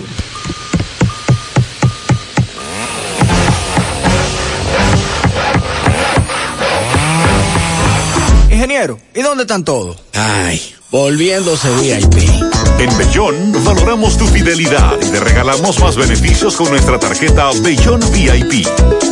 Ingeniero, 8.51 8.99
¿y 9.13 9.21
dónde 9.21 9.43
están 9.43 9.63
todos? 9.63 9.97
Ay, 10.13 10.59
volviéndose 10.89 11.69
VIP. 11.79 12.27
En 12.79 12.97
Bellón 12.97 13.63
valoramos 13.63 14.17
tu 14.17 14.25
fidelidad 14.25 14.93
y 14.99 15.05
te 15.11 15.19
regalamos 15.19 15.79
más 15.79 15.95
beneficios 15.95 16.55
con 16.55 16.69
nuestra 16.69 16.97
tarjeta 16.97 17.51
Bellón 17.61 18.01
VIP. 18.11 18.67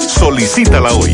Solicítala 0.07 0.93
hoy. 0.93 1.14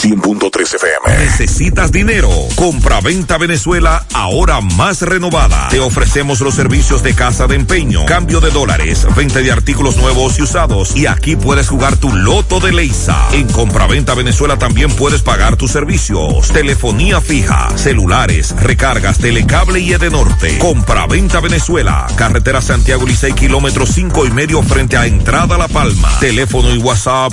100.3 0.00 0.74
FM. 0.76 1.24
¿Necesitas 1.24 1.90
dinero? 1.90 2.30
Compra-venta 2.54 3.36
Venezuela, 3.36 4.06
ahora 4.14 4.60
más 4.60 5.02
renovada. 5.02 5.68
Te 5.70 5.80
ofrecemos 5.80 6.40
los 6.40 6.54
servicios 6.54 7.02
de 7.02 7.14
casa 7.14 7.48
de 7.48 7.56
empeño, 7.56 8.06
cambio 8.06 8.40
de 8.40 8.50
dólares, 8.50 9.06
venta 9.16 9.40
de 9.40 9.50
artículos 9.50 9.96
nuevos 9.96 10.38
y 10.38 10.42
usados. 10.42 10.94
Y 10.94 11.06
aquí 11.06 11.34
puedes 11.34 11.68
jugar 11.68 11.96
tu 11.96 12.12
loto 12.12 12.60
de 12.60 12.72
Leisa. 12.72 13.28
En 13.32 13.48
Compra-venta 13.48 14.14
Venezuela 14.14 14.56
también 14.56 14.92
puedes 14.92 15.22
pagar 15.22 15.56
tus 15.56 15.72
servicios. 15.72 16.46
Telefonía 16.52 17.20
fija, 17.20 17.68
celulares, 17.76 18.54
recargas, 18.60 19.18
telecable 19.18 19.80
y 19.80 19.94
Edenorte. 19.94 20.58
Compra-venta 20.58 21.40
Venezuela. 21.40 22.06
Carretera 22.14 22.62
Santiago 22.62 23.04
Licey, 23.04 23.32
kilómetro 23.32 23.84
cinco 23.84 24.26
y 24.26 24.30
medio 24.30 24.62
frente 24.62 24.96
a 24.96 25.06
Entrada 25.06 25.58
La 25.58 25.66
Palma. 25.66 26.08
Teléfono 26.20 26.72
y 26.72 26.78
WhatsApp 26.78 27.32